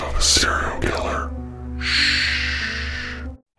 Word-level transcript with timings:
Secrets 0.00 0.14
of 0.14 0.18
a 0.18 0.22
Serial 0.22 0.80
Killer. 0.80 1.30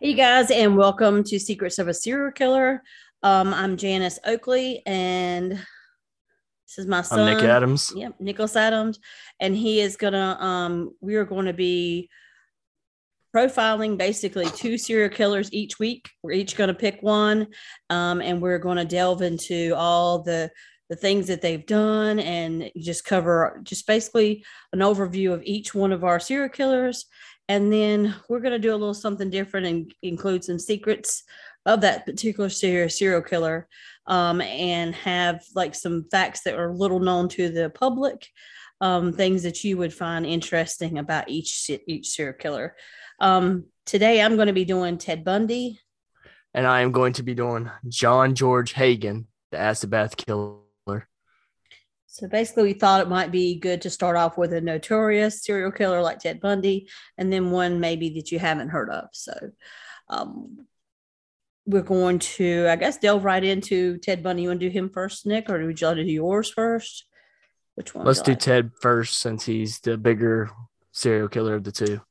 Hey, 0.00 0.14
guys, 0.14 0.50
and 0.50 0.76
welcome 0.76 1.22
to 1.22 1.38
Secrets 1.38 1.78
of 1.78 1.86
a 1.86 1.94
Serial 1.94 2.32
Killer. 2.32 2.82
Um, 3.22 3.54
I'm 3.54 3.76
Janice 3.76 4.18
Oakley, 4.26 4.82
and 4.84 5.52
this 5.52 6.78
is 6.78 6.86
my 6.86 7.02
son. 7.02 7.20
I'm 7.20 7.36
Nick 7.36 7.44
Adams. 7.44 7.92
Yep, 7.94 8.14
Nicholas 8.18 8.56
Adams, 8.56 8.98
and 9.38 9.54
he 9.54 9.80
is 9.80 9.96
gonna. 9.96 10.36
Um, 10.40 10.96
we 11.00 11.14
are 11.14 11.24
going 11.24 11.46
to 11.46 11.52
be 11.52 12.10
profiling 13.32 13.96
basically 13.96 14.46
two 14.46 14.76
serial 14.76 15.10
killers 15.10 15.52
each 15.52 15.78
week. 15.78 16.10
We're 16.24 16.32
each 16.32 16.56
going 16.56 16.68
to 16.68 16.74
pick 16.74 17.02
one, 17.02 17.46
um, 17.88 18.20
and 18.20 18.42
we're 18.42 18.58
going 18.58 18.78
to 18.78 18.84
delve 18.84 19.22
into 19.22 19.74
all 19.76 20.22
the 20.22 20.50
the 20.92 20.96
things 20.96 21.26
that 21.26 21.40
they've 21.40 21.64
done 21.64 22.18
and 22.18 22.70
just 22.76 23.06
cover 23.06 23.58
just 23.62 23.86
basically 23.86 24.44
an 24.74 24.80
overview 24.80 25.32
of 25.32 25.42
each 25.42 25.74
one 25.74 25.90
of 25.90 26.04
our 26.04 26.20
serial 26.20 26.50
killers. 26.50 27.06
And 27.48 27.72
then 27.72 28.14
we're 28.28 28.40
going 28.40 28.52
to 28.52 28.58
do 28.58 28.72
a 28.72 28.76
little 28.76 28.92
something 28.92 29.30
different 29.30 29.66
and 29.66 29.94
include 30.02 30.44
some 30.44 30.58
secrets 30.58 31.22
of 31.64 31.80
that 31.80 32.04
particular 32.04 32.50
serial 32.50 33.22
killer 33.22 33.68
um, 34.06 34.42
and 34.42 34.94
have 34.94 35.42
like 35.54 35.74
some 35.74 36.04
facts 36.10 36.42
that 36.42 36.58
are 36.58 36.74
little 36.74 37.00
known 37.00 37.26
to 37.30 37.48
the 37.48 37.70
public 37.70 38.28
um, 38.82 39.14
things 39.14 39.44
that 39.44 39.64
you 39.64 39.78
would 39.78 39.94
find 39.94 40.26
interesting 40.26 40.98
about 40.98 41.30
each 41.30 41.70
each 41.86 42.10
serial 42.10 42.34
killer. 42.34 42.76
Um, 43.18 43.64
today 43.86 44.20
i'm 44.20 44.36
going 44.36 44.48
to 44.48 44.52
be 44.52 44.66
doing 44.66 44.98
ted 44.98 45.24
bundy. 45.24 45.80
And 46.52 46.66
I 46.66 46.82
am 46.82 46.92
going 46.92 47.14
to 47.14 47.22
be 47.22 47.34
doing 47.34 47.70
John 47.88 48.34
George 48.34 48.74
Haigh, 48.74 48.96
the 48.96 49.24
acid 49.58 49.88
bath 49.88 50.18
killer. 50.18 50.61
So 52.12 52.28
basically, 52.28 52.64
we 52.64 52.72
thought 52.74 53.00
it 53.00 53.08
might 53.08 53.32
be 53.32 53.54
good 53.54 53.80
to 53.82 53.90
start 53.90 54.18
off 54.18 54.36
with 54.36 54.52
a 54.52 54.60
notorious 54.60 55.42
serial 55.42 55.72
killer 55.72 56.02
like 56.02 56.18
Ted 56.18 56.42
Bundy, 56.42 56.90
and 57.16 57.32
then 57.32 57.50
one 57.50 57.80
maybe 57.80 58.10
that 58.10 58.30
you 58.30 58.38
haven't 58.38 58.68
heard 58.68 58.90
of. 58.90 59.08
So 59.12 59.32
um, 60.10 60.66
we're 61.64 61.80
going 61.80 62.18
to, 62.18 62.66
I 62.68 62.76
guess, 62.76 62.98
delve 62.98 63.24
right 63.24 63.42
into 63.42 63.96
Ted 63.96 64.22
Bundy. 64.22 64.42
You 64.42 64.48
want 64.48 64.60
to 64.60 64.68
do 64.68 64.72
him 64.72 64.90
first, 64.90 65.24
Nick, 65.24 65.48
or 65.48 65.64
would 65.64 65.80
you 65.80 65.86
like 65.86 65.96
to 65.96 66.04
do 66.04 66.12
yours 66.12 66.50
first? 66.50 67.06
Which 67.76 67.94
one? 67.94 68.04
Let's 68.04 68.20
do 68.20 68.32
like? 68.32 68.40
Ted 68.40 68.72
first 68.78 69.18
since 69.20 69.46
he's 69.46 69.80
the 69.80 69.96
bigger 69.96 70.50
serial 70.92 71.28
killer 71.28 71.54
of 71.54 71.64
the 71.64 71.72
two. 71.72 72.02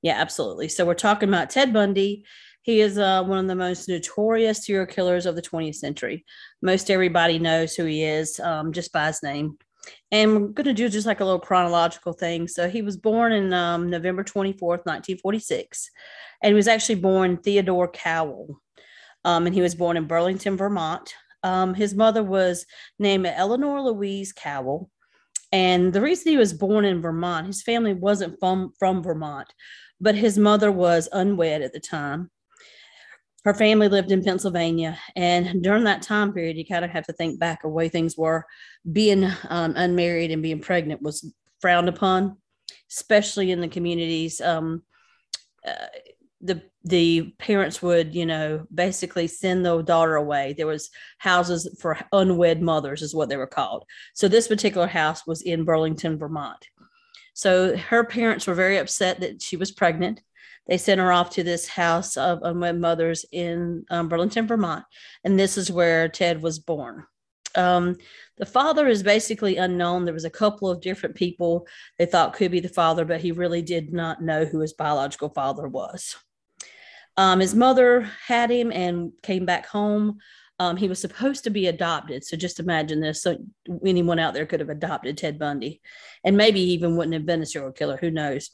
Yeah, 0.00 0.18
absolutely. 0.18 0.68
So 0.68 0.86
we're 0.86 0.94
talking 0.94 1.28
about 1.28 1.50
Ted 1.50 1.74
Bundy. 1.74 2.24
He 2.62 2.80
is 2.80 2.96
uh, 2.96 3.24
one 3.24 3.40
of 3.40 3.46
the 3.46 3.54
most 3.54 3.90
notorious 3.90 4.64
serial 4.64 4.86
killers 4.86 5.26
of 5.26 5.34
the 5.34 5.42
20th 5.42 5.74
century. 5.74 6.24
Most 6.62 6.90
everybody 6.90 7.38
knows 7.38 7.74
who 7.74 7.84
he 7.84 8.04
is 8.04 8.38
um, 8.40 8.72
just 8.72 8.92
by 8.92 9.06
his 9.06 9.22
name. 9.22 9.56
And 10.12 10.32
we're 10.32 10.48
going 10.48 10.66
to 10.66 10.74
do 10.74 10.88
just 10.88 11.06
like 11.06 11.20
a 11.20 11.24
little 11.24 11.40
chronological 11.40 12.12
thing. 12.12 12.48
So 12.48 12.68
he 12.68 12.82
was 12.82 12.96
born 12.96 13.32
in 13.32 13.52
um, 13.52 13.88
November 13.88 14.22
24th, 14.22 14.84
1946. 14.84 15.90
And 16.42 16.50
he 16.50 16.54
was 16.54 16.68
actually 16.68 16.96
born 16.96 17.38
Theodore 17.38 17.88
Cowell. 17.88 18.60
Um, 19.24 19.46
and 19.46 19.54
he 19.54 19.62
was 19.62 19.74
born 19.74 19.96
in 19.96 20.06
Burlington, 20.06 20.56
Vermont. 20.56 21.14
Um, 21.42 21.74
his 21.74 21.94
mother 21.94 22.22
was 22.22 22.66
named 22.98 23.26
Eleanor 23.26 23.82
Louise 23.82 24.32
Cowell. 24.32 24.90
And 25.52 25.92
the 25.92 26.00
reason 26.00 26.30
he 26.30 26.38
was 26.38 26.52
born 26.52 26.84
in 26.84 27.02
Vermont, 27.02 27.46
his 27.46 27.62
family 27.62 27.92
wasn't 27.92 28.38
from, 28.38 28.72
from 28.78 29.02
Vermont, 29.02 29.52
but 30.00 30.14
his 30.14 30.38
mother 30.38 30.70
was 30.70 31.08
unwed 31.12 31.62
at 31.62 31.72
the 31.72 31.80
time. 31.80 32.30
Her 33.44 33.54
family 33.54 33.88
lived 33.88 34.12
in 34.12 34.22
Pennsylvania. 34.22 34.98
And 35.16 35.62
during 35.62 35.84
that 35.84 36.02
time 36.02 36.32
period, 36.32 36.56
you 36.56 36.66
kind 36.66 36.84
of 36.84 36.90
have 36.90 37.06
to 37.06 37.12
think 37.12 37.40
back 37.40 37.64
of 37.64 37.72
way 37.72 37.88
things 37.88 38.16
were. 38.16 38.44
Being 38.90 39.24
um, 39.48 39.74
unmarried 39.76 40.30
and 40.30 40.42
being 40.42 40.60
pregnant 40.60 41.02
was 41.02 41.32
frowned 41.60 41.88
upon, 41.88 42.36
especially 42.90 43.50
in 43.50 43.60
the 43.60 43.68
communities. 43.68 44.40
Um, 44.40 44.82
uh, 45.66 45.86
the 46.42 46.62
the 46.84 47.34
parents 47.38 47.82
would, 47.82 48.14
you 48.14 48.24
know, 48.24 48.66
basically 48.74 49.26
send 49.26 49.64
the 49.64 49.82
daughter 49.82 50.16
away. 50.16 50.54
There 50.56 50.66
was 50.66 50.88
houses 51.18 51.76
for 51.78 51.98
unwed 52.12 52.62
mothers, 52.62 53.02
is 53.02 53.14
what 53.14 53.28
they 53.28 53.36
were 53.36 53.46
called. 53.46 53.84
So 54.14 54.28
this 54.28 54.48
particular 54.48 54.86
house 54.86 55.26
was 55.26 55.42
in 55.42 55.64
Burlington, 55.64 56.18
Vermont. 56.18 56.66
So 57.34 57.76
her 57.76 58.04
parents 58.04 58.46
were 58.46 58.54
very 58.54 58.78
upset 58.78 59.20
that 59.20 59.42
she 59.42 59.56
was 59.56 59.70
pregnant. 59.70 60.22
They 60.70 60.78
sent 60.78 61.00
her 61.00 61.10
off 61.10 61.30
to 61.30 61.42
this 61.42 61.66
house 61.66 62.16
of 62.16 62.44
unwed 62.44 62.78
mothers 62.78 63.26
in 63.32 63.84
um, 63.90 64.08
Burlington, 64.08 64.46
Vermont, 64.46 64.84
and 65.24 65.36
this 65.36 65.58
is 65.58 65.70
where 65.70 66.08
Ted 66.08 66.40
was 66.40 66.60
born. 66.60 67.04
Um, 67.56 67.96
the 68.38 68.46
father 68.46 68.86
is 68.86 69.02
basically 69.02 69.56
unknown. 69.56 70.04
There 70.04 70.14
was 70.14 70.24
a 70.24 70.30
couple 70.30 70.70
of 70.70 70.80
different 70.80 71.16
people 71.16 71.66
they 71.98 72.06
thought 72.06 72.34
could 72.34 72.52
be 72.52 72.60
the 72.60 72.68
father, 72.68 73.04
but 73.04 73.20
he 73.20 73.32
really 73.32 73.62
did 73.62 73.92
not 73.92 74.22
know 74.22 74.44
who 74.44 74.60
his 74.60 74.72
biological 74.72 75.30
father 75.30 75.66
was. 75.66 76.14
Um, 77.16 77.40
his 77.40 77.52
mother 77.54 78.08
had 78.24 78.48
him 78.48 78.70
and 78.70 79.10
came 79.24 79.44
back 79.44 79.66
home. 79.66 80.20
Um, 80.60 80.76
he 80.76 80.88
was 80.88 81.00
supposed 81.00 81.44
to 81.44 81.50
be 81.50 81.68
adopted. 81.68 82.22
So 82.22 82.36
just 82.36 82.60
imagine 82.60 83.00
this. 83.00 83.22
So 83.22 83.38
anyone 83.84 84.18
out 84.18 84.34
there 84.34 84.44
could 84.44 84.60
have 84.60 84.68
adopted 84.68 85.16
Ted 85.16 85.38
Bundy 85.38 85.80
and 86.22 86.36
maybe 86.36 86.60
even 86.60 86.96
wouldn't 86.96 87.14
have 87.14 87.24
been 87.24 87.40
a 87.40 87.46
serial 87.46 87.72
killer. 87.72 87.96
Who 87.96 88.10
knows? 88.10 88.50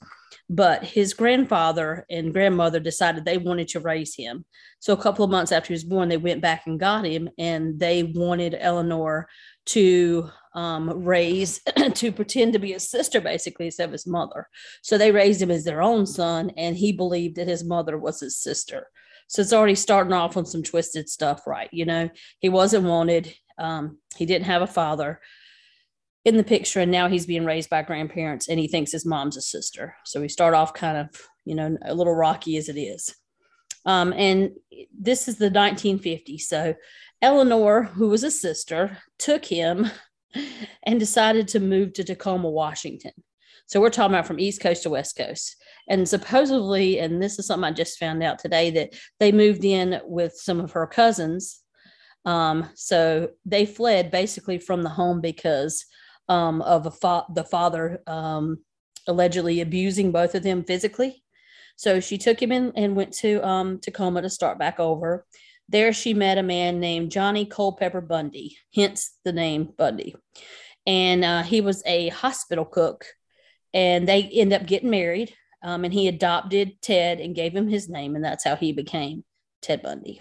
But 0.48 0.84
his 0.84 1.14
grandfather 1.14 2.06
and 2.08 2.32
grandmother 2.32 2.78
decided 2.78 3.24
they 3.24 3.38
wanted 3.38 3.66
to 3.68 3.80
raise 3.80 4.14
him. 4.14 4.44
So 4.78 4.92
a 4.92 5.02
couple 5.02 5.24
of 5.24 5.32
months 5.32 5.50
after 5.50 5.68
he 5.68 5.72
was 5.74 5.82
born, 5.82 6.08
they 6.08 6.16
went 6.16 6.40
back 6.40 6.62
and 6.66 6.78
got 6.78 7.04
him 7.04 7.28
and 7.38 7.76
they 7.76 8.04
wanted 8.04 8.56
Eleanor 8.56 9.28
to 9.66 10.30
um, 10.54 11.04
raise, 11.04 11.60
to 11.94 12.12
pretend 12.12 12.52
to 12.52 12.60
be 12.60 12.72
his 12.72 12.88
sister, 12.88 13.20
basically, 13.20 13.66
instead 13.66 13.86
of 13.86 13.92
his 13.92 14.06
mother. 14.06 14.48
So 14.80 14.96
they 14.96 15.10
raised 15.10 15.42
him 15.42 15.50
as 15.50 15.64
their 15.64 15.82
own 15.82 16.06
son 16.06 16.52
and 16.56 16.76
he 16.76 16.92
believed 16.92 17.34
that 17.34 17.48
his 17.48 17.64
mother 17.64 17.98
was 17.98 18.20
his 18.20 18.38
sister. 18.38 18.90
So 19.28 19.42
it's 19.42 19.52
already 19.52 19.74
starting 19.74 20.12
off 20.12 20.36
on 20.36 20.46
some 20.46 20.62
twisted 20.62 21.08
stuff, 21.08 21.46
right? 21.46 21.68
You 21.72 21.84
know, 21.84 22.10
he 22.38 22.48
wasn't 22.48 22.84
wanted. 22.84 23.34
Um, 23.58 23.98
he 24.16 24.26
didn't 24.26 24.46
have 24.46 24.62
a 24.62 24.66
father 24.66 25.20
in 26.24 26.36
the 26.36 26.44
picture, 26.44 26.80
and 26.80 26.90
now 26.90 27.08
he's 27.08 27.26
being 27.26 27.44
raised 27.44 27.70
by 27.70 27.82
grandparents, 27.82 28.48
and 28.48 28.58
he 28.58 28.68
thinks 28.68 28.92
his 28.92 29.06
mom's 29.06 29.36
a 29.36 29.42
sister. 29.42 29.96
So 30.04 30.20
we 30.20 30.28
start 30.28 30.54
off 30.54 30.74
kind 30.74 30.96
of, 30.96 31.08
you 31.44 31.54
know, 31.54 31.76
a 31.82 31.94
little 31.94 32.14
rocky 32.14 32.56
as 32.56 32.68
it 32.68 32.78
is. 32.78 33.14
Um, 33.84 34.12
and 34.12 34.50
this 34.98 35.28
is 35.28 35.38
the 35.38 35.50
1950s. 35.50 36.42
So 36.42 36.74
Eleanor, 37.22 37.84
who 37.84 38.08
was 38.08 38.24
a 38.24 38.30
sister, 38.30 38.98
took 39.18 39.44
him 39.44 39.88
and 40.82 40.98
decided 40.98 41.48
to 41.48 41.60
move 41.60 41.92
to 41.94 42.04
Tacoma, 42.04 42.50
Washington. 42.50 43.12
So 43.66 43.80
we're 43.80 43.90
talking 43.90 44.14
about 44.14 44.26
from 44.26 44.40
East 44.40 44.60
Coast 44.60 44.82
to 44.82 44.90
West 44.90 45.16
Coast. 45.16 45.56
And 45.88 46.08
supposedly, 46.08 46.98
and 46.98 47.22
this 47.22 47.38
is 47.38 47.46
something 47.46 47.64
I 47.64 47.72
just 47.72 47.98
found 47.98 48.22
out 48.22 48.38
today, 48.38 48.70
that 48.70 48.94
they 49.20 49.32
moved 49.32 49.64
in 49.64 50.00
with 50.04 50.34
some 50.34 50.60
of 50.60 50.72
her 50.72 50.86
cousins. 50.86 51.60
Um, 52.24 52.68
so 52.74 53.30
they 53.44 53.66
fled 53.66 54.10
basically 54.10 54.58
from 54.58 54.82
the 54.82 54.88
home 54.88 55.20
because 55.20 55.84
um, 56.28 56.60
of 56.62 56.98
fa- 56.98 57.26
the 57.32 57.44
father 57.44 58.02
um, 58.06 58.58
allegedly 59.06 59.60
abusing 59.60 60.10
both 60.10 60.34
of 60.34 60.42
them 60.42 60.64
physically. 60.64 61.22
So 61.76 62.00
she 62.00 62.18
took 62.18 62.40
him 62.40 62.52
in 62.52 62.72
and 62.74 62.96
went 62.96 63.12
to 63.18 63.46
um, 63.46 63.78
Tacoma 63.78 64.22
to 64.22 64.30
start 64.30 64.58
back 64.58 64.80
over. 64.80 65.24
There 65.68 65.92
she 65.92 66.14
met 66.14 66.38
a 66.38 66.42
man 66.42 66.80
named 66.80 67.10
Johnny 67.10 67.44
Culpepper 67.44 68.00
Bundy, 68.00 68.56
hence 68.74 69.12
the 69.24 69.32
name 69.32 69.72
Bundy. 69.76 70.16
And 70.86 71.24
uh, 71.24 71.42
he 71.42 71.60
was 71.60 71.82
a 71.84 72.08
hospital 72.08 72.64
cook 72.64 73.04
and 73.74 74.08
they 74.08 74.22
end 74.22 74.52
up 74.52 74.66
getting 74.66 74.90
married. 74.90 75.34
Um, 75.62 75.84
and 75.84 75.92
he 75.92 76.08
adopted 76.08 76.80
Ted 76.82 77.20
and 77.20 77.34
gave 77.34 77.54
him 77.54 77.68
his 77.68 77.88
name, 77.88 78.14
and 78.14 78.24
that's 78.24 78.44
how 78.44 78.56
he 78.56 78.72
became 78.72 79.24
Ted 79.62 79.82
Bundy. 79.82 80.20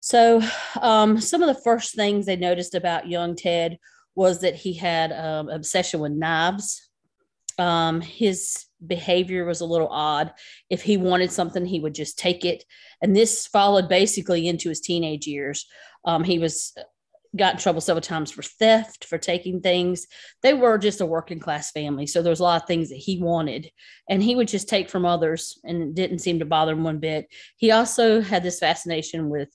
So, 0.00 0.40
um, 0.80 1.20
some 1.20 1.42
of 1.42 1.54
the 1.54 1.62
first 1.62 1.94
things 1.94 2.24
they 2.24 2.36
noticed 2.36 2.74
about 2.74 3.08
young 3.08 3.36
Ted 3.36 3.78
was 4.14 4.40
that 4.40 4.54
he 4.54 4.72
had 4.72 5.12
um, 5.12 5.48
obsession 5.48 6.00
with 6.00 6.12
knives. 6.12 6.88
Um, 7.58 8.00
his 8.00 8.64
behavior 8.86 9.44
was 9.44 9.60
a 9.60 9.66
little 9.66 9.88
odd. 9.88 10.32
If 10.70 10.82
he 10.82 10.96
wanted 10.96 11.30
something, 11.30 11.66
he 11.66 11.80
would 11.80 11.94
just 11.94 12.18
take 12.18 12.44
it, 12.44 12.64
and 13.02 13.14
this 13.14 13.46
followed 13.46 13.88
basically 13.88 14.48
into 14.48 14.70
his 14.70 14.80
teenage 14.80 15.26
years. 15.26 15.66
Um, 16.06 16.24
he 16.24 16.38
was 16.38 16.72
got 17.36 17.54
in 17.54 17.60
trouble 17.60 17.80
several 17.80 18.00
times 18.00 18.30
for 18.30 18.42
theft, 18.42 19.04
for 19.04 19.18
taking 19.18 19.60
things. 19.60 20.06
They 20.42 20.54
were 20.54 20.78
just 20.78 21.00
a 21.00 21.06
working 21.06 21.38
class 21.38 21.70
family. 21.70 22.06
So 22.06 22.22
there 22.22 22.30
was 22.30 22.40
a 22.40 22.44
lot 22.44 22.62
of 22.62 22.66
things 22.66 22.88
that 22.88 22.96
he 22.96 23.22
wanted 23.22 23.70
and 24.08 24.22
he 24.22 24.34
would 24.34 24.48
just 24.48 24.68
take 24.68 24.90
from 24.90 25.04
others 25.04 25.58
and 25.64 25.82
it 25.82 25.94
didn't 25.94 26.18
seem 26.20 26.40
to 26.40 26.44
bother 26.44 26.72
him 26.72 26.84
one 26.84 26.98
bit. 26.98 27.28
He 27.56 27.70
also 27.70 28.20
had 28.20 28.42
this 28.42 28.58
fascination 28.58 29.28
with 29.28 29.48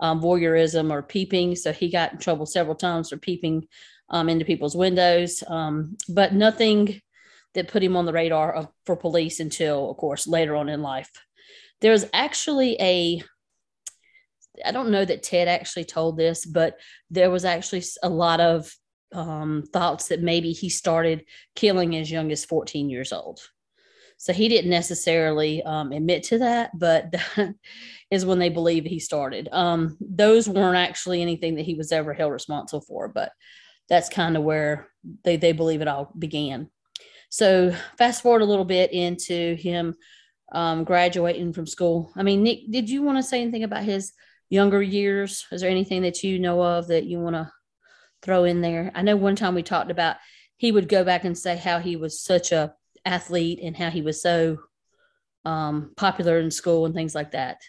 um, 0.00 0.20
voyeurism 0.20 0.90
or 0.90 1.02
peeping. 1.02 1.56
So 1.56 1.72
he 1.72 1.90
got 1.90 2.12
in 2.12 2.18
trouble 2.18 2.44
several 2.44 2.74
times 2.74 3.08
for 3.08 3.16
peeping 3.16 3.66
um, 4.10 4.28
into 4.28 4.44
people's 4.44 4.76
windows, 4.76 5.42
um, 5.46 5.96
but 6.08 6.34
nothing 6.34 7.00
that 7.54 7.68
put 7.68 7.82
him 7.82 7.96
on 7.96 8.06
the 8.06 8.12
radar 8.12 8.52
of, 8.52 8.68
for 8.84 8.96
police 8.96 9.40
until, 9.40 9.90
of 9.90 9.96
course, 9.96 10.26
later 10.26 10.56
on 10.56 10.68
in 10.68 10.82
life. 10.82 11.10
There 11.80 11.92
was 11.92 12.08
actually 12.12 12.76
a 12.80 13.22
I 14.64 14.72
don't 14.72 14.90
know 14.90 15.04
that 15.04 15.22
Ted 15.22 15.48
actually 15.48 15.84
told 15.84 16.16
this, 16.16 16.44
but 16.44 16.78
there 17.10 17.30
was 17.30 17.44
actually 17.44 17.82
a 18.02 18.08
lot 18.08 18.40
of 18.40 18.74
um, 19.12 19.64
thoughts 19.72 20.08
that 20.08 20.22
maybe 20.22 20.52
he 20.52 20.68
started 20.68 21.24
killing 21.54 21.96
as 21.96 22.10
young 22.10 22.32
as 22.32 22.44
14 22.44 22.90
years 22.90 23.12
old. 23.12 23.40
So 24.16 24.32
he 24.32 24.48
didn't 24.48 24.70
necessarily 24.70 25.62
um, 25.64 25.90
admit 25.92 26.22
to 26.24 26.38
that, 26.38 26.78
but 26.78 27.10
that 27.36 27.54
is 28.10 28.24
when 28.24 28.38
they 28.38 28.50
believe 28.50 28.84
he 28.84 29.00
started. 29.00 29.48
Um, 29.50 29.96
those 30.00 30.48
weren't 30.48 30.76
actually 30.76 31.22
anything 31.22 31.56
that 31.56 31.66
he 31.66 31.74
was 31.74 31.92
ever 31.92 32.12
held 32.12 32.32
responsible 32.32 32.82
for, 32.82 33.08
but 33.08 33.32
that's 33.88 34.08
kind 34.08 34.36
of 34.36 34.44
where 34.44 34.88
they, 35.24 35.36
they 35.36 35.52
believe 35.52 35.82
it 35.82 35.88
all 35.88 36.12
began. 36.18 36.70
So 37.30 37.74
fast 37.98 38.22
forward 38.22 38.42
a 38.42 38.46
little 38.46 38.64
bit 38.64 38.92
into 38.92 39.56
him 39.56 39.94
um, 40.52 40.84
graduating 40.84 41.52
from 41.52 41.66
school. 41.66 42.12
I 42.14 42.22
mean, 42.22 42.42
Nick, 42.42 42.70
did 42.70 42.88
you 42.88 43.02
want 43.02 43.18
to 43.18 43.22
say 43.22 43.40
anything 43.40 43.64
about 43.64 43.84
his 43.84 44.12
younger 44.52 44.82
years? 44.82 45.46
Is 45.50 45.62
there 45.62 45.70
anything 45.70 46.02
that 46.02 46.22
you 46.22 46.38
know 46.38 46.62
of 46.62 46.88
that 46.88 47.04
you 47.04 47.18
want 47.18 47.36
to 47.36 47.50
throw 48.20 48.44
in 48.44 48.60
there? 48.60 48.92
I 48.94 49.00
know 49.00 49.16
one 49.16 49.34
time 49.34 49.54
we 49.54 49.62
talked 49.62 49.90
about 49.90 50.16
he 50.58 50.70
would 50.70 50.88
go 50.88 51.04
back 51.04 51.24
and 51.24 51.36
say 51.36 51.56
how 51.56 51.78
he 51.78 51.96
was 51.96 52.20
such 52.20 52.52
a 52.52 52.74
athlete 53.04 53.60
and 53.62 53.74
how 53.74 53.88
he 53.88 54.02
was 54.02 54.20
so 54.20 54.58
um, 55.46 55.92
popular 55.96 56.38
in 56.38 56.50
school 56.50 56.84
and 56.84 56.94
things 56.94 57.14
like 57.14 57.30
that. 57.30 57.62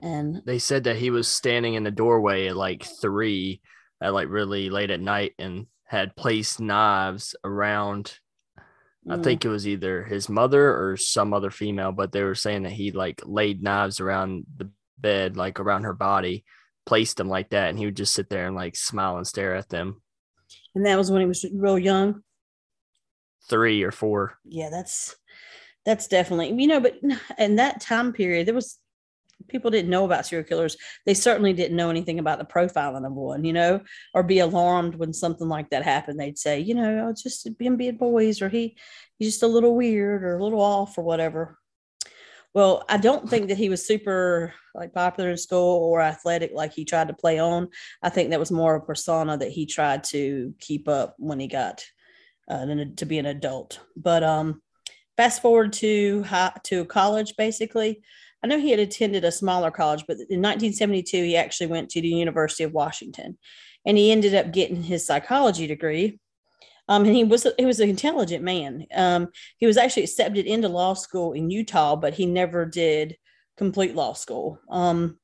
And 0.00 0.42
they 0.46 0.58
said 0.58 0.84
that 0.84 0.96
he 0.96 1.10
was 1.10 1.28
standing 1.28 1.74
in 1.74 1.84
the 1.84 1.90
doorway 1.90 2.48
at 2.48 2.56
like 2.56 2.84
three 2.84 3.60
at 4.00 4.14
like 4.14 4.28
really 4.28 4.70
late 4.70 4.90
at 4.90 5.00
night 5.00 5.34
and 5.38 5.66
had 5.84 6.16
placed 6.16 6.58
knives 6.58 7.36
around 7.44 8.18
I 9.08 9.18
think 9.18 9.44
it 9.44 9.48
was 9.48 9.68
either 9.68 10.02
his 10.02 10.28
mother 10.28 10.68
or 10.68 10.96
some 10.96 11.32
other 11.32 11.50
female, 11.50 11.92
but 11.92 12.10
they 12.10 12.24
were 12.24 12.34
saying 12.34 12.64
that 12.64 12.72
he 12.72 12.90
like 12.90 13.22
laid 13.24 13.62
knives 13.62 14.00
around 14.00 14.46
the 14.56 14.68
bed, 14.98 15.36
like 15.36 15.60
around 15.60 15.84
her 15.84 15.94
body, 15.94 16.44
placed 16.84 17.16
them 17.16 17.28
like 17.28 17.50
that, 17.50 17.70
and 17.70 17.78
he 17.78 17.84
would 17.84 17.96
just 17.96 18.14
sit 18.14 18.28
there 18.28 18.46
and 18.46 18.56
like 18.56 18.76
smile 18.76 19.16
and 19.16 19.26
stare 19.26 19.54
at 19.54 19.68
them. 19.68 20.02
And 20.74 20.84
that 20.86 20.96
was 20.96 21.10
when 21.10 21.20
he 21.20 21.26
was 21.26 21.44
real 21.52 21.78
young 21.78 22.22
three 23.48 23.82
or 23.82 23.92
four. 23.92 24.38
Yeah, 24.44 24.70
that's 24.70 25.16
that's 25.84 26.08
definitely 26.08 26.60
you 26.60 26.66
know, 26.66 26.80
but 26.80 26.98
in 27.38 27.56
that 27.56 27.80
time 27.80 28.12
period, 28.12 28.46
there 28.46 28.54
was 28.54 28.78
people 29.48 29.70
didn't 29.70 29.90
know 29.90 30.04
about 30.04 30.26
serial 30.26 30.46
killers. 30.46 30.76
They 31.04 31.14
certainly 31.14 31.52
didn't 31.52 31.76
know 31.76 31.90
anything 31.90 32.18
about 32.18 32.38
the 32.38 32.44
profiling 32.44 33.06
of 33.06 33.12
one, 33.12 33.44
you 33.44 33.52
know, 33.52 33.80
or 34.14 34.22
be 34.22 34.38
alarmed 34.38 34.94
when 34.94 35.12
something 35.12 35.48
like 35.48 35.70
that 35.70 35.84
happened. 35.84 36.18
They'd 36.18 36.38
say, 36.38 36.60
you 36.60 36.74
know, 36.74 37.08
oh, 37.08 37.14
just 37.20 37.56
being 37.58 37.76
being 37.76 37.96
boys, 37.96 38.42
or 38.42 38.48
he 38.48 38.76
he's 39.18 39.32
just 39.32 39.42
a 39.42 39.48
little 39.48 39.76
weird 39.76 40.22
or 40.24 40.36
a 40.36 40.42
little 40.42 40.60
off 40.60 40.98
or 40.98 41.04
whatever. 41.04 41.58
Well, 42.56 42.84
I 42.88 42.96
don't 42.96 43.28
think 43.28 43.48
that 43.48 43.58
he 43.58 43.68
was 43.68 43.86
super 43.86 44.54
like 44.74 44.94
popular 44.94 45.28
in 45.28 45.36
school 45.36 45.78
or 45.84 46.00
athletic 46.00 46.52
like 46.54 46.72
he 46.72 46.86
tried 46.86 47.08
to 47.08 47.14
play 47.14 47.38
on. 47.38 47.68
I 48.02 48.08
think 48.08 48.30
that 48.30 48.40
was 48.40 48.50
more 48.50 48.76
a 48.76 48.80
persona 48.80 49.36
that 49.36 49.50
he 49.50 49.66
tried 49.66 50.04
to 50.04 50.54
keep 50.58 50.88
up 50.88 51.16
when 51.18 51.38
he 51.38 51.48
got 51.48 51.84
uh, 52.48 52.64
to 52.64 53.04
be 53.04 53.18
an 53.18 53.26
adult. 53.26 53.80
But 53.94 54.24
um, 54.24 54.62
fast 55.18 55.42
forward 55.42 55.74
to 55.74 56.22
high, 56.22 56.52
to 56.64 56.86
college, 56.86 57.36
basically. 57.36 58.00
I 58.42 58.46
know 58.46 58.58
he 58.58 58.70
had 58.70 58.80
attended 58.80 59.26
a 59.26 59.30
smaller 59.30 59.70
college, 59.70 60.04
but 60.08 60.14
in 60.14 60.40
1972 60.40 61.14
he 61.24 61.36
actually 61.36 61.66
went 61.66 61.90
to 61.90 62.00
the 62.00 62.08
University 62.08 62.64
of 62.64 62.72
Washington, 62.72 63.36
and 63.84 63.98
he 63.98 64.10
ended 64.10 64.34
up 64.34 64.54
getting 64.54 64.82
his 64.82 65.04
psychology 65.04 65.66
degree. 65.66 66.20
Um, 66.88 67.04
and 67.04 67.16
he 67.16 67.24
was 67.24 67.46
he 67.58 67.64
was 67.64 67.80
an 67.80 67.90
intelligent 67.90 68.44
man. 68.44 68.86
Um, 68.94 69.28
he 69.58 69.66
was 69.66 69.76
actually 69.76 70.04
accepted 70.04 70.46
into 70.46 70.68
law 70.68 70.94
school 70.94 71.32
in 71.32 71.50
Utah, 71.50 71.96
but 71.96 72.14
he 72.14 72.26
never 72.26 72.64
did 72.64 73.16
complete 73.56 73.94
law 73.94 74.12
school. 74.12 74.60
Um, 74.70 75.18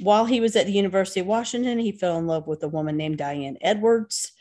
while 0.00 0.24
he 0.24 0.40
was 0.40 0.56
at 0.56 0.66
the 0.66 0.72
University 0.72 1.20
of 1.20 1.26
Washington, 1.26 1.78
he 1.78 1.92
fell 1.92 2.18
in 2.18 2.26
love 2.26 2.46
with 2.46 2.62
a 2.62 2.68
woman 2.68 2.96
named 2.96 3.18
Diane 3.18 3.56
Edwards. 3.60 4.32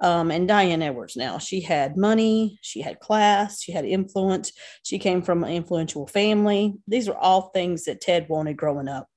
Um, 0.00 0.30
and 0.30 0.46
Diane 0.46 0.80
Edwards 0.82 1.16
now, 1.16 1.38
she 1.38 1.60
had 1.60 1.96
money, 1.96 2.58
she 2.62 2.80
had 2.80 3.00
class, 3.00 3.60
she 3.60 3.72
had 3.72 3.84
influence, 3.84 4.52
she 4.84 4.96
came 4.96 5.22
from 5.22 5.42
an 5.42 5.50
influential 5.50 6.06
family. 6.06 6.74
These 6.86 7.08
are 7.08 7.16
all 7.16 7.50
things 7.50 7.84
that 7.84 8.00
Ted 8.00 8.28
wanted 8.28 8.56
growing 8.56 8.86
up. 8.86 9.08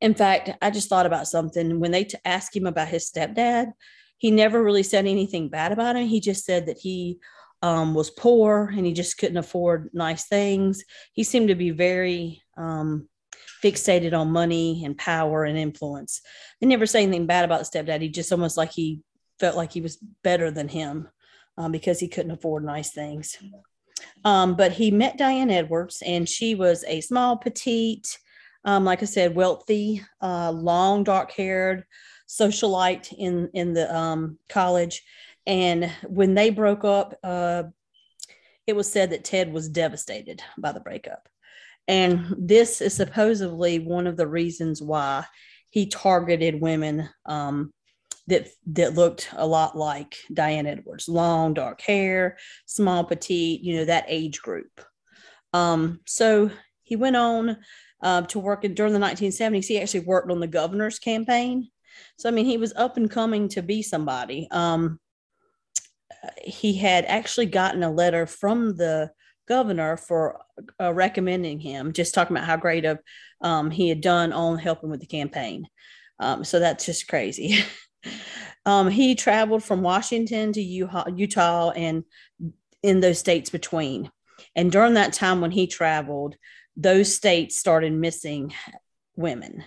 In 0.00 0.14
fact, 0.14 0.50
I 0.60 0.70
just 0.70 0.88
thought 0.88 1.06
about 1.06 1.28
something 1.28 1.78
when 1.78 1.92
they 1.92 2.04
t- 2.04 2.18
asked 2.24 2.56
him 2.56 2.66
about 2.66 2.88
his 2.88 3.08
stepdad, 3.08 3.72
he 4.18 4.30
never 4.30 4.62
really 4.62 4.82
said 4.82 5.06
anything 5.06 5.48
bad 5.48 5.72
about 5.72 5.96
him. 5.96 6.06
He 6.06 6.20
just 6.20 6.44
said 6.44 6.66
that 6.66 6.78
he 6.78 7.18
um, 7.62 7.94
was 7.94 8.10
poor 8.10 8.72
and 8.74 8.86
he 8.86 8.92
just 8.92 9.18
couldn't 9.18 9.36
afford 9.36 9.90
nice 9.92 10.26
things. 10.26 10.84
He 11.12 11.24
seemed 11.24 11.48
to 11.48 11.54
be 11.54 11.70
very 11.70 12.42
um, 12.56 13.08
fixated 13.62 14.18
on 14.18 14.30
money 14.30 14.84
and 14.84 14.96
power 14.96 15.44
and 15.44 15.58
influence. 15.58 16.20
They 16.60 16.66
never 16.66 16.86
say 16.86 17.02
anything 17.02 17.26
bad 17.26 17.44
about 17.44 17.60
the 17.60 17.78
stepdad. 17.78 18.02
He 18.02 18.08
just 18.08 18.32
almost 18.32 18.56
like 18.56 18.72
he 18.72 19.00
felt 19.38 19.56
like 19.56 19.72
he 19.72 19.80
was 19.80 19.96
better 20.22 20.50
than 20.50 20.68
him 20.68 21.08
um, 21.58 21.72
because 21.72 21.98
he 21.98 22.08
couldn't 22.08 22.32
afford 22.32 22.64
nice 22.64 22.92
things. 22.92 23.36
Um, 24.24 24.56
but 24.56 24.72
he 24.72 24.90
met 24.90 25.18
Diane 25.18 25.50
Edwards, 25.50 26.02
and 26.04 26.28
she 26.28 26.54
was 26.54 26.84
a 26.86 27.00
small, 27.00 27.36
petite, 27.36 28.18
um, 28.64 28.84
like 28.84 29.02
I 29.02 29.06
said, 29.06 29.34
wealthy, 29.34 30.02
uh, 30.20 30.50
long, 30.50 31.04
dark 31.04 31.32
haired 31.32 31.84
socialite 32.28 33.12
in 33.12 33.50
in 33.54 33.74
the 33.74 33.94
um, 33.94 34.38
college. 34.48 35.02
And 35.46 35.90
when 36.08 36.34
they 36.34 36.50
broke 36.50 36.84
up, 36.84 37.14
uh, 37.22 37.64
it 38.66 38.74
was 38.74 38.90
said 38.90 39.10
that 39.10 39.24
Ted 39.24 39.52
was 39.52 39.68
devastated 39.68 40.42
by 40.58 40.72
the 40.72 40.80
breakup. 40.80 41.28
And 41.88 42.34
this 42.36 42.80
is 42.80 42.94
supposedly 42.94 43.78
one 43.78 44.08
of 44.08 44.16
the 44.16 44.26
reasons 44.26 44.82
why 44.82 45.24
he 45.70 45.86
targeted 45.86 46.60
women 46.60 47.08
um, 47.26 47.72
that 48.26 48.48
that 48.66 48.94
looked 48.94 49.28
a 49.36 49.46
lot 49.46 49.76
like 49.76 50.16
Diane 50.32 50.66
Edwards, 50.66 51.08
long 51.08 51.54
dark 51.54 51.80
hair, 51.80 52.38
small 52.66 53.04
petite, 53.04 53.60
you 53.60 53.76
know 53.76 53.84
that 53.84 54.06
age 54.08 54.42
group. 54.42 54.80
Um, 55.52 56.00
so 56.06 56.50
he 56.82 56.96
went 56.96 57.16
on 57.16 57.56
uh, 58.02 58.22
to 58.22 58.38
work 58.38 58.64
in, 58.64 58.74
during 58.74 58.92
the 58.92 58.98
1970s. 58.98 59.66
He 59.66 59.80
actually 59.80 60.00
worked 60.00 60.30
on 60.30 60.40
the 60.40 60.46
governor's 60.46 60.98
campaign. 60.98 61.68
So 62.18 62.28
I 62.28 62.32
mean, 62.32 62.46
he 62.46 62.56
was 62.56 62.72
up 62.74 62.96
and 62.96 63.10
coming 63.10 63.48
to 63.50 63.62
be 63.62 63.82
somebody. 63.82 64.48
Um, 64.50 65.00
he 66.42 66.74
had 66.74 67.04
actually 67.04 67.46
gotten 67.46 67.82
a 67.82 67.90
letter 67.90 68.26
from 68.26 68.76
the 68.76 69.10
governor 69.48 69.96
for 69.96 70.40
uh, 70.80 70.92
recommending 70.92 71.60
him, 71.60 71.92
just 71.92 72.14
talking 72.14 72.36
about 72.36 72.48
how 72.48 72.56
great 72.56 72.84
of 72.84 72.98
um, 73.40 73.70
he 73.70 73.88
had 73.88 74.00
done 74.00 74.32
on 74.32 74.58
helping 74.58 74.90
with 74.90 75.00
the 75.00 75.06
campaign. 75.06 75.66
Um, 76.18 76.44
so 76.44 76.58
that's 76.58 76.86
just 76.86 77.08
crazy. 77.08 77.60
Um, 78.66 78.90
he 78.90 79.14
traveled 79.14 79.62
from 79.62 79.82
Washington 79.82 80.52
to 80.52 80.60
Utah 80.60 81.70
and 81.70 82.04
in 82.82 83.00
those 83.00 83.20
states 83.20 83.48
between. 83.48 84.10
And 84.56 84.72
during 84.72 84.94
that 84.94 85.12
time 85.12 85.40
when 85.40 85.52
he 85.52 85.68
traveled, 85.68 86.36
those 86.76 87.14
states 87.14 87.56
started 87.56 87.92
missing 87.92 88.52
women. 89.14 89.64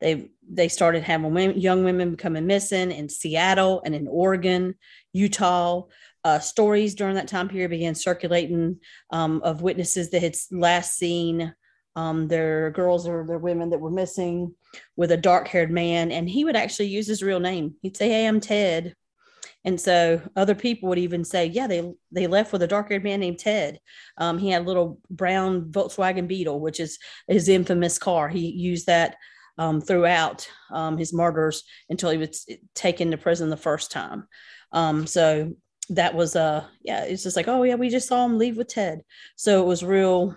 They 0.00 0.30
they 0.48 0.68
started 0.68 1.02
having 1.02 1.32
women, 1.32 1.60
young 1.60 1.84
women 1.84 2.12
becoming 2.12 2.46
missing 2.46 2.90
in 2.90 3.08
Seattle 3.08 3.82
and 3.84 3.94
in 3.94 4.08
Oregon, 4.08 4.74
Utah. 5.12 5.84
Uh, 6.22 6.38
stories 6.38 6.94
during 6.94 7.14
that 7.14 7.28
time 7.28 7.48
period 7.48 7.70
began 7.70 7.94
circulating 7.94 8.78
um, 9.10 9.40
of 9.42 9.62
witnesses 9.62 10.10
that 10.10 10.22
had 10.22 10.36
last 10.50 10.98
seen 10.98 11.54
um, 11.96 12.28
their 12.28 12.70
girls 12.72 13.06
or 13.06 13.24
their 13.26 13.38
women 13.38 13.70
that 13.70 13.80
were 13.80 13.90
missing 13.90 14.54
with 14.96 15.12
a 15.12 15.16
dark 15.16 15.48
haired 15.48 15.70
man. 15.70 16.12
And 16.12 16.28
he 16.28 16.44
would 16.44 16.56
actually 16.56 16.88
use 16.88 17.06
his 17.06 17.22
real 17.22 17.40
name. 17.40 17.74
He'd 17.80 17.96
say, 17.96 18.08
Hey, 18.08 18.26
I'm 18.26 18.40
Ted. 18.40 18.94
And 19.64 19.78
so 19.78 20.22
other 20.36 20.54
people 20.54 20.88
would 20.88 20.98
even 20.98 21.24
say, 21.24 21.46
yeah, 21.46 21.66
they, 21.66 21.92
they 22.10 22.26
left 22.26 22.52
with 22.52 22.62
a 22.62 22.66
dark 22.66 22.88
haired 22.88 23.04
man 23.04 23.20
named 23.20 23.38
Ted. 23.38 23.78
Um, 24.16 24.38
he 24.38 24.48
had 24.48 24.62
a 24.62 24.64
little 24.64 24.98
brown 25.10 25.70
Volkswagen 25.70 26.26
Beetle, 26.26 26.60
which 26.60 26.80
is 26.80 26.98
his 27.28 27.48
infamous 27.48 27.98
car. 27.98 28.28
He 28.28 28.50
used 28.50 28.86
that 28.86 29.16
um, 29.60 29.80
throughout 29.80 30.48
um, 30.70 30.96
his 30.96 31.12
murders 31.12 31.64
until 31.88 32.10
he 32.10 32.18
was 32.18 32.46
taken 32.74 33.10
to 33.10 33.18
prison 33.18 33.50
the 33.50 33.56
first 33.56 33.92
time. 33.92 34.26
Um, 34.72 35.06
so 35.06 35.54
that 35.90 36.14
was, 36.14 36.34
uh, 36.34 36.64
yeah, 36.82 37.04
it's 37.04 37.22
just 37.22 37.36
like, 37.36 37.46
oh, 37.46 37.62
yeah, 37.62 37.74
we 37.74 37.90
just 37.90 38.08
saw 38.08 38.24
him 38.24 38.38
leave 38.38 38.56
with 38.56 38.68
Ted. 38.68 39.02
So 39.36 39.62
it 39.62 39.66
was 39.66 39.84
real 39.84 40.34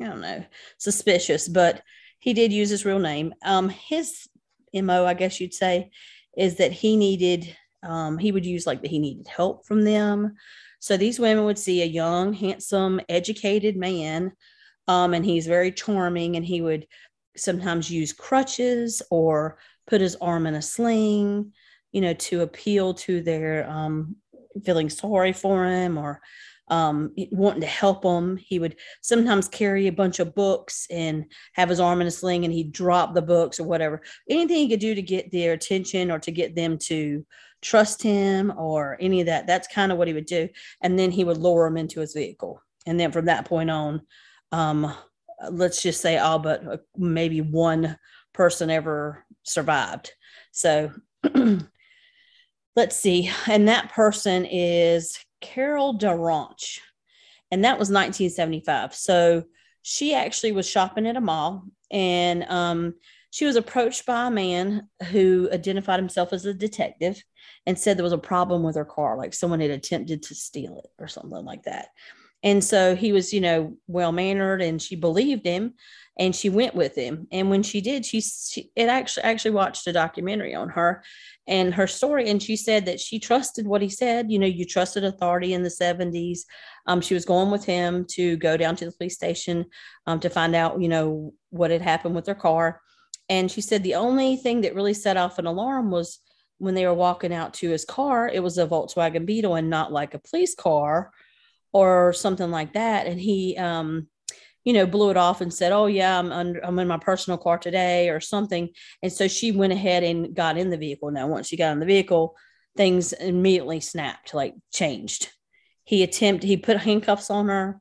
I 0.00 0.06
don't 0.06 0.20
know, 0.20 0.44
suspicious, 0.78 1.48
but 1.48 1.82
he 2.20 2.32
did 2.32 2.52
use 2.52 2.70
his 2.70 2.84
real 2.84 2.98
name. 2.98 3.34
Um, 3.44 3.68
his 3.68 4.28
MO, 4.72 5.04
I 5.04 5.14
guess 5.14 5.40
you'd 5.40 5.54
say, 5.54 5.90
is 6.36 6.56
that 6.56 6.72
he 6.72 6.96
needed, 6.96 7.56
um, 7.82 8.18
he 8.18 8.32
would 8.32 8.46
use 8.46 8.66
like 8.66 8.82
that 8.82 8.90
he 8.90 8.98
needed 8.98 9.26
help 9.26 9.66
from 9.66 9.84
them. 9.84 10.36
So 10.80 10.96
these 10.96 11.18
women 11.18 11.44
would 11.44 11.58
see 11.58 11.82
a 11.82 11.86
young, 11.86 12.32
handsome, 12.32 13.00
educated 13.08 13.76
man, 13.76 14.32
um, 14.86 15.14
and 15.14 15.24
he's 15.24 15.46
very 15.46 15.72
charming, 15.72 16.36
and 16.36 16.44
he 16.44 16.60
would 16.60 16.86
sometimes 17.38 17.90
use 17.90 18.12
crutches 18.12 19.02
or 19.10 19.58
put 19.86 20.00
his 20.00 20.16
arm 20.16 20.46
in 20.46 20.54
a 20.54 20.62
sling, 20.62 21.52
you 21.92 22.00
know, 22.00 22.14
to 22.14 22.42
appeal 22.42 22.94
to 22.94 23.22
their 23.22 23.68
um, 23.68 24.16
feeling 24.64 24.90
sorry 24.90 25.32
for 25.32 25.66
him 25.66 25.96
or 25.96 26.20
um, 26.70 27.14
wanting 27.30 27.62
to 27.62 27.66
help 27.66 28.04
him. 28.04 28.36
He 28.36 28.58
would 28.58 28.76
sometimes 29.00 29.48
carry 29.48 29.86
a 29.86 29.92
bunch 29.92 30.18
of 30.18 30.34
books 30.34 30.86
and 30.90 31.24
have 31.54 31.68
his 31.68 31.80
arm 31.80 32.00
in 32.00 32.06
a 32.06 32.10
sling 32.10 32.44
and 32.44 32.52
he'd 32.52 32.72
drop 32.72 33.14
the 33.14 33.22
books 33.22 33.58
or 33.58 33.64
whatever. 33.64 34.02
Anything 34.28 34.56
he 34.58 34.68
could 34.68 34.80
do 34.80 34.94
to 34.94 35.02
get 35.02 35.32
their 35.32 35.54
attention 35.54 36.10
or 36.10 36.18
to 36.20 36.30
get 36.30 36.54
them 36.54 36.78
to 36.78 37.24
trust 37.62 38.02
him 38.02 38.52
or 38.56 38.96
any 39.00 39.20
of 39.20 39.26
that. 39.26 39.46
That's 39.46 39.68
kind 39.68 39.90
of 39.90 39.98
what 39.98 40.08
he 40.08 40.14
would 40.14 40.26
do. 40.26 40.48
And 40.82 40.98
then 40.98 41.10
he 41.10 41.24
would 41.24 41.38
lure 41.38 41.66
him 41.66 41.76
into 41.76 42.00
his 42.00 42.12
vehicle. 42.12 42.62
And 42.86 42.98
then 42.98 43.12
from 43.12 43.26
that 43.26 43.46
point 43.46 43.70
on, 43.70 44.02
um, 44.52 44.94
let's 45.50 45.82
just 45.82 46.00
say 46.00 46.18
all 46.18 46.38
but 46.38 46.66
uh, 46.66 46.76
maybe 46.96 47.40
one 47.40 47.96
person 48.32 48.70
ever 48.70 49.24
survived. 49.42 50.12
So 50.52 50.92
let's 52.76 52.96
see. 52.96 53.30
And 53.46 53.68
that 53.68 53.92
person 53.92 54.44
is 54.44 55.18
Carol 55.40 55.98
DaRonch. 55.98 56.80
And 57.50 57.64
that 57.64 57.78
was 57.78 57.88
1975. 57.88 58.94
So 58.94 59.44
she 59.82 60.14
actually 60.14 60.52
was 60.52 60.68
shopping 60.68 61.06
at 61.06 61.16
a 61.16 61.20
mall 61.20 61.64
and 61.90 62.44
um, 62.44 62.94
she 63.30 63.44
was 63.44 63.56
approached 63.56 64.06
by 64.06 64.26
a 64.26 64.30
man 64.30 64.88
who 65.10 65.48
identified 65.52 65.98
himself 65.98 66.32
as 66.32 66.44
a 66.44 66.54
detective 66.54 67.22
and 67.66 67.78
said 67.78 67.96
there 67.96 68.04
was 68.04 68.12
a 68.12 68.18
problem 68.18 68.62
with 68.62 68.76
her 68.76 68.84
car, 68.84 69.16
like 69.16 69.34
someone 69.34 69.60
had 69.60 69.70
attempted 69.70 70.22
to 70.24 70.34
steal 70.34 70.78
it 70.78 70.90
or 70.98 71.08
something 71.08 71.44
like 71.44 71.64
that. 71.64 71.88
And 72.42 72.62
so 72.62 72.94
he 72.94 73.12
was, 73.12 73.32
you 73.32 73.40
know, 73.40 73.76
well 73.86 74.12
mannered, 74.12 74.62
and 74.62 74.80
she 74.80 74.94
believed 74.94 75.44
him, 75.44 75.74
and 76.18 76.34
she 76.34 76.48
went 76.50 76.74
with 76.74 76.94
him. 76.94 77.26
And 77.32 77.50
when 77.50 77.62
she 77.62 77.80
did, 77.80 78.06
she, 78.06 78.20
she 78.20 78.70
it 78.76 78.88
actually 78.88 79.24
actually 79.24 79.50
watched 79.52 79.86
a 79.86 79.92
documentary 79.92 80.54
on 80.54 80.68
her 80.68 81.02
and 81.48 81.74
her 81.74 81.86
story, 81.86 82.30
and 82.30 82.40
she 82.40 82.56
said 82.56 82.86
that 82.86 83.00
she 83.00 83.18
trusted 83.18 83.66
what 83.66 83.82
he 83.82 83.88
said. 83.88 84.30
You 84.30 84.38
know, 84.38 84.46
you 84.46 84.64
trusted 84.64 85.02
authority 85.02 85.52
in 85.52 85.62
the 85.62 85.70
seventies. 85.70 86.46
Um, 86.86 87.00
she 87.00 87.14
was 87.14 87.24
going 87.24 87.50
with 87.50 87.64
him 87.64 88.06
to 88.10 88.36
go 88.36 88.56
down 88.56 88.76
to 88.76 88.84
the 88.84 88.92
police 88.92 89.14
station 89.14 89.66
um, 90.06 90.20
to 90.20 90.30
find 90.30 90.54
out, 90.54 90.80
you 90.80 90.88
know, 90.88 91.34
what 91.50 91.70
had 91.70 91.82
happened 91.82 92.14
with 92.14 92.26
her 92.26 92.34
car. 92.34 92.80
And 93.28 93.50
she 93.50 93.60
said 93.60 93.82
the 93.82 93.96
only 93.96 94.36
thing 94.36 94.62
that 94.62 94.74
really 94.74 94.94
set 94.94 95.16
off 95.16 95.38
an 95.38 95.46
alarm 95.46 95.90
was 95.90 96.20
when 96.58 96.74
they 96.74 96.86
were 96.86 96.94
walking 96.94 97.34
out 97.34 97.54
to 97.54 97.70
his 97.70 97.84
car. 97.84 98.28
It 98.28 98.42
was 98.42 98.58
a 98.58 98.66
Volkswagen 98.66 99.26
Beetle 99.26 99.54
and 99.54 99.68
not 99.68 99.92
like 99.92 100.14
a 100.14 100.18
police 100.18 100.54
car 100.54 101.10
or 101.72 102.12
something 102.12 102.50
like 102.50 102.74
that. 102.74 103.06
And 103.06 103.20
he, 103.20 103.56
um, 103.56 104.08
you 104.64 104.72
know, 104.72 104.86
blew 104.86 105.10
it 105.10 105.16
off 105.16 105.40
and 105.40 105.52
said, 105.52 105.72
"Oh 105.72 105.86
yeah, 105.86 106.18
I'm 106.18 106.32
under, 106.32 106.64
I'm 106.64 106.78
in 106.78 106.88
my 106.88 106.98
personal 106.98 107.38
car 107.38 107.58
today 107.58 108.10
or 108.10 108.20
something." 108.20 108.68
And 109.02 109.12
so 109.12 109.28
she 109.28 109.52
went 109.52 109.72
ahead 109.72 110.02
and 110.02 110.34
got 110.34 110.58
in 110.58 110.70
the 110.70 110.76
vehicle. 110.76 111.10
Now, 111.10 111.26
once 111.26 111.48
she 111.48 111.56
got 111.56 111.72
in 111.72 111.80
the 111.80 111.86
vehicle, 111.86 112.36
things 112.76 113.12
immediately 113.12 113.80
snapped, 113.80 114.34
like 114.34 114.54
changed. 114.72 115.30
He 115.84 116.02
attempted, 116.02 116.46
he 116.46 116.56
put 116.58 116.76
handcuffs 116.76 117.30
on 117.30 117.48
her. 117.48 117.80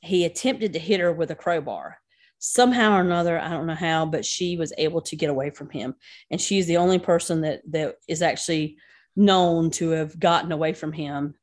He 0.00 0.24
attempted 0.24 0.72
to 0.72 0.78
hit 0.78 1.00
her 1.00 1.12
with 1.12 1.30
a 1.30 1.34
crowbar. 1.34 1.98
Somehow 2.38 2.96
or 2.96 3.02
another, 3.02 3.38
I 3.38 3.50
don't 3.50 3.66
know 3.66 3.74
how, 3.74 4.06
but 4.06 4.24
she 4.24 4.56
was 4.56 4.72
able 4.76 5.02
to 5.02 5.16
get 5.16 5.30
away 5.30 5.50
from 5.50 5.70
him. 5.70 5.94
And 6.30 6.40
she's 6.40 6.66
the 6.66 6.78
only 6.78 6.98
person 6.98 7.42
that 7.42 7.60
that 7.70 7.96
is 8.08 8.22
actually 8.22 8.78
known 9.14 9.70
to 9.72 9.90
have 9.90 10.18
gotten 10.18 10.50
away 10.50 10.72
from 10.72 10.92
him 10.92 11.34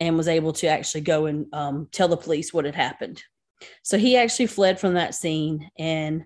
and 0.00 0.16
was 0.16 0.28
able 0.28 0.52
to 0.54 0.68
actually 0.68 1.00
go 1.00 1.26
and 1.26 1.46
um, 1.52 1.88
tell 1.92 2.08
the 2.08 2.16
police 2.16 2.52
what 2.52 2.64
had 2.64 2.74
happened. 2.74 3.22
So 3.82 3.98
he 3.98 4.16
actually 4.16 4.46
fled 4.46 4.78
from 4.78 4.94
that 4.94 5.14
scene 5.14 5.70
and 5.78 6.24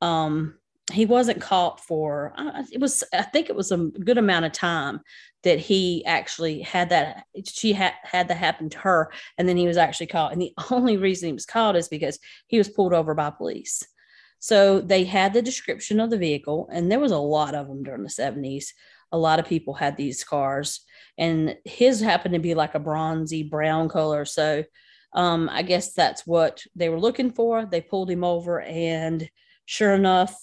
um, 0.00 0.54
he 0.92 1.06
wasn't 1.06 1.40
caught 1.42 1.80
for 1.80 2.32
uh, 2.38 2.62
it 2.72 2.80
was 2.80 3.04
i 3.12 3.20
think 3.20 3.50
it 3.50 3.54
was 3.54 3.70
a 3.72 3.76
good 3.76 4.16
amount 4.16 4.46
of 4.46 4.52
time 4.52 5.02
that 5.44 5.58
he 5.58 6.04
actually 6.04 6.60
had 6.62 6.90
that 6.90 7.24
she 7.44 7.72
had 7.72 7.94
had 8.02 8.28
that 8.28 8.36
happen 8.36 8.68
to 8.68 8.78
her 8.78 9.12
and 9.36 9.48
then 9.48 9.56
he 9.56 9.66
was 9.66 9.76
actually 9.76 10.06
caught. 10.06 10.32
And 10.32 10.42
the 10.42 10.52
only 10.70 10.96
reason 10.96 11.28
he 11.28 11.32
was 11.32 11.46
caught 11.46 11.76
is 11.76 11.88
because 11.88 12.18
he 12.48 12.58
was 12.58 12.68
pulled 12.68 12.92
over 12.92 13.14
by 13.14 13.30
police. 13.30 13.82
So 14.40 14.80
they 14.80 15.04
had 15.04 15.32
the 15.32 15.42
description 15.42 16.00
of 16.00 16.10
the 16.10 16.18
vehicle 16.18 16.68
and 16.72 16.90
there 16.90 17.00
was 17.00 17.12
a 17.12 17.18
lot 17.18 17.54
of 17.54 17.68
them 17.68 17.82
during 17.82 18.02
the 18.02 18.08
70s 18.08 18.66
a 19.12 19.18
lot 19.18 19.38
of 19.38 19.46
people 19.46 19.74
had 19.74 19.96
these 19.96 20.24
cars 20.24 20.80
and 21.16 21.56
his 21.64 22.00
happened 22.00 22.34
to 22.34 22.40
be 22.40 22.54
like 22.54 22.74
a 22.74 22.80
bronzy 22.80 23.42
brown 23.42 23.88
color. 23.88 24.24
So 24.24 24.64
um, 25.14 25.48
i 25.50 25.62
guess 25.62 25.94
that's 25.94 26.26
what 26.26 26.62
they 26.76 26.88
were 26.88 27.00
looking 27.00 27.30
for. 27.30 27.66
They 27.66 27.80
pulled 27.80 28.10
him 28.10 28.24
over 28.24 28.60
and 28.60 29.28
sure 29.64 29.94
enough 29.94 30.34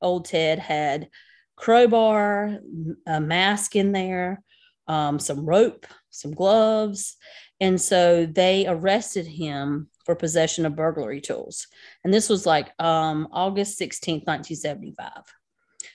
old 0.00 0.26
ted 0.26 0.58
had 0.58 1.08
crowbar 1.56 2.58
a 3.06 3.20
mask 3.20 3.76
in 3.76 3.92
there 3.92 4.42
um, 4.88 5.18
some 5.18 5.46
rope 5.46 5.86
some 6.10 6.32
gloves 6.32 7.16
and 7.60 7.80
so 7.80 8.26
they 8.26 8.66
arrested 8.66 9.26
him 9.26 9.88
for 10.04 10.14
possession 10.14 10.66
of 10.66 10.76
burglary 10.76 11.20
tools. 11.20 11.66
And 12.02 12.12
this 12.12 12.28
was 12.28 12.44
like 12.44 12.72
um, 12.78 13.28
august 13.32 13.80
16th 13.80 14.26
1975 14.26 15.10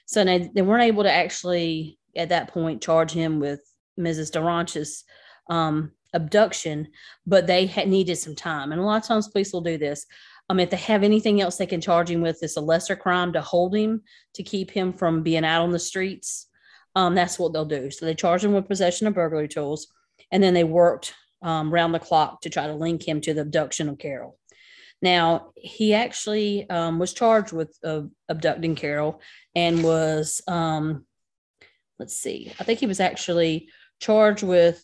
so 0.06 0.24
they, 0.24 0.50
they 0.54 0.62
weren't 0.64 0.84
able 0.84 1.04
to 1.04 1.12
actually 1.12 1.99
at 2.16 2.30
that 2.30 2.50
point 2.50 2.82
charge 2.82 3.12
him 3.12 3.40
with 3.40 3.62
Mrs. 4.00 4.32
DaRonch's 4.32 5.04
um, 5.50 5.92
abduction, 6.14 6.88
but 7.26 7.48
they 7.48 7.66
had 7.66 7.88
needed 7.88 8.18
some 8.18 8.36
time. 8.36 8.72
And 8.72 8.82
a 8.82 8.84
lot 8.84 9.02
of 9.02 9.08
times 9.08 9.28
police 9.28 9.54
will 9.54 9.62
do 9.62 9.78
this. 9.78 10.06
Um, 10.50 10.60
if 10.60 10.72
they 10.72 10.78
have 10.78 11.04
anything 11.04 11.42
else 11.42 11.58
they 11.58 11.66
can 11.66 11.82
charge 11.82 12.10
him 12.10 12.22
with, 12.22 12.42
it's 12.42 12.58
a 12.58 12.62
lesser 12.62 12.96
crime 12.96 13.34
to 13.34 13.42
hold 13.42 13.76
him 13.76 14.02
to 14.34 14.44
keep 14.44 14.72
him 14.72 14.94
from 14.94 15.22
being 15.22 15.46
out 15.46 15.62
on 15.62 15.72
the 15.72 15.80
streets. 15.80 16.48
Um, 16.96 17.14
that's 17.14 17.38
what 17.38 17.54
they'll 17.54 17.66
do. 17.66 17.92
So 17.92 18.06
they 18.06 18.16
charge 18.16 18.44
him 18.44 18.54
with 18.54 18.68
possession 18.68 19.06
of 19.06 19.14
burglary 19.14 19.48
tools, 19.48 19.88
and 20.32 20.42
then 20.42 20.56
they 20.56 20.64
worked 20.64 21.14
um, 21.42 21.72
round 21.72 21.94
the 21.94 22.00
clock 22.00 22.42
to 22.42 22.50
try 22.50 22.66
to 22.68 22.74
link 22.74 23.08
him 23.08 23.22
to 23.22 23.34
the 23.34 23.42
abduction 23.42 23.90
of 23.90 24.00
Carol. 24.00 24.38
Now 25.02 25.52
he 25.56 25.94
actually 25.94 26.70
um, 26.70 27.00
was 27.00 27.14
charged 27.14 27.54
with 27.54 27.78
uh, 27.84 28.02
abducting 28.28 28.76
Carol 28.76 29.22
and 29.56 29.84
was 29.84 30.42
um, 30.48 31.06
let's 32.00 32.18
see, 32.18 32.52
I 32.60 32.64
think 32.64 32.80
he 32.80 32.86
was 32.86 33.00
actually 33.00 33.70
charged 34.00 34.44
with 34.44 34.84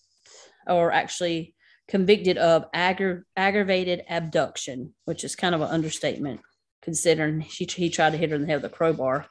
or 0.68 0.92
actually 0.92 1.56
convicted 1.88 2.38
of 2.38 2.72
aggra- 2.74 3.24
aggravated 3.38 4.04
abduction, 4.10 4.94
which 5.06 5.24
is 5.24 5.36
kind 5.36 5.56
of 5.56 5.62
an 5.62 5.70
understatement 5.70 6.42
considering 6.82 7.42
he, 7.42 7.66
he 7.66 7.90
tried 7.90 8.12
to 8.12 8.18
hit 8.18 8.30
her 8.30 8.36
in 8.36 8.44
the 8.44 8.48
head 8.48 8.62
with 8.62 8.72
a 8.72 8.76
crowbar. 8.76 9.26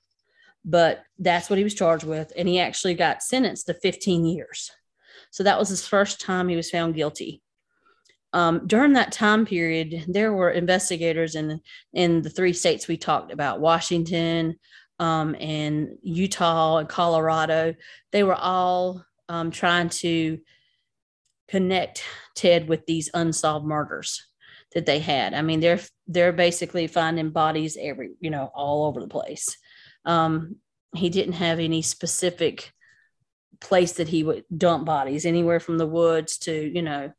But 0.64 1.04
that's 1.18 1.50
what 1.50 1.58
he 1.58 1.64
was 1.64 1.74
charged 1.74 2.04
with. 2.04 2.32
And 2.36 2.48
he 2.48 2.58
actually 2.58 2.94
got 2.94 3.22
sentenced 3.22 3.66
to 3.66 3.74
15 3.74 4.24
years. 4.24 4.70
So 5.30 5.42
that 5.44 5.58
was 5.58 5.68
his 5.68 5.86
first 5.86 6.20
time 6.20 6.48
he 6.48 6.56
was 6.56 6.70
found 6.70 6.94
guilty. 6.94 7.42
Um, 8.32 8.66
during 8.66 8.94
that 8.94 9.12
time 9.12 9.46
period, 9.46 10.06
there 10.08 10.32
were 10.32 10.50
investigators 10.50 11.36
in 11.36 11.60
in 11.92 12.22
the 12.22 12.30
three 12.30 12.52
states 12.52 12.88
we 12.88 12.96
talked 12.96 13.32
about: 13.32 13.60
Washington, 13.60 14.56
um, 14.98 15.34
and 15.38 15.98
Utah 16.02 16.78
and 16.78 16.88
Colorado, 16.88 17.74
they 18.12 18.22
were 18.22 18.34
all 18.34 19.04
um, 19.28 19.50
trying 19.50 19.88
to 19.88 20.38
connect 21.48 22.04
Ted 22.34 22.68
with 22.68 22.86
these 22.86 23.10
unsolved 23.14 23.66
murders 23.66 24.26
that 24.74 24.86
they 24.86 24.98
had. 24.98 25.34
I 25.34 25.42
mean, 25.42 25.60
they're 25.60 25.80
they're 26.06 26.32
basically 26.32 26.86
finding 26.86 27.30
bodies 27.30 27.76
every 27.80 28.10
you 28.20 28.30
know 28.30 28.50
all 28.54 28.86
over 28.86 29.00
the 29.00 29.08
place. 29.08 29.56
Um, 30.04 30.56
he 30.94 31.10
didn't 31.10 31.34
have 31.34 31.58
any 31.58 31.82
specific 31.82 32.72
place 33.60 33.92
that 33.92 34.08
he 34.08 34.22
would 34.22 34.44
dump 34.56 34.84
bodies, 34.84 35.26
anywhere 35.26 35.60
from 35.60 35.78
the 35.78 35.86
woods 35.86 36.38
to 36.38 36.52
you 36.52 36.82
know 36.82 37.12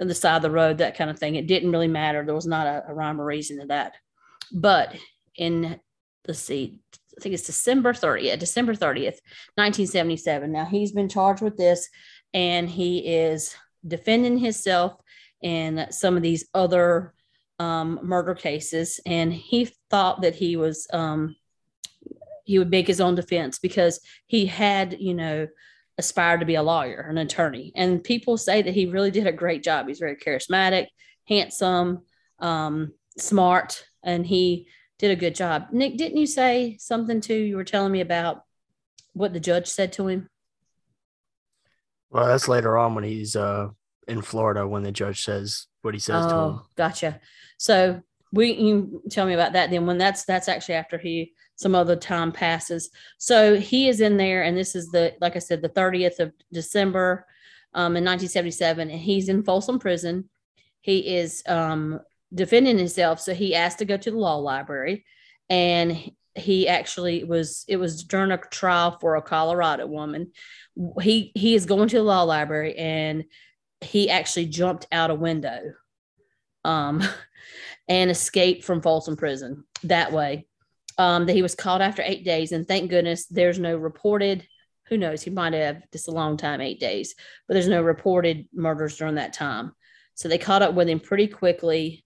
on 0.00 0.08
the 0.08 0.14
side 0.14 0.36
of 0.36 0.42
the 0.42 0.50
road, 0.50 0.78
that 0.78 0.96
kind 0.96 1.10
of 1.10 1.18
thing. 1.18 1.34
It 1.34 1.46
didn't 1.46 1.72
really 1.72 1.88
matter. 1.88 2.24
There 2.24 2.34
was 2.34 2.46
not 2.46 2.66
a, 2.66 2.84
a 2.88 2.94
rhyme 2.94 3.20
or 3.20 3.24
reason 3.24 3.60
to 3.60 3.66
that. 3.66 3.94
But 4.52 4.96
in 5.36 5.80
let's 6.28 6.40
see, 6.40 6.78
I 7.16 7.20
think 7.20 7.34
it's 7.34 7.46
December 7.46 7.92
30th, 7.92 8.38
December 8.38 8.74
30th, 8.74 9.18
1977. 9.56 10.52
Now 10.52 10.66
he's 10.66 10.92
been 10.92 11.08
charged 11.08 11.42
with 11.42 11.56
this 11.56 11.88
and 12.32 12.68
he 12.68 12.98
is 12.98 13.56
defending 13.86 14.38
himself 14.38 15.00
in 15.42 15.86
some 15.90 16.16
of 16.16 16.22
these 16.22 16.48
other 16.54 17.14
um, 17.58 17.98
murder 18.02 18.34
cases. 18.34 19.00
And 19.06 19.32
he 19.32 19.70
thought 19.90 20.22
that 20.22 20.34
he 20.34 20.56
was, 20.56 20.86
um, 20.92 21.34
he 22.44 22.58
would 22.58 22.70
make 22.70 22.86
his 22.86 23.00
own 23.00 23.14
defense 23.14 23.58
because 23.58 24.00
he 24.26 24.46
had, 24.46 25.00
you 25.00 25.14
know, 25.14 25.48
aspired 25.96 26.40
to 26.40 26.46
be 26.46 26.54
a 26.54 26.62
lawyer, 26.62 27.06
an 27.10 27.18
attorney. 27.18 27.72
And 27.74 28.04
people 28.04 28.36
say 28.36 28.62
that 28.62 28.74
he 28.74 28.86
really 28.86 29.10
did 29.10 29.26
a 29.26 29.32
great 29.32 29.64
job. 29.64 29.88
He's 29.88 29.98
very 29.98 30.16
charismatic, 30.16 30.86
handsome, 31.26 32.02
um, 32.38 32.92
smart, 33.18 33.84
and 34.04 34.24
he 34.24 34.68
did 34.98 35.10
a 35.10 35.16
good 35.16 35.34
job. 35.34 35.68
Nick, 35.72 35.96
didn't 35.96 36.18
you 36.18 36.26
say 36.26 36.76
something 36.78 37.20
too? 37.20 37.34
You 37.34 37.56
were 37.56 37.64
telling 37.64 37.92
me 37.92 38.00
about 38.00 38.44
what 39.12 39.32
the 39.32 39.40
judge 39.40 39.68
said 39.68 39.92
to 39.94 40.08
him. 40.08 40.28
Well, 42.10 42.26
that's 42.26 42.48
later 42.48 42.76
on 42.78 42.94
when 42.94 43.04
he's 43.04 43.36
uh, 43.36 43.68
in 44.06 44.22
Florida 44.22 44.66
when 44.66 44.82
the 44.82 44.92
judge 44.92 45.24
says 45.24 45.66
what 45.82 45.94
he 45.94 46.00
says 46.00 46.24
oh, 46.24 46.28
to 46.28 46.34
him. 46.34 46.40
Oh 46.40 46.66
gotcha. 46.76 47.20
So 47.58 48.02
we 48.32 48.52
you 48.52 49.02
tell 49.10 49.26
me 49.26 49.34
about 49.34 49.52
that 49.52 49.70
then 49.70 49.86
when 49.86 49.98
that's 49.98 50.24
that's 50.24 50.48
actually 50.48 50.74
after 50.74 50.98
he 50.98 51.32
some 51.56 51.74
other 51.74 51.96
time 51.96 52.32
passes. 52.32 52.90
So 53.18 53.56
he 53.56 53.88
is 53.88 54.00
in 54.00 54.16
there, 54.16 54.44
and 54.44 54.56
this 54.56 54.74
is 54.74 54.90
the 54.90 55.14
like 55.20 55.36
I 55.36 55.40
said, 55.40 55.60
the 55.60 55.68
30th 55.68 56.20
of 56.20 56.32
December 56.52 57.26
um, 57.74 57.96
in 57.96 58.04
1977, 58.04 58.90
and 58.90 58.98
he's 58.98 59.28
in 59.28 59.42
Folsom 59.42 59.78
Prison. 59.78 60.28
He 60.80 61.16
is 61.16 61.42
um, 61.46 62.00
defending 62.32 62.78
himself. 62.78 63.20
So 63.20 63.34
he 63.34 63.54
asked 63.54 63.78
to 63.78 63.84
go 63.84 63.96
to 63.96 64.10
the 64.10 64.18
law 64.18 64.36
library 64.36 65.04
and 65.48 66.10
he 66.34 66.68
actually 66.68 67.24
was 67.24 67.64
it 67.68 67.76
was 67.76 68.04
during 68.04 68.30
a 68.30 68.38
trial 68.38 68.96
for 69.00 69.16
a 69.16 69.22
Colorado 69.22 69.86
woman. 69.86 70.32
He 71.00 71.32
he 71.34 71.54
is 71.54 71.66
going 71.66 71.88
to 71.88 71.96
the 71.96 72.02
law 72.02 72.22
library 72.22 72.76
and 72.76 73.24
he 73.80 74.10
actually 74.10 74.46
jumped 74.46 74.86
out 74.90 75.10
a 75.10 75.14
window 75.14 75.60
um 76.64 77.02
and 77.88 78.10
escaped 78.10 78.64
from 78.64 78.82
Folsom 78.82 79.16
prison 79.16 79.64
that 79.84 80.12
way. 80.12 80.46
Um, 80.98 81.26
that 81.26 81.36
he 81.36 81.42
was 81.42 81.54
caught 81.54 81.80
after 81.80 82.02
eight 82.04 82.24
days, 82.24 82.50
and 82.50 82.66
thank 82.66 82.90
goodness 82.90 83.26
there's 83.26 83.60
no 83.60 83.76
reported. 83.76 84.44
Who 84.88 84.98
knows? 84.98 85.22
He 85.22 85.30
might 85.30 85.52
have 85.52 85.88
just 85.92 86.08
a 86.08 86.12
long 86.12 86.36
time, 86.36 86.60
eight 86.60 86.80
days, 86.80 87.14
but 87.46 87.54
there's 87.54 87.68
no 87.68 87.82
reported 87.82 88.48
murders 88.52 88.96
during 88.96 89.14
that 89.14 89.32
time. 89.32 89.72
So 90.16 90.28
they 90.28 90.38
caught 90.38 90.62
up 90.62 90.74
with 90.74 90.88
him 90.88 90.98
pretty 90.98 91.28
quickly. 91.28 92.04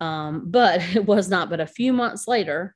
Um, 0.00 0.50
but 0.50 0.80
it 0.96 1.04
was 1.04 1.28
not 1.28 1.50
but 1.50 1.60
a 1.60 1.66
few 1.66 1.92
months 1.92 2.26
later 2.26 2.74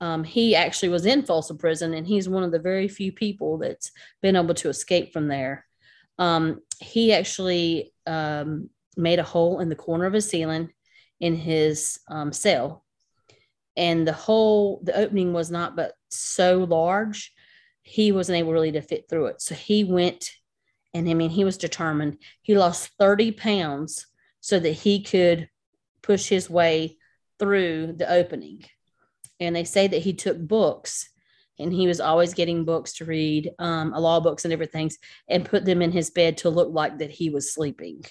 um, 0.00 0.24
he 0.24 0.56
actually 0.56 0.88
was 0.88 1.04
in 1.04 1.22
Folsom 1.22 1.58
Prison, 1.58 1.92
and 1.92 2.06
he's 2.06 2.28
one 2.28 2.42
of 2.42 2.52
the 2.52 2.58
very 2.58 2.88
few 2.88 3.12
people 3.12 3.58
that's 3.58 3.92
been 4.22 4.36
able 4.36 4.54
to 4.54 4.70
escape 4.70 5.12
from 5.12 5.28
there. 5.28 5.66
Um, 6.18 6.60
he 6.80 7.12
actually 7.12 7.92
um, 8.06 8.70
made 8.96 9.18
a 9.18 9.24
hole 9.24 9.60
in 9.60 9.68
the 9.68 9.76
corner 9.76 10.06
of 10.06 10.14
his 10.14 10.28
ceiling 10.28 10.70
in 11.20 11.36
his 11.36 12.00
um, 12.08 12.32
cell, 12.32 12.84
and 13.76 14.08
the 14.08 14.12
hole, 14.12 14.80
the 14.82 14.96
opening 14.96 15.34
was 15.34 15.50
not 15.50 15.76
but 15.76 15.92
so 16.08 16.58
large, 16.64 17.32
he 17.82 18.10
wasn't 18.10 18.38
able 18.38 18.52
really 18.52 18.72
to 18.72 18.82
fit 18.82 19.06
through 19.08 19.26
it. 19.26 19.42
So 19.42 19.54
he 19.54 19.84
went, 19.84 20.30
and 20.94 21.08
I 21.08 21.14
mean, 21.14 21.30
he 21.30 21.44
was 21.44 21.58
determined. 21.58 22.18
He 22.40 22.56
lost 22.56 22.90
30 22.98 23.32
pounds 23.32 24.06
so 24.40 24.58
that 24.58 24.72
he 24.72 25.02
could 25.02 25.49
push 26.10 26.28
his 26.28 26.50
way 26.50 26.98
through 27.38 27.92
the 27.92 28.12
opening 28.12 28.64
and 29.38 29.54
they 29.54 29.62
say 29.62 29.86
that 29.86 30.02
he 30.02 30.12
took 30.12 30.36
books 30.36 31.08
and 31.56 31.72
he 31.72 31.86
was 31.86 32.00
always 32.00 32.34
getting 32.34 32.64
books 32.64 32.94
to 32.94 33.04
read, 33.04 33.52
um, 33.60 33.92
law 33.92 34.18
books 34.18 34.44
and 34.44 34.52
everything, 34.52 34.90
and 35.28 35.44
put 35.44 35.64
them 35.64 35.80
in 35.80 35.92
his 35.92 36.10
bed 36.10 36.38
to 36.38 36.50
look 36.50 36.72
like 36.72 36.98
that 36.98 37.12
he 37.12 37.30
was 37.30 37.54
sleeping. 37.54 38.04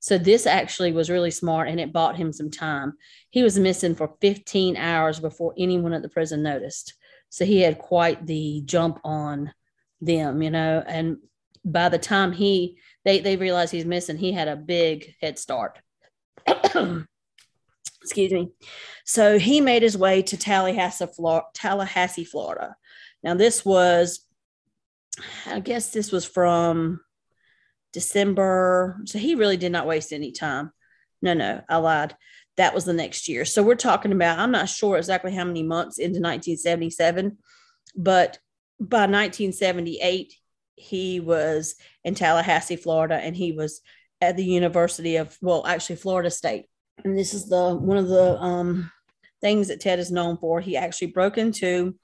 So 0.00 0.16
this 0.16 0.46
actually 0.46 0.92
was 0.92 1.10
really 1.10 1.30
smart 1.30 1.68
and 1.68 1.78
it 1.78 1.92
bought 1.92 2.16
him 2.16 2.32
some 2.32 2.50
time. 2.50 2.94
He 3.28 3.42
was 3.42 3.58
missing 3.58 3.94
for 3.94 4.14
15 4.22 4.78
hours 4.78 5.20
before 5.20 5.52
anyone 5.58 5.92
at 5.92 6.00
the 6.00 6.08
prison 6.08 6.42
noticed. 6.42 6.94
So 7.28 7.44
he 7.44 7.60
had 7.60 7.76
quite 7.76 8.24
the 8.24 8.62
jump 8.64 8.98
on 9.04 9.52
them, 10.00 10.40
you 10.40 10.50
know, 10.50 10.82
and 10.86 11.18
by 11.66 11.90
the 11.90 11.98
time 11.98 12.32
he 12.32 12.78
they 13.04 13.20
they 13.20 13.36
realized 13.36 13.72
he's 13.72 13.84
missing, 13.84 14.16
he 14.16 14.32
had 14.32 14.48
a 14.48 14.56
big 14.56 15.14
head 15.20 15.38
start. 15.38 15.78
excuse 18.06 18.32
me. 18.32 18.50
So 19.04 19.36
he 19.38 19.60
made 19.60 19.82
his 19.82 19.98
way 19.98 20.22
to 20.22 20.36
Tallahassee, 20.36 21.06
Florida, 21.06 21.46
Tallahassee, 21.54 22.24
Florida. 22.24 22.76
Now 23.24 23.34
this 23.34 23.64
was, 23.64 24.20
I 25.44 25.58
guess 25.58 25.90
this 25.90 26.12
was 26.12 26.24
from 26.24 27.00
December. 27.92 29.00
So 29.06 29.18
he 29.18 29.34
really 29.34 29.56
did 29.56 29.72
not 29.72 29.88
waste 29.88 30.12
any 30.12 30.30
time. 30.30 30.70
No, 31.20 31.34
no, 31.34 31.62
I 31.68 31.78
lied. 31.78 32.14
That 32.56 32.74
was 32.74 32.84
the 32.84 32.92
next 32.92 33.28
year. 33.28 33.44
So 33.44 33.62
we're 33.62 33.74
talking 33.74 34.12
about, 34.12 34.38
I'm 34.38 34.52
not 34.52 34.68
sure 34.68 34.96
exactly 34.96 35.34
how 35.34 35.44
many 35.44 35.64
months 35.64 35.98
into 35.98 36.20
1977, 36.20 37.38
but 37.96 38.38
by 38.78 39.06
1978, 39.06 40.32
he 40.76 41.18
was 41.18 41.74
in 42.04 42.14
Tallahassee, 42.14 42.76
Florida, 42.76 43.16
and 43.16 43.34
he 43.34 43.50
was 43.52 43.80
at 44.20 44.36
the 44.36 44.44
University 44.44 45.16
of, 45.16 45.36
well, 45.40 45.66
actually, 45.66 45.96
Florida 45.96 46.30
State 46.30 46.66
and 47.04 47.18
this 47.18 47.34
is 47.34 47.48
the 47.48 47.74
one 47.74 47.96
of 47.96 48.08
the 48.08 48.40
um, 48.40 48.90
things 49.40 49.68
that 49.68 49.80
Ted 49.80 49.98
is 49.98 50.10
known 50.10 50.36
for. 50.36 50.60
He 50.60 50.76
actually 50.76 51.08
broke 51.08 51.38
into 51.38 51.96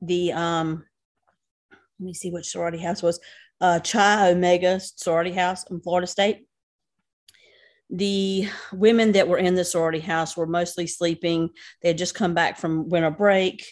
the 0.00 0.32
um, 0.32 0.84
let 1.70 2.06
me 2.06 2.14
see 2.14 2.30
which 2.30 2.48
sorority 2.48 2.78
house 2.78 3.02
was 3.02 3.20
uh, 3.60 3.80
Chi 3.80 4.30
Omega 4.30 4.80
sorority 4.80 5.32
house 5.32 5.64
in 5.70 5.80
Florida 5.80 6.06
State. 6.06 6.46
The 7.90 8.48
women 8.72 9.12
that 9.12 9.28
were 9.28 9.38
in 9.38 9.54
the 9.54 9.64
sorority 9.64 10.00
house 10.00 10.36
were 10.36 10.46
mostly 10.46 10.86
sleeping. 10.86 11.50
They 11.82 11.88
had 11.88 11.98
just 11.98 12.14
come 12.14 12.34
back 12.34 12.58
from 12.58 12.88
winter 12.88 13.10
break. 13.10 13.64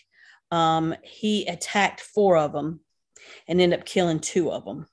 Um, 0.50 0.94
he 1.02 1.46
attacked 1.46 2.00
four 2.00 2.36
of 2.36 2.52
them 2.52 2.80
and 3.48 3.60
ended 3.60 3.78
up 3.78 3.86
killing 3.86 4.20
two 4.20 4.52
of 4.52 4.64
them, 4.64 4.86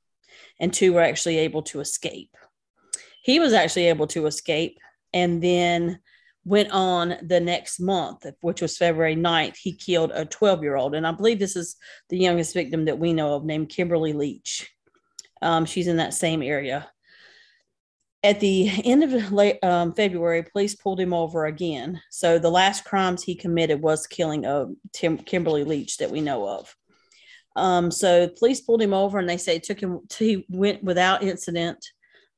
and 0.59 0.73
two 0.73 0.93
were 0.93 1.01
actually 1.01 1.37
able 1.39 1.63
to 1.63 1.81
escape. 1.81 2.35
He 3.21 3.39
was 3.39 3.53
actually 3.53 3.87
able 3.87 4.07
to 4.07 4.25
escape 4.25 4.79
and 5.13 5.41
then 5.41 5.99
went 6.45 6.71
on 6.71 7.15
the 7.21 7.39
next 7.39 7.79
month, 7.79 8.25
which 8.41 8.61
was 8.61 8.77
February 8.77 9.15
9th, 9.15 9.55
he 9.55 9.73
killed 9.73 10.11
a 10.13 10.25
12 10.25 10.63
year 10.63 10.75
old. 10.75 10.95
And 10.95 11.05
I 11.05 11.11
believe 11.11 11.39
this 11.39 11.55
is 11.55 11.75
the 12.09 12.17
youngest 12.17 12.53
victim 12.53 12.85
that 12.85 12.99
we 12.99 13.13
know 13.13 13.35
of 13.35 13.45
named 13.45 13.69
Kimberly 13.69 14.13
Leach. 14.13 14.69
Um, 15.41 15.65
she's 15.65 15.87
in 15.87 15.97
that 15.97 16.13
same 16.13 16.41
area. 16.41 16.89
At 18.23 18.39
the 18.39 18.69
end 18.83 19.03
of 19.03 19.31
late, 19.31 19.63
um, 19.63 19.93
February, 19.93 20.43
police 20.43 20.75
pulled 20.75 20.99
him 20.99 21.13
over 21.13 21.45
again. 21.45 22.01
So 22.09 22.39
the 22.39 22.49
last 22.49 22.83
crimes 22.83 23.23
he 23.23 23.35
committed 23.35 23.81
was 23.81 24.07
killing 24.07 24.45
a 24.45 24.67
Tim, 24.91 25.17
Kimberly 25.17 25.63
Leach 25.63 25.97
that 25.97 26.11
we 26.11 26.19
know 26.19 26.47
of. 26.47 26.75
Um, 27.55 27.91
so 27.91 28.27
police 28.27 28.61
pulled 28.61 28.81
him 28.81 28.93
over 28.93 29.19
and 29.19 29.29
they 29.29 29.37
say 29.37 29.55
it 29.55 29.63
took 29.63 29.79
him, 29.79 30.01
to, 30.09 30.25
he 30.25 30.45
went 30.49 30.83
without 30.83 31.23
incident. 31.23 31.85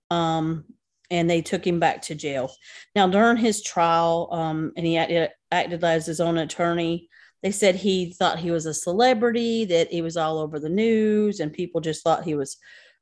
Um, 0.10 0.66
and 1.12 1.30
they 1.30 1.42
took 1.42 1.68
him 1.68 1.80
back 1.80 2.02
to 2.04 2.16
jail. 2.16 2.52
Now, 2.96 3.08
during 3.08 3.38
his 3.38 3.62
trial, 3.62 4.30
um, 4.32 4.72
and 4.76 4.86
he 4.86 4.98
acted, 4.98 5.30
acted 5.52 5.84
as 5.84 6.08
his 6.08 6.20
own 6.20 6.38
attorney, 6.38 7.10
they 7.44 7.52
said 7.52 7.76
he 7.76 8.14
thought 8.14 8.40
he 8.40 8.50
was 8.50 8.66
a 8.66 8.74
celebrity, 8.74 9.66
that 9.66 9.92
he 9.92 10.02
was 10.02 10.16
all 10.16 10.40
over 10.40 10.60
the 10.60 10.70
news, 10.70 11.40
and 11.40 11.52
people 11.52 11.82
just 11.82 12.04
thought 12.04 12.24
he 12.24 12.36
was, 12.36 12.58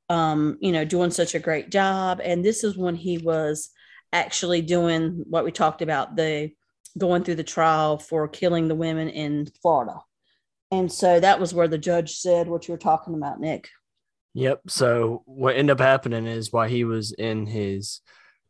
um, 0.09 0.57
you 0.59 0.71
know, 0.71 0.83
doing 0.83 1.11
such 1.11 1.35
a 1.35 1.39
great 1.39 1.69
job. 1.69 2.19
And 2.23 2.43
this 2.43 2.63
is 2.63 2.75
when 2.75 2.95
he 2.95 3.19
was 3.19 3.69
actually 4.11 4.61
doing 4.61 5.23
what 5.29 5.45
we 5.45 5.51
talked 5.51 5.81
about 5.81 6.15
the 6.15 6.51
going 6.97 7.23
through 7.23 7.35
the 7.35 7.43
trial 7.43 7.99
for 7.99 8.27
killing 8.27 8.67
the 8.67 8.75
women 8.75 9.09
in 9.09 9.47
Florida. 9.61 10.01
And 10.71 10.91
so 10.91 11.19
that 11.19 11.39
was 11.39 11.53
where 11.53 11.67
the 11.67 11.77
judge 11.77 12.13
said 12.15 12.47
what 12.47 12.67
you 12.67 12.73
were 12.73 12.79
talking 12.79 13.13
about, 13.13 13.39
Nick. 13.39 13.69
Yep. 14.33 14.61
So 14.67 15.23
what 15.25 15.55
ended 15.55 15.71
up 15.71 15.79
happening 15.79 16.27
is 16.27 16.53
while 16.53 16.67
he 16.67 16.83
was 16.83 17.11
in 17.11 17.45
his, 17.45 18.01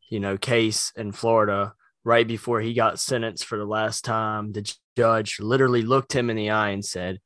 you 0.09 0.19
know, 0.19 0.37
case 0.37 0.91
in 0.95 1.11
Florida, 1.11 1.73
right 2.03 2.27
before 2.27 2.61
he 2.61 2.73
got 2.73 2.99
sentenced 2.99 3.45
for 3.45 3.57
the 3.57 3.65
last 3.65 4.03
time, 4.03 4.51
the 4.51 4.73
judge 4.97 5.39
literally 5.39 5.81
looked 5.81 6.13
him 6.13 6.29
in 6.29 6.35
the 6.35 6.49
eye 6.49 6.69
and 6.69 6.83
said, 6.83 7.19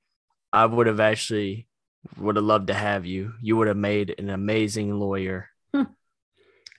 I 0.51 0.65
would 0.65 0.87
have 0.87 0.99
actually 0.99 1.67
would 2.17 2.35
have 2.35 2.45
loved 2.45 2.67
to 2.67 2.73
have 2.73 3.05
you. 3.05 3.33
You 3.41 3.57
would 3.57 3.67
have 3.67 3.77
made 3.77 4.15
an 4.17 4.29
amazing 4.29 4.93
lawyer. 4.93 5.49
Hmm. 5.73 5.83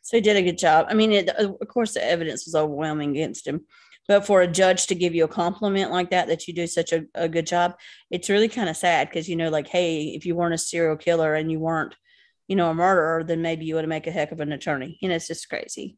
So 0.03 0.19
he 0.19 0.21
did 0.21 0.37
a 0.37 0.43
good 0.43 0.59
job. 0.59 0.87
I 0.89 0.95
mean, 0.95 1.13
it, 1.13 1.29
of 1.31 1.67
course, 1.69 1.95
the 1.95 2.05
evidence 2.05 2.47
was 2.47 2.55
overwhelming 2.55 3.11
against 3.11 3.47
him. 3.47 3.65
But 4.07 4.27
for 4.27 4.43
a 4.43 4.47
judge 4.47 4.87
to 4.89 4.95
give 4.95 5.15
you 5.15 5.25
a 5.25 5.29
compliment 5.29 5.91
like 5.91 6.11
that, 6.11 6.29
that 6.29 6.47
you 6.47 6.55
do 6.55 6.67
such 6.67 6.93
a, 6.93 7.07
a 7.15 7.29
good 7.29 7.47
job, 7.47 7.75
it's 8.11 8.29
really 8.29 8.49
kind 8.49 8.69
of 8.69 8.77
sad 8.77 9.09
because, 9.09 9.29
you 9.29 9.37
know, 9.37 9.49
like, 9.49 9.67
hey, 9.67 10.09
if 10.09 10.27
you 10.27 10.35
weren't 10.35 10.55
a 10.55 10.59
serial 10.59 10.97
killer 10.97 11.35
and 11.35 11.51
you 11.51 11.59
weren't, 11.59 11.95
you 12.47 12.57
know, 12.57 12.71
a 12.71 12.75
murderer, 12.75 13.25
then 13.25 13.41
maybe 13.41 13.65
you 13.65 13.77
would 13.77 13.89
make 13.89 14.07
a 14.07 14.11
heck 14.11 14.31
of 14.31 14.41
an 14.41 14.53
attorney. 14.53 14.99
You 15.01 15.09
know, 15.09 15.15
it's 15.15 15.29
just 15.29 15.49
crazy. 15.49 15.97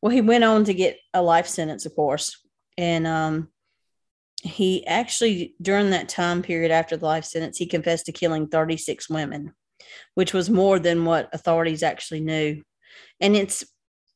Well, 0.00 0.10
he 0.10 0.22
went 0.22 0.44
on 0.44 0.64
to 0.64 0.74
get 0.74 0.98
a 1.12 1.20
life 1.20 1.46
sentence, 1.46 1.84
of 1.84 1.94
course. 1.94 2.40
And 2.78 3.06
um, 3.06 3.48
he 4.42 4.86
actually, 4.86 5.54
during 5.60 5.90
that 5.90 6.08
time 6.08 6.42
period 6.42 6.70
after 6.70 6.96
the 6.96 7.04
life 7.04 7.26
sentence, 7.26 7.58
he 7.58 7.66
confessed 7.66 8.06
to 8.06 8.12
killing 8.12 8.48
36 8.48 9.10
women, 9.10 9.52
which 10.14 10.32
was 10.32 10.48
more 10.48 10.78
than 10.78 11.04
what 11.04 11.28
authorities 11.34 11.82
actually 11.82 12.20
knew. 12.20 12.62
And 13.20 13.36
it's 13.36 13.64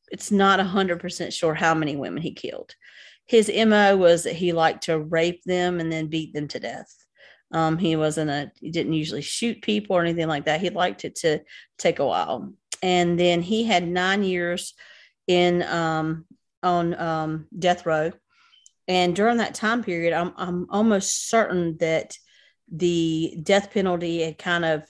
it's 0.09 0.31
not 0.31 0.59
100% 0.59 1.33
sure 1.33 1.53
how 1.53 1.73
many 1.73 1.97
women 1.97 2.23
he 2.23 2.33
killed 2.33 2.73
his 3.27 3.51
mo 3.53 3.97
was 3.97 4.23
that 4.23 4.35
he 4.35 4.53
liked 4.53 4.83
to 4.83 4.99
rape 4.99 5.43
them 5.43 5.79
and 5.79 5.91
then 5.91 6.07
beat 6.07 6.33
them 6.33 6.47
to 6.49 6.59
death. 6.59 6.93
Um, 7.51 7.77
he 7.77 7.95
wasn't 7.95 8.29
a 8.29 8.51
he 8.59 8.71
didn't 8.71 8.93
usually 8.93 9.21
shoot 9.21 9.61
people 9.61 9.95
or 9.95 10.01
anything 10.01 10.27
like 10.27 10.45
that. 10.45 10.61
He 10.61 10.69
liked 10.69 11.05
it 11.05 11.15
to 11.17 11.41
take 11.77 11.99
a 11.99 12.05
while. 12.05 12.53
And 12.83 13.19
then 13.19 13.41
he 13.41 13.63
had 13.63 13.87
nine 13.87 14.23
years 14.23 14.73
in 15.27 15.63
um, 15.63 16.25
on 16.63 16.93
um, 16.99 17.47
death 17.57 17.85
row. 17.85 18.11
And 18.87 19.15
during 19.15 19.37
that 19.37 19.55
time 19.55 19.83
period 19.83 20.13
I'm, 20.13 20.33
I'm 20.37 20.67
almost 20.69 21.29
certain 21.29 21.77
that 21.77 22.17
the 22.71 23.37
death 23.43 23.71
penalty 23.71 24.23
had 24.23 24.37
kind 24.37 24.65
of 24.65 24.83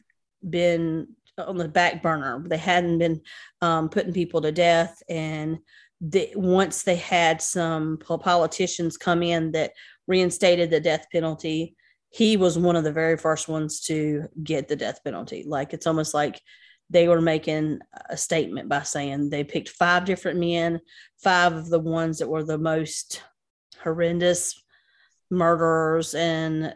been 0.47 1.07
on 1.37 1.57
the 1.57 1.67
back 1.67 2.01
burner. 2.01 2.43
They 2.45 2.57
hadn't 2.57 2.97
been 2.97 3.21
um, 3.61 3.89
putting 3.89 4.13
people 4.13 4.41
to 4.41 4.51
death 4.51 5.01
and 5.07 5.59
that 6.01 6.35
once 6.35 6.83
they 6.83 6.95
had 6.95 7.41
some 7.41 7.97
politicians 7.97 8.97
come 8.97 9.23
in 9.23 9.51
that 9.53 9.71
reinstated 10.07 10.69
the 10.69 10.79
death 10.79 11.07
penalty, 11.11 11.75
he 12.09 12.37
was 12.37 12.57
one 12.57 12.75
of 12.75 12.83
the 12.83 12.91
very 12.91 13.17
first 13.17 13.47
ones 13.47 13.81
to 13.81 14.27
get 14.43 14.67
the 14.67 14.75
death 14.75 15.03
penalty. 15.03 15.43
Like 15.45 15.73
it's 15.73 15.87
almost 15.87 16.13
like 16.13 16.39
they 16.89 17.07
were 17.07 17.21
making 17.21 17.79
a 18.09 18.15
statement 18.15 18.69
by 18.69 18.83
saying 18.83 19.29
they 19.29 19.43
picked 19.43 19.69
five 19.69 20.05
different 20.05 20.39
men, 20.39 20.79
five 21.21 21.53
of 21.53 21.69
the 21.69 21.79
ones 21.79 22.19
that 22.19 22.29
were 22.29 22.43
the 22.43 22.57
most 22.57 23.23
horrendous 23.83 24.61
murderers 25.29 26.15
and 26.15 26.73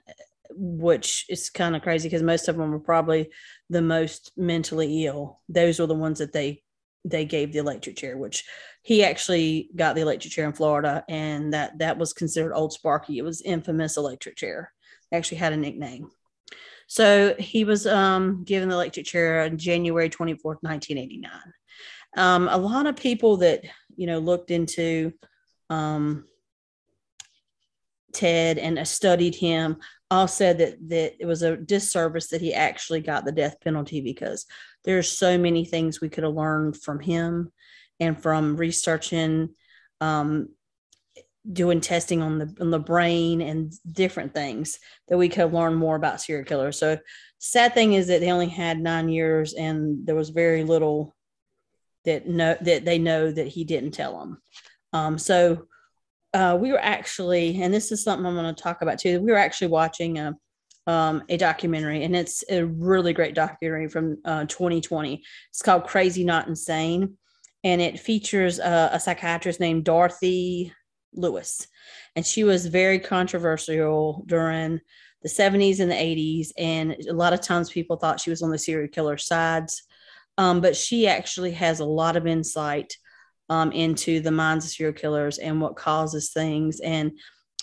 which 0.54 1.26
is 1.30 1.50
kind 1.50 1.76
of 1.76 1.82
crazy 1.82 2.10
because 2.10 2.24
most 2.24 2.50
of 2.50 2.58
them 2.58 2.72
were 2.72 2.80
probably 2.80 3.30
the 3.70 3.82
most 3.82 4.34
mentally 4.36 5.06
ill. 5.06 5.40
Those 5.48 5.80
were 5.80 5.88
the 5.88 5.96
ones 5.96 6.20
that 6.20 6.34
they 6.34 6.64
they 7.04 7.26
gave 7.26 7.52
the 7.52 7.60
electric 7.60 7.98
chair, 7.98 8.18
which 8.18 8.44
he 8.84 9.04
actually 9.04 9.70
got 9.76 9.96
the 9.96 10.02
electric 10.02 10.34
chair 10.34 10.46
in 10.46 10.54
Florida, 10.54 11.04
and 11.10 11.54
that 11.54 11.78
that 11.80 11.98
was 11.98 12.14
considered 12.14 12.54
Old 12.54 12.74
Sparky. 12.74 13.18
It 13.18 13.24
was 13.24 13.42
infamous 13.42 13.98
electric 13.98 14.36
chair. 14.36 14.74
actually 15.12 15.38
had 15.38 15.54
a 15.54 15.58
nickname. 15.58 16.10
So 16.88 17.36
he 17.40 17.64
was 17.64 17.88
um, 17.88 18.44
given 18.44 18.70
the 18.70 18.76
electric 18.76 19.06
chair 19.06 19.44
on 19.44 19.58
January 19.58 20.10
24th, 20.10 20.62
1989. 20.62 21.32
Um, 22.18 22.50
a 22.50 22.58
lot 22.58 22.86
of 22.86 22.98
people 22.98 23.38
that, 23.38 23.64
you 23.96 24.08
know, 24.08 24.20
looked 24.20 24.52
into 24.52 25.14
um, 25.70 26.26
Ted 28.14 28.58
and 28.58 28.86
studied 28.86 29.36
him 29.36 29.78
all 30.12 30.28
said 30.28 30.58
that 30.58 30.90
that 30.90 31.16
it 31.20 31.26
was 31.26 31.42
a 31.42 31.58
disservice 31.58 32.28
that 32.28 32.42
he 32.42 32.54
actually 32.54 33.00
got 33.00 33.24
the 33.26 33.32
death 33.32 33.56
penalty 33.64 34.02
because 34.02 34.46
there's 34.84 35.10
so 35.10 35.38
many 35.38 35.64
things 35.64 36.02
we 36.02 36.10
could 36.10 36.26
have 36.26 36.34
learned 36.34 36.76
from 36.76 37.00
him 37.00 37.52
and 38.00 38.22
from 38.22 38.58
researching 38.58 39.50
um, 40.02 40.50
doing 41.52 41.80
testing 41.80 42.22
on 42.22 42.40
the 42.40 42.56
on 42.60 42.72
the 42.72 42.80
brain 42.80 43.42
and 43.42 43.74
different 43.90 44.34
things 44.34 44.80
that 45.08 45.18
we 45.18 45.30
could 45.30 45.54
learn 45.54 45.74
more 45.74 45.96
about 45.96 46.22
serial 46.22 46.46
killers. 46.46 46.78
So 46.78 46.98
sad 47.40 47.74
thing 47.74 47.94
is 47.94 48.08
that 48.08 48.20
they 48.20 48.32
only 48.32 48.50
had 48.50 48.80
nine 48.80 49.08
years 49.08 49.54
and 49.54 50.06
there 50.06 50.16
was 50.16 50.30
very 50.30 50.64
little 50.64 51.16
that 52.04 52.28
know 52.28 52.58
that 52.62 52.84
they 52.84 53.00
know 53.00 53.32
that 53.32 53.48
he 53.48 53.64
didn't 53.64 53.92
tell 53.92 54.20
them. 54.20 54.42
Um, 54.92 55.18
so 55.18 55.68
uh, 56.34 56.58
we 56.60 56.72
were 56.72 56.80
actually, 56.80 57.62
and 57.62 57.74
this 57.74 57.92
is 57.92 58.04
something 58.04 58.26
I'm 58.26 58.36
going 58.36 58.54
to 58.54 58.62
talk 58.64 58.82
about 58.82 59.00
too. 59.00 59.20
We 59.22 59.32
were 59.32 59.38
actually 59.38 59.68
watching 59.68 60.18
a 60.20 60.36
um, 60.88 61.24
a 61.30 61.38
documentary, 61.38 62.04
and 62.04 62.16
it's 62.16 62.44
a 62.50 62.66
really 62.66 63.14
great 63.14 63.36
documentary 63.36 63.88
from 63.88 64.18
uh, 64.26 64.46
2020. 64.46 65.22
It's 65.50 65.62
called 65.62 65.84
Crazy 65.84 66.24
Not 66.24 66.48
Insane, 66.48 67.18
and 67.64 67.82
it 67.82 68.00
features 68.00 68.60
a, 68.60 69.00
psychiatrist 69.00 69.60
named 69.60 69.84
Dorothy 69.84 70.74
Lewis. 71.14 71.68
And 72.16 72.26
she 72.26 72.44
was 72.44 72.66
very 72.66 73.00
controversial 73.00 74.24
during 74.26 74.80
the 75.22 75.30
70s 75.30 75.80
and 75.80 75.92
the 75.92 75.96
80s. 75.96 76.50
And 76.58 76.96
a 77.08 77.14
lot 77.14 77.34
of 77.34 77.42
times 77.42 77.70
people 77.70 77.98
thought 77.98 78.20
she 78.20 78.32
was 78.32 78.42
on 78.42 78.50
the 78.50 78.58
serial 78.58 78.90
killer 78.90 79.18
sides. 79.18 79.84
Um, 80.38 80.62
but 80.62 80.76
she 80.76 81.08
actually 81.08 81.52
has 81.52 81.80
a 81.80 81.86
lot 81.86 82.18
of 82.18 82.26
insight 82.26 82.96
um, 83.52 83.72
into 83.74 84.22
the 84.22 84.32
minds 84.32 84.64
of 84.64 84.72
serial 84.72 84.94
killers 84.94 85.38
and 85.38 85.60
what 85.60 85.76
causes 85.76 86.32
things. 86.32 86.80
And 86.80 87.12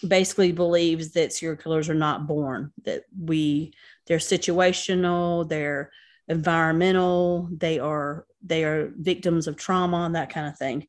basically 0.06 0.52
believes 0.52 1.12
that 1.12 1.32
serial 1.32 1.56
killers 1.56 1.88
are 1.88 1.94
not 1.94 2.26
born, 2.26 2.72
that 2.84 3.04
we, 3.18 3.72
they're 4.06 4.18
situational, 4.18 5.48
they're 5.48 5.90
environmental, 6.28 7.48
they 7.50 7.78
are, 7.78 8.26
they 8.44 8.64
are 8.64 8.92
victims 8.96 9.46
of 9.46 9.56
trauma 9.56 10.04
and 10.04 10.14
that 10.14 10.30
kind 10.30 10.46
of 10.46 10.58
thing. 10.58 10.86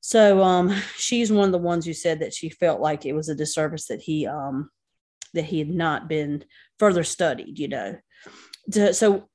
So 0.00 0.42
um, 0.42 0.74
she's 0.96 1.30
one 1.30 1.44
of 1.44 1.52
the 1.52 1.58
ones 1.58 1.84
who 1.84 1.92
said 1.92 2.20
that 2.20 2.32
she 2.32 2.48
felt 2.48 2.80
like 2.80 3.04
it 3.04 3.12
was 3.12 3.28
a 3.28 3.34
disservice 3.34 3.88
that 3.88 4.00
he 4.00 4.26
um, 4.26 4.70
that 5.34 5.44
he 5.44 5.58
had 5.58 5.68
not 5.68 6.08
been 6.08 6.44
further 6.78 7.04
studied. 7.04 7.58
You 7.58 7.68
know, 7.68 7.98
so 8.92 9.27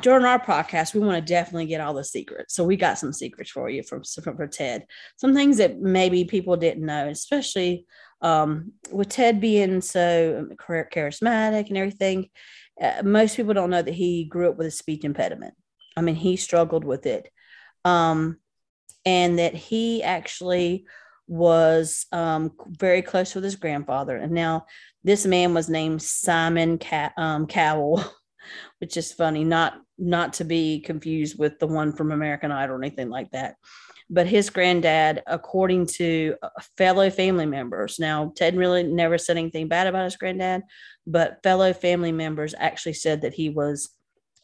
during 0.00 0.24
our 0.24 0.40
podcast, 0.40 0.94
we 0.94 1.00
want 1.00 1.16
to 1.16 1.32
definitely 1.32 1.66
get 1.66 1.80
all 1.80 1.94
the 1.94 2.04
secrets. 2.04 2.54
So 2.54 2.64
we 2.64 2.76
got 2.76 2.98
some 2.98 3.12
secrets 3.12 3.50
for 3.50 3.68
you 3.68 3.82
from, 3.82 4.02
from 4.04 4.36
for 4.36 4.46
Ted. 4.46 4.86
Some 5.16 5.34
things 5.34 5.58
that 5.58 5.80
maybe 5.80 6.24
people 6.24 6.56
didn't 6.56 6.86
know, 6.86 7.08
especially 7.08 7.86
um, 8.22 8.72
with 8.90 9.08
Ted 9.08 9.40
being 9.40 9.80
so 9.80 10.46
charismatic 10.60 11.68
and 11.68 11.76
everything. 11.76 12.28
Uh, 12.80 13.02
most 13.04 13.36
people 13.36 13.54
don't 13.54 13.70
know 13.70 13.82
that 13.82 13.94
he 13.94 14.24
grew 14.24 14.48
up 14.48 14.56
with 14.56 14.66
a 14.66 14.70
speech 14.70 15.04
impediment. 15.04 15.54
I 15.96 16.00
mean, 16.00 16.14
he 16.14 16.36
struggled 16.36 16.84
with 16.84 17.06
it. 17.06 17.28
Um, 17.84 18.38
and 19.04 19.38
that 19.38 19.54
he 19.54 20.02
actually 20.02 20.86
was 21.26 22.06
um, 22.12 22.52
very 22.66 23.02
close 23.02 23.34
with 23.34 23.44
his 23.44 23.56
grandfather. 23.56 24.16
And 24.16 24.32
now 24.32 24.66
this 25.04 25.26
man 25.26 25.54
was 25.54 25.68
named 25.68 26.02
Simon 26.02 26.78
Ca- 26.78 27.12
um, 27.16 27.46
Cowell, 27.46 28.04
which 28.80 28.96
is 28.96 29.12
funny, 29.12 29.44
not 29.44 29.80
not 29.98 30.32
to 30.34 30.44
be 30.44 30.80
confused 30.80 31.38
with 31.38 31.58
the 31.58 31.66
one 31.66 31.92
from 31.92 32.12
American 32.12 32.50
Idol 32.50 32.76
or 32.76 32.78
anything 32.82 33.08
like 33.08 33.30
that. 33.30 33.56
But 34.10 34.26
his 34.26 34.50
granddad, 34.50 35.22
according 35.26 35.86
to 35.98 36.34
uh, 36.42 36.48
fellow 36.76 37.08
family 37.08 37.46
members, 37.46 37.98
now 37.98 38.32
Ted 38.36 38.56
really 38.56 38.82
never 38.82 39.16
said 39.16 39.36
anything 39.36 39.68
bad 39.68 39.86
about 39.86 40.04
his 40.04 40.16
granddad, 40.16 40.62
but 41.06 41.42
fellow 41.42 41.72
family 41.72 42.12
members 42.12 42.54
actually 42.58 42.94
said 42.94 43.22
that 43.22 43.34
he 43.34 43.48
was 43.48 43.90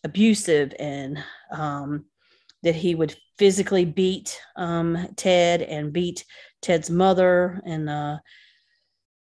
abusive 0.05 0.73
and 0.79 1.19
um, 1.51 2.07
that 2.63 2.77
he 2.77 2.95
would 2.95 3.15
physically 3.39 3.85
beat 3.85 4.41
um, 4.57 5.09
Ted 5.17 5.63
and 5.63 5.93
beat 5.93 6.25
Ted's 6.63 6.91
mother, 6.91 7.61
and 7.65 7.89
uh, 7.91 8.19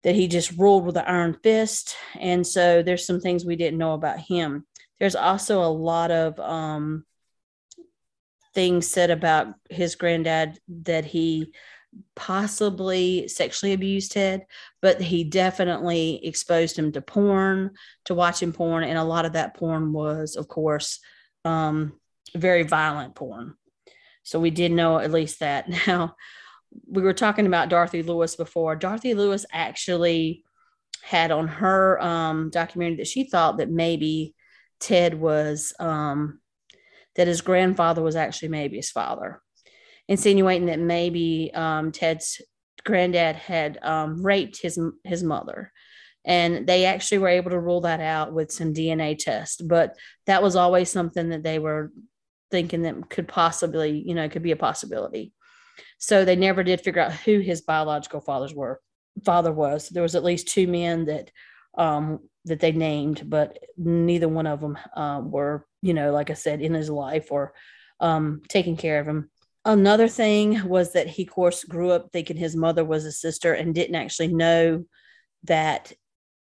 that 0.04 0.14
he 0.14 0.28
just 0.28 0.52
ruled 0.52 0.86
with 0.86 0.96
an 0.96 1.04
iron 1.06 1.36
fist. 1.42 1.96
And 2.18 2.46
so 2.46 2.82
there's 2.82 3.06
some 3.06 3.20
things 3.20 3.44
we 3.44 3.56
didn't 3.56 3.78
know 3.78 3.94
about 3.94 4.18
him. 4.18 4.66
There's 5.00 5.16
also 5.16 5.62
a 5.62 5.66
lot 5.66 6.10
of 6.10 6.38
um, 6.40 7.04
things 8.54 8.86
said 8.86 9.10
about 9.10 9.54
his 9.70 9.94
granddad 9.94 10.58
that 10.68 11.04
he 11.04 11.52
possibly 12.14 13.28
sexually 13.28 13.72
abused 13.72 14.12
Ted, 14.12 14.46
but 14.82 15.00
he 15.00 15.24
definitely 15.24 16.24
exposed 16.24 16.78
him 16.78 16.92
to 16.92 17.00
porn, 17.00 17.72
to 18.04 18.14
watching 18.14 18.52
porn. 18.52 18.84
And 18.84 18.98
a 18.98 19.04
lot 19.04 19.24
of 19.24 19.32
that 19.34 19.56
porn 19.56 19.92
was, 19.92 20.36
of 20.36 20.48
course, 20.48 21.00
um, 21.44 21.92
very 22.36 22.62
violent 22.62 23.14
porn. 23.14 23.54
So 24.22 24.38
we 24.38 24.50
did 24.50 24.72
know 24.72 24.98
at 24.98 25.12
least 25.12 25.40
that. 25.40 25.68
Now, 25.86 26.16
we 26.86 27.02
were 27.02 27.14
talking 27.14 27.46
about 27.46 27.70
Dorothy 27.70 28.02
Lewis 28.02 28.36
before. 28.36 28.76
Dorothy 28.76 29.14
Lewis 29.14 29.46
actually 29.50 30.44
had 31.02 31.30
on 31.30 31.48
her 31.48 32.00
um, 32.02 32.50
documentary 32.50 32.96
that 32.96 33.06
she 33.06 33.24
thought 33.24 33.58
that 33.58 33.70
maybe 33.70 34.34
Ted 34.80 35.14
was, 35.14 35.72
um, 35.78 36.40
that 37.16 37.26
his 37.26 37.40
grandfather 37.40 38.02
was 38.02 38.16
actually 38.16 38.48
maybe 38.48 38.76
his 38.76 38.90
father, 38.90 39.42
insinuating 40.06 40.66
that 40.66 40.78
maybe 40.78 41.50
um, 41.54 41.92
Ted's 41.92 42.40
granddad 42.84 43.36
had 43.36 43.78
um, 43.82 44.24
raped 44.24 44.62
his 44.62 44.78
his 45.04 45.22
mother 45.22 45.72
and 46.28 46.66
they 46.66 46.84
actually 46.84 47.18
were 47.18 47.28
able 47.28 47.50
to 47.50 47.58
rule 47.58 47.80
that 47.80 48.00
out 48.00 48.34
with 48.34 48.52
some 48.52 48.74
DNA 48.74 49.16
tests. 49.18 49.60
But 49.62 49.96
that 50.26 50.42
was 50.42 50.56
always 50.56 50.90
something 50.90 51.30
that 51.30 51.42
they 51.42 51.58
were 51.58 51.90
thinking 52.50 52.82
that 52.82 53.08
could 53.08 53.26
possibly, 53.28 54.02
you 54.04 54.14
know, 54.14 54.28
could 54.28 54.42
be 54.42 54.52
a 54.52 54.56
possibility. 54.56 55.32
So 55.98 56.24
they 56.24 56.36
never 56.36 56.62
did 56.62 56.82
figure 56.82 57.00
out 57.00 57.12
who 57.12 57.40
his 57.40 57.62
biological 57.62 58.20
fathers 58.20 58.54
were. 58.54 58.78
Father 59.24 59.52
was. 59.52 59.88
There 59.88 60.02
was 60.02 60.14
at 60.14 60.22
least 60.22 60.48
two 60.48 60.66
men 60.66 61.06
that 61.06 61.30
um, 61.78 62.20
that 62.44 62.60
they 62.60 62.72
named, 62.72 63.28
but 63.28 63.58
neither 63.76 64.28
one 64.28 64.46
of 64.46 64.60
them 64.60 64.78
uh, 64.96 65.20
were, 65.22 65.66
you 65.82 65.94
know, 65.94 66.12
like 66.12 66.30
I 66.30 66.34
said, 66.34 66.60
in 66.60 66.74
his 66.74 66.90
life 66.90 67.30
or 67.30 67.52
um, 68.00 68.42
taking 68.48 68.76
care 68.76 69.00
of 69.00 69.06
him. 69.06 69.30
Another 69.64 70.08
thing 70.08 70.66
was 70.68 70.92
that 70.92 71.08
he, 71.08 71.24
of 71.24 71.30
course, 71.30 71.64
grew 71.64 71.90
up 71.90 72.10
thinking 72.12 72.36
his 72.36 72.56
mother 72.56 72.84
was 72.84 73.04
a 73.04 73.12
sister 73.12 73.52
and 73.52 73.74
didn't 73.74 73.96
actually 73.96 74.28
know 74.28 74.84
that 75.44 75.92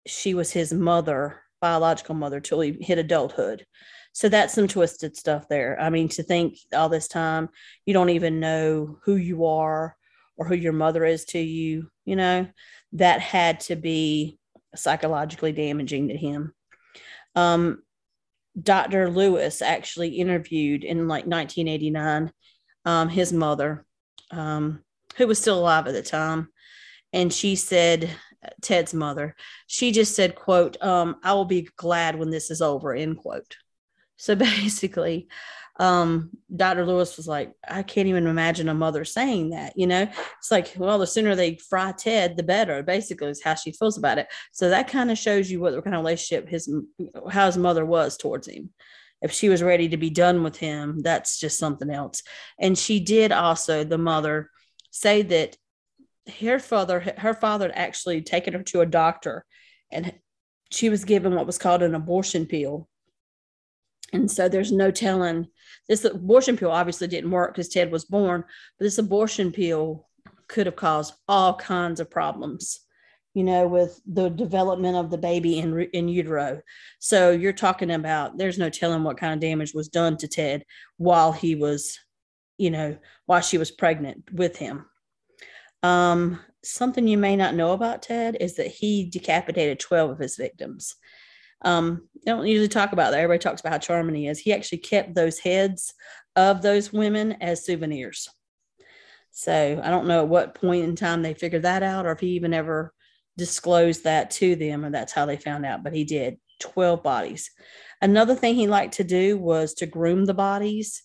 she 0.08 0.34
was 0.34 0.52
his 0.52 0.74
mother, 0.74 1.42
biological 1.60 2.16
mother, 2.16 2.40
till 2.40 2.62
he 2.62 2.78
hit 2.82 2.98
adulthood. 2.98 3.66
So 4.14 4.28
that's 4.28 4.54
some 4.54 4.68
twisted 4.68 5.16
stuff 5.16 5.48
there. 5.48 5.80
I 5.80 5.90
mean, 5.90 6.10
to 6.10 6.24
think 6.24 6.58
all 6.74 6.90
this 6.90 7.08
time 7.08 7.50
you 7.86 7.94
don't 7.94 8.10
even 8.10 8.40
know 8.40 8.98
who 9.04 9.16
you 9.16 9.46
are 9.46 9.96
or 10.38 10.46
who 10.46 10.56
your 10.56 10.74
mother 10.74 11.06
is 11.06 11.26
to 11.26 11.40
you, 11.40 11.90
you 12.06 12.16
know, 12.16 12.48
that 12.94 13.22
had 13.22 13.60
to 13.62 13.76
be 13.76 14.40
psychologically 14.76 15.52
damaging 15.52 16.10
to 16.10 16.18
him. 16.18 16.54
Um, 17.36 17.84
Dr. 18.62 19.10
Lewis 19.10 19.62
actually 19.62 20.10
interviewed 20.10 20.84
in 20.84 21.08
like 21.08 21.26
1989 21.26 22.32
um, 22.86 23.10
his 23.10 23.32
mother, 23.32 23.86
um, 24.32 24.84
who 25.18 25.28
was 25.28 25.40
still 25.40 25.60
alive 25.60 25.88
at 25.88 25.94
the 25.94 26.02
time. 26.02 26.50
And 27.14 27.32
she 27.32 27.56
said, 27.56 28.10
Ted's 28.62 28.94
mother, 28.94 29.36
she 29.68 29.92
just 29.92 30.16
said, 30.16 30.36
quote, 30.36 30.82
um, 30.82 31.18
I 31.24 31.34
will 31.34 31.46
be 31.46 31.70
glad 31.76 32.18
when 32.18 32.30
this 32.30 32.50
is 32.50 32.62
over, 32.62 32.94
end 32.94 33.18
quote. 33.18 33.58
So 34.18 34.36
basically, 34.36 35.28
um, 35.82 36.30
Dr. 36.56 36.86
Lewis 36.86 37.18
was 37.18 37.28
like, 37.28 37.54
I 37.68 37.82
can't 37.82 38.08
even 38.08 38.28
imagine 38.28 38.70
a 38.70 38.74
mother 38.76 39.04
saying 39.04 39.50
that, 39.50 39.74
you 39.76 39.88
know? 39.88 40.04
It's 40.38 40.52
like, 40.52 40.76
well, 40.78 41.00
the 41.00 41.08
sooner 41.08 41.36
they 41.36 41.56
fry 41.56 41.92
Ted, 41.92 42.38
the 42.38 42.44
better, 42.44 42.84
basically, 42.84 43.30
is 43.30 43.42
how 43.42 43.56
she 43.56 43.72
feels 43.72 43.98
about 43.98 44.20
it. 44.20 44.28
So 44.52 44.70
that 44.70 44.88
kind 44.88 45.10
of 45.10 45.18
shows 45.18 45.50
you 45.50 45.60
what 45.60 45.74
kind 45.84 45.96
of 45.96 46.02
relationship 46.02 46.48
his 46.48 46.72
how 47.32 47.48
his 47.48 47.58
mother 47.58 47.84
was 47.84 48.16
towards 48.16 48.48
him. 48.48 48.70
If 49.24 49.32
she 49.32 49.50
was 49.50 49.64
ready 49.64 49.90
to 49.90 49.98
be 49.98 50.12
done 50.12 50.44
with 50.44 50.56
him, 50.56 51.00
that's 51.02 51.40
just 51.40 51.58
something 51.58 51.90
else. 51.90 52.22
And 52.60 52.78
she 52.78 53.00
did 53.00 53.32
also, 53.32 53.84
the 53.84 53.98
mother, 53.98 54.52
say 54.92 55.24
that 55.24 55.58
her 56.42 56.60
father, 56.60 57.16
her 57.18 57.34
father 57.34 57.70
had 57.70 57.78
actually 57.78 58.22
taken 58.22 58.54
her 58.54 58.62
to 58.64 58.82
a 58.82 58.86
doctor, 58.86 59.46
and 59.92 60.14
she 60.70 60.90
was 60.90 61.06
given 61.06 61.34
what 61.34 61.48
was 61.48 61.58
called 61.58 61.82
an 61.82 61.96
abortion 61.96 62.46
pill. 62.46 62.88
And 64.14 64.30
so 64.30 64.48
there's 64.48 64.72
no 64.72 64.92
telling. 64.92 65.48
This 65.92 66.06
abortion 66.06 66.56
pill 66.56 66.72
obviously 66.72 67.08
didn't 67.08 67.32
work 67.32 67.54
because 67.54 67.68
Ted 67.68 67.92
was 67.92 68.06
born, 68.06 68.46
but 68.80 68.86
this 68.86 68.98
abortion 68.98 69.52
pill 69.52 70.08
could 70.48 70.66
have 70.66 70.78
caused 70.78 71.16
all 71.28 71.54
kinds 71.54 72.00
of 72.00 72.10
problems 72.10 72.80
you 73.34 73.44
know, 73.44 73.68
with 73.68 74.02
the 74.06 74.30
development 74.30 74.98
of 74.98 75.10
the 75.10 75.18
baby 75.18 75.60
in 75.60 75.80
in 75.94 76.08
utero. 76.08 76.62
So 77.00 77.32
you're 77.32 77.54
talking 77.54 77.92
about 77.92 78.38
there's 78.38 78.58
no 78.58 78.70
telling 78.70 79.04
what 79.04 79.18
kind 79.18 79.34
of 79.34 79.40
damage 79.40 79.74
was 79.74 79.88
done 79.88 80.18
to 80.18 80.28
Ted 80.28 80.66
while 80.98 81.32
he 81.32 81.56
was, 81.56 81.98
you 82.58 82.72
know, 82.72 82.98
while 83.26 83.42
she 83.42 83.58
was 83.58 83.72
pregnant 83.72 84.24
with 84.34 84.58
him. 84.58 84.86
Um, 85.84 86.42
something 86.64 87.08
you 87.08 87.18
may 87.18 87.36
not 87.36 87.56
know 87.56 87.72
about 87.72 88.02
Ted 88.02 88.38
is 88.40 88.56
that 88.56 88.68
he 88.68 89.10
decapitated 89.10 89.80
12 89.80 90.12
of 90.12 90.20
his 90.20 90.36
victims. 90.36 90.96
Um, 91.64 92.08
they 92.26 92.32
don't 92.32 92.48
usually 92.48 92.68
talk 92.68 92.92
about 92.92 93.12
that. 93.12 93.20
Everybody 93.20 93.40
talks 93.40 93.62
about 93.62 93.74
how 93.74 93.80
charming 93.80 94.16
he 94.16 94.28
is. 94.28 94.40
He 94.40 94.54
actually 94.54 94.80
kept 94.80 95.16
those 95.16 95.40
heads 95.40 95.94
of 96.36 96.62
those 96.62 96.94
women 96.94 97.34
as 97.42 97.66
souvenirs. 97.66 98.30
So 99.32 99.82
I 99.84 99.90
don't 99.90 100.08
know 100.08 100.22
at 100.22 100.28
what 100.28 100.56
point 100.56 100.84
in 100.84 100.96
time 100.96 101.22
they 101.22 101.34
figured 101.34 101.64
that 101.64 101.84
out 101.84 102.06
or 102.06 102.12
if 102.12 102.20
he 102.20 102.30
even 102.30 102.54
ever 102.54 102.94
disclosed 103.38 104.04
that 104.04 104.30
to 104.32 104.56
them, 104.56 104.84
and 104.84 104.94
that's 104.94 105.14
how 105.14 105.26
they 105.26 105.38
found 105.38 105.66
out. 105.66 105.84
But 105.84 105.94
he 105.94 106.04
did 106.04 106.38
12 106.60 107.02
bodies. 107.02 107.50
Another 108.02 108.36
thing 108.36 108.56
he 108.56 108.68
liked 108.68 108.96
to 108.96 109.04
do 109.04 109.38
was 109.38 109.74
to 109.76 109.86
groom 109.86 110.26
the 110.26 110.34
bodies, 110.34 111.04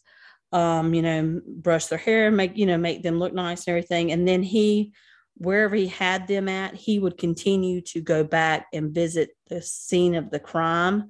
um, 0.53 0.95
you 0.95 1.03
know, 1.03 1.41
brush 1.47 1.87
their 1.87 1.99
hair, 1.99 2.31
make, 2.31 2.57
you 2.57 2.67
know, 2.67 2.79
make 2.79 3.03
them 3.03 3.19
look 3.19 3.33
nice 3.33 3.67
and 3.67 3.73
everything. 3.73 4.13
And 4.13 4.27
then 4.27 4.43
he, 4.43 4.93
wherever 5.37 5.77
he 5.77 5.89
had 5.89 6.27
them 6.27 6.49
at, 6.49 6.75
he 6.75 6.99
would 6.99 7.19
continue 7.19 7.81
to 7.83 8.01
go 8.01 8.25
back 8.25 8.67
and 8.73 8.95
visit 8.95 9.31
the 9.49 9.63
scene 9.63 10.15
of 10.15 10.31
the 10.31 10.41
crime 10.41 11.09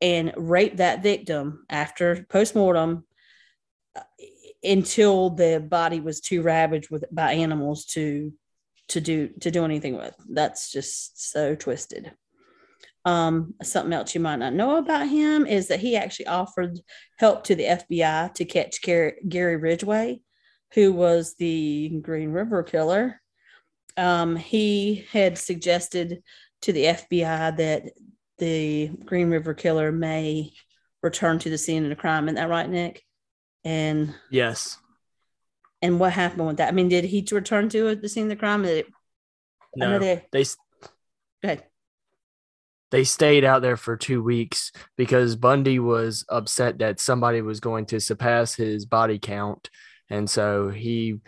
and 0.00 0.32
rape 0.36 0.76
that 0.76 1.02
victim 1.02 1.64
after 1.70 2.26
postmortem 2.28 3.04
uh, 3.96 4.00
until 4.62 5.30
the 5.30 5.64
body 5.66 6.00
was 6.00 6.20
too 6.20 6.42
ravaged 6.42 6.90
with 6.90 7.04
by 7.10 7.32
animals 7.32 7.84
to 7.86 8.32
to 8.88 9.00
do 9.00 9.28
to 9.40 9.50
do 9.50 9.64
anything 9.64 9.96
with. 9.96 10.14
That's 10.28 10.70
just 10.70 11.30
so 11.30 11.54
twisted. 11.54 12.12
Um, 13.04 13.54
something 13.62 13.92
else 13.92 14.14
you 14.14 14.20
might 14.20 14.38
not 14.38 14.52
know 14.52 14.76
about 14.76 15.08
him 15.08 15.46
is 15.46 15.68
that 15.68 15.80
he 15.80 15.96
actually 15.96 16.28
offered 16.28 16.78
help 17.18 17.44
to 17.44 17.54
the 17.56 17.64
FBI 17.64 18.34
to 18.34 18.44
catch 18.44 18.80
Gary, 18.80 19.14
Gary 19.28 19.56
Ridgway, 19.56 20.20
who 20.74 20.92
was 20.92 21.34
the 21.34 22.00
Green 22.02 22.30
River 22.30 22.62
killer. 22.62 23.21
Um, 23.96 24.36
he 24.36 25.06
had 25.12 25.38
suggested 25.38 26.22
to 26.62 26.72
the 26.72 26.84
FBI 26.84 27.56
that 27.56 27.92
the 28.38 28.88
Green 29.04 29.30
River 29.30 29.54
killer 29.54 29.92
may 29.92 30.52
return 31.02 31.38
to 31.40 31.50
the 31.50 31.58
scene 31.58 31.84
of 31.84 31.90
the 31.90 31.96
crime. 31.96 32.24
Isn't 32.24 32.36
that 32.36 32.48
right, 32.48 32.68
Nick? 32.68 33.02
And 33.64 34.14
yes, 34.30 34.78
and 35.82 35.98
what 35.98 36.12
happened 36.12 36.46
with 36.46 36.56
that? 36.58 36.68
I 36.68 36.72
mean, 36.72 36.88
did 36.88 37.04
he 37.04 37.26
return 37.32 37.68
to 37.70 37.94
the 37.96 38.08
scene 38.08 38.24
of 38.24 38.28
the 38.30 38.36
crime? 38.36 38.62
Did 38.62 38.86
it, 38.86 38.86
no, 39.76 39.98
they, 39.98 40.24
they 40.30 40.44
go 40.44 40.50
ahead. 41.42 41.64
They 42.92 43.04
stayed 43.04 43.44
out 43.44 43.62
there 43.62 43.76
for 43.76 43.96
two 43.96 44.22
weeks 44.22 44.70
because 44.96 45.34
Bundy 45.34 45.78
was 45.78 46.24
upset 46.28 46.78
that 46.78 47.00
somebody 47.00 47.40
was 47.40 47.58
going 47.58 47.86
to 47.86 48.00
surpass 48.00 48.54
his 48.54 48.86
body 48.86 49.18
count. 49.18 49.70
And 50.08 50.28
so 50.28 50.68
he 50.68 51.20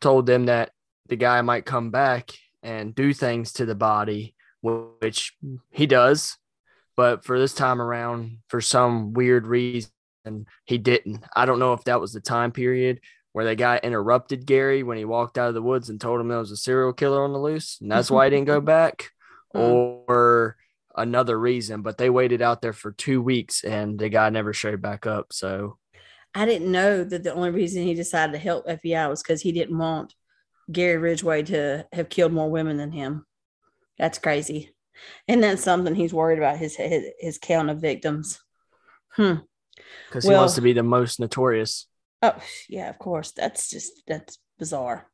told 0.00 0.26
them 0.26 0.46
that 0.46 0.70
the 1.08 1.16
guy 1.16 1.40
might 1.42 1.64
come 1.64 1.90
back 1.90 2.30
and 2.62 2.94
do 2.94 3.12
things 3.12 3.52
to 3.54 3.66
the 3.66 3.74
body, 3.74 4.34
which 4.62 5.34
he 5.70 5.86
does. 5.86 6.36
But 6.96 7.24
for 7.24 7.38
this 7.38 7.54
time 7.54 7.80
around, 7.80 8.38
for 8.48 8.60
some 8.60 9.12
weird 9.12 9.46
reason, 9.46 9.90
he 10.64 10.78
didn't. 10.78 11.24
I 11.34 11.46
don't 11.46 11.60
know 11.60 11.72
if 11.72 11.84
that 11.84 12.00
was 12.00 12.12
the 12.12 12.20
time 12.20 12.52
period 12.52 13.00
where 13.32 13.44
the 13.44 13.54
guy 13.54 13.78
interrupted 13.82 14.46
Gary 14.46 14.82
when 14.82 14.98
he 14.98 15.04
walked 15.04 15.38
out 15.38 15.48
of 15.48 15.54
the 15.54 15.62
woods 15.62 15.90
and 15.90 16.00
told 16.00 16.20
him 16.20 16.28
there 16.28 16.38
was 16.38 16.50
a 16.50 16.56
serial 16.56 16.92
killer 16.92 17.22
on 17.22 17.32
the 17.32 17.38
loose, 17.38 17.78
and 17.80 17.90
that's 17.90 18.10
why 18.10 18.24
he 18.24 18.30
didn't 18.30 18.46
go 18.46 18.60
back, 18.76 19.10
hmm. 19.52 19.60
or 19.60 20.56
another 20.96 21.38
reason. 21.38 21.82
But 21.82 21.98
they 21.98 22.10
waited 22.10 22.42
out 22.42 22.62
there 22.62 22.72
for 22.72 22.90
two 22.90 23.22
weeks, 23.22 23.62
and 23.62 23.98
the 23.98 24.08
guy 24.08 24.30
never 24.30 24.52
showed 24.52 24.82
back 24.82 25.06
up. 25.06 25.32
So 25.32 25.78
I 26.34 26.46
didn't 26.46 26.72
know 26.72 27.04
that 27.04 27.22
the 27.22 27.32
only 27.32 27.50
reason 27.50 27.84
he 27.84 27.94
decided 27.94 28.32
to 28.32 28.38
help 28.38 28.66
FBI 28.66 29.08
was 29.08 29.22
because 29.22 29.40
he 29.40 29.52
didn't 29.52 29.78
want 29.78 30.14
Gary 30.70 30.98
Ridgway 30.98 31.42
to 31.44 31.86
have 31.92 32.08
killed 32.08 32.32
more 32.32 32.50
women 32.50 32.76
than 32.76 32.92
him. 32.92 33.26
That's 33.98 34.18
crazy. 34.18 34.74
And 35.26 35.42
that's 35.42 35.62
something 35.62 35.94
he's 35.94 36.14
worried 36.14 36.38
about 36.38 36.58
his 36.58 36.76
his, 36.76 37.04
his 37.18 37.38
count 37.38 37.70
of 37.70 37.80
victims. 37.80 38.40
Hmm. 39.10 39.34
Because 40.08 40.24
well, 40.24 40.34
he 40.34 40.38
wants 40.38 40.54
to 40.56 40.60
be 40.60 40.72
the 40.72 40.82
most 40.82 41.20
notorious. 41.20 41.86
Oh, 42.22 42.36
yeah, 42.68 42.88
of 42.90 42.98
course. 42.98 43.32
That's 43.32 43.70
just 43.70 44.02
that's 44.06 44.38
bizarre. 44.58 45.10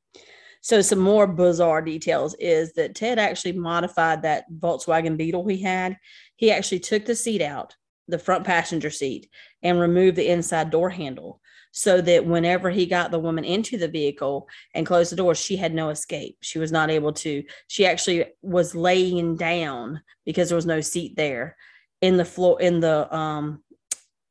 So 0.62 0.80
some 0.80 0.98
more 0.98 1.26
bizarre 1.26 1.82
details 1.82 2.34
is 2.38 2.72
that 2.74 2.94
Ted 2.94 3.18
actually 3.18 3.52
modified 3.52 4.22
that 4.22 4.50
Volkswagen 4.50 5.18
Beetle 5.18 5.46
he 5.46 5.58
had. 5.58 5.98
He 6.36 6.50
actually 6.50 6.80
took 6.80 7.04
the 7.04 7.14
seat 7.14 7.42
out, 7.42 7.76
the 8.08 8.18
front 8.18 8.44
passenger 8.44 8.88
seat, 8.88 9.28
and 9.62 9.78
removed 9.78 10.16
the 10.16 10.28
inside 10.28 10.70
door 10.70 10.88
handle 10.88 11.42
so 11.76 12.00
that 12.00 12.24
whenever 12.24 12.70
he 12.70 12.86
got 12.86 13.10
the 13.10 13.18
woman 13.18 13.44
into 13.44 13.76
the 13.76 13.88
vehicle 13.88 14.48
and 14.74 14.86
closed 14.86 15.10
the 15.10 15.16
door, 15.16 15.34
she 15.34 15.56
had 15.56 15.74
no 15.74 15.88
escape. 15.88 16.38
She 16.40 16.60
was 16.60 16.70
not 16.70 16.88
able 16.88 17.12
to. 17.14 17.42
She 17.66 17.84
actually 17.84 18.26
was 18.42 18.76
laying 18.76 19.36
down 19.36 20.00
because 20.24 20.48
there 20.48 20.56
was 20.56 20.66
no 20.66 20.80
seat 20.80 21.16
there 21.16 21.56
in 22.00 22.16
the 22.16 22.24
floor 22.24 22.62
in 22.62 22.78
the 22.78 23.12
um 23.14 23.60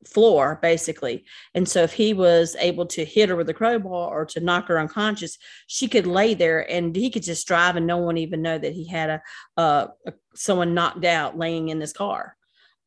floor 0.07 0.59
basically 0.61 1.23
and 1.55 1.67
so 1.67 1.81
if 1.81 1.93
he 1.93 2.13
was 2.13 2.57
able 2.59 2.85
to 2.85 3.05
hit 3.05 3.29
her 3.29 3.37
with 3.37 3.47
a 3.47 3.53
crowbar 3.53 4.09
or 4.09 4.25
to 4.25 4.41
knock 4.41 4.67
her 4.67 4.77
unconscious 4.77 5.37
she 5.67 5.87
could 5.87 6.05
lay 6.05 6.33
there 6.33 6.69
and 6.69 6.93
he 6.93 7.09
could 7.09 7.23
just 7.23 7.47
drive 7.47 7.77
and 7.77 7.87
no 7.87 7.97
one 7.97 8.17
even 8.17 8.41
know 8.41 8.57
that 8.57 8.73
he 8.73 8.85
had 8.85 9.09
a, 9.09 9.21
a, 9.55 9.87
a 10.05 10.13
someone 10.35 10.73
knocked 10.73 11.05
out 11.05 11.37
laying 11.37 11.69
in 11.69 11.79
this 11.79 11.93
car 11.93 12.35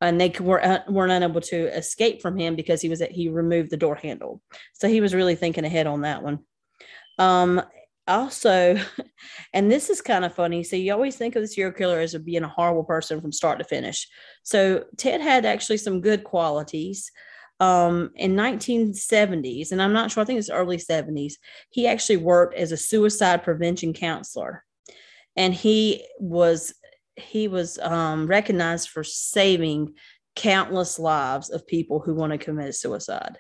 and 0.01 0.21
they 0.21 0.33
were 0.41 0.63
uh, 0.63 0.81
weren't 0.89 1.13
unable 1.13 1.41
to 1.41 1.75
escape 1.77 2.21
from 2.21 2.37
him 2.37 2.55
because 2.55 2.81
he 2.81 2.89
was 2.89 3.01
at, 3.01 3.13
he 3.13 3.29
removed 3.29 3.71
the 3.71 3.77
door 3.77 3.95
handle 3.95 4.41
so 4.75 4.89
he 4.89 5.01
was 5.01 5.15
really 5.15 5.35
thinking 5.35 5.65
ahead 5.65 5.87
on 5.87 6.03
that 6.03 6.23
one 6.23 6.39
um 7.19 7.63
also, 8.09 8.79
and 9.53 9.71
this 9.71 9.91
is 9.91 10.01
kind 10.01 10.25
of 10.25 10.35
funny. 10.35 10.63
So 10.63 10.77
you 10.77 10.93
always 10.93 11.17
think 11.17 11.37
of 11.37 11.43
the 11.43 11.49
serial 11.49 11.73
killer 11.73 12.01
as 12.01 12.15
being 12.15 12.45
a 12.45 12.49
horrible 12.49 12.85
person 12.85 13.21
from 13.21 13.33
start 13.33 13.59
to 13.59 13.65
finish. 13.65 14.09
So 14.43 14.85
Ted 14.97 15.21
had 15.21 15.45
actually 15.45 15.79
some 15.79 16.01
good 16.01 16.25
qualities. 16.25 17.11
Um, 17.59 18.11
in 18.17 18.37
1970s, 18.37 19.73
and 19.73 19.81
I'm 19.81 19.95
not 19.95 20.11
sure, 20.11 20.23
I 20.23 20.27
think 20.27 20.39
it's 20.39 20.51
early 20.51 20.77
70s, 20.77 21.37
he 21.71 21.87
actually 21.87 22.19
worked 22.19 22.55
as 22.55 22.71
a 22.71 22.77
suicide 22.77 23.45
prevention 23.45 23.95
counselor. 23.95 24.63
And 25.37 25.55
he 25.55 26.07
was 26.19 26.75
he 27.17 27.49
was 27.49 27.79
um, 27.79 28.27
recognized 28.27 28.91
for 28.91 29.03
saving 29.03 29.95
countless 30.35 30.99
lives 30.99 31.51
of 31.51 31.67
people 31.67 32.01
who 32.01 32.15
want 32.15 32.33
to 32.33 32.39
commit 32.39 32.75
suicide. 32.75 33.39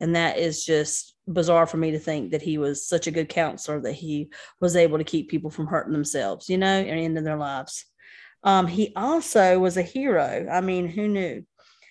And 0.00 0.16
that 0.16 0.38
is 0.38 0.64
just 0.64 1.14
bizarre 1.28 1.66
for 1.66 1.76
me 1.76 1.92
to 1.92 1.98
think 1.98 2.32
that 2.32 2.42
he 2.42 2.58
was 2.58 2.88
such 2.88 3.06
a 3.06 3.12
good 3.12 3.28
counselor 3.28 3.80
that 3.80 3.92
he 3.92 4.30
was 4.60 4.74
able 4.74 4.98
to 4.98 5.04
keep 5.04 5.30
people 5.30 5.50
from 5.50 5.68
hurting 5.68 5.92
themselves, 5.92 6.48
you 6.48 6.58
know, 6.58 6.66
and 6.66 6.98
ending 6.98 7.22
their 7.22 7.36
lives. 7.36 7.84
Um, 8.42 8.66
he 8.66 8.92
also 8.96 9.60
was 9.60 9.76
a 9.76 9.82
hero. 9.82 10.48
I 10.50 10.60
mean, 10.60 10.88
who 10.88 11.06
knew? 11.06 11.44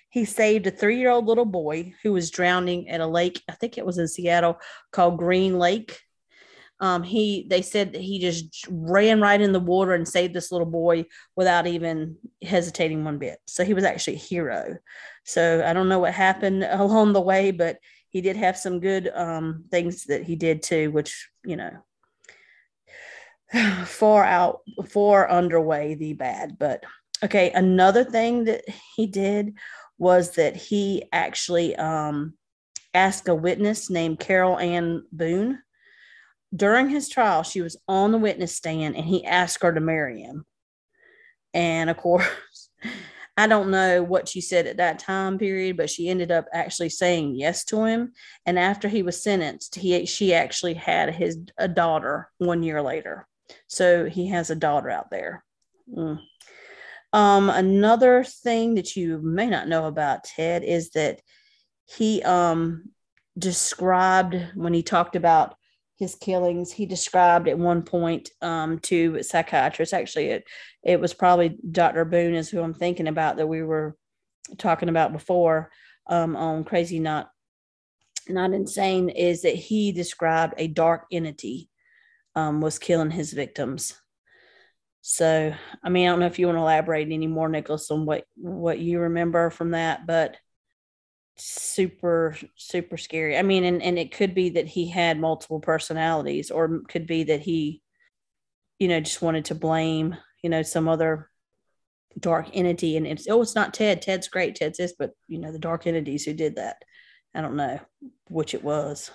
He 0.10 0.26
saved 0.26 0.68
a 0.68 0.72
three 0.72 0.98
year 0.98 1.10
old 1.10 1.26
little 1.26 1.46
boy 1.46 1.94
who 2.04 2.12
was 2.12 2.32
drowning 2.32 2.90
at 2.90 3.00
a 3.00 3.08
lake. 3.08 3.42
I 3.50 3.54
think 3.54 3.78
it 3.78 3.86
was 3.86 3.98
in 3.98 4.10
Seattle 4.10 4.60
called 4.92 5.18
Green 5.18 5.58
Lake. 5.58 6.02
Um, 6.82 7.04
he 7.04 7.46
they 7.48 7.62
said 7.62 7.94
that 7.94 8.02
he 8.02 8.20
just 8.20 8.66
ran 8.70 9.22
right 9.22 9.40
in 9.40 9.54
the 9.54 9.60
water 9.60 9.94
and 9.94 10.08
saved 10.08 10.34
this 10.34 10.52
little 10.52 10.68
boy 10.68 11.06
without 11.36 11.68
even 11.68 12.18
hesitating 12.42 13.04
one 13.04 13.20
bit. 13.20 13.38
So 13.46 13.64
he 13.64 13.76
was 13.76 13.84
actually 13.84 14.16
a 14.16 14.20
hero. 14.20 14.78
So 15.24 15.64
I 15.64 15.74
don't 15.74 15.90
know 15.90 16.00
what 16.00 16.14
happened 16.14 16.64
along 16.70 17.14
the 17.14 17.22
way, 17.22 17.52
but 17.52 17.78
he 18.10 18.22
did 18.22 18.36
have 18.36 18.58
some 18.58 18.80
good 18.80 19.10
um, 19.14 19.66
things 19.72 20.06
that 20.06 20.24
he 20.24 20.36
did 20.36 20.64
too, 20.64 20.92
which 20.92 21.30
you 21.46 21.56
know 21.56 21.72
far 23.86 24.24
out 24.24 24.62
far 24.90 25.30
underway 25.30 25.94
the 25.94 26.14
bad. 26.14 26.58
But 26.60 26.84
okay, 27.24 27.52
another 27.52 28.04
thing 28.04 28.46
that 28.46 28.64
he 28.96 29.06
did 29.08 29.54
was 29.98 30.32
that 30.32 30.56
he 30.56 31.04
actually 31.14 31.76
um, 31.76 32.34
asked 32.94 33.28
a 33.28 33.36
witness 33.36 33.90
named 33.90 34.20
Carol 34.20 34.58
Ann 34.58 35.04
Boone. 35.12 35.60
During 36.56 36.90
his 36.90 37.08
trial, 37.08 37.44
she 37.44 37.62
was 37.62 37.78
on 37.88 38.12
the 38.12 38.18
witness 38.18 38.56
stand 38.56 38.96
and 38.96 39.06
he 39.06 39.26
asked 39.26 39.64
her 39.64 39.74
to 39.74 39.80
marry 39.80 40.22
him. 40.22 40.46
And 41.54 41.90
of 41.90 41.98
course, 41.98 42.28
I 43.38 43.48
don't 43.48 43.72
know 43.72 44.04
what 44.04 44.28
she 44.28 44.42
said 44.42 44.68
at 44.68 44.78
that 44.78 45.00
time 45.00 45.40
period, 45.40 45.78
but 45.78 45.90
she 45.90 46.10
ended 46.10 46.32
up 46.32 46.48
actually 46.54 46.90
saying 46.90 47.36
yes 47.36 47.64
to 47.66 47.86
him. 47.86 48.12
And 48.46 48.60
after 48.60 48.88
he 48.90 49.04
was 49.04 49.24
sentenced, 49.24 49.76
he 49.76 50.06
she 50.06 50.34
actually 50.34 50.74
had 50.74 51.16
his 51.16 51.40
a 51.58 51.68
daughter 51.68 52.30
one 52.40 52.62
year 52.62 52.82
later. 52.82 53.28
So 53.68 54.06
he 54.06 54.28
has 54.28 54.50
a 54.50 54.56
daughter 54.56 54.90
out 54.90 55.10
there. 55.10 55.44
Mm. 55.92 56.20
Um, 57.14 57.50
another 57.50 58.24
thing 58.24 58.76
that 58.76 58.96
you 58.96 59.20
may 59.22 59.48
not 59.48 59.68
know 59.68 59.86
about 59.86 60.24
Ted 60.24 60.64
is 60.64 60.92
that 60.92 61.22
he 61.86 62.24
um, 62.24 62.92
described 63.38 64.36
when 64.56 64.74
he 64.74 64.84
talked 64.84 65.16
about 65.16 65.56
his 66.02 66.16
killings, 66.16 66.72
he 66.72 66.88
described 66.88 67.48
at 67.48 67.60
one 67.60 67.84
point 67.84 68.32
um, 68.42 68.80
to 68.80 69.18
a 69.20 69.24
psychiatrist. 69.24 69.94
Actually, 69.94 70.30
it 70.30 70.44
it 70.84 71.00
was 71.00 71.14
probably 71.14 71.60
Dr. 71.72 72.06
Boone 72.06 72.34
is 72.34 72.50
who 72.50 72.60
I'm 72.60 72.74
thinking 72.74 73.08
about 73.08 73.38
that 73.38 73.46
we 73.46 73.62
were 73.62 73.96
talking 74.58 74.90
about 74.90 75.14
before 75.14 75.70
um, 76.08 76.36
on 76.36 76.64
Crazy 76.64 76.98
Not 76.98 77.30
Not 78.28 78.52
Insane. 78.52 79.10
Is 79.10 79.44
that 79.44 79.54
he 79.54 79.92
described 79.92 80.56
a 80.58 80.68
dark 80.68 81.06
entity 81.12 81.70
um, 82.36 82.62
was 82.62 82.80
killing 82.80 83.12
his 83.12 83.32
victims. 83.32 83.94
So, 85.02 85.54
I 85.84 85.90
mean, 85.90 86.08
I 86.08 86.12
don't 86.12 86.20
know 86.20 86.26
if 86.26 86.40
you 86.40 86.48
want 86.48 86.58
to 86.58 86.62
elaborate 86.62 87.12
any 87.12 87.28
more, 87.28 87.48
Nicholas, 87.48 87.92
on 87.92 88.08
what 88.08 88.26
what 88.38 88.80
you 88.80 89.02
remember 89.02 89.52
from 89.52 89.72
that, 89.72 90.08
but 90.08 90.36
super 91.42 92.38
super 92.56 92.98
scary. 92.98 93.38
I 93.38 93.42
mean, 93.42 93.64
and 93.64 93.82
and 93.82 93.98
it 93.98 94.12
could 94.12 94.36
be 94.36 94.50
that 94.52 94.68
he 94.68 94.88
had 94.88 95.20
multiple 95.20 95.60
personalities, 95.60 96.52
or 96.52 96.82
could 96.88 97.08
be 97.08 97.24
that 97.26 97.42
he, 97.42 97.82
you 98.80 98.88
know, 98.88 99.00
just 99.00 99.22
wanted 99.22 99.46
to 99.46 99.56
blame, 99.56 100.16
you 100.44 100.50
know, 100.50 100.62
some 100.62 100.88
other 100.88 101.30
dark 102.20 102.50
entity. 102.54 102.98
And 102.98 103.08
it's 103.08 103.28
oh, 103.30 103.42
it's 103.42 103.56
not 103.56 103.74
Ted. 103.74 104.02
Ted's 104.02 104.28
great. 104.28 104.56
Ted's 104.56 104.78
this, 104.78 104.94
but 104.98 105.12
you 105.28 105.40
know, 105.40 105.52
the 105.52 105.60
dark 105.60 105.88
entities 105.88 106.26
who 106.26 106.34
did 106.34 106.58
that. 106.58 106.78
I 107.34 107.42
don't 107.42 107.56
know 107.56 107.80
which 108.30 108.54
it 108.54 108.64
was. 108.64 109.10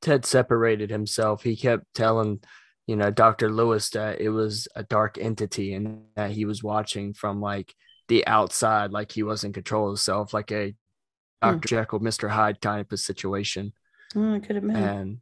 Ted 0.00 0.24
separated 0.24 0.90
himself. 0.90 1.42
He 1.42 1.56
kept 1.56 1.84
telling, 1.94 2.40
you 2.86 2.96
know, 2.96 3.10
Dr. 3.10 3.50
Lewis 3.50 3.90
that 3.90 4.20
it 4.20 4.30
was 4.30 4.66
a 4.74 4.82
dark 4.82 5.18
entity 5.18 5.74
and 5.74 6.04
that 6.16 6.32
he 6.32 6.44
was 6.44 6.62
watching 6.62 7.14
from 7.14 7.40
like 7.40 7.74
the 8.08 8.26
outside, 8.26 8.92
like 8.92 9.12
he 9.12 9.22
was 9.22 9.44
in 9.44 9.52
control 9.52 9.86
of 9.86 9.92
himself, 9.92 10.34
like 10.34 10.50
a 10.52 10.74
Dr. 11.42 11.56
Mm. 11.56 11.66
Jekyll, 11.66 12.00
Mr. 12.00 12.30
Hyde 12.30 12.60
kind 12.60 12.80
of 12.80 12.92
a 12.92 12.96
situation. 12.96 13.72
Mm, 14.14 14.36
it 14.36 14.46
could 14.46 14.56
have 14.56 14.66
been. 14.66 14.76
And 14.76 15.18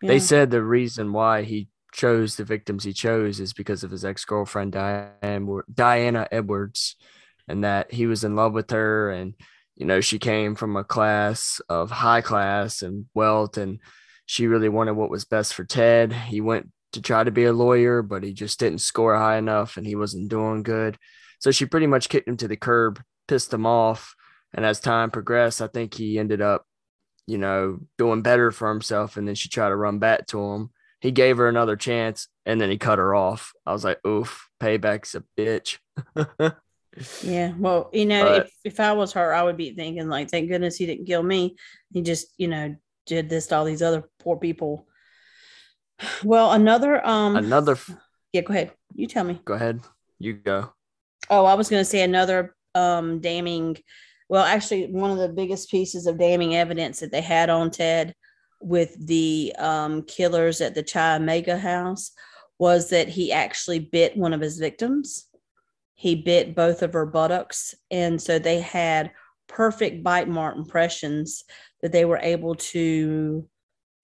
yeah. 0.00 0.08
they 0.08 0.18
said 0.18 0.50
the 0.50 0.62
reason 0.62 1.12
why 1.12 1.42
he 1.42 1.68
chose 1.92 2.36
the 2.36 2.44
victims 2.44 2.84
he 2.84 2.92
chose 2.92 3.40
is 3.40 3.52
because 3.52 3.84
of 3.84 3.90
his 3.90 4.04
ex 4.04 4.24
girlfriend, 4.24 4.72
Diane, 4.72 5.60
Diana 5.72 6.28
Edwards, 6.30 6.96
and 7.48 7.64
that 7.64 7.92
he 7.92 8.06
was 8.06 8.24
in 8.24 8.36
love 8.36 8.52
with 8.52 8.70
her 8.70 9.10
and 9.10 9.34
you 9.74 9.86
know, 9.86 10.00
she 10.00 10.18
came 10.18 10.54
from 10.54 10.76
a 10.76 10.84
class 10.84 11.60
of 11.68 11.90
high 11.90 12.20
class 12.20 12.82
and 12.82 13.06
wealth, 13.14 13.56
and 13.56 13.80
she 14.26 14.46
really 14.46 14.68
wanted 14.68 14.92
what 14.92 15.10
was 15.10 15.24
best 15.24 15.54
for 15.54 15.64
Ted. 15.64 16.12
He 16.12 16.40
went 16.40 16.70
to 16.92 17.02
try 17.02 17.24
to 17.24 17.30
be 17.30 17.44
a 17.44 17.52
lawyer, 17.52 18.02
but 18.02 18.22
he 18.22 18.32
just 18.32 18.60
didn't 18.60 18.80
score 18.80 19.16
high 19.16 19.38
enough 19.38 19.76
and 19.76 19.86
he 19.86 19.96
wasn't 19.96 20.28
doing 20.28 20.62
good. 20.62 20.98
So 21.40 21.50
she 21.50 21.66
pretty 21.66 21.86
much 21.86 22.08
kicked 22.08 22.28
him 22.28 22.36
to 22.36 22.48
the 22.48 22.56
curb, 22.56 23.02
pissed 23.26 23.52
him 23.52 23.66
off. 23.66 24.14
And 24.54 24.64
as 24.64 24.80
time 24.80 25.10
progressed, 25.10 25.62
I 25.62 25.66
think 25.66 25.94
he 25.94 26.18
ended 26.18 26.40
up, 26.40 26.66
you 27.26 27.38
know, 27.38 27.80
doing 27.98 28.22
better 28.22 28.50
for 28.50 28.68
himself. 28.68 29.16
And 29.16 29.26
then 29.26 29.34
she 29.34 29.48
tried 29.48 29.70
to 29.70 29.76
run 29.76 29.98
back 29.98 30.26
to 30.28 30.40
him. 30.40 30.70
He 31.00 31.10
gave 31.10 31.38
her 31.38 31.48
another 31.48 31.76
chance 31.76 32.28
and 32.46 32.60
then 32.60 32.70
he 32.70 32.78
cut 32.78 32.98
her 32.98 33.14
off. 33.14 33.52
I 33.66 33.72
was 33.72 33.84
like, 33.84 34.04
oof, 34.06 34.48
payback's 34.60 35.14
a 35.14 35.24
bitch. 35.36 35.78
Yeah. 37.22 37.52
Well, 37.56 37.88
you 37.92 38.06
know, 38.06 38.24
but, 38.24 38.46
if, 38.46 38.52
if 38.64 38.80
I 38.80 38.92
was 38.92 39.12
her, 39.12 39.34
I 39.34 39.42
would 39.42 39.56
be 39.56 39.74
thinking, 39.74 40.08
like, 40.08 40.30
thank 40.30 40.50
goodness 40.50 40.76
he 40.76 40.86
didn't 40.86 41.06
kill 41.06 41.22
me. 41.22 41.56
He 41.92 42.02
just, 42.02 42.26
you 42.36 42.48
know, 42.48 42.76
did 43.06 43.28
this 43.28 43.46
to 43.48 43.56
all 43.56 43.64
these 43.64 43.82
other 43.82 44.08
poor 44.18 44.36
people. 44.36 44.86
Well, 46.24 46.50
another 46.50 47.04
um 47.06 47.36
another 47.36 47.78
yeah, 48.32 48.40
go 48.40 48.52
ahead. 48.52 48.72
You 48.94 49.06
tell 49.06 49.22
me. 49.22 49.40
Go 49.44 49.54
ahead. 49.54 49.80
You 50.18 50.32
go. 50.32 50.72
Oh, 51.30 51.44
I 51.44 51.54
was 51.54 51.68
gonna 51.68 51.84
say 51.84 52.02
another 52.02 52.56
um 52.74 53.20
damning 53.20 53.76
well, 54.32 54.44
actually 54.44 54.86
one 54.86 55.10
of 55.10 55.18
the 55.18 55.28
biggest 55.28 55.70
pieces 55.70 56.06
of 56.06 56.18
damning 56.18 56.56
evidence 56.56 57.00
that 57.00 57.12
they 57.12 57.20
had 57.20 57.50
on 57.50 57.70
Ted 57.70 58.14
with 58.60 58.94
the 59.06 59.52
um 59.58 60.02
killers 60.02 60.60
at 60.60 60.74
the 60.74 60.82
Chi 60.82 61.16
Omega 61.16 61.58
house 61.58 62.12
was 62.58 62.90
that 62.90 63.08
he 63.08 63.32
actually 63.32 63.78
bit 63.78 64.16
one 64.16 64.32
of 64.32 64.40
his 64.40 64.58
victims 64.58 65.28
he 66.02 66.16
bit 66.16 66.56
both 66.56 66.82
of 66.82 66.94
her 66.94 67.06
buttocks. 67.06 67.76
And 67.92 68.20
so 68.20 68.36
they 68.36 68.60
had 68.60 69.12
perfect 69.46 70.02
bite 70.02 70.26
mark 70.26 70.56
impressions 70.56 71.44
that 71.80 71.92
they 71.92 72.04
were 72.04 72.18
able 72.20 72.56
to 72.56 73.48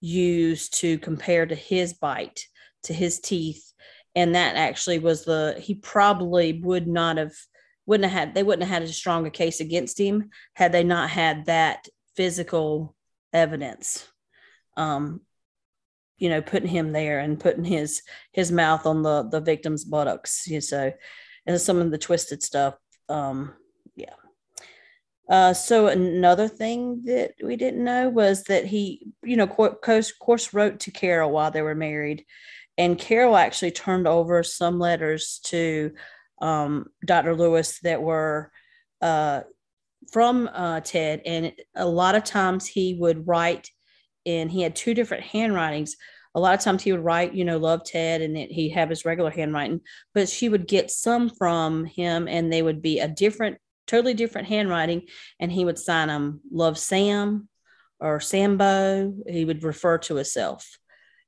use 0.00 0.68
to 0.68 0.98
compare 0.98 1.44
to 1.44 1.56
his 1.56 1.94
bite, 1.94 2.40
to 2.84 2.92
his 2.92 3.18
teeth. 3.18 3.72
And 4.14 4.36
that 4.36 4.54
actually 4.54 5.00
was 5.00 5.24
the, 5.24 5.56
he 5.58 5.74
probably 5.74 6.60
would 6.62 6.86
not 6.86 7.16
have, 7.16 7.34
wouldn't 7.88 8.10
have 8.10 8.18
had, 8.18 8.34
they 8.34 8.42
wouldn't 8.42 8.68
have 8.68 8.82
had 8.82 8.88
a 8.88 8.92
stronger 8.92 9.30
case 9.30 9.60
against 9.60 9.98
him 9.98 10.28
had 10.52 10.72
they 10.72 10.84
not 10.84 11.08
had 11.08 11.46
that 11.46 11.88
physical 12.14 12.94
evidence. 13.32 14.06
Um, 14.76 15.22
you 16.18 16.28
know, 16.28 16.42
putting 16.42 16.68
him 16.68 16.92
there 16.92 17.20
and 17.20 17.40
putting 17.40 17.64
his 17.64 18.02
his 18.32 18.52
mouth 18.52 18.84
on 18.84 19.02
the 19.02 19.22
the 19.22 19.40
victim's 19.40 19.84
buttocks. 19.84 20.46
you 20.46 20.60
So 20.60 20.92
and 21.46 21.60
some 21.60 21.78
of 21.78 21.90
the 21.90 21.96
twisted 21.98 22.42
stuff. 22.42 22.74
Um, 23.08 23.54
yeah. 23.96 24.14
Uh, 25.30 25.54
so 25.54 25.86
another 25.86 26.46
thing 26.46 27.02
that 27.04 27.32
we 27.42 27.56
didn't 27.56 27.84
know 27.84 28.08
was 28.08 28.44
that 28.44 28.66
he, 28.66 29.12
you 29.22 29.36
know, 29.36 29.46
course, 29.46 30.12
course 30.12 30.52
wrote 30.52 30.80
to 30.80 30.90
Carol 30.90 31.30
while 31.30 31.50
they 31.50 31.62
were 31.62 31.74
married, 31.74 32.26
and 32.76 32.98
Carol 32.98 33.36
actually 33.36 33.70
turned 33.70 34.06
over 34.06 34.42
some 34.42 34.78
letters 34.78 35.40
to 35.44 35.92
um, 36.40 36.86
Dr. 37.04 37.34
Lewis 37.34 37.80
that 37.80 38.02
were 38.02 38.50
uh, 39.00 39.42
from 40.12 40.48
uh, 40.52 40.80
Ted, 40.80 41.22
and 41.26 41.52
a 41.74 41.86
lot 41.86 42.14
of 42.14 42.24
times 42.24 42.66
he 42.66 42.94
would 42.94 43.26
write, 43.26 43.70
and 44.24 44.50
he 44.50 44.62
had 44.62 44.76
two 44.76 44.94
different 44.94 45.24
handwritings 45.24 45.96
a 46.34 46.40
lot 46.40 46.54
of 46.54 46.60
times 46.60 46.82
he 46.82 46.92
would 46.92 47.04
write, 47.04 47.34
you 47.34 47.44
know, 47.44 47.58
love 47.58 47.84
Ted 47.84 48.20
and 48.20 48.36
he'd 48.36 48.70
have 48.70 48.90
his 48.90 49.04
regular 49.04 49.30
handwriting, 49.30 49.80
but 50.14 50.28
she 50.28 50.48
would 50.48 50.68
get 50.68 50.90
some 50.90 51.30
from 51.30 51.84
him 51.84 52.28
and 52.28 52.52
they 52.52 52.62
would 52.62 52.80
be 52.80 53.00
a 53.00 53.08
different, 53.08 53.58
totally 53.88 54.14
different 54.14 54.46
handwriting. 54.46 55.08
And 55.40 55.50
he 55.50 55.64
would 55.64 55.78
sign 55.78 56.08
them 56.08 56.40
love 56.52 56.78
Sam 56.78 57.48
or 57.98 58.20
Sambo. 58.20 59.14
He 59.26 59.44
would 59.44 59.64
refer 59.64 59.98
to 59.98 60.14
himself. 60.14 60.78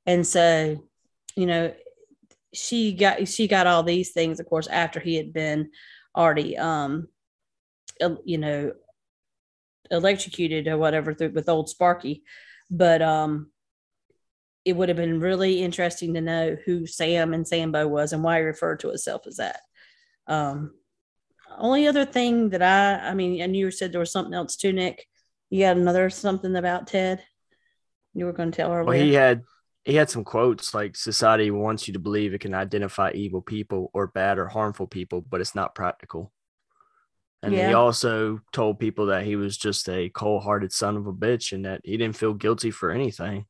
And 0.07 0.27
so, 0.27 0.89
you 1.35 1.47
know, 1.47 1.75
she 2.53 2.93
got, 2.93 3.29
she 3.29 3.47
got 3.47 3.67
all 3.67 3.83
these 3.83 4.11
things, 4.11 4.41
of 4.41 4.47
course, 4.47 4.67
after 4.67 5.01
he 5.01 5.17
had 5.17 5.33
been 5.33 5.71
already, 6.17 6.57
um, 6.57 7.09
you 8.25 8.39
know, 8.39 8.73
electrocuted 9.91 10.69
or 10.69 10.79
whatever 10.79 11.15
through, 11.15 11.31
with 11.31 11.49
old 11.49 11.69
Sparky. 11.69 12.23
But, 12.71 13.03
um, 13.03 13.51
it 14.65 14.75
would 14.75 14.89
have 14.89 14.97
been 14.97 15.21
really 15.21 15.63
interesting 15.63 16.15
to 16.15 16.21
know 16.21 16.57
who 16.67 16.87
Sam 16.87 17.33
and 17.33 17.49
Sambo 17.49 17.89
was 17.89 18.13
and 18.13 18.23
why 18.23 18.39
he 18.39 18.45
referred 18.45 18.81
to 18.81 18.89
himself 18.89 19.27
as 19.27 19.37
that. 19.37 19.61
Um, 20.27 20.75
only 21.57 21.87
other 21.87 22.05
thing 22.05 22.51
that 22.51 22.63
I, 22.63 23.09
I 23.09 23.15
mean, 23.15 23.41
and 23.41 23.57
you 23.57 23.71
said 23.71 23.91
there 23.91 24.01
was 24.01 24.13
something 24.13 24.35
else 24.35 24.57
too, 24.57 24.73
Nick. 24.73 25.07
You 25.49 25.61
got 25.65 25.77
another 25.77 26.11
something 26.11 26.55
about 26.55 26.87
Ted 26.87 27.23
you 28.15 28.25
were 28.25 28.33
going 28.33 28.51
to 28.51 28.57
tell 28.57 28.73
her. 28.73 28.85
Well, 28.85 28.99
he 28.99 29.15
had 29.15 29.43
he 29.85 29.95
had 29.95 30.11
some 30.11 30.25
quotes 30.25 30.75
like 30.75 30.97
society 30.97 31.51
wants 31.51 31.89
you 31.89 31.95
to 31.95 31.99
believe 31.99 32.35
it 32.35 32.41
can 32.41 32.55
identify 32.55 33.11
evil 33.13 33.41
people 33.41 33.91
or 33.95 34.09
bad 34.09 34.39
or 34.39 34.47
harmful 34.47 34.87
people, 34.87 35.21
but 35.23 35.41
it's 35.41 35.55
not 35.55 35.75
practical. 35.75 36.33
And 37.43 37.55
yeah. 37.55 37.69
he 37.69 37.75
also 37.75 38.41
told 38.53 38.79
people 38.79 39.07
that 39.07 39.25
he 39.25 39.37
was 39.37 39.57
just 39.57 39.89
a 39.89 40.11
cold 40.11 40.43
hearted 40.43 40.73
son 40.73 40.97
of 40.97 41.07
a 41.07 41.13
bitch 41.13 41.53
and 41.53 41.65
that 41.65 41.81
he 41.85 41.97
didn't 41.97 42.17
feel 42.17 42.35
guilty 42.35 42.71
for 42.71 42.91
anything. 42.91 43.47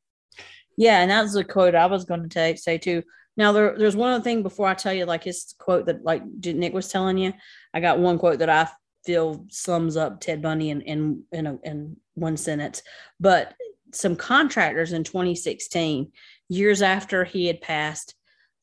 Yeah, 0.76 1.00
and 1.00 1.10
that 1.10 1.22
was 1.22 1.34
a 1.34 1.42
quote 1.42 1.74
I 1.74 1.86
was 1.86 2.04
going 2.04 2.22
to 2.22 2.28
take, 2.28 2.58
say 2.58 2.78
too. 2.78 3.02
Now 3.36 3.52
there, 3.52 3.76
there's 3.76 3.96
one 3.96 4.12
other 4.12 4.22
thing 4.22 4.42
before 4.42 4.68
I 4.68 4.74
tell 4.74 4.92
you, 4.92 5.06
like 5.06 5.24
his 5.24 5.54
quote 5.58 5.86
that 5.86 6.04
like 6.04 6.22
Nick 6.24 6.72
was 6.72 6.88
telling 6.88 7.18
you. 7.18 7.32
I 7.74 7.80
got 7.80 7.98
one 7.98 8.18
quote 8.18 8.38
that 8.38 8.50
I 8.50 8.68
feel 9.04 9.44
sums 9.50 9.96
up 9.96 10.20
Ted 10.20 10.42
Bundy 10.42 10.70
in 10.70 10.82
in 10.82 11.24
in, 11.32 11.46
a, 11.46 11.58
in 11.64 11.96
one 12.14 12.36
sentence. 12.36 12.82
But 13.18 13.54
some 13.92 14.16
contractors 14.16 14.92
in 14.92 15.04
2016, 15.04 16.12
years 16.48 16.82
after 16.82 17.24
he 17.24 17.46
had 17.46 17.60
passed, 17.60 18.14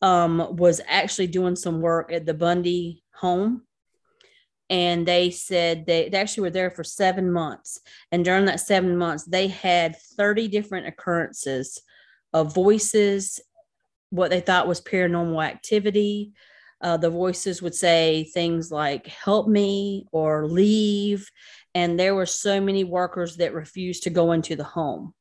um, 0.02 0.56
was 0.56 0.82
actually 0.88 1.28
doing 1.28 1.56
some 1.56 1.82
work 1.82 2.12
at 2.12 2.26
the 2.26 2.34
Bundy 2.34 3.04
home. 3.14 3.64
And 4.70 5.08
they 5.08 5.32
said 5.32 5.86
they, 5.86 6.10
they 6.10 6.18
actually 6.18 6.42
were 6.42 6.50
there 6.50 6.72
for 6.72 6.84
seven 6.84 7.32
months. 7.32 7.80
And 8.12 8.26
during 8.26 8.46
that 8.46 8.60
seven 8.60 8.98
months, 8.98 9.24
they 9.24 9.48
had 9.48 9.96
30 10.18 10.50
different 10.50 10.88
occurrences 10.88 11.82
of 12.34 12.54
voices, 12.54 13.40
what 14.10 14.30
they 14.30 14.42
thought 14.42 14.68
was 14.68 14.82
paranormal 14.82 15.44
activity, 15.46 16.34
uh, 16.82 16.98
the 16.98 17.10
voices 17.10 17.62
would 17.62 17.74
say 17.74 18.30
things 18.34 18.72
like 18.72 19.08
help 19.08 19.48
me 19.48 20.06
or 20.12 20.48
leave 20.48 21.30
and 21.74 22.00
there 22.00 22.16
were 22.16 22.26
so 22.26 22.62
many 22.62 22.84
workers 22.84 23.38
that 23.38 23.54
refused 23.54 24.04
to 24.04 24.10
go 24.10 24.32
into 24.32 24.56
the 24.56 24.64
home 24.64 25.14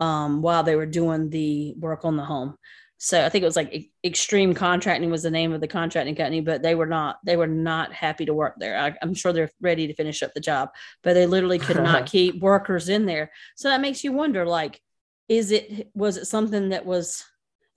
um, 0.00 0.42
while 0.42 0.62
they 0.62 0.76
were 0.76 0.86
doing 0.86 1.30
the 1.30 1.74
work 1.78 2.04
on 2.04 2.16
the 2.16 2.24
home 2.24 2.56
so 2.98 3.24
i 3.24 3.28
think 3.28 3.42
it 3.42 3.46
was 3.46 3.56
like 3.56 3.90
extreme 4.04 4.54
contracting 4.54 5.10
was 5.10 5.22
the 5.22 5.30
name 5.30 5.52
of 5.52 5.60
the 5.60 5.68
contracting 5.68 6.14
company 6.14 6.40
but 6.40 6.62
they 6.62 6.74
were 6.74 6.86
not 6.86 7.16
they 7.24 7.36
were 7.36 7.46
not 7.46 7.92
happy 7.92 8.24
to 8.24 8.34
work 8.34 8.54
there 8.58 8.78
I, 8.78 8.94
i'm 9.02 9.14
sure 9.14 9.32
they're 9.32 9.50
ready 9.60 9.86
to 9.86 9.94
finish 9.94 10.22
up 10.22 10.32
the 10.34 10.40
job 10.40 10.70
but 11.02 11.14
they 11.14 11.26
literally 11.26 11.58
could 11.58 11.76
not 11.76 12.06
keep 12.10 12.40
workers 12.40 12.88
in 12.88 13.06
there 13.06 13.30
so 13.56 13.68
that 13.68 13.80
makes 13.80 14.04
you 14.04 14.12
wonder 14.12 14.46
like 14.46 14.80
is 15.28 15.50
it 15.50 15.90
was 15.94 16.16
it 16.16 16.26
something 16.26 16.70
that 16.70 16.84
was 16.84 17.24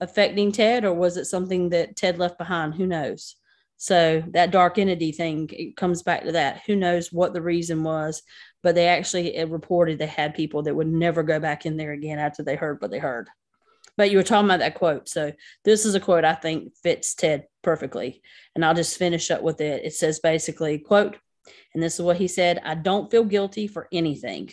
affecting 0.00 0.52
Ted, 0.52 0.84
or 0.84 0.92
was 0.92 1.16
it 1.16 1.26
something 1.26 1.70
that 1.70 1.96
Ted 1.96 2.18
left 2.18 2.38
behind? 2.38 2.74
Who 2.74 2.86
knows? 2.86 3.36
So 3.78 4.22
that 4.30 4.50
dark 4.50 4.78
entity 4.78 5.12
thing 5.12 5.50
it 5.52 5.76
comes 5.76 6.02
back 6.02 6.24
to 6.24 6.32
that. 6.32 6.62
Who 6.66 6.76
knows 6.76 7.12
what 7.12 7.34
the 7.34 7.42
reason 7.42 7.82
was? 7.82 8.22
But 8.62 8.74
they 8.74 8.88
actually 8.88 9.42
reported 9.44 9.98
they 9.98 10.06
had 10.06 10.34
people 10.34 10.62
that 10.62 10.74
would 10.74 10.88
never 10.88 11.22
go 11.22 11.38
back 11.38 11.66
in 11.66 11.76
there 11.76 11.92
again 11.92 12.18
after 12.18 12.42
they 12.42 12.56
heard 12.56 12.80
what 12.80 12.90
they 12.90 12.98
heard. 12.98 13.28
But 13.96 14.10
you 14.10 14.18
were 14.18 14.24
talking 14.24 14.46
about 14.46 14.58
that 14.58 14.74
quote. 14.74 15.08
So 15.08 15.32
this 15.64 15.86
is 15.86 15.94
a 15.94 16.00
quote 16.00 16.24
I 16.24 16.34
think 16.34 16.76
fits 16.82 17.14
Ted 17.14 17.46
perfectly. 17.62 18.22
And 18.54 18.64
I'll 18.64 18.74
just 18.74 18.98
finish 18.98 19.30
up 19.30 19.42
with 19.42 19.60
it. 19.60 19.84
It 19.84 19.94
says 19.94 20.20
basically, 20.20 20.78
quote, 20.78 21.16
and 21.72 21.82
this 21.82 21.94
is 21.94 22.02
what 22.02 22.16
he 22.16 22.28
said 22.28 22.60
I 22.64 22.74
don't 22.74 23.10
feel 23.10 23.24
guilty 23.24 23.68
for 23.68 23.88
anything. 23.92 24.50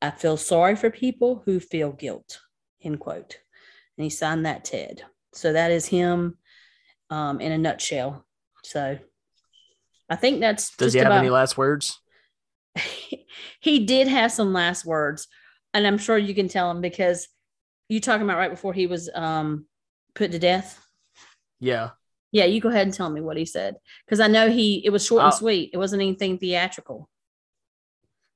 I 0.00 0.10
feel 0.10 0.36
sorry 0.36 0.76
for 0.76 0.90
people 0.90 1.42
who 1.44 1.60
feel 1.60 1.90
guilt, 1.90 2.40
end 2.82 3.00
quote 3.00 3.38
and 3.96 4.04
he 4.04 4.10
signed 4.10 4.46
that 4.46 4.64
Ted. 4.64 5.02
So 5.32 5.52
that 5.52 5.70
is 5.70 5.86
him 5.86 6.38
um, 7.10 7.40
in 7.40 7.52
a 7.52 7.58
nutshell. 7.58 8.24
So 8.62 8.98
I 10.08 10.16
think 10.16 10.40
that's. 10.40 10.76
Does 10.76 10.92
he 10.92 10.98
have 10.98 11.06
about, 11.06 11.18
any 11.18 11.30
last 11.30 11.56
words? 11.56 12.00
he 13.60 13.84
did 13.84 14.08
have 14.08 14.32
some 14.32 14.52
last 14.52 14.84
words, 14.84 15.28
and 15.72 15.86
I'm 15.86 15.98
sure 15.98 16.18
you 16.18 16.34
can 16.34 16.48
tell 16.48 16.70
him 16.70 16.80
because 16.80 17.28
you 17.88 18.00
talking 18.00 18.24
about 18.24 18.38
right 18.38 18.50
before 18.50 18.72
he 18.72 18.86
was 18.86 19.10
um, 19.14 19.66
put 20.14 20.32
to 20.32 20.38
death. 20.38 20.80
Yeah. 21.60 21.90
Yeah, 22.32 22.46
you 22.46 22.60
go 22.60 22.68
ahead 22.68 22.86
and 22.86 22.94
tell 22.94 23.10
me 23.10 23.20
what 23.20 23.36
he 23.36 23.44
said 23.44 23.76
because 24.04 24.18
I 24.18 24.26
know 24.26 24.50
he 24.50 24.84
it 24.84 24.90
was 24.90 25.06
short 25.06 25.22
and 25.22 25.34
sweet. 25.34 25.70
It 25.72 25.78
wasn't 25.78 26.02
anything 26.02 26.38
theatrical. 26.38 27.08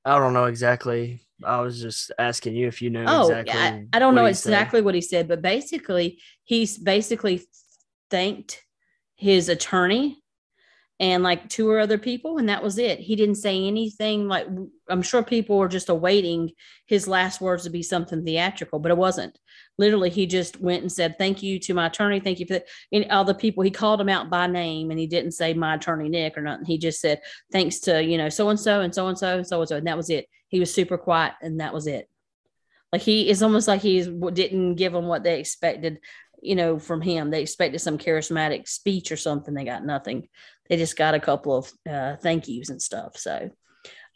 I 0.05 0.17
don't 0.17 0.33
know 0.33 0.45
exactly 0.45 1.19
I 1.43 1.61
was 1.61 1.81
just 1.81 2.11
asking 2.17 2.55
you 2.55 2.67
if 2.67 2.81
you 2.81 2.89
knew. 2.89 3.05
Oh, 3.07 3.29
exactly 3.29 3.59
I, 3.59 3.85
I 3.93 3.99
don't 3.99 4.15
know 4.15 4.25
exactly 4.25 4.79
said. 4.79 4.85
what 4.85 4.95
he 4.95 5.01
said, 5.01 5.27
but 5.27 5.41
basically, 5.41 6.19
he's 6.43 6.77
basically 6.77 7.47
thanked 8.09 8.63
his 9.15 9.49
attorney 9.49 10.18
and 10.99 11.23
like 11.23 11.47
two 11.49 11.69
or 11.69 11.79
other 11.79 11.97
people, 11.97 12.37
and 12.37 12.49
that 12.49 12.61
was 12.61 12.77
it. 12.77 12.99
He 12.99 13.15
didn't 13.15 13.35
say 13.35 13.65
anything. 13.65 14.27
Like 14.27 14.47
I'm 14.89 15.01
sure 15.01 15.23
people 15.23 15.57
were 15.57 15.67
just 15.67 15.89
awaiting 15.89 16.51
his 16.87 17.07
last 17.07 17.39
words 17.39 17.63
to 17.63 17.69
be 17.69 17.83
something 17.83 18.23
theatrical, 18.23 18.79
but 18.79 18.91
it 18.91 18.97
wasn't. 18.97 19.37
Literally, 19.77 20.09
he 20.09 20.25
just 20.25 20.59
went 20.59 20.81
and 20.81 20.91
said, 20.91 21.17
"Thank 21.17 21.41
you 21.41 21.59
to 21.59 21.73
my 21.73 21.87
attorney. 21.87 22.19
Thank 22.19 22.39
you 22.39 22.45
for 22.45 22.53
the, 22.53 22.65
and 22.91 23.09
all 23.11 23.23
the 23.23 23.33
people." 23.33 23.63
He 23.63 23.71
called 23.71 23.99
them 23.99 24.09
out 24.09 24.29
by 24.29 24.47
name, 24.47 24.91
and 24.91 24.99
he 24.99 25.07
didn't 25.07 25.31
say 25.31 25.53
my 25.53 25.75
attorney 25.75 26.09
Nick 26.09 26.37
or 26.37 26.41
nothing. 26.41 26.65
He 26.65 26.77
just 26.77 26.99
said, 26.99 27.21
"Thanks 27.51 27.79
to 27.81 28.03
you 28.03 28.17
know 28.17 28.29
so 28.29 28.49
and 28.49 28.59
so 28.59 28.81
and 28.81 28.93
so 28.93 29.07
and 29.07 29.17
so 29.17 29.37
and 29.37 29.47
so 29.47 29.59
and 29.61 29.69
so," 29.69 29.77
and 29.77 29.87
that 29.87 29.97
was 29.97 30.09
it 30.09 30.27
he 30.49 30.59
was 30.59 30.73
super 30.73 30.97
quiet 30.97 31.33
and 31.41 31.61
that 31.61 31.73
was 31.73 31.87
it 31.87 32.09
like 32.91 33.01
he 33.01 33.29
is 33.29 33.41
almost 33.41 33.67
like 33.67 33.81
he 33.81 34.01
didn't 34.03 34.75
give 34.75 34.93
them 34.93 35.05
what 35.05 35.23
they 35.23 35.39
expected 35.39 35.99
you 36.41 36.55
know 36.55 36.79
from 36.79 37.01
him 37.01 37.29
they 37.29 37.41
expected 37.41 37.79
some 37.79 37.97
charismatic 37.97 38.67
speech 38.67 39.11
or 39.11 39.17
something 39.17 39.53
they 39.53 39.65
got 39.65 39.85
nothing. 39.85 40.27
They 40.69 40.77
just 40.77 40.97
got 40.97 41.15
a 41.15 41.19
couple 41.19 41.57
of 41.57 41.71
uh, 41.89 42.17
thank 42.17 42.47
yous 42.47 42.69
and 42.69 42.81
stuff 42.81 43.17
so 43.17 43.49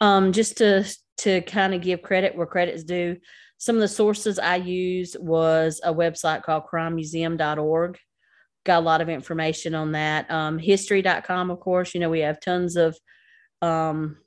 um, 0.02 0.32
just 0.32 0.58
to 0.58 0.86
to 1.18 1.42
kind 1.42 1.74
of 1.74 1.82
give 1.82 2.02
credit 2.02 2.36
where 2.36 2.46
credit 2.46 2.76
is 2.76 2.84
due 2.84 3.18
some 3.58 3.76
of 3.76 3.82
the 3.82 3.88
sources 3.88 4.40
i 4.40 4.56
used 4.56 5.16
was 5.20 5.80
a 5.84 5.94
website 5.94 6.44
called 6.44 6.64
crimemuseum.org 6.72 7.98
got 8.66 8.80
a 8.80 8.86
lot 8.86 9.02
of 9.02 9.10
information 9.10 9.76
on 9.76 9.92
that. 9.92 10.30
Um, 10.32 10.58
history.com 10.58 11.52
of 11.52 11.60
course 11.60 11.94
you 11.94 12.00
know 12.00 12.10
we 12.10 12.22
have 12.22 12.40
tons 12.40 12.76
of 12.76 12.98
um, 13.62 14.18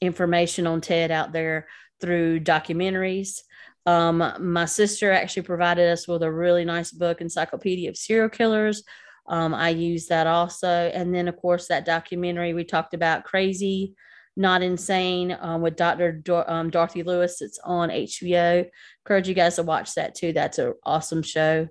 information 0.00 0.66
on 0.66 0.80
Ted 0.80 1.10
out 1.10 1.32
there 1.32 1.66
through 2.00 2.40
documentaries. 2.40 3.40
Um, 3.88 4.34
my 4.38 4.66
sister 4.66 5.10
actually 5.10 5.44
provided 5.44 5.90
us 5.90 6.06
with 6.06 6.22
a 6.22 6.30
really 6.30 6.62
nice 6.62 6.92
book, 6.92 7.22
Encyclopedia 7.22 7.88
of 7.88 7.96
Serial 7.96 8.28
Killers. 8.28 8.82
Um, 9.26 9.54
I 9.54 9.70
use 9.70 10.08
that 10.08 10.26
also. 10.26 10.68
And 10.68 11.14
then, 11.14 11.26
of 11.26 11.36
course, 11.38 11.68
that 11.68 11.86
documentary 11.86 12.52
we 12.52 12.64
talked 12.64 12.92
about, 12.92 13.24
Crazy, 13.24 13.94
Not 14.36 14.60
Insane, 14.60 15.34
um, 15.40 15.62
with 15.62 15.76
Dr. 15.76 16.12
Do- 16.12 16.44
um, 16.46 16.68
Dorothy 16.68 17.02
Lewis. 17.02 17.40
It's 17.40 17.58
on 17.64 17.88
HBO. 17.88 18.68
Encourage 19.06 19.26
you 19.26 19.34
guys 19.34 19.56
to 19.56 19.62
watch 19.62 19.94
that 19.94 20.14
too. 20.14 20.34
That's 20.34 20.58
an 20.58 20.74
awesome 20.84 21.22
show. 21.22 21.66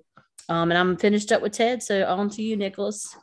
Um, 0.48 0.72
and 0.72 0.78
I'm 0.78 0.96
finished 0.96 1.30
up 1.30 1.40
with 1.40 1.52
Ted. 1.52 1.84
So 1.84 2.04
on 2.04 2.30
to 2.30 2.42
you, 2.42 2.56
Nicholas. 2.56 3.14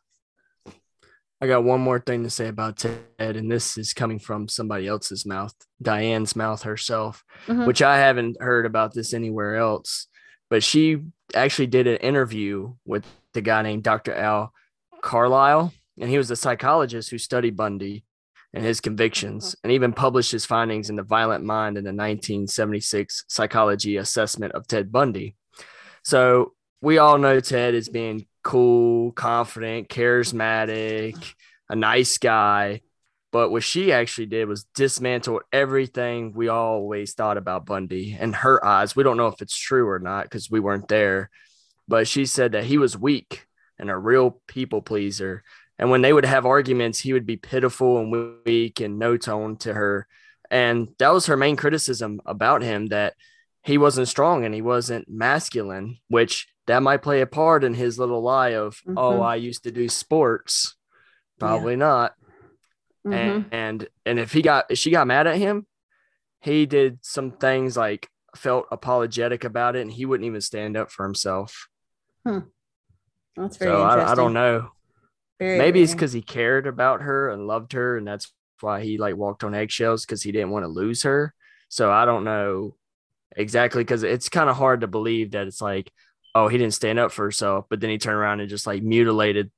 I 1.46 1.48
got 1.48 1.64
one 1.64 1.82
more 1.82 2.00
thing 2.00 2.24
to 2.24 2.30
say 2.32 2.48
about 2.48 2.78
Ted, 2.78 3.04
and 3.20 3.52
this 3.52 3.78
is 3.78 3.94
coming 3.94 4.18
from 4.18 4.48
somebody 4.48 4.88
else's 4.88 5.28
mouth, 5.28 5.54
Diane's 5.80 6.36
mouth 6.36 6.64
herself, 6.64 7.24
mm-hmm. 7.46 7.68
which 7.68 7.84
I 7.84 8.00
haven't 8.00 8.42
heard 8.42 8.66
about 8.66 8.96
this 8.96 9.14
anywhere 9.14 9.56
else. 9.56 10.08
But 10.50 10.64
she 10.64 11.04
actually 11.36 11.68
did 11.68 11.86
an 11.86 11.98
interview 11.98 12.74
with 12.84 13.06
the 13.34 13.42
guy 13.42 13.62
named 13.62 13.84
Dr. 13.84 14.16
Al 14.16 14.54
Carlisle, 15.04 15.72
and 16.00 16.10
he 16.10 16.18
was 16.18 16.32
a 16.32 16.36
psychologist 16.36 17.12
who 17.12 17.20
studied 17.20 17.56
Bundy 17.56 18.06
and 18.52 18.66
his 18.66 18.82
convictions, 18.82 19.50
mm-hmm. 19.50 19.60
and 19.66 19.72
even 19.74 19.94
published 19.94 20.32
his 20.32 20.48
findings 20.48 20.90
in 20.90 20.96
The 20.96 21.04
Violent 21.04 21.44
Mind 21.44 21.78
in 21.78 21.84
the 21.84 21.90
1976 21.90 23.26
Psychology 23.28 23.98
Assessment 23.98 24.54
of 24.54 24.66
Ted 24.66 24.92
Bundy. 24.92 25.36
So 26.04 26.54
we 26.82 26.98
all 26.98 27.20
know 27.20 27.40
Ted 27.40 27.76
is 27.76 27.88
being 27.88 28.26
cool, 28.46 29.12
confident, 29.12 29.90
charismatic, 29.90 31.34
a 31.68 31.76
nice 31.76 32.20
guy. 32.20 32.82
But 33.32 33.50
what 33.50 33.64
she 33.64 33.92
actually 33.92 34.28
did 34.28 34.48
was 34.48 34.66
dismantle 34.76 35.42
everything 35.52 36.32
we 36.32 36.48
always 36.48 37.16
thought 37.16 37.38
about 37.38 37.66
Bundy 37.66 38.16
in 38.18 38.32
her 38.32 38.64
eyes. 38.64 38.96
We 38.96 39.04
don't 39.04 39.18
know 39.18 39.28
if 39.28 39.42
it's 39.42 39.58
true 39.58 39.90
or 39.90 40.00
not 40.00 40.24
because 40.24 40.50
we 40.50 40.62
weren't 40.62 40.88
there. 40.88 41.32
But 41.88 42.08
she 42.08 42.26
said 42.26 42.54
that 42.54 42.64
he 42.64 42.78
was 42.78 42.98
weak 42.98 43.48
and 43.78 43.90
a 43.90 43.98
real 43.98 44.40
people 44.48 44.82
pleaser. 44.82 45.44
And 45.78 45.90
when 45.90 46.02
they 46.02 46.14
would 46.14 46.24
have 46.24 46.46
arguments, 46.46 47.00
he 47.00 47.14
would 47.14 47.26
be 47.26 47.38
pitiful 47.38 47.98
and 47.98 48.40
weak 48.46 48.80
and 48.80 48.98
no 48.98 49.18
tone 49.18 49.58
to 49.58 49.74
her. 49.74 50.08
And 50.50 50.90
that 51.00 51.10
was 51.10 51.26
her 51.26 51.36
main 51.36 51.56
criticism 51.56 52.22
about 52.26 52.62
him 52.62 52.88
that 52.88 53.16
he 53.64 53.80
wasn't 53.80 54.08
strong 54.08 54.46
and 54.46 54.54
he 54.54 54.62
wasn't 54.62 55.10
masculine, 55.10 55.98
which 56.08 56.48
that 56.68 56.84
might 56.84 57.02
play 57.02 57.22
a 57.22 57.28
part 57.28 57.64
in 57.64 57.74
his 57.74 58.00
little 58.00 58.22
lie 58.22 58.56
of, 58.56 58.82
oh, 58.88 58.90
mm-hmm. 58.90 58.98
oh, 58.98 59.22
I 59.22 59.36
used 59.36 59.64
to 59.64 59.72
do 59.72 59.88
sports. 59.88 60.76
Probably 61.40 61.74
yeah. 61.74 61.80
not. 61.80 62.14
Mm-hmm. 63.06 63.14
And 63.14 63.46
and 63.52 63.88
and 64.06 64.20
if 64.20 64.32
he 64.32 64.42
got 64.42 64.66
if 64.70 64.80
she 64.80 64.90
got 64.90 65.08
mad 65.08 65.28
at 65.28 65.38
him, 65.38 65.68
he 66.42 66.66
did 66.66 67.00
some 67.02 67.32
things 67.32 67.78
like 67.78 68.10
felt 68.36 68.66
apologetic 68.72 69.44
about 69.44 69.76
it 69.76 69.82
and 69.82 69.92
he 69.92 70.06
wouldn't 70.06 70.26
even 70.26 70.42
stand 70.42 70.76
up 70.76 70.92
for 70.92 71.06
himself. 71.06 71.68
Hmm. 72.26 72.40
That's 73.36 73.58
very 73.58 73.72
so 73.72 73.82
I, 73.82 74.12
I, 74.12 74.16
don't 74.16 74.34
know. 74.34 74.70
Very, 75.40 75.58
Maybe 75.58 75.80
very. 75.80 75.84
it's 75.84 75.94
because 75.94 76.14
he 76.14 76.22
cared 76.22 76.68
about 76.68 77.02
her 77.02 77.30
and 77.30 77.48
loved 77.48 77.74
her, 77.74 77.98
and 77.98 78.08
that's 78.08 78.32
why 78.62 78.82
he 78.82 78.98
like 78.98 79.18
walked 79.18 79.44
on 79.44 79.54
eggshells 79.54 80.06
because 80.06 80.24
he 80.24 80.32
didn't 80.32 80.52
want 80.52 80.64
to 80.64 80.70
lose 80.70 81.04
her. 81.04 81.34
So 81.68 81.92
I 81.92 82.06
don't 82.06 82.24
know 82.24 82.76
exactly 83.36 83.84
because 83.84 84.04
it's 84.04 84.30
kind 84.30 84.50
of 84.50 84.56
hard 84.56 84.82
to 84.82 84.88
believe 84.88 85.32
that 85.32 85.48
it's 85.48 85.62
like, 85.62 85.92
oh, 86.36 86.50
he 86.50 86.58
didn't 86.58 86.74
stand 86.74 87.00
up 87.00 87.12
for 87.14 87.24
herself, 87.24 87.66
but 87.70 87.80
then 87.80 87.90
he 87.90 87.98
turned 87.98 88.18
around 88.18 88.42
and 88.42 88.50
just 88.50 88.68
like 88.68 88.84
mutilated 88.84 89.50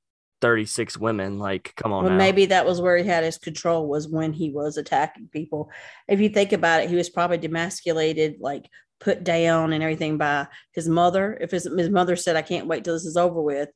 36 0.42 0.98
women. 0.98 1.40
Like, 1.40 1.74
come 1.76 1.92
on. 1.92 2.06
Well, 2.06 2.14
maybe 2.14 2.46
that 2.46 2.66
was 2.66 2.80
where 2.80 2.98
he 2.98 3.04
had 3.04 3.24
his 3.24 3.40
control 3.40 3.88
was 3.88 4.08
when 4.08 4.32
he 4.32 4.52
was 4.52 4.78
attacking 4.78 5.30
people. 5.34 5.72
If 6.08 6.22
you 6.22 6.30
think 6.30 6.54
about 6.54 6.84
it, 6.84 6.90
he 6.90 6.96
was 6.96 7.10
probably 7.10 7.40
demasculated, 7.40 8.36
like 8.40 8.70
put 9.00 9.24
down 9.24 9.74
and 9.74 9.84
everything 9.84 10.18
by 10.18 10.48
his 10.74 10.88
mother. 10.88 11.36
If 11.42 11.52
his, 11.52 11.64
his 11.64 11.90
mother 11.90 12.16
said, 12.16 12.36
I 12.36 12.44
can't 12.44 12.68
wait 12.68 12.84
till 12.84 12.94
this 12.94 13.06
is 13.06 13.18
over 13.18 13.42
with, 13.42 13.70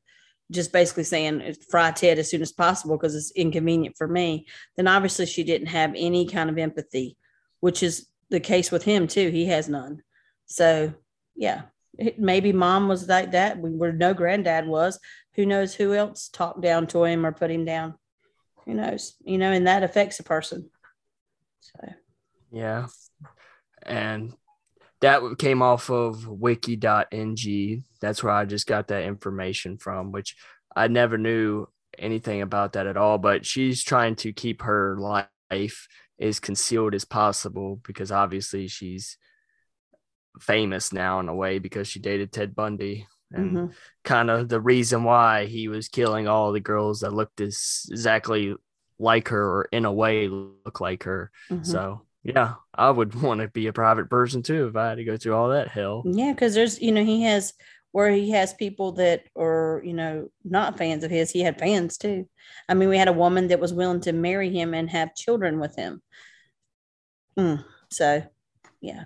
just 0.51 0.71
basically 0.71 1.03
saying 1.03 1.55
fry 1.69 1.89
Ted 1.91 2.19
as 2.19 2.29
soon 2.29 2.43
as 2.43 2.51
possible 2.51 2.97
because 2.97 3.15
it's 3.15 3.31
inconvenient 3.31 3.97
for 3.97 4.07
me, 4.07 4.45
then 4.77 4.87
obviously 4.87 5.25
she 5.25 5.43
didn't 5.43 5.67
have 5.67 5.93
any 5.95 6.27
kind 6.27 6.51
of 6.51 6.57
empathy, 6.59 7.17
which 7.61 7.81
is 7.81 8.07
the 8.29 8.39
case 8.39 8.71
with 8.71 8.83
him 8.83 9.07
too. 9.07 9.29
He 9.29 9.45
has 9.47 9.67
none. 9.67 10.03
So 10.45 10.93
yeah, 11.35 11.63
maybe 12.17 12.53
mom 12.53 12.87
was 12.87 13.07
like 13.07 13.31
that. 13.31 13.59
We 13.59 13.71
were 13.71 13.91
no 13.91 14.13
granddad 14.13 14.67
was. 14.67 14.99
Who 15.35 15.45
knows 15.45 15.73
who 15.73 15.93
else 15.93 16.29
talked 16.29 16.61
down 16.61 16.87
to 16.87 17.03
him 17.03 17.25
or 17.25 17.31
put 17.31 17.51
him 17.51 17.65
down? 17.65 17.95
Who 18.65 18.73
knows? 18.73 19.15
You 19.23 19.37
know, 19.37 19.51
and 19.51 19.67
that 19.67 19.83
affects 19.83 20.19
a 20.19 20.23
person. 20.23 20.69
So 21.59 21.93
yeah, 22.51 22.87
and 23.83 24.33
that 25.01 25.21
came 25.39 25.61
off 25.61 25.89
of 25.89 26.27
wiki.ng. 26.27 27.83
That's 28.01 28.23
where 28.23 28.33
I 28.33 28.45
just 28.45 28.67
got 28.67 28.87
that 28.87 29.03
information 29.03 29.77
from, 29.77 30.11
which 30.11 30.35
I 30.75 30.87
never 30.87 31.17
knew 31.17 31.67
anything 31.97 32.41
about 32.41 32.73
that 32.73 32.87
at 32.87 32.97
all, 32.97 33.17
but 33.17 33.45
she's 33.45 33.83
trying 33.83 34.15
to 34.17 34.33
keep 34.33 34.61
her 34.61 34.97
life 34.97 35.87
as 36.19 36.39
concealed 36.39 36.93
as 36.93 37.05
possible 37.05 37.81
because 37.83 38.11
obviously 38.11 38.67
she's 38.67 39.17
famous 40.39 40.93
now 40.93 41.19
in 41.19 41.29
a 41.29 41.35
way 41.35 41.59
because 41.59 41.87
she 41.87 41.99
dated 41.99 42.31
Ted 42.31 42.55
Bundy 42.55 43.07
and 43.31 43.55
Mhm. 43.55 43.73
kind 44.03 44.29
of 44.29 44.49
the 44.49 44.59
reason 44.61 45.03
why 45.03 45.45
he 45.45 45.67
was 45.67 45.87
killing 45.87 46.27
all 46.27 46.51
the 46.51 46.59
girls 46.59 47.01
that 47.01 47.13
looked 47.13 47.41
as 47.41 47.85
exactly 47.89 48.55
like 48.99 49.29
her 49.29 49.43
or 49.43 49.69
in 49.71 49.85
a 49.85 49.91
way 49.91 50.27
look 50.27 50.79
like 50.81 51.03
her. 51.03 51.31
Mhm. 51.49 51.65
So 51.65 52.01
yeah, 52.23 52.55
I 52.73 52.89
would 52.89 53.13
want 53.21 53.41
to 53.41 53.47
be 53.47 53.67
a 53.67 53.73
private 53.73 54.09
person 54.09 54.43
too 54.43 54.67
if 54.67 54.75
I 54.75 54.89
had 54.89 54.95
to 54.95 55.03
go 55.03 55.17
through 55.17 55.35
all 55.35 55.49
that 55.49 55.69
hell. 55.69 56.03
Yeah, 56.05 56.33
because 56.33 56.53
there's, 56.53 56.81
you 56.81 56.91
know, 56.91 57.03
he 57.03 57.23
has 57.23 57.53
where 57.93 58.11
he 58.11 58.31
has 58.31 58.53
people 58.53 58.93
that 58.93 59.23
are, 59.37 59.81
you 59.83 59.93
know, 59.93 60.29
not 60.45 60.77
fans 60.77 61.03
of 61.03 61.11
his. 61.11 61.29
He 61.29 61.41
had 61.41 61.59
fans 61.59 61.97
too. 61.97 62.27
I 62.69 62.73
mean, 62.73 62.87
we 62.87 62.97
had 62.97 63.09
a 63.09 63.13
woman 63.13 63.47
that 63.47 63.59
was 63.59 63.73
willing 63.73 63.99
to 64.01 64.13
marry 64.13 64.49
him 64.49 64.73
and 64.73 64.89
have 64.89 65.13
children 65.15 65.59
with 65.59 65.75
him. 65.75 66.01
Mm, 67.37 67.63
so, 67.89 68.23
yeah. 68.81 69.05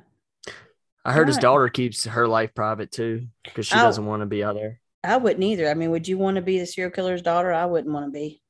I 1.05 1.13
heard 1.13 1.27
his 1.27 1.37
daughter 1.37 1.69
keeps 1.69 2.05
her 2.05 2.27
life 2.27 2.55
private 2.55 2.91
too 2.91 3.27
because 3.43 3.67
she 3.67 3.75
Oh. 3.75 3.81
doesn't 3.83 4.05
want 4.05 4.21
to 4.21 4.25
be 4.25 4.43
out 4.43 4.55
there. 4.55 4.79
I 5.03 5.17
wouldn't 5.17 5.43
either. 5.43 5.69
I 5.69 5.75
mean, 5.75 5.91
would 5.91 6.07
you 6.07 6.17
want 6.17 6.35
to 6.35 6.41
be 6.41 6.57
the 6.59 6.65
serial 6.65 6.91
killer's 6.91 7.21
daughter? 7.21 7.53
I 7.53 7.65
wouldn't 7.65 7.93
want 7.93 8.07
to 8.07 8.11
be. 8.11 8.41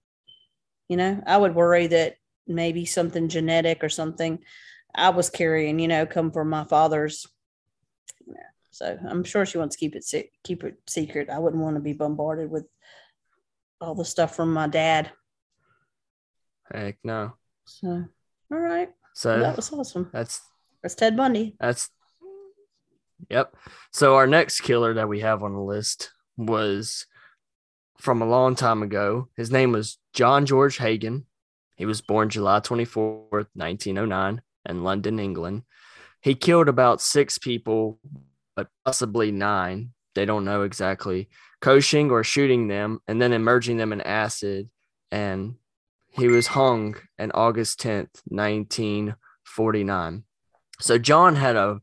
You 0.88 0.96
know, 0.98 1.22
I 1.28 1.36
would 1.38 1.54
worry 1.54 1.88
that 1.88 2.16
maybe 2.48 2.86
something 2.86 3.28
genetic 3.28 3.84
or 3.84 3.90
something 3.90 4.40
I 4.94 5.10
was 5.10 5.30
carrying, 5.30 5.80
you 5.80 5.90
know, 5.90 6.06
come 6.06 6.32
from 6.32 6.50
my 6.50 6.64
father's. 6.64 7.28
So 8.72 8.98
I'm 9.08 9.24
sure 9.24 9.46
she 9.46 9.58
wants 9.58 9.76
to 9.76 9.80
keep 9.80 9.96
it 9.96 10.04
se- 10.04 10.32
keep 10.44 10.64
it 10.64 10.76
secret. 10.88 11.30
I 11.30 11.40
wouldn't 11.40 11.62
want 11.64 11.76
to 11.76 11.82
be 11.82 11.94
bombarded 11.94 12.50
with 12.50 12.68
all 13.82 13.96
the 13.96 14.06
stuff 14.06 14.36
from 14.36 14.54
my 14.54 14.68
dad. 14.68 15.12
Heck 16.72 16.98
no. 17.04 17.34
So, 17.66 18.06
all 18.52 18.58
right, 18.58 18.90
So 19.14 19.40
that 19.40 19.56
was 19.56 19.72
awesome. 19.74 20.10
that's 20.14 20.42
That's 20.82 20.96
Ted 20.96 21.16
Bundy. 21.18 21.56
That's 21.60 21.90
yep. 23.30 23.56
So 23.92 24.16
our 24.16 24.28
next 24.28 24.62
killer 24.62 24.94
that 24.96 25.10
we 25.10 25.22
have 25.22 25.44
on 25.44 25.54
the 25.54 25.62
list 25.62 26.12
was 26.38 27.06
from 27.98 28.22
a 28.22 28.28
long 28.28 28.56
time 28.56 28.84
ago. 28.84 29.30
His 29.36 29.52
name 29.52 29.72
was 29.72 29.98
John 30.14 30.46
George 30.46 30.78
Hagen. 30.78 31.26
He 31.76 31.86
was 31.86 32.02
born 32.02 32.30
July 32.30 32.60
24th, 32.60 33.48
1909 33.54 34.42
in 34.68 34.84
London, 34.84 35.20
England. 35.20 35.64
He 36.22 36.36
killed 36.36 36.70
about 36.70 37.02
six 37.02 37.38
people, 37.38 38.00
but 38.56 38.68
possibly 38.86 39.32
nine. 39.32 39.92
They 40.16 40.26
don't 40.26 40.46
know 40.46 40.64
exactly. 40.64 41.30
Coaching 41.62 42.10
or 42.10 42.24
shooting 42.24 42.68
them 42.68 43.00
and 43.08 43.22
then 43.22 43.34
immersing 43.34 43.78
them 43.78 43.94
in 43.94 44.02
acid. 44.02 44.70
And 45.12 45.56
he 46.12 46.28
was 46.28 46.48
hung 46.48 46.96
on 47.20 47.32
August 47.32 47.80
10th, 47.82 48.22
1949. 48.26 50.24
So 50.80 50.98
John 50.98 51.36
had 51.36 51.56
a 51.56 51.82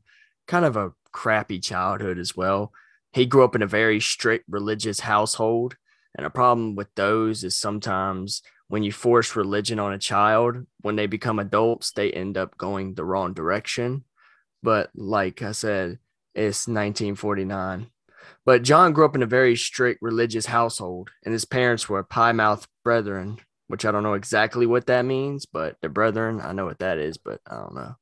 kind 0.48 0.64
of 0.64 0.76
a 0.76 0.92
crappy 1.12 1.58
childhood 1.58 2.18
as 2.18 2.36
well. 2.36 2.72
He 3.12 3.26
grew 3.26 3.44
up 3.44 3.54
in 3.54 3.62
a 3.62 3.66
very 3.66 4.00
strict 4.00 4.46
religious 4.48 5.00
household. 5.00 5.76
And 6.14 6.26
a 6.26 6.30
problem 6.30 6.74
with 6.74 6.94
those 6.94 7.44
is 7.44 7.56
sometimes 7.56 8.42
when 8.68 8.82
you 8.82 8.92
force 8.92 9.36
religion 9.36 9.78
on 9.78 9.92
a 9.92 9.98
child, 9.98 10.66
when 10.80 10.96
they 10.96 11.06
become 11.06 11.38
adults, 11.38 11.92
they 11.92 12.10
end 12.10 12.36
up 12.36 12.56
going 12.56 12.94
the 12.94 13.04
wrong 13.04 13.34
direction. 13.34 14.04
But 14.62 14.90
like 14.94 15.42
I 15.42 15.52
said, 15.52 15.98
it's 16.34 16.66
1949. 16.66 17.88
But 18.44 18.62
John 18.62 18.92
grew 18.92 19.04
up 19.04 19.14
in 19.14 19.22
a 19.22 19.26
very 19.26 19.56
strict 19.56 20.00
religious 20.02 20.46
household, 20.46 21.10
and 21.24 21.32
his 21.32 21.44
parents 21.44 21.88
were 21.88 22.02
Plymouth 22.02 22.66
Brethren, 22.84 23.38
which 23.68 23.84
I 23.84 23.90
don't 23.90 24.02
know 24.02 24.14
exactly 24.14 24.66
what 24.66 24.86
that 24.86 25.04
means, 25.04 25.46
but 25.46 25.76
the 25.82 25.88
Brethren, 25.88 26.40
I 26.40 26.52
know 26.52 26.64
what 26.64 26.78
that 26.80 26.98
is, 26.98 27.18
but 27.18 27.40
I 27.46 27.56
don't 27.56 27.74
know. 27.74 27.94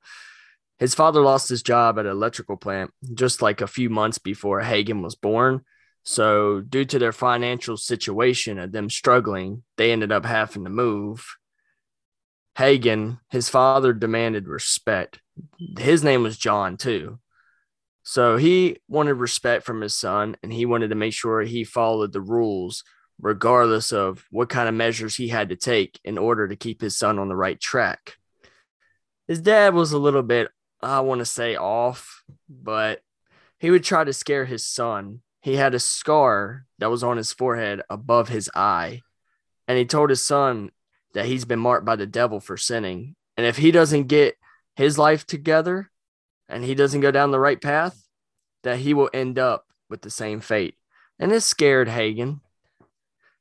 His 0.81 0.95
father 0.95 1.21
lost 1.21 1.51
his 1.51 1.63
job 1.63 1.99
at 1.99 2.07
an 2.07 2.11
electrical 2.11 2.57
plant 2.57 2.91
just 3.13 3.43
like 3.43 3.61
a 3.61 3.67
few 3.67 3.91
months 3.91 4.17
before 4.17 4.61
Hagen 4.61 5.03
was 5.03 5.15
born. 5.15 5.61
So, 6.05 6.63
due 6.63 6.87
to 6.87 6.99
their 6.99 7.13
financial 7.13 7.77
situation 7.77 8.59
and 8.59 8.73
them 8.73 8.89
struggling, 8.89 9.63
they 9.77 9.93
ended 9.93 10.11
up 10.11 10.25
having 10.25 10.65
to 10.65 10.71
move. 10.71 11.37
Hagen, 12.57 13.21
his 13.29 13.51
father 13.51 13.93
demanded 13.93 14.49
respect. 14.49 15.21
His 15.79 16.03
name 16.03 16.23
was 16.23 16.39
John, 16.39 16.79
too. 16.79 17.21
So, 18.03 18.39
he 18.39 18.79
wanted 18.89 19.15
respect 19.15 19.67
from 19.67 19.83
his 19.83 19.95
son 19.95 20.39
and 20.43 20.51
he 20.51 20.65
wanted 20.65 20.89
to 20.89 20.95
make 20.95 21.13
sure 21.13 21.43
he 21.43 21.63
followed 21.63 22.15
the 22.15 22.23
rules, 22.23 22.83
regardless 23.21 23.93
of 23.93 24.25
what 24.31 24.49
kind 24.49 24.67
of 24.67 24.75
measures 24.75 25.17
he 25.17 25.29
had 25.29 25.51
to 25.51 25.57
take 25.57 26.01
in 26.05 26.17
order 26.17 26.49
to 26.49 26.57
keep 26.57 26.81
his 26.81 26.97
son 26.97 27.19
on 27.19 27.29
the 27.29 27.37
right 27.37 27.61
track. 27.61 28.17
His 29.29 29.43
dad 29.43 29.75
was 29.75 29.93
a 29.93 29.99
little 29.99 30.23
bit 30.23 30.49
I 30.83 31.01
want 31.01 31.19
to 31.21 31.27
say 31.27 31.57
off, 31.57 32.25
but 32.49 33.03
he 33.59 33.71
would 33.71 33.85
try 33.85 34.05
to 34.05 34.13
scare 34.13 34.45
his 34.45 34.65
son. 34.65 35.21
He 35.43 35.57
had 35.57 35.75
a 35.75 35.81
scar 35.81 36.67
that 36.79 36.91
was 36.91 37.03
on 37.03 37.17
his 37.17 37.33
forehead 37.33 37.83
above 37.91 38.29
his 38.29 38.51
eye, 38.55 39.03
and 39.69 39.79
he 39.79 39.85
told 39.85 40.11
his 40.11 40.23
son 40.23 40.71
that 41.13 41.27
he's 41.27 41.45
been 41.45 41.59
marked 41.59 41.85
by 41.85 41.97
the 41.97 42.07
devil 42.07 42.41
for 42.41 42.57
sinning. 42.57 43.17
And 43.37 43.47
if 43.47 43.57
he 43.57 43.71
doesn't 43.71 44.09
get 44.09 44.37
his 44.77 44.99
life 44.99 45.27
together 45.27 45.91
and 46.49 46.65
he 46.65 46.75
doesn't 46.75 47.01
go 47.01 47.11
down 47.11 47.31
the 47.31 47.41
right 47.41 47.61
path, 47.61 48.07
that 48.63 48.79
he 48.79 48.95
will 48.95 49.11
end 49.13 49.39
up 49.39 49.67
with 49.89 50.03
the 50.03 50.11
same 50.11 50.41
fate. 50.41 50.75
And 51.19 51.33
it 51.33 51.41
scared 51.43 51.89
Hagen. 51.89 52.41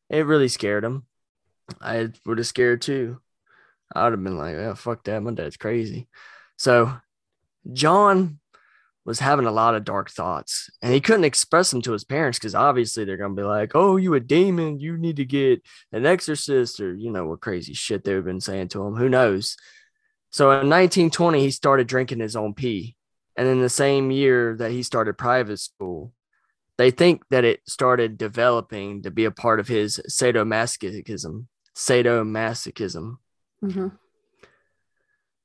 It 0.09 0.25
really 0.25 0.47
scared 0.47 0.83
him. 0.83 1.05
I 1.81 2.09
would 2.25 2.37
have 2.39 2.47
scared 2.47 2.81
too. 2.81 3.19
I 3.93 4.03
would 4.03 4.13
have 4.13 4.23
been 4.23 4.37
like, 4.37 4.55
oh, 4.55 4.75
fuck 4.75 5.03
that. 5.03 5.21
My 5.21 5.31
dad's 5.31 5.57
crazy. 5.57 6.07
So 6.57 6.93
John 7.71 8.39
was 9.05 9.19
having 9.19 9.45
a 9.45 9.51
lot 9.51 9.75
of 9.75 9.85
dark 9.85 10.11
thoughts 10.11 10.69
and 10.81 10.93
he 10.93 11.01
couldn't 11.01 11.23
express 11.23 11.71
them 11.71 11.81
to 11.81 11.93
his 11.93 12.03
parents 12.03 12.37
because 12.37 12.53
obviously 12.53 13.05
they're 13.05 13.17
going 13.17 13.35
to 13.35 13.41
be 13.41 13.45
like, 13.45 13.71
oh, 13.73 13.97
you 13.97 14.13
a 14.13 14.19
demon. 14.19 14.79
You 14.79 14.97
need 14.97 15.15
to 15.17 15.25
get 15.25 15.61
an 15.91 16.05
exorcist 16.05 16.79
or, 16.79 16.93
you 16.93 17.09
know, 17.11 17.25
what 17.25 17.41
crazy 17.41 17.73
shit 17.73 18.03
they've 18.03 18.23
been 18.23 18.41
saying 18.41 18.67
to 18.69 18.85
him. 18.85 18.95
Who 18.95 19.09
knows? 19.09 19.55
So 20.31 20.51
in 20.51 20.69
1920, 20.69 21.39
he 21.39 21.51
started 21.51 21.87
drinking 21.87 22.19
his 22.19 22.35
own 22.35 22.53
pee. 22.53 22.95
And 23.35 23.47
in 23.47 23.61
the 23.61 23.69
same 23.69 24.11
year 24.11 24.55
that 24.57 24.71
he 24.71 24.83
started 24.83 25.17
private 25.17 25.59
school, 25.59 26.13
they 26.77 26.91
think 26.91 27.23
that 27.29 27.45
it 27.45 27.61
started 27.67 28.17
developing 28.17 29.01
to 29.03 29.11
be 29.11 29.25
a 29.25 29.31
part 29.31 29.59
of 29.59 29.67
his 29.67 29.99
sadomasochism. 30.07 31.47
Sadomasochism 31.75 33.17
Mm-hmm. 33.63 33.87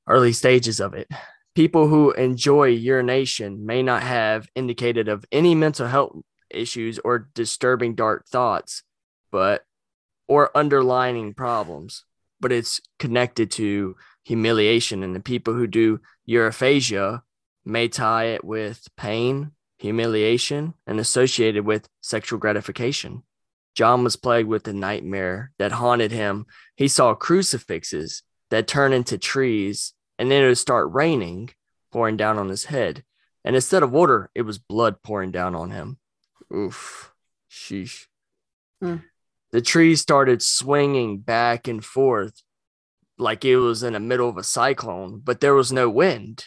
early 0.07 0.31
stages 0.31 0.79
of 0.79 0.93
it. 0.93 1.09
People 1.55 1.87
who 1.87 2.11
enjoy 2.11 2.67
urination 2.67 3.65
may 3.65 3.81
not 3.81 4.03
have 4.03 4.49
indicated 4.55 5.07
of 5.07 5.25
any 5.31 5.55
mental 5.55 5.87
health 5.87 6.17
issues 6.51 6.99
or 6.99 7.29
disturbing 7.33 7.95
dark 7.95 8.27
thoughts, 8.27 8.83
but 9.31 9.63
or 10.27 10.55
underlining 10.55 11.33
problems, 11.33 12.03
but 12.39 12.51
it's 12.51 12.81
connected 12.99 13.49
to 13.51 13.95
humiliation. 14.23 15.01
And 15.01 15.15
the 15.15 15.21
people 15.21 15.53
who 15.53 15.65
do 15.65 16.01
urophagia 16.27 17.21
may 17.63 17.87
tie 17.87 18.25
it 18.25 18.43
with 18.43 18.87
pain, 18.97 19.51
humiliation, 19.77 20.73
and 20.85 20.99
associated 20.99 21.65
with 21.65 21.87
sexual 22.01 22.37
gratification. 22.37 23.23
John 23.75 24.03
was 24.03 24.15
plagued 24.15 24.47
with 24.47 24.67
a 24.67 24.73
nightmare 24.73 25.51
that 25.57 25.73
haunted 25.73 26.11
him. 26.11 26.45
He 26.75 26.87
saw 26.87 27.13
crucifixes 27.13 28.23
that 28.49 28.67
turn 28.67 28.93
into 28.93 29.17
trees, 29.17 29.93
and 30.17 30.31
then 30.31 30.43
it 30.43 30.47
would 30.47 30.57
start 30.57 30.91
raining, 30.93 31.51
pouring 31.91 32.17
down 32.17 32.37
on 32.37 32.49
his 32.49 32.65
head. 32.65 33.03
And 33.43 33.55
instead 33.55 33.83
of 33.83 33.91
water, 33.91 34.29
it 34.33 34.41
was 34.41 34.57
blood 34.57 35.03
pouring 35.03 35.31
down 35.31 35.55
on 35.55 35.71
him. 35.71 35.97
Oof. 36.53 37.13
Sheesh. 37.49 38.05
Hmm. 38.81 38.97
The 39.51 39.61
trees 39.61 40.01
started 40.01 40.41
swinging 40.41 41.19
back 41.19 41.67
and 41.67 41.83
forth 41.83 42.41
like 43.17 43.45
it 43.45 43.57
was 43.57 43.83
in 43.83 43.93
the 43.93 43.99
middle 43.99 44.27
of 44.27 44.37
a 44.37 44.43
cyclone, 44.43 45.21
but 45.23 45.39
there 45.39 45.53
was 45.53 45.71
no 45.71 45.89
wind. 45.89 46.45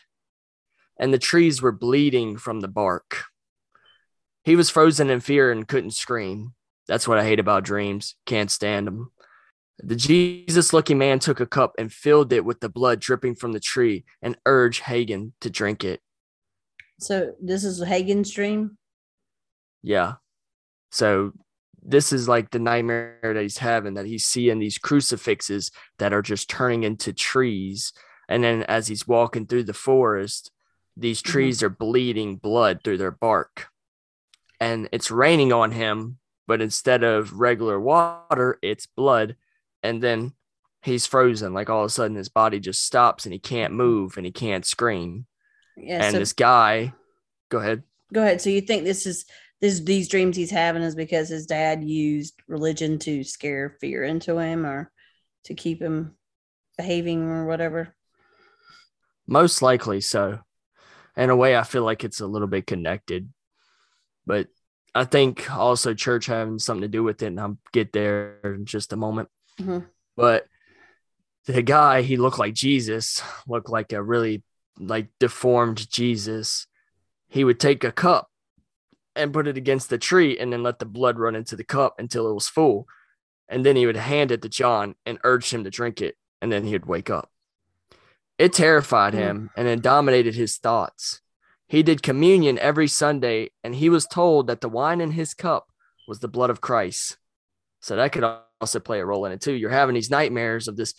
And 0.99 1.14
the 1.14 1.19
trees 1.19 1.62
were 1.62 1.73
bleeding 1.73 2.37
from 2.37 2.61
the 2.61 2.69
bark. 2.69 3.25
He 4.45 4.57
was 4.57 4.71
frozen 4.71 5.09
in 5.11 5.21
fear 5.21 5.51
and 5.53 5.69
couldn't 5.69 5.93
scream. 5.93 6.55
That's 6.87 7.07
what 7.07 7.19
I 7.19 7.25
hate 7.25 7.41
about 7.41 7.64
dreams. 7.64 8.16
Can't 8.27 8.51
stand 8.51 8.87
them. 8.87 9.12
The 9.81 9.97
Jesus 9.97 10.72
looking 10.72 10.99
man 10.99 11.18
took 11.18 11.41
a 11.41 11.47
cup 11.47 11.74
and 11.79 11.93
filled 11.93 12.33
it 12.33 12.45
with 12.45 12.61
the 12.61 12.68
blood 12.68 13.01
dripping 13.01 13.37
from 13.37 13.53
the 13.53 13.61
tree 13.61 14.05
and 14.22 14.37
urged 14.45 14.83
Hagen 14.83 15.35
to 15.41 15.51
drink 15.51 15.85
it. 15.85 16.01
So 16.99 17.35
this 17.41 17.62
is 17.62 17.83
Hagen's 17.83 18.31
dream. 18.31 18.76
Yeah. 19.83 20.14
So 20.91 21.33
this 21.81 22.12
is 22.12 22.29
like 22.29 22.51
the 22.51 22.59
nightmare 22.59 23.18
that 23.22 23.41
he's 23.41 23.59
having 23.59 23.95
that 23.95 24.07
he's 24.07 24.24
seeing 24.24 24.59
these 24.59 24.79
crucifixes 24.79 25.70
that 25.99 26.12
are 26.12 26.22
just 26.22 26.51
turning 26.51 26.83
into 26.83 27.12
trees. 27.12 27.93
And 28.29 28.43
then 28.43 28.64
as 28.64 28.89
he's 28.89 29.07
walking 29.07 29.47
through 29.47 29.64
the 29.64 29.72
forest, 29.72 30.51
these 30.97 31.22
mm-hmm. 31.22 31.31
trees 31.31 31.62
are 31.62 31.70
bleeding 31.70 32.37
blood 32.37 32.81
through 32.83 32.99
their 32.99 33.12
bark. 33.12 33.68
And 34.61 34.89
it's 34.91 35.12
raining 35.12 35.53
on 35.53 35.70
him 35.70 36.18
but 36.49 36.62
instead 36.62 37.05
of 37.05 37.39
regular 37.39 37.79
water, 37.79 38.59
it's 38.62 38.87
blood. 38.87 39.37
And 39.89 40.03
then 40.03 40.32
he's 40.82 41.07
frozen. 41.07 41.55
Like 41.55 41.70
all 41.70 41.80
of 41.80 41.86
a 41.86 41.91
sudden, 41.91 42.16
his 42.16 42.28
body 42.28 42.61
just 42.61 42.84
stops 42.84 43.24
and 43.24 43.32
he 43.32 43.39
can't 43.39 43.72
move 43.72 44.16
and 44.16 44.26
he 44.26 44.32
can't 44.32 44.66
scream. 44.66 45.26
Yeah. 45.76 46.05
and 46.05 46.12
so 46.12 46.18
this 46.18 46.32
guy, 46.32 46.93
go 47.49 47.59
ahead. 47.59 47.82
go 48.12 48.22
ahead. 48.22 48.41
So 48.41 48.51
you 48.51 48.61
think 48.61 48.84
this 48.84 49.07
is 49.07 49.24
this 49.61 49.80
these 49.80 50.09
dreams 50.09 50.36
he's 50.36 50.51
having 50.51 50.82
is 50.82 50.95
because 50.95 51.28
his 51.28 51.47
dad 51.47 51.82
used 51.82 52.34
religion 52.47 52.99
to 53.01 53.24
scare 53.24 53.76
fear 53.80 54.05
into 54.05 54.39
him 54.39 54.66
or 54.66 54.91
to 55.45 55.55
keep 55.55 55.80
him 55.80 56.16
behaving 56.76 57.22
or 57.22 57.47
whatever? 57.47 57.95
Most 59.26 59.62
likely 59.62 60.01
so. 60.01 60.41
In 61.16 61.30
a 61.30 61.36
way, 61.36 61.57
I 61.57 61.64
feel 61.64 61.82
like 61.82 62.05
it's 62.05 62.20
a 62.20 62.26
little 62.26 62.47
bit 62.47 62.66
connected, 62.66 63.32
but 64.24 64.49
I 64.95 65.05
think 65.05 65.51
also 65.51 65.93
church 65.93 66.26
having 66.26 66.59
something 66.59 66.82
to 66.82 66.89
do 66.89 67.03
with 67.03 67.22
it, 67.22 67.26
and 67.26 67.41
I'll 67.41 67.59
get 67.72 67.93
there 67.93 68.39
in 68.45 68.64
just 68.64 68.93
a 68.93 68.97
moment. 68.97 69.28
Mhm. 69.59 69.87
But 70.17 70.47
the 71.47 71.63
guy, 71.63 72.03
he 72.03 72.17
looked 72.17 72.39
like 72.39 72.55
Jesus, 72.55 73.23
looked 73.47 73.71
like 73.71 73.93
a 73.93 74.03
really 74.03 74.43
like 74.79 75.09
deformed 75.19 75.91
Jesus. 75.91 76.67
He 77.29 77.45
would 77.45 77.59
take 77.59 77.85
a 77.85 77.93
cup 77.93 78.31
and 79.17 79.33
put 79.33 79.49
it 79.49 79.57
against 79.57 79.91
the 79.91 79.99
tree 79.99 80.39
and 80.39 80.53
then 80.53 80.63
let 80.63 80.79
the 80.79 80.87
blood 80.87 81.19
run 81.19 81.35
into 81.35 81.57
the 81.57 81.65
cup 81.65 81.99
until 81.99 82.29
it 82.31 82.35
was 82.35 82.49
full. 82.49 82.87
And 83.49 83.65
then 83.65 83.77
he 83.77 83.87
would 83.87 83.97
hand 83.97 84.31
it 84.31 84.43
to 84.43 84.49
John 84.49 84.95
and 85.05 85.19
urge 85.25 85.51
him 85.51 85.65
to 85.65 85.71
drink 85.71 86.01
it. 86.01 86.17
And 86.41 86.53
then 86.53 86.65
he 86.65 86.73
would 86.73 86.87
wake 86.87 87.11
up. 87.11 87.31
It 88.39 88.53
terrified 88.53 89.15
Mm. 89.15 89.19
him 89.19 89.51
and 89.57 89.67
it 89.67 89.83
dominated 89.83 90.35
his 90.37 90.59
thoughts. 90.59 91.21
He 91.67 91.83
did 91.83 92.03
communion 92.03 92.59
every 92.59 92.87
Sunday 92.87 93.51
and 93.65 93.75
he 93.75 93.89
was 93.91 94.07
told 94.07 94.47
that 94.47 94.61
the 94.61 94.69
wine 94.69 95.01
in 95.01 95.13
his 95.13 95.35
cup 95.35 95.73
was 96.07 96.21
the 96.21 96.29
blood 96.29 96.51
of 96.51 96.61
Christ. 96.61 97.19
So 97.81 97.97
that 97.97 98.13
could 98.13 98.25
also 98.61 98.81
play 98.81 99.01
a 99.01 99.05
role 99.07 99.25
in 99.27 99.33
it 99.33 99.41
too. 99.41 99.53
You're 99.53 99.71
having 99.71 99.95
these 99.95 100.11
nightmares 100.11 100.69
of 100.69 100.77
this 100.77 100.95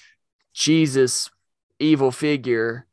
Jesus 0.53 1.29
evil 1.79 2.11
figure, 2.11 2.87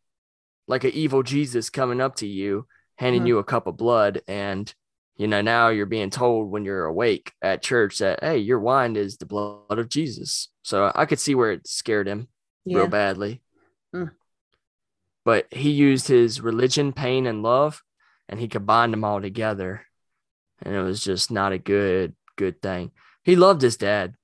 like 0.68 0.84
an 0.84 0.92
evil 0.92 1.22
Jesus 1.22 1.70
coming 1.70 2.00
up 2.00 2.16
to 2.16 2.26
you, 2.26 2.66
handing 2.96 3.22
Mhm. 3.22 3.28
you 3.28 3.38
a 3.38 3.44
cup 3.44 3.66
of 3.66 3.76
blood. 3.76 4.22
And, 4.28 4.72
you 5.16 5.26
know, 5.26 5.40
now 5.40 5.68
you're 5.68 5.86
being 5.86 6.10
told 6.10 6.50
when 6.50 6.64
you're 6.64 6.84
awake 6.84 7.32
at 7.42 7.62
church 7.62 7.98
that, 7.98 8.20
hey, 8.22 8.38
your 8.38 8.60
wine 8.60 8.96
is 8.96 9.16
the 9.16 9.26
blood 9.26 9.78
of 9.78 9.88
Jesus. 9.88 10.48
So 10.62 10.90
I 10.94 11.06
could 11.06 11.20
see 11.20 11.34
where 11.34 11.52
it 11.52 11.66
scared 11.66 12.08
him 12.08 12.28
Yeah. 12.64 12.78
real 12.78 12.88
badly. 12.88 13.42
Mm. 13.94 14.12
But 15.24 15.52
he 15.52 15.70
used 15.70 16.08
his 16.08 16.40
religion, 16.40 16.92
pain, 16.92 17.26
and 17.26 17.42
love, 17.42 17.82
and 18.28 18.38
he 18.38 18.48
combined 18.48 18.92
them 18.92 19.04
all 19.04 19.20
together. 19.20 19.86
And 20.62 20.74
it 20.74 20.82
was 20.82 21.02
just 21.02 21.30
not 21.30 21.52
a 21.52 21.58
good, 21.58 22.14
good 22.36 22.62
thing. 22.62 22.92
He 23.24 23.34
loved 23.36 23.62
his 23.62 23.76
dad, 23.76 24.14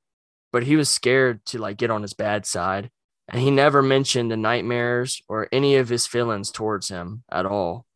but 0.53 0.65
he 0.65 0.77
was 0.77 0.89
scared 0.89 1.45
to 1.47 1.59
like 1.59 1.79
get 1.79 1.91
on 1.91 2.03
his 2.03 2.15
bad 2.15 2.47
side. 2.47 2.91
And 3.29 3.41
he 3.41 3.51
never 3.51 3.83
mentioned 3.83 4.31
the 4.31 4.37
nightmares 4.37 5.23
or 5.29 5.49
any 5.51 5.77
of 5.77 5.89
his 5.89 6.07
feelings 6.07 6.51
towards 6.51 6.89
him 6.89 7.25
at 7.31 7.47
all. 7.47 7.87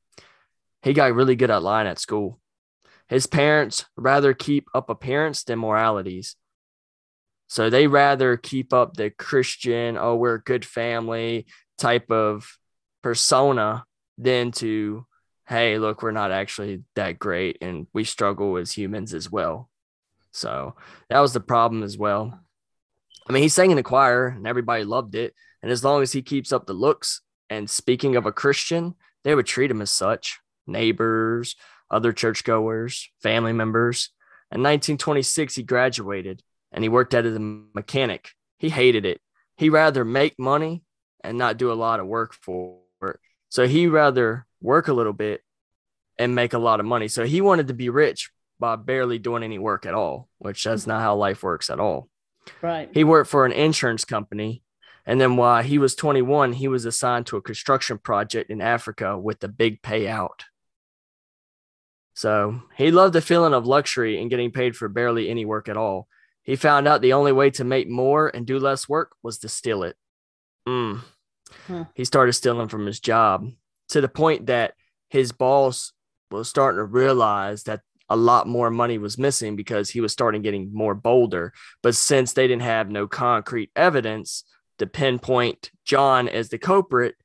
He 0.83 0.93
got 0.93 1.15
really 1.15 1.37
good 1.37 1.51
at 1.51 1.63
lying 1.63 1.89
at 1.89 1.99
school. 1.99 2.41
His 3.09 3.27
parents 3.27 3.85
rather 3.97 4.33
keep 4.33 4.69
up 4.75 4.89
appearance 4.89 5.45
than 5.45 5.59
moralities. 5.59 6.37
So 7.49 7.71
they 7.71 7.87
rather 7.87 8.37
keep 8.37 8.73
up 8.73 8.95
the 8.95 9.11
Christian, 9.11 9.97
oh, 9.97 10.17
we're 10.17 10.37
a 10.37 10.43
good 10.43 10.65
family 10.65 11.47
type 11.79 12.11
of 12.11 12.59
persona 13.03 13.85
than 14.19 14.51
to, 14.53 15.07
hey, 15.47 15.79
look, 15.79 16.03
we're 16.03 16.11
not 16.11 16.33
actually 16.33 16.83
that 16.95 17.19
great 17.19 17.59
and 17.61 17.87
we 17.93 18.05
struggle 18.05 18.57
as 18.57 18.73
humans 18.73 19.15
as 19.15 19.31
well. 19.31 19.69
So 20.33 20.75
that 21.09 21.21
was 21.21 21.33
the 21.33 21.41
problem 21.41 21.83
as 21.83 21.97
well. 21.97 22.41
I 23.29 23.33
mean, 23.33 23.43
he 23.43 23.49
sang 23.49 23.71
in 23.71 23.77
the 23.77 23.83
choir 23.83 24.29
and 24.29 24.47
everybody 24.47 24.85
loved 24.85 25.15
it. 25.15 25.35
And 25.63 25.73
as 25.73 25.83
long 25.83 26.03
as 26.03 26.13
he 26.13 26.23
keeps 26.23 26.53
up 26.53 26.67
the 26.67 26.73
looks 26.73 27.23
and 27.51 27.69
speaking 27.69 28.17
of 28.17 28.27
a 28.27 28.33
Christian, 28.33 28.95
they 29.25 29.35
would 29.35 29.47
treat 29.47 29.71
him 29.71 29.83
as 29.83 29.91
such 29.91 30.39
neighbors, 30.67 31.57
other 31.91 32.13
churchgoers, 32.13 33.09
family 33.23 33.53
members. 33.53 34.11
In 34.53 34.61
1926, 34.61 35.57
he 35.57 35.63
graduated 35.63 36.43
and 36.73 36.85
he 36.85 36.89
worked 36.89 37.15
as 37.15 37.35
a 37.35 37.41
mechanic. 37.75 38.31
He 38.59 38.69
hated 38.69 39.05
it. 39.05 39.21
He 39.57 39.71
rather 39.71 40.05
make 40.05 40.39
money 40.39 40.83
and 41.25 41.39
not 41.39 41.57
do 41.57 41.73
a 41.73 41.75
lot 41.75 42.01
of 42.01 42.07
work 42.07 42.35
for 42.35 42.79
it. 43.03 43.19
So 43.49 43.67
he 43.67 43.87
rather 43.87 44.47
work 44.61 44.89
a 44.89 44.93
little 44.93 45.13
bit 45.13 45.43
and 46.19 46.35
make 46.35 46.53
a 46.53 46.59
lot 46.59 46.81
of 46.81 46.87
money. 46.87 47.09
So 47.09 47.25
he 47.25 47.41
wanted 47.41 47.69
to 47.69 47.75
be 47.75 47.89
rich 47.89 48.31
by 48.59 48.77
barely 48.77 49.19
doing 49.19 49.43
any 49.43 49.59
work 49.59 49.87
at 49.87 49.95
all, 49.95 50.29
which 50.39 50.65
that's 50.65 50.87
not 50.87 51.03
how 51.03 51.17
life 51.17 51.43
works 51.43 51.71
at 51.71 51.81
all. 51.81 52.09
Right. 52.63 52.89
He 52.93 53.05
worked 53.05 53.31
for 53.31 53.47
an 53.47 53.53
insurance 53.53 54.05
company. 54.05 54.63
And 55.05 55.21
then 55.21 55.37
while 55.37 55.63
he 55.63 55.79
was 55.79 55.95
21, 55.95 56.55
he 56.55 56.67
was 56.69 56.85
assigned 56.85 57.27
to 57.27 57.37
a 57.37 57.43
construction 57.43 57.99
project 57.99 58.51
in 58.51 58.61
Africa 58.61 59.17
with 59.17 59.43
a 59.45 59.49
big 59.49 59.81
payout. 59.81 60.41
So 62.15 62.63
he 62.77 62.91
loved 62.91 63.13
the 63.15 63.21
feeling 63.21 63.55
of 63.55 63.67
luxury 63.67 64.21
and 64.21 64.31
getting 64.31 64.51
paid 64.51 64.75
for 64.75 64.89
barely 64.89 65.29
any 65.29 65.45
work 65.45 65.69
at 65.69 65.77
all. 65.77 66.09
He 66.43 66.57
found 66.57 66.89
out 66.89 67.03
the 67.03 67.13
only 67.13 67.33
way 67.33 67.51
to 67.51 67.65
make 67.65 67.89
more 67.89 68.29
and 68.29 68.47
do 68.47 68.59
less 68.59 68.89
work 68.89 69.15
was 69.23 69.39
to 69.39 69.49
steal 69.49 69.83
it. 69.83 69.97
Mm. 70.67 71.03
Hmm. 71.67 71.83
He 71.95 72.05
started 72.05 72.33
stealing 72.33 72.69
from 72.69 72.87
his 72.87 73.01
job 73.01 73.49
to 73.89 74.01
the 74.01 74.09
point 74.09 74.47
that 74.47 74.75
his 75.09 75.31
boss 75.33 75.93
was 76.31 76.49
starting 76.49 76.79
to 76.79 76.85
realize 76.85 77.65
that 77.65 77.83
a 78.09 78.17
lot 78.17 78.47
more 78.47 78.71
money 78.71 78.99
was 78.99 79.19
missing 79.19 79.57
because 79.57 79.91
he 79.91 80.01
was 80.01 80.13
starting 80.13 80.43
getting 80.43 80.73
more 80.73 80.95
bolder. 80.95 81.53
But 81.83 81.95
since 81.95 82.33
they 82.33 82.47
didn't 82.47 82.63
have 82.63 82.91
no 82.91 83.07
concrete 83.09 83.71
evidence 83.75 84.45
to 84.79 84.87
pinpoint 84.87 85.71
John 85.85 86.29
as 86.29 86.49
the 86.49 86.59
culprit, 86.59 87.17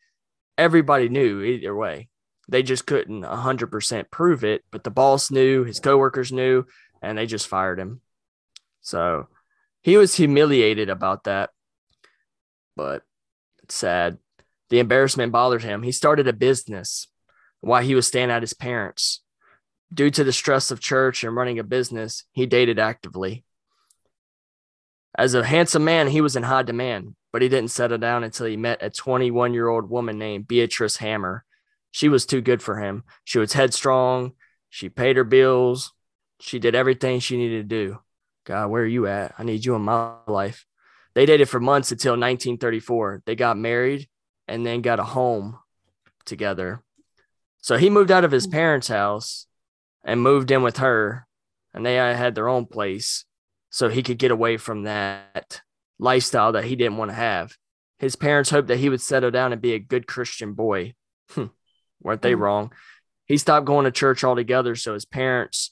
everybody 0.57 1.09
knew 1.09 1.41
either 1.41 1.75
way. 1.75 2.09
They 2.47 2.63
just 2.63 2.85
couldn't 2.85 3.23
100% 3.23 4.11
prove 4.11 4.43
it, 4.43 4.63
but 4.71 4.83
the 4.83 4.89
boss 4.89 5.31
knew, 5.31 5.63
his 5.63 5.79
coworkers 5.79 6.31
knew, 6.31 6.65
and 7.01 7.17
they 7.17 7.25
just 7.25 7.47
fired 7.47 7.79
him. 7.79 8.01
So 8.81 9.27
he 9.81 9.97
was 9.97 10.15
humiliated 10.15 10.89
about 10.89 11.25
that, 11.25 11.51
but 12.75 13.03
it's 13.63 13.75
sad. 13.75 14.17
The 14.69 14.79
embarrassment 14.79 15.31
bothered 15.31 15.63
him. 15.63 15.83
He 15.83 15.91
started 15.91 16.27
a 16.27 16.33
business 16.33 17.07
while 17.59 17.83
he 17.83 17.95
was 17.95 18.07
staying 18.07 18.31
at 18.31 18.43
his 18.43 18.53
parents'. 18.53 19.21
Due 19.93 20.09
to 20.09 20.23
the 20.23 20.31
stress 20.31 20.71
of 20.71 20.79
church 20.79 21.23
and 21.23 21.35
running 21.35 21.59
a 21.59 21.63
business, 21.63 22.23
he 22.31 22.45
dated 22.45 22.79
actively. 22.79 23.43
As 25.17 25.33
a 25.33 25.45
handsome 25.45 25.83
man, 25.83 26.07
he 26.07 26.21
was 26.21 26.35
in 26.35 26.43
high 26.43 26.63
demand, 26.63 27.15
but 27.33 27.41
he 27.41 27.49
didn't 27.49 27.71
settle 27.71 27.97
down 27.97 28.23
until 28.23 28.45
he 28.45 28.55
met 28.55 28.81
a 28.81 28.89
21 28.89 29.53
year 29.53 29.67
old 29.67 29.89
woman 29.89 30.17
named 30.17 30.47
Beatrice 30.47 30.97
Hamer. 30.97 31.43
She 31.91 32.07
was 32.07 32.25
too 32.25 32.39
good 32.39 32.63
for 32.63 32.79
him. 32.79 33.03
She 33.25 33.39
was 33.39 33.51
headstrong. 33.51 34.33
She 34.69 34.87
paid 34.87 35.17
her 35.17 35.25
bills. 35.25 35.91
She 36.39 36.57
did 36.57 36.73
everything 36.73 37.19
she 37.19 37.37
needed 37.37 37.69
to 37.69 37.75
do. 37.85 37.99
God, 38.45 38.69
where 38.69 38.83
are 38.83 38.87
you 38.87 39.07
at? 39.07 39.35
I 39.37 39.43
need 39.43 39.65
you 39.65 39.75
in 39.75 39.81
my 39.81 40.13
life. 40.27 40.65
They 41.13 41.25
dated 41.25 41.49
for 41.49 41.59
months 41.59 41.91
until 41.91 42.13
1934. 42.13 43.23
They 43.25 43.35
got 43.35 43.57
married 43.57 44.07
and 44.47 44.65
then 44.65 44.81
got 44.81 44.99
a 44.99 45.03
home 45.03 45.59
together. 46.25 46.81
So 47.59 47.77
he 47.77 47.89
moved 47.89 48.11
out 48.11 48.23
of 48.23 48.31
his 48.31 48.45
hmm. 48.45 48.51
parents' 48.51 48.87
house 48.87 49.47
and 50.03 50.21
moved 50.21 50.51
in 50.51 50.63
with 50.63 50.77
her, 50.77 51.27
and 51.73 51.85
they 51.85 51.95
had 51.95 52.35
their 52.35 52.49
own 52.49 52.65
place 52.65 53.25
so 53.69 53.89
he 53.89 54.03
could 54.03 54.17
get 54.17 54.31
away 54.31 54.57
from 54.57 54.83
that 54.83 55.61
lifestyle 55.99 56.51
that 56.53 56.65
he 56.65 56.75
didn't 56.75 56.97
want 56.97 57.11
to 57.11 57.15
have. 57.15 57.55
His 57.99 58.15
parents 58.15 58.49
hoped 58.49 58.67
that 58.69 58.79
he 58.79 58.89
would 58.89 59.01
settle 59.01 59.31
down 59.31 59.53
and 59.53 59.61
be 59.61 59.73
a 59.73 59.79
good 59.79 60.07
Christian 60.07 60.53
boy. 60.53 60.95
Weren't 62.01 62.21
they 62.21 62.33
Mm. 62.33 62.39
wrong? 62.39 62.73
He 63.25 63.37
stopped 63.37 63.65
going 63.65 63.85
to 63.85 63.91
church 63.91 64.23
altogether, 64.23 64.75
so 64.75 64.93
his 64.93 65.05
parents 65.05 65.71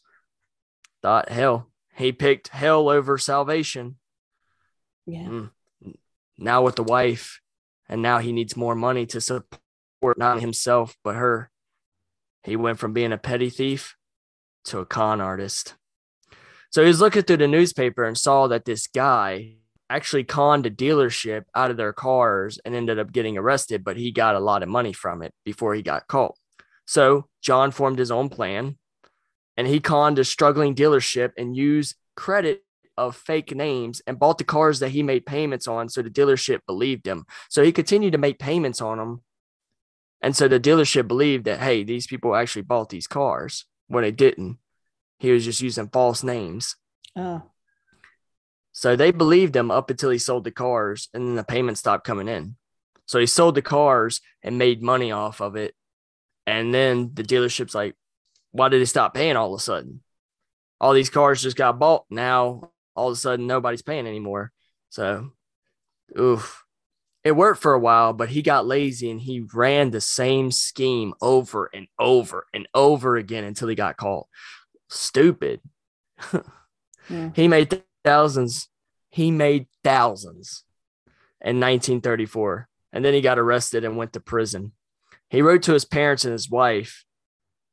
thought, 1.02 1.30
hell, 1.30 1.72
he 1.96 2.12
picked 2.12 2.50
hell 2.50 2.88
over 2.88 3.18
salvation. 3.18 3.98
Yeah. 5.06 5.26
Mm. 5.26 5.52
Now 6.38 6.62
with 6.62 6.76
the 6.76 6.84
wife, 6.84 7.42
and 7.90 8.02
now 8.02 8.20
he 8.20 8.32
needs 8.32 8.56
more 8.56 8.76
money 8.76 9.06
to 9.08 9.20
support 9.20 10.18
not 10.18 10.40
himself, 10.40 10.96
but 11.04 11.16
her. 11.16 11.52
He 12.44 12.56
went 12.56 12.80
from 12.80 12.94
being 12.94 13.12
a 13.12 13.18
petty 13.18 13.50
thief 13.50 13.98
to 14.70 14.80
a 14.80 14.86
con 14.86 15.22
artist. 15.22 15.76
So 16.72 16.82
he 16.82 16.88
was 16.88 17.02
looking 17.02 17.24
through 17.24 17.38
the 17.38 17.48
newspaper 17.48 18.04
and 18.04 18.18
saw 18.18 18.48
that 18.48 18.66
this 18.66 18.88
guy 18.88 19.56
actually 19.90 20.24
conned 20.24 20.66
a 20.68 20.72
dealership 20.72 21.46
out 21.56 21.72
of 21.72 21.78
their 21.78 21.94
cars 21.94 22.60
and 22.64 22.76
ended 22.76 23.00
up 23.00 23.12
getting 23.12 23.38
arrested, 23.38 23.84
but 23.84 23.98
he 23.98 24.12
got 24.12 24.36
a 24.36 24.40
lot 24.40 24.62
of 24.62 24.70
money 24.70 24.94
from 24.94 25.24
it 25.24 25.34
before 25.44 25.74
he 25.74 25.82
got 25.82 26.08
caught. 26.08 26.36
So 26.86 27.28
John 27.42 27.72
formed 27.72 27.98
his 27.98 28.12
own 28.12 28.30
plan 28.30 28.78
and 29.58 29.68
he 29.68 29.80
conned 29.80 30.20
a 30.20 30.24
struggling 30.24 30.76
dealership 30.76 31.32
and 31.38 31.58
used 31.58 31.96
credit 32.16 32.64
of 32.98 33.16
fake 33.16 33.56
names 33.56 34.02
and 34.06 34.20
bought 34.20 34.38
the 34.38 34.44
cars 34.44 34.80
that 34.80 34.90
he 34.90 35.02
made 35.02 35.26
payments 35.26 35.68
on 35.68 35.90
so 35.90 36.02
the 36.02 36.10
dealership 36.10 36.60
believed 36.68 37.08
him. 37.08 37.26
So 37.50 37.64
he 37.64 37.72
continued 37.72 38.12
to 38.12 38.18
make 38.18 38.38
payments 38.38 38.82
on 38.82 38.98
them. 38.98 39.24
And 40.22 40.36
so 40.36 40.48
the 40.48 40.60
dealership 40.60 41.08
believed 41.08 41.46
that, 41.46 41.60
hey, 41.60 41.84
these 41.84 42.06
people 42.06 42.36
actually 42.36 42.64
bought 42.64 42.90
these 42.90 43.08
cars 43.08 43.66
when 43.90 44.04
they 44.04 44.12
didn't. 44.12 44.58
He 45.20 45.32
was 45.32 45.44
just 45.44 45.60
using 45.60 45.90
false 45.90 46.24
names. 46.24 46.78
Oh, 47.16 47.44
So 48.72 48.96
they 48.96 49.12
believed 49.12 49.56
him 49.56 49.70
up 49.70 49.90
until 49.90 50.12
he 50.12 50.18
sold 50.18 50.46
the 50.46 50.52
cars 50.52 51.10
and 51.14 51.28
then 51.28 51.36
the 51.36 51.44
payment 51.44 51.78
stopped 51.78 52.06
coming 52.06 52.30
in. 52.30 52.56
So 53.06 53.20
he 53.20 53.26
sold 53.26 53.56
the 53.56 53.62
cars 53.62 54.22
and 54.42 54.58
made 54.58 54.82
money 54.82 55.12
off 55.12 55.42
of 55.42 55.58
it. 55.58 55.76
And 56.48 56.74
then 56.74 57.12
the 57.14 57.24
dealership's 57.24 57.76
like, 57.76 57.96
why 58.52 58.70
did 58.70 58.80
he 58.80 58.86
stop 58.86 59.14
paying 59.14 59.36
all 59.36 59.54
of 59.54 59.60
a 59.60 59.62
sudden? 59.62 60.02
All 60.80 60.94
these 60.94 61.10
cars 61.10 61.42
just 61.42 61.58
got 61.58 61.80
bought. 61.80 62.06
Now 62.10 62.72
all 62.96 63.10
of 63.10 63.14
a 63.14 63.18
sudden 63.18 63.48
nobody's 63.48 63.82
paying 63.82 64.08
anymore. 64.08 64.52
So, 64.90 65.32
oof. 66.18 66.64
It 67.24 67.34
worked 67.34 67.62
for 67.62 67.74
a 67.74 67.80
while, 67.80 68.14
but 68.14 68.30
he 68.30 68.42
got 68.42 68.66
lazy 68.66 69.12
and 69.12 69.20
he 69.20 69.46
ran 69.54 69.92
the 69.92 70.02
same 70.02 70.52
scheme 70.52 71.14
over 71.22 71.70
and 71.74 71.88
over 72.00 72.48
and 72.54 72.68
over 72.74 73.18
again 73.18 73.44
until 73.44 73.68
he 73.68 73.76
got 73.76 73.98
caught. 73.98 74.28
Stupid. 74.90 75.62
Yeah. 76.34 76.42
He 77.34 77.48
made 77.48 77.82
thousands. 78.04 78.70
He 79.10 79.32
made 79.32 79.66
thousands 79.84 80.64
in 81.42 81.60
1934. 81.60 82.68
And 82.94 83.04
then 83.04 83.16
he 83.16 83.22
got 83.22 83.40
arrested 83.40 83.84
and 83.84 83.98
went 83.98 84.14
to 84.14 84.20
prison. 84.20 84.74
He 85.30 85.42
wrote 85.42 85.64
to 85.64 85.74
his 85.74 85.86
parents 85.86 86.26
and 86.26 86.32
his 86.32 86.50
wife, 86.50 87.06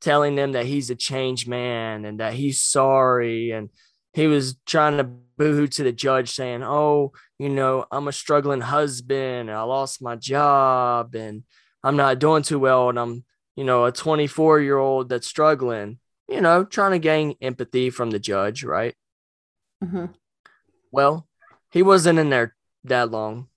telling 0.01 0.33
them 0.33 0.53
that 0.53 0.65
he's 0.65 0.89
a 0.89 0.95
changed 0.95 1.47
man 1.47 2.03
and 2.03 2.19
that 2.19 2.33
he's 2.33 2.61
sorry. 2.61 3.51
And 3.51 3.69
he 4.17 4.25
was 4.25 4.55
trying 4.65 4.97
to 4.97 5.03
boohoo 5.03 5.67
to 5.67 5.83
the 5.83 5.91
judge, 5.91 6.31
saying, 6.31 6.63
Oh, 6.63 7.11
you 7.37 7.49
know, 7.49 7.85
I'm 7.91 8.07
a 8.07 8.11
struggling 8.11 8.61
husband. 8.61 9.49
And 9.49 9.51
I 9.51 9.61
lost 9.61 10.01
my 10.01 10.15
job 10.15 11.13
and 11.13 11.43
I'm 11.83 11.95
not 11.97 12.17
doing 12.17 12.41
too 12.41 12.57
well. 12.57 12.89
And 12.89 12.97
I'm, 12.97 13.25
you 13.55 13.63
know, 13.63 13.85
a 13.85 13.91
24 13.91 14.59
year 14.61 14.79
old 14.79 15.09
that's 15.09 15.27
struggling, 15.27 15.99
you 16.27 16.41
know, 16.41 16.63
trying 16.63 16.93
to 16.93 16.99
gain 16.99 17.35
empathy 17.41 17.91
from 17.91 18.09
the 18.09 18.17
judge, 18.17 18.63
right? 18.63 18.95
hmm 19.83 20.05
Well, 20.91 21.27
he 21.71 21.83
wasn't 21.83 22.17
in 22.17 22.31
there 22.31 22.55
that 22.85 23.11
long. 23.11 23.49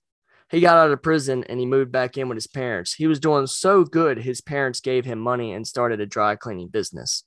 He 0.51 0.59
got 0.59 0.77
out 0.77 0.91
of 0.91 1.01
prison 1.01 1.43
and 1.49 1.59
he 1.59 1.65
moved 1.65 1.91
back 1.91 2.19
in 2.19 2.29
with 2.29 2.35
his 2.35 2.45
parents. 2.45 2.93
He 2.93 3.07
was 3.07 3.19
doing 3.19 3.47
so 3.47 3.83
good, 3.83 4.19
his 4.19 4.41
parents 4.41 4.79
gave 4.79 5.05
him 5.05 5.17
money 5.17 5.53
and 5.53 5.65
started 5.65 5.99
a 5.99 6.05
dry 6.05 6.35
cleaning 6.35 6.67
business. 6.67 7.23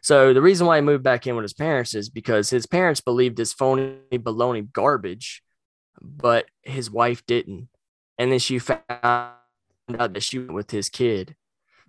So 0.00 0.32
the 0.32 0.42
reason 0.42 0.66
why 0.66 0.76
he 0.76 0.82
moved 0.82 1.02
back 1.02 1.26
in 1.26 1.36
with 1.36 1.44
his 1.44 1.52
parents 1.52 1.94
is 1.94 2.08
because 2.08 2.50
his 2.50 2.66
parents 2.66 3.00
believed 3.00 3.36
this 3.36 3.52
phony 3.52 3.98
baloney 4.12 4.70
garbage, 4.72 5.42
but 6.00 6.46
his 6.62 6.90
wife 6.90 7.24
didn't. 7.26 7.68
And 8.18 8.32
then 8.32 8.38
she 8.38 8.58
found 8.58 8.82
out 8.90 9.34
that 9.88 10.22
she 10.22 10.38
went 10.38 10.52
with 10.52 10.70
his 10.70 10.88
kid. 10.88 11.36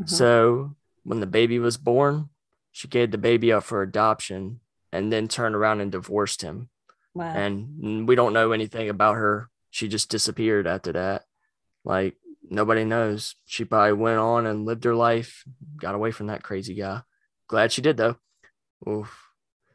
Mhm. 0.02 0.10
So 0.10 0.76
when 1.04 1.20
the 1.20 1.28
baby 1.28 1.60
was 1.60 1.78
born, 1.78 2.30
she 2.72 2.88
gave 2.88 3.12
the 3.12 3.18
baby 3.18 3.52
up 3.52 3.64
for 3.64 3.82
adoption 3.82 4.60
and 4.92 5.12
then 5.12 5.28
turned 5.28 5.56
around 5.56 5.82
and 5.82 5.92
divorced 5.92 6.42
him 6.42 6.70
wow. 7.14 7.34
and 7.34 8.08
we 8.08 8.16
don't 8.16 8.34
know 8.34 8.52
anything 8.52 8.90
about 8.90 9.16
her. 9.16 9.50
She 9.70 9.88
just 9.88 10.10
disappeared 10.10 10.68
after 10.68 10.94
that. 10.94 11.26
Like 11.84 12.16
nobody 12.50 12.84
knows. 12.86 13.36
She 13.46 13.66
probably 13.66 13.94
went 13.94 14.20
on 14.20 14.46
and 14.46 14.66
lived 14.66 14.84
her 14.84 14.96
life, 14.96 15.44
got 15.78 15.96
away 15.96 16.12
from 16.12 16.28
that 16.28 16.44
crazy 16.44 16.74
guy. 16.76 17.02
Glad 17.50 17.74
she 17.74 17.82
did 17.82 17.98
though. 17.98 18.16
Oof. 18.88 19.30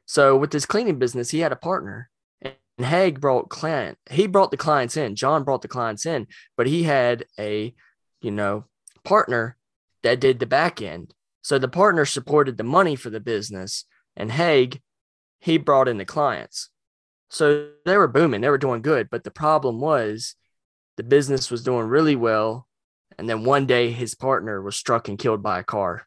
So 0.06 0.36
with 0.36 0.52
his 0.52 0.64
cleaning 0.64 0.98
business, 0.98 1.30
he 1.30 1.40
had 1.40 1.52
a 1.52 1.56
partner. 1.56 2.08
And 2.42 2.86
Haigh 2.86 3.12
brought 3.12 3.50
client. 3.50 3.98
He 4.10 4.26
brought 4.26 4.50
the 4.50 4.56
clients 4.56 4.96
in. 4.96 5.16
John 5.16 5.44
brought 5.44 5.62
the 5.62 5.68
clients 5.68 6.06
in, 6.06 6.26
but 6.56 6.66
he 6.66 6.84
had 6.84 7.26
a, 7.38 7.74
you 8.22 8.30
know, 8.30 8.64
partner 9.04 9.56
that 10.02 10.20
did 10.20 10.38
the 10.38 10.46
back 10.46 10.80
end. 10.80 11.14
So 11.42 11.58
the 11.58 11.68
partner 11.68 12.04
supported 12.04 12.56
the 12.56 12.64
money 12.64 12.96
for 12.96 13.10
the 13.10 13.20
business, 13.20 13.84
and 14.16 14.32
Haigh, 14.32 14.80
he 15.40 15.58
brought 15.58 15.88
in 15.88 15.98
the 15.98 16.04
clients. 16.04 16.70
So 17.28 17.70
they 17.84 17.96
were 17.96 18.08
booming, 18.08 18.40
they 18.40 18.48
were 18.48 18.58
doing 18.58 18.82
good. 18.82 19.10
But 19.10 19.24
the 19.24 19.30
problem 19.30 19.80
was 19.80 20.36
the 20.96 21.02
business 21.02 21.50
was 21.50 21.62
doing 21.62 21.86
really 21.86 22.16
well. 22.16 22.66
And 23.18 23.28
then 23.28 23.44
one 23.44 23.66
day 23.66 23.90
his 23.90 24.14
partner 24.14 24.60
was 24.62 24.74
struck 24.74 25.08
and 25.08 25.18
killed 25.18 25.42
by 25.42 25.60
a 25.60 25.64
car. 25.64 26.06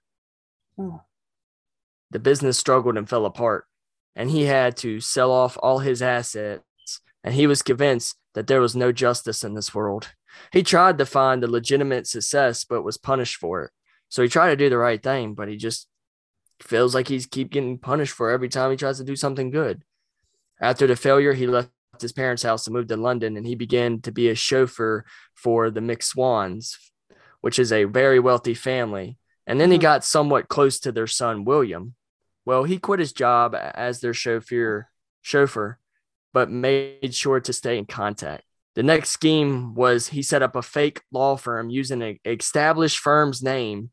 Oh. 0.79 1.01
The 2.11 2.19
business 2.19 2.57
struggled 2.57 2.97
and 2.97 3.07
fell 3.07 3.25
apart. 3.25 3.65
And 4.15 4.29
he 4.31 4.45
had 4.45 4.77
to 4.77 4.99
sell 4.99 5.31
off 5.31 5.57
all 5.61 5.79
his 5.79 6.01
assets. 6.01 6.63
And 7.23 7.33
he 7.33 7.47
was 7.47 7.61
convinced 7.61 8.15
that 8.33 8.47
there 8.47 8.61
was 8.61 8.75
no 8.75 8.91
justice 8.91 9.43
in 9.43 9.53
this 9.53 9.73
world. 9.73 10.13
He 10.51 10.63
tried 10.63 10.97
to 10.97 11.05
find 11.05 11.41
the 11.41 11.49
legitimate 11.49 12.07
success, 12.07 12.63
but 12.63 12.83
was 12.83 12.97
punished 12.97 13.37
for 13.37 13.63
it. 13.63 13.71
So 14.09 14.21
he 14.21 14.29
tried 14.29 14.51
to 14.51 14.55
do 14.55 14.69
the 14.69 14.77
right 14.77 15.01
thing, 15.01 15.33
but 15.33 15.49
he 15.49 15.57
just 15.57 15.87
feels 16.61 16.95
like 16.95 17.07
he's 17.07 17.25
keep 17.25 17.51
getting 17.51 17.77
punished 17.77 18.13
for 18.13 18.29
every 18.29 18.49
time 18.49 18.71
he 18.71 18.77
tries 18.77 18.97
to 18.97 19.03
do 19.03 19.15
something 19.15 19.49
good. 19.49 19.83
After 20.59 20.87
the 20.87 20.95
failure, 20.95 21.33
he 21.33 21.47
left 21.47 21.71
his 21.99 22.13
parents' 22.13 22.43
house 22.43 22.67
and 22.67 22.75
moved 22.75 22.89
to 22.89 22.97
London, 22.97 23.37
and 23.37 23.45
he 23.45 23.55
began 23.55 24.01
to 24.01 24.11
be 24.11 24.29
a 24.29 24.35
chauffeur 24.35 25.05
for 25.33 25.69
the 25.69 25.81
McSwans, 25.81 26.75
which 27.41 27.59
is 27.59 27.71
a 27.71 27.83
very 27.83 28.19
wealthy 28.19 28.53
family. 28.53 29.17
And 29.47 29.59
then 29.59 29.71
he 29.71 29.77
Mhm. 29.79 29.81
got 29.81 30.03
somewhat 30.05 30.49
close 30.49 30.79
to 30.81 30.91
their 30.91 31.07
son 31.07 31.45
William. 31.45 31.95
Well, 32.45 32.65
he 32.65 32.77
quit 32.77 32.99
his 32.99 33.13
job 33.13 33.55
as 33.55 33.99
their 33.99 34.13
chauffeur, 34.13 34.89
chauffeur, 35.21 35.79
but 36.33 36.51
made 36.51 37.15
sure 37.15 37.39
to 37.39 37.53
stay 37.53 37.77
in 37.79 37.85
contact. 37.85 38.43
The 38.75 38.83
next 38.83 39.09
scheme 39.09 39.73
was 39.73 40.09
he 40.09 40.21
set 40.21 40.43
up 40.43 40.55
a 40.55 40.61
fake 40.61 41.01
law 41.11 41.35
firm 41.35 41.71
using 41.71 42.03
an 42.03 42.19
established 42.25 42.99
firm's 42.99 43.41
name 43.41 43.89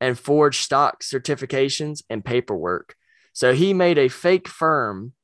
and 0.00 0.18
forged 0.18 0.62
stock 0.62 1.02
certifications 1.02 2.02
and 2.08 2.24
paperwork. 2.24 2.94
So 3.32 3.52
he 3.52 3.74
made 3.74 3.98
a 3.98 4.08
fake 4.08 4.46
firm 4.46 5.14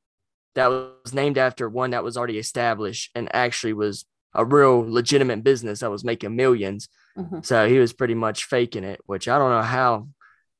that 0.55 0.67
was 0.67 1.13
named 1.13 1.37
after 1.37 1.69
one 1.69 1.91
that 1.91 2.03
was 2.03 2.17
already 2.17 2.39
established 2.39 3.11
and 3.15 3.33
actually 3.33 3.73
was 3.73 4.05
a 4.33 4.43
real 4.43 4.79
legitimate 4.79 5.43
business 5.43 5.79
that 5.79 5.91
was 5.91 6.03
making 6.03 6.35
millions. 6.35 6.89
Mhm. 7.19 7.45
So 7.45 7.67
he 7.67 7.79
was 7.79 7.93
pretty 7.93 8.15
much 8.15 8.45
faking 8.45 8.83
it, 8.83 9.01
which 9.05 9.27
I 9.27 9.37
don't 9.37 9.51
know 9.51 9.61
how 9.61 10.07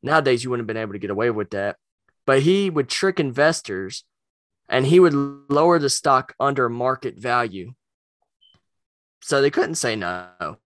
nowadays 0.04 0.44
you 0.44 0.50
wouldn't 0.50 0.64
have 0.64 0.74
been 0.74 0.82
able 0.82 0.94
to 0.94 1.00
get 1.00 1.10
away 1.10 1.30
with 1.30 1.52
that. 1.52 1.78
But 2.26 2.42
he 2.42 2.70
would 2.70 2.90
trick 2.90 3.20
investors 3.20 4.04
and 4.68 4.86
he 4.86 5.00
would 5.00 5.14
lower 5.14 5.80
the 5.80 5.90
stock 5.90 6.36
under 6.40 6.70
market 6.70 7.18
value. 7.18 7.74
So 9.22 9.42
they 9.42 9.50
couldn't 9.50 9.76
say 9.76 9.96
no. 9.96 10.58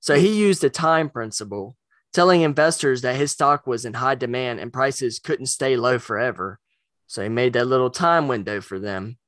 So 0.00 0.14
he 0.14 0.40
used 0.40 0.62
the 0.62 0.70
time 0.70 1.10
principle, 1.10 1.76
telling 2.12 2.40
investors 2.40 3.02
that 3.02 3.16
his 3.16 3.32
stock 3.32 3.66
was 3.66 3.84
in 3.84 3.94
high 3.94 4.14
demand 4.14 4.60
and 4.60 4.72
prices 4.72 5.18
couldn't 5.18 5.46
stay 5.46 5.76
low 5.76 5.98
forever. 5.98 6.58
So 7.06 7.22
he 7.22 7.28
made 7.28 7.52
that 7.52 7.66
little 7.66 7.90
time 7.90 8.28
window 8.28 8.60
for 8.60 8.78
them. 8.78 9.18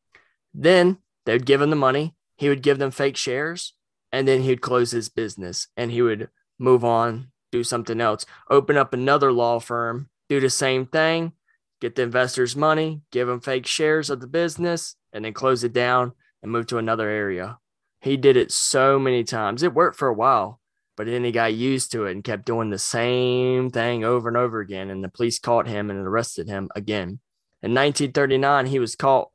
Then 0.54 0.98
they'd 1.26 1.44
give 1.46 1.60
him 1.60 1.70
the 1.70 1.76
money, 1.76 2.14
he 2.36 2.48
would 2.48 2.62
give 2.62 2.78
them 2.78 2.90
fake 2.90 3.16
shares, 3.16 3.74
and 4.12 4.28
then 4.28 4.42
he'd 4.42 4.60
close 4.60 4.90
his 4.90 5.08
business 5.08 5.68
and 5.76 5.90
he 5.90 6.02
would 6.02 6.28
move 6.58 6.84
on, 6.84 7.28
do 7.50 7.64
something 7.64 8.00
else, 8.00 8.26
open 8.50 8.76
up 8.76 8.92
another 8.92 9.32
law 9.32 9.58
firm, 9.58 10.08
do 10.28 10.38
the 10.38 10.50
same 10.50 10.86
thing, 10.86 11.32
get 11.80 11.96
the 11.96 12.02
investors 12.02 12.54
money, 12.54 13.00
give 13.10 13.26
them 13.26 13.40
fake 13.40 13.66
shares 13.66 14.10
of 14.10 14.20
the 14.20 14.26
business, 14.26 14.96
and 15.12 15.24
then 15.24 15.32
close 15.32 15.64
it 15.64 15.72
down 15.72 16.12
and 16.42 16.52
move 16.52 16.66
to 16.66 16.78
another 16.78 17.08
area. 17.08 17.58
He 18.00 18.16
did 18.16 18.36
it 18.36 18.52
so 18.52 18.98
many 18.98 19.24
times. 19.24 19.62
It 19.62 19.74
worked 19.74 19.96
for 19.96 20.08
a 20.08 20.14
while, 20.14 20.60
but 20.96 21.06
then 21.06 21.24
he 21.24 21.32
got 21.32 21.54
used 21.54 21.92
to 21.92 22.06
it 22.06 22.12
and 22.12 22.24
kept 22.24 22.46
doing 22.46 22.70
the 22.70 22.78
same 22.78 23.70
thing 23.70 24.04
over 24.04 24.28
and 24.28 24.36
over 24.36 24.60
again. 24.60 24.90
And 24.90 25.02
the 25.02 25.08
police 25.08 25.38
caught 25.38 25.68
him 25.68 25.90
and 25.90 25.98
arrested 26.00 26.48
him 26.48 26.68
again. 26.74 27.20
In 27.62 27.74
1939, 27.74 28.66
he 28.66 28.78
was 28.78 28.96
caught 28.96 29.30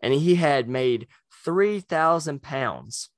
and 0.00 0.12
he 0.12 0.34
had 0.34 0.68
made 0.68 1.06
3,000 1.44 2.42
pounds 2.42 3.10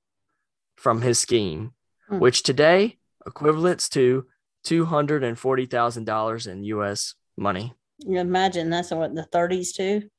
from 0.81 1.01
his 1.03 1.19
scheme, 1.19 1.73
Hmm. 2.09 2.19
which 2.19 2.41
today 2.43 2.97
equivalents 3.25 3.87
to 3.89 4.25
$240,000 4.65 6.47
in 6.47 6.63
US 6.63 7.13
money. 7.37 7.73
You 7.99 8.19
imagine 8.19 8.69
that's 8.71 8.91
what 8.91 9.13
the 9.13 9.23
30s 9.31 9.73
too. 9.73 10.09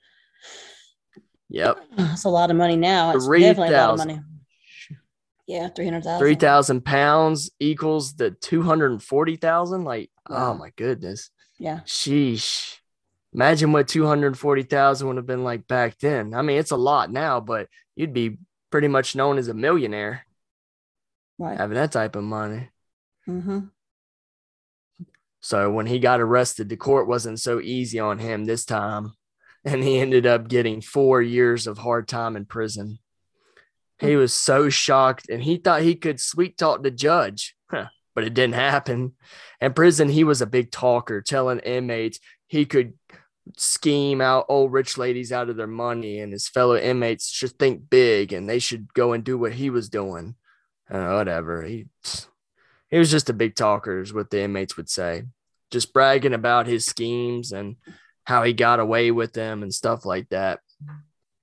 Yep. 1.50 1.78
That's 1.96 2.24
a 2.24 2.28
lot 2.28 2.50
of 2.50 2.56
money 2.56 2.76
now. 2.76 3.10
It's 3.14 3.26
definitely 3.26 3.44
a 3.74 3.86
lot 3.86 3.94
of 3.94 4.00
3,000. 4.00 4.08
money. 4.08 4.20
Yeah, 5.48 5.68
three 5.68 5.84
hundred 5.84 6.04
thousand. 6.04 6.20
3,000 6.20 6.84
pounds 6.84 7.50
equals 7.58 8.14
the 8.14 8.30
240,000. 8.30 9.84
Like, 9.84 10.10
Wow. 10.30 10.52
oh 10.52 10.54
my 10.58 10.70
goodness. 10.76 11.30
Yeah. 11.58 11.80
Sheesh. 11.80 12.78
Imagine 13.34 13.72
what 13.72 13.88
240,000 13.88 15.06
would 15.08 15.16
have 15.16 15.26
been 15.26 15.42
like 15.44 15.66
back 15.66 15.98
then. 15.98 16.32
I 16.34 16.42
mean, 16.42 16.58
it's 16.58 16.70
a 16.70 16.76
lot 16.76 17.10
now, 17.10 17.40
but 17.40 17.68
you'd 17.96 18.12
be 18.14 18.38
pretty 18.70 18.88
much 18.88 19.16
known 19.16 19.36
as 19.36 19.48
a 19.48 19.54
millionaire 19.54 20.24
Right. 21.38 21.58
having 21.58 21.76
that 21.76 21.92
type 21.92 22.16
of 22.16 22.24
money. 22.24 22.68
Mm-hmm. 23.28 23.60
So 25.40 25.70
when 25.72 25.86
he 25.86 25.98
got 25.98 26.20
arrested, 26.20 26.68
the 26.68 26.76
court 26.76 27.08
wasn't 27.08 27.40
so 27.40 27.60
easy 27.60 27.98
on 27.98 28.18
him 28.18 28.44
this 28.44 28.64
time. 28.64 29.12
And 29.64 29.82
he 29.82 29.98
ended 29.98 30.26
up 30.26 30.48
getting 30.48 30.80
four 30.80 31.22
years 31.22 31.66
of 31.66 31.78
hard 31.78 32.08
time 32.08 32.36
in 32.36 32.46
prison. 32.46 32.98
He 33.98 34.16
was 34.16 34.34
so 34.34 34.68
shocked 34.68 35.28
and 35.28 35.42
he 35.42 35.56
thought 35.56 35.82
he 35.82 35.94
could 35.94 36.20
sweet 36.20 36.58
talk 36.58 36.82
the 36.82 36.90
judge, 36.90 37.54
Huh, 37.70 37.86
but 38.14 38.24
it 38.24 38.34
didn't 38.34 38.56
happen. 38.56 39.12
In 39.60 39.72
prison, 39.72 40.08
he 40.08 40.24
was 40.24 40.42
a 40.42 40.46
big 40.46 40.72
talker, 40.72 41.20
telling 41.20 41.60
inmates 41.60 42.18
he 42.48 42.64
could 42.64 42.94
scheme 43.56 44.20
out 44.20 44.46
old 44.48 44.72
rich 44.72 44.98
ladies 44.98 45.30
out 45.30 45.48
of 45.48 45.56
their 45.56 45.68
money, 45.68 46.18
and 46.18 46.32
his 46.32 46.48
fellow 46.48 46.76
inmates 46.76 47.30
should 47.30 47.52
think 47.58 47.88
big 47.88 48.32
and 48.32 48.48
they 48.48 48.58
should 48.58 48.92
go 48.94 49.12
and 49.12 49.22
do 49.22 49.38
what 49.38 49.52
he 49.52 49.70
was 49.70 49.88
doing. 49.88 50.34
Uh, 50.90 51.12
whatever. 51.12 51.62
He 51.62 51.86
he 52.90 52.98
was 52.98 53.10
just 53.10 53.30
a 53.30 53.34
big 53.34 53.54
talker, 53.54 54.00
is 54.00 54.12
what 54.12 54.30
the 54.30 54.42
inmates 54.42 54.76
would 54.76 54.90
say. 54.90 55.24
Just 55.70 55.94
bragging 55.94 56.34
about 56.34 56.66
his 56.66 56.84
schemes 56.84 57.50
and 57.52 57.76
how 58.24 58.42
he 58.42 58.52
got 58.52 58.80
away 58.80 59.10
with 59.10 59.32
them 59.32 59.62
and 59.62 59.72
stuff 59.72 60.04
like 60.04 60.28
that. 60.28 60.60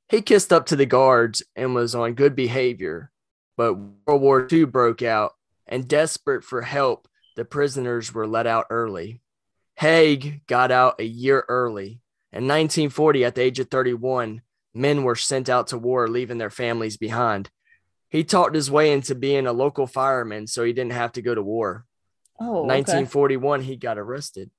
He 0.09 0.21
kissed 0.21 0.53
up 0.53 0.67
to 0.67 0.75
the 0.75 0.85
guards 0.85 1.43
and 1.55 1.75
was 1.75 1.95
on 1.95 2.13
good 2.13 2.35
behavior, 2.35 3.11
but 3.57 3.73
World 3.73 4.21
War 4.21 4.47
II 4.51 4.65
broke 4.65 5.01
out, 5.01 5.33
and 5.67 5.87
desperate 5.87 6.43
for 6.43 6.61
help, 6.61 7.07
the 7.35 7.45
prisoners 7.45 8.13
were 8.13 8.27
let 8.27 8.47
out 8.47 8.65
early. 8.69 9.21
Haigh 9.75 10.41
got 10.47 10.71
out 10.71 10.99
a 10.99 11.05
year 11.05 11.45
early. 11.47 12.01
In 12.31 12.47
1940, 12.47 13.25
at 13.25 13.35
the 13.35 13.41
age 13.41 13.59
of 13.59 13.69
31, 13.69 14.41
men 14.73 15.03
were 15.03 15.15
sent 15.15 15.49
out 15.49 15.67
to 15.67 15.77
war, 15.77 16.07
leaving 16.07 16.37
their 16.37 16.49
families 16.49 16.97
behind. 16.97 17.49
He 18.10 18.24
talked 18.24 18.55
his 18.55 18.72
way 18.72 18.91
into 18.91 19.14
being 19.16 19.45
a 19.47 19.53
local 19.53 19.86
fireman 19.88 20.47
so 20.47 20.64
he 20.64 20.74
didn't 20.74 20.93
have 20.93 21.12
to 21.14 21.22
go 21.22 21.36
to 21.36 21.41
war. 21.43 21.86
Oh, 22.39 22.60
okay. 22.60 22.68
1941, 22.68 23.62
he 23.62 23.76
got 23.76 23.97
arrested. 23.97 24.49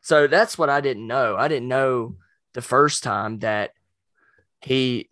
So 0.00 0.26
that's 0.26 0.56
what 0.58 0.70
I 0.70 0.80
didn't 0.80 1.06
know. 1.06 1.36
I 1.36 1.48
didn't 1.48 1.68
know 1.68 2.16
the 2.54 2.62
first 2.62 3.02
time 3.02 3.40
that 3.40 3.72
he, 4.60 5.10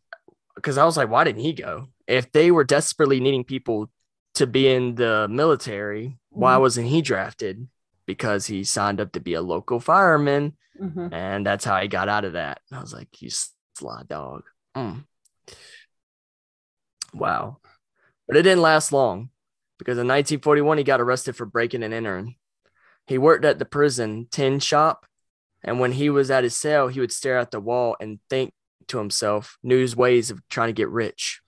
because 0.55 0.78
I 0.78 0.84
was 0.84 0.97
like, 0.97 1.09
why 1.11 1.24
didn't 1.24 1.42
he 1.42 1.53
go? 1.53 1.88
If 2.07 2.32
they 2.32 2.51
were 2.51 2.64
desperately 2.64 3.20
needing 3.20 3.45
people 3.45 3.90
to 4.34 4.47
be 4.47 4.68
in 4.68 4.95
the 4.97 5.28
military, 5.28 6.18
why 6.30 6.57
Mhm. 6.57 6.61
wasn't 6.61 6.88
he 6.88 7.03
drafted? 7.03 7.68
Because 8.07 8.47
he 8.47 8.64
signed 8.64 9.01
up 9.01 9.12
to 9.12 9.20
be 9.20 9.34
a 9.34 9.42
local 9.42 9.78
fireman, 9.80 10.57
Mhm. 10.80 11.12
and 11.12 11.47
that's 11.47 11.64
how 11.64 11.80
he 11.80 11.88
got 11.88 12.09
out 12.09 12.24
of 12.24 12.32
that. 12.32 12.61
I 12.72 12.80
was 12.80 12.92
like, 12.92 13.22
you 13.22 13.30
sly 13.30 14.03
dog. 14.09 14.42
Mm. 14.76 15.05
Wow. 17.12 17.59
But 18.26 18.36
it 18.36 18.42
didn't 18.42 18.62
last 18.62 18.92
long 18.92 19.30
because 19.78 19.98
in 19.98 20.06
1941, 20.06 20.78
he 20.78 20.84
got 20.84 21.00
arrested 21.00 21.36
for 21.36 21.46
breaking 21.46 21.82
and 21.82 21.92
entering. 21.92 22.36
He 23.06 23.18
worked 23.18 23.44
at 23.44 23.58
the 23.58 23.64
prison 23.64 24.28
tin 24.30 24.60
shop, 24.60 25.06
and 25.62 25.78
when 25.78 25.92
he 25.92 26.08
was 26.08 26.30
at 26.30 26.44
his 26.44 26.56
cell, 26.56 26.88
he 26.88 27.00
would 27.00 27.12
stare 27.12 27.38
at 27.38 27.50
the 27.50 27.60
wall 27.60 27.96
and 28.00 28.18
think 28.30 28.52
to 28.88 28.98
himself 28.98 29.58
new 29.62 29.86
ways 29.96 30.30
of 30.30 30.40
trying 30.48 30.68
to 30.68 30.72
get 30.72 30.88
rich. 30.88 31.40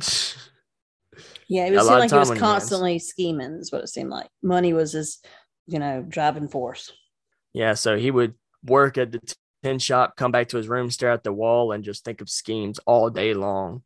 Yeah, 1.48 1.64
it 1.64 1.72
was 1.72 1.86
seemed 1.86 1.98
like 1.98 2.10
he 2.10 2.16
was 2.16 2.30
on 2.30 2.36
your 2.36 2.44
hands. 2.44 2.60
constantly 2.60 2.98
scheming, 2.98 3.58
is 3.60 3.72
what 3.72 3.82
it 3.82 3.88
seemed 3.88 4.10
like. 4.10 4.28
Money 4.42 4.74
was 4.74 4.92
his, 4.92 5.18
you 5.66 5.78
know, 5.78 6.04
driving 6.06 6.46
force. 6.46 6.92
Yeah, 7.54 7.72
so 7.72 7.96
he 7.96 8.10
would 8.10 8.34
work 8.62 8.98
at 8.98 9.12
the 9.12 9.34
tin 9.62 9.78
shop, 9.78 10.14
come 10.16 10.30
back 10.30 10.48
to 10.48 10.58
his 10.58 10.68
room, 10.68 10.90
stare 10.90 11.10
at 11.10 11.24
the 11.24 11.32
wall, 11.32 11.72
and 11.72 11.82
just 11.84 12.04
think 12.04 12.20
of 12.20 12.28
schemes 12.28 12.78
all 12.80 13.08
day 13.08 13.32
long 13.32 13.82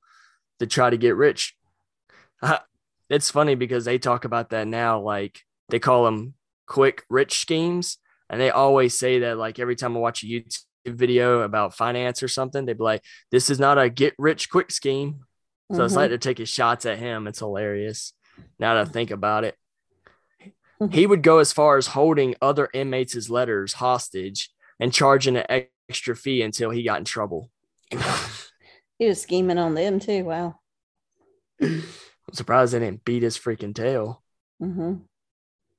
to 0.63 0.67
try 0.69 0.89
to 0.89 0.97
get 0.97 1.17
rich. 1.17 1.57
it's 3.11 3.31
funny 3.31 3.57
because 3.57 3.85
they 3.85 3.99
talk 3.99 4.25
about 4.25 4.51
that 4.51 4.69
now, 4.69 5.01
like 5.01 5.41
they 5.69 5.81
call 5.81 6.05
them 6.05 6.35
quick 6.67 7.05
rich 7.11 7.39
schemes, 7.41 7.99
and 8.31 8.41
they 8.41 8.51
always 8.51 8.97
say 8.97 9.19
that 9.21 9.37
like 9.39 9.59
every 9.59 9.75
time 9.77 9.97
I 9.97 10.01
watch 10.01 10.23
a 10.23 10.27
YouTube 10.27 10.63
video 10.87 11.41
about 11.41 11.75
finance 11.75 12.23
or 12.23 12.29
something, 12.29 12.65
they'd 12.65 12.79
be 12.79 12.85
like, 12.85 13.03
"This 13.33 13.51
is 13.51 13.59
not 13.59 13.77
a 13.77 13.91
get 13.91 14.15
rich 14.19 14.51
quick 14.51 14.71
scheme." 14.71 15.27
So 15.73 15.85
it's 15.85 15.95
Mhm. 15.95 15.97
like 15.97 16.09
they're 16.11 16.19
taking 16.19 16.47
shots 16.47 16.87
at 16.87 16.99
him. 16.99 17.27
It's 17.27 17.41
hilarious. 17.41 18.13
Now 18.59 18.75
that 18.75 18.89
I 18.89 18.91
think 18.91 19.11
about 19.11 19.45
it, 19.45 19.57
he 20.91 21.07
would 21.07 21.23
go 21.23 21.39
as 21.39 21.53
far 21.53 21.77
as 21.77 21.89
holding 21.89 22.37
other 22.41 22.69
inmates' 22.73 23.29
letters 23.29 23.75
hostage 23.75 24.51
and 24.79 24.93
charging 24.93 25.37
an 25.37 25.67
extra 25.89 26.15
fee 26.15 26.41
until 26.43 26.71
he 26.71 26.83
got 26.85 26.99
in 27.01 27.05
trouble. 27.05 27.51
he 28.99 29.07
was 29.07 29.21
scheming 29.21 29.59
on 29.59 29.75
them 29.75 30.01
too. 30.01 30.25
Wow. 30.25 30.57
I'm 31.61 31.83
surprised 32.33 32.73
they 32.73 32.79
didn't 32.81 33.05
beat 33.05 33.23
his 33.23 33.39
freaking 33.39 33.75
tail. 33.75 34.23
hmm 34.61 34.95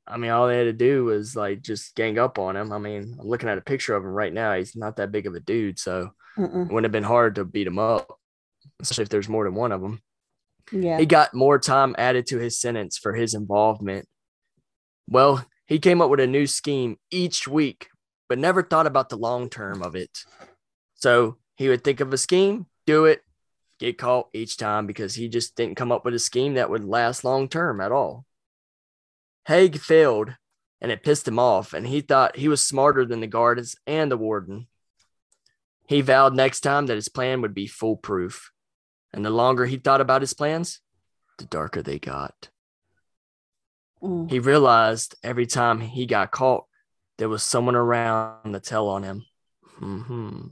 I 0.05 0.18
mean, 0.18 0.32
all 0.32 0.47
they 0.47 0.57
had 0.57 0.66
to 0.66 0.74
do 0.74 1.05
was 1.05 1.34
like 1.34 1.61
just 1.61 1.95
gang 1.95 2.20
up 2.20 2.38
on 2.38 2.57
him. 2.57 2.74
I 2.74 2.78
mean, 2.78 3.16
I'm 3.22 3.26
looking 3.26 3.47
at 3.47 3.57
a 3.57 3.61
picture 3.61 3.95
of 3.95 4.03
him 4.03 4.09
right 4.09 4.34
now. 4.34 4.53
He's 4.53 4.76
not 4.76 4.97
that 4.97 5.14
big 5.14 5.28
of 5.28 5.34
a 5.34 5.39
dude, 5.39 5.80
so 5.80 6.09
Mm-mm. 6.38 6.66
it 6.66 6.74
wouldn't 6.74 6.84
have 6.84 6.91
been 6.91 7.03
hard 7.03 7.36
to 7.36 7.45
beat 7.45 7.68
him 7.68 7.80
up, 7.80 8.20
especially 8.82 9.03
if 9.03 9.09
there's 9.09 9.30
more 9.30 9.45
than 9.45 9.55
one 9.55 9.72
of 9.72 9.80
them. 9.80 10.01
Yeah. 10.74 10.99
He 10.99 11.05
got 11.05 11.34
more 11.34 11.57
time 11.57 11.95
added 11.97 12.28
to 12.28 12.38
his 12.38 12.59
sentence 12.59 12.97
for 12.97 13.14
his 13.14 13.34
involvement. 13.34 14.05
Well, 15.07 15.45
he 15.68 15.80
came 15.80 16.01
up 16.01 16.09
with 16.09 16.20
a 16.20 16.28
new 16.28 16.47
scheme 16.47 16.97
each 17.09 17.47
week, 17.47 17.88
but 18.28 18.38
never 18.38 18.61
thought 18.61 18.88
about 18.88 19.07
the 19.07 19.18
long 19.18 19.49
term 19.49 19.82
of 19.82 19.95
it. 19.95 20.11
So 20.95 21.38
he 21.55 21.70
would 21.70 21.84
think 21.84 22.01
of 22.01 22.11
a 22.11 22.18
scheme, 22.18 22.66
do 22.86 23.05
it, 23.05 23.23
get 23.79 23.97
caught 23.97 24.29
each 24.34 24.57
time 24.57 24.88
because 24.88 25.15
he 25.15 25.27
just 25.27 25.55
didn't 25.55 25.75
come 25.75 25.91
up 25.91 26.05
with 26.05 26.13
a 26.13 26.19
scheme 26.19 26.55
that 26.55 26.69
would 26.69 26.84
last 26.84 27.23
long 27.23 27.47
term 27.47 27.81
at 27.81 27.91
all. 27.91 28.25
Haigh 29.47 29.71
failed 29.71 30.36
and 30.84 30.91
it 30.91 31.01
pissed 31.01 31.27
him 31.27 31.39
off, 31.39 31.73
and 31.73 31.88
he 31.88 32.01
thought 32.01 32.36
he 32.36 32.49
was 32.49 32.61
smarter 32.61 33.05
than 33.05 33.21
the 33.21 33.27
guards 33.27 33.77
and 33.88 34.11
the 34.11 34.17
warden. 34.17 34.67
He 35.88 36.01
vowed 36.01 36.36
next 36.36 36.59
time 36.59 36.88
that 36.88 36.95
his 36.95 37.07
plan 37.07 37.41
would 37.41 37.53
be 37.53 37.67
foolproof. 37.67 38.51
And 39.13 39.25
the 39.25 39.29
longer 39.29 39.65
he 39.65 39.77
thought 39.77 40.01
about 40.01 40.21
his 40.21 40.34
plans, 40.34 40.81
the 41.38 41.45
darker 41.45 41.81
they 41.81 41.99
got. 41.99 42.49
Mm. 44.01 44.29
He 44.29 44.39
realized 44.39 45.15
every 45.23 45.45
time 45.45 45.79
he 45.79 46.05
got 46.05 46.31
caught, 46.31 46.65
there 47.17 47.29
was 47.29 47.43
someone 47.43 47.75
around 47.75 48.51
to 48.53 48.59
tell 48.59 48.89
on 48.89 49.03
him. 49.03 49.25
hmm 49.77 50.47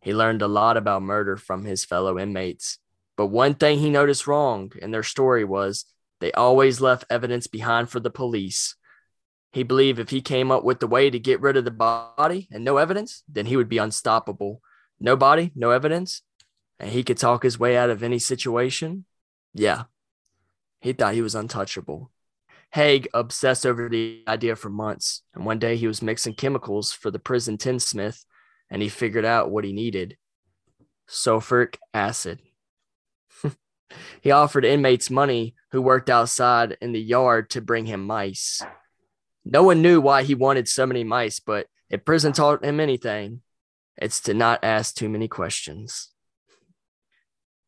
He 0.00 0.14
learned 0.14 0.42
a 0.42 0.48
lot 0.48 0.76
about 0.76 1.02
murder 1.02 1.36
from 1.36 1.64
his 1.64 1.84
fellow 1.84 2.18
inmates. 2.18 2.78
But 3.16 3.26
one 3.26 3.54
thing 3.54 3.78
he 3.78 3.90
noticed 3.90 4.26
wrong 4.26 4.72
in 4.80 4.90
their 4.90 5.02
story 5.02 5.44
was 5.44 5.84
they 6.20 6.32
always 6.32 6.80
left 6.80 7.04
evidence 7.10 7.46
behind 7.46 7.90
for 7.90 8.00
the 8.00 8.10
police. 8.10 8.76
He 9.52 9.62
believed 9.62 9.98
if 9.98 10.10
he 10.10 10.20
came 10.20 10.50
up 10.50 10.64
with 10.64 10.80
the 10.80 10.86
way 10.86 11.10
to 11.10 11.18
get 11.18 11.40
rid 11.40 11.56
of 11.56 11.64
the 11.64 11.70
body 11.70 12.48
and 12.50 12.64
no 12.64 12.76
evidence, 12.76 13.24
then 13.28 13.46
he 13.46 13.56
would 13.56 13.68
be 13.68 13.78
unstoppable. 13.78 14.62
No 15.00 15.16
body, 15.16 15.50
no 15.54 15.70
evidence, 15.70 16.22
and 16.78 16.90
he 16.90 17.02
could 17.02 17.18
talk 17.18 17.42
his 17.42 17.58
way 17.58 17.76
out 17.76 17.90
of 17.90 18.02
any 18.02 18.18
situation. 18.18 19.06
Yeah, 19.54 19.84
he 20.80 20.92
thought 20.92 21.14
he 21.14 21.22
was 21.22 21.34
untouchable. 21.34 22.10
Haigh 22.72 23.04
obsessed 23.12 23.66
over 23.66 23.88
the 23.88 24.22
idea 24.28 24.54
for 24.56 24.70
months, 24.70 25.22
and 25.34 25.44
one 25.44 25.58
day 25.58 25.76
he 25.76 25.86
was 25.86 26.02
mixing 26.02 26.34
chemicals 26.34 26.92
for 26.92 27.10
the 27.10 27.18
prison 27.18 27.58
tinsmith, 27.58 28.24
and 28.70 28.82
he 28.82 28.88
figured 28.88 29.24
out 29.24 29.50
what 29.50 29.64
he 29.64 29.72
needed 29.72 30.16
sulfuric 31.08 31.76
acid. 31.92 32.38
he 34.20 34.30
offered 34.30 34.64
inmates 34.64 35.10
money 35.10 35.54
who 35.72 35.82
worked 35.82 36.08
outside 36.08 36.76
in 36.80 36.92
the 36.92 37.00
yard 37.00 37.50
to 37.50 37.60
bring 37.60 37.86
him 37.86 38.06
mice. 38.06 38.62
No 39.44 39.64
one 39.64 39.82
knew 39.82 40.00
why 40.00 40.22
he 40.22 40.34
wanted 40.34 40.68
so 40.68 40.86
many 40.86 41.04
mice, 41.04 41.40
but 41.40 41.66
if 41.88 42.04
prison 42.04 42.32
taught 42.32 42.64
him 42.64 42.78
anything, 42.78 43.42
it's 43.96 44.20
to 44.22 44.34
not 44.34 44.62
ask 44.62 44.94
too 44.94 45.08
many 45.08 45.28
questions. 45.28 46.10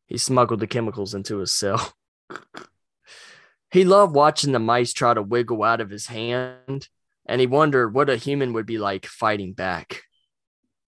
He 0.06 0.18
smuggled 0.18 0.60
the 0.60 0.66
chemicals 0.66 1.14
into 1.14 1.38
his 1.38 1.52
cell. 1.52 1.94
he 3.70 3.84
loved 3.84 4.14
watching 4.14 4.52
the 4.52 4.58
mice 4.58 4.92
try 4.92 5.14
to 5.14 5.22
wiggle 5.22 5.62
out 5.62 5.80
of 5.80 5.90
his 5.90 6.06
hand, 6.06 6.88
and 7.26 7.40
he 7.40 7.46
wondered 7.46 7.94
what 7.94 8.10
a 8.10 8.16
human 8.16 8.52
would 8.52 8.66
be 8.66 8.78
like 8.78 9.06
fighting 9.06 9.52
back. 9.52 10.02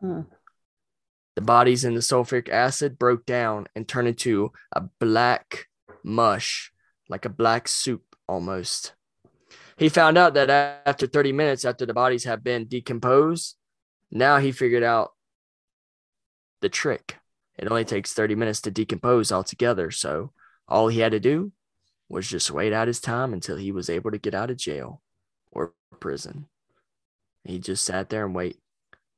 Mm. 0.04 0.26
The 1.34 1.40
bodies 1.40 1.84
in 1.84 1.94
the 1.94 2.00
sulfuric 2.00 2.48
acid 2.48 2.98
broke 2.98 3.26
down 3.26 3.66
and 3.74 3.88
turned 3.88 4.08
into 4.08 4.52
a 4.72 4.82
black 5.00 5.66
mush, 6.04 6.72
like 7.08 7.24
a 7.24 7.30
black 7.30 7.66
soup 7.66 8.02
almost. 8.28 8.94
He 9.76 9.88
found 9.88 10.16
out 10.16 10.34
that 10.34 10.50
after 10.86 11.06
30 11.06 11.32
minutes 11.32 11.64
after 11.64 11.86
the 11.86 11.94
bodies 11.94 12.24
had 12.24 12.44
been 12.44 12.66
decomposed, 12.66 13.56
now 14.10 14.38
he 14.38 14.52
figured 14.52 14.84
out 14.84 15.12
the 16.60 16.68
trick. 16.68 17.16
It 17.58 17.68
only 17.68 17.84
takes 17.84 18.12
30 18.12 18.36
minutes 18.36 18.60
to 18.62 18.70
decompose 18.70 19.32
altogether. 19.32 19.90
So 19.90 20.32
all 20.68 20.88
he 20.88 21.00
had 21.00 21.12
to 21.12 21.20
do 21.20 21.52
was 22.08 22.28
just 22.28 22.50
wait 22.50 22.72
out 22.72 22.86
his 22.86 23.00
time 23.00 23.32
until 23.32 23.56
he 23.56 23.72
was 23.72 23.90
able 23.90 24.12
to 24.12 24.18
get 24.18 24.34
out 24.34 24.50
of 24.50 24.56
jail 24.56 25.02
or 25.50 25.74
prison. 25.98 26.46
He 27.44 27.58
just 27.58 27.84
sat 27.84 28.08
there 28.08 28.24
and 28.24 28.34
wait. 28.34 28.58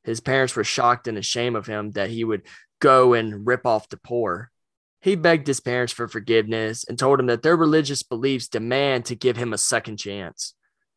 His 0.07 0.21
parents 0.21 0.55
were 0.55 0.65
shocked 0.65 1.09
and 1.09 1.19
ashamed 1.19 1.57
of 1.57 1.67
him 1.67 1.91
that 1.91 2.11
he 2.11 2.23
would 2.23 2.43
go 2.81 3.13
and 3.13 3.45
rip 3.45 3.67
off 3.67 3.89
the 3.89 3.97
poor. 3.97 4.53
He 5.01 5.17
begged 5.17 5.49
his 5.49 5.59
parents 5.59 5.93
for 5.93 6.07
forgiveness 6.07 6.85
and 6.85 6.97
told 6.97 7.19
them 7.19 7.27
that 7.27 7.43
their 7.43 7.57
religious 7.57 8.05
beliefs 8.05 8.47
demand 8.47 9.07
to 9.07 9.17
give 9.17 9.37
him 9.37 9.53
a 9.53 9.59
second 9.59 9.97
chance. 9.97 10.55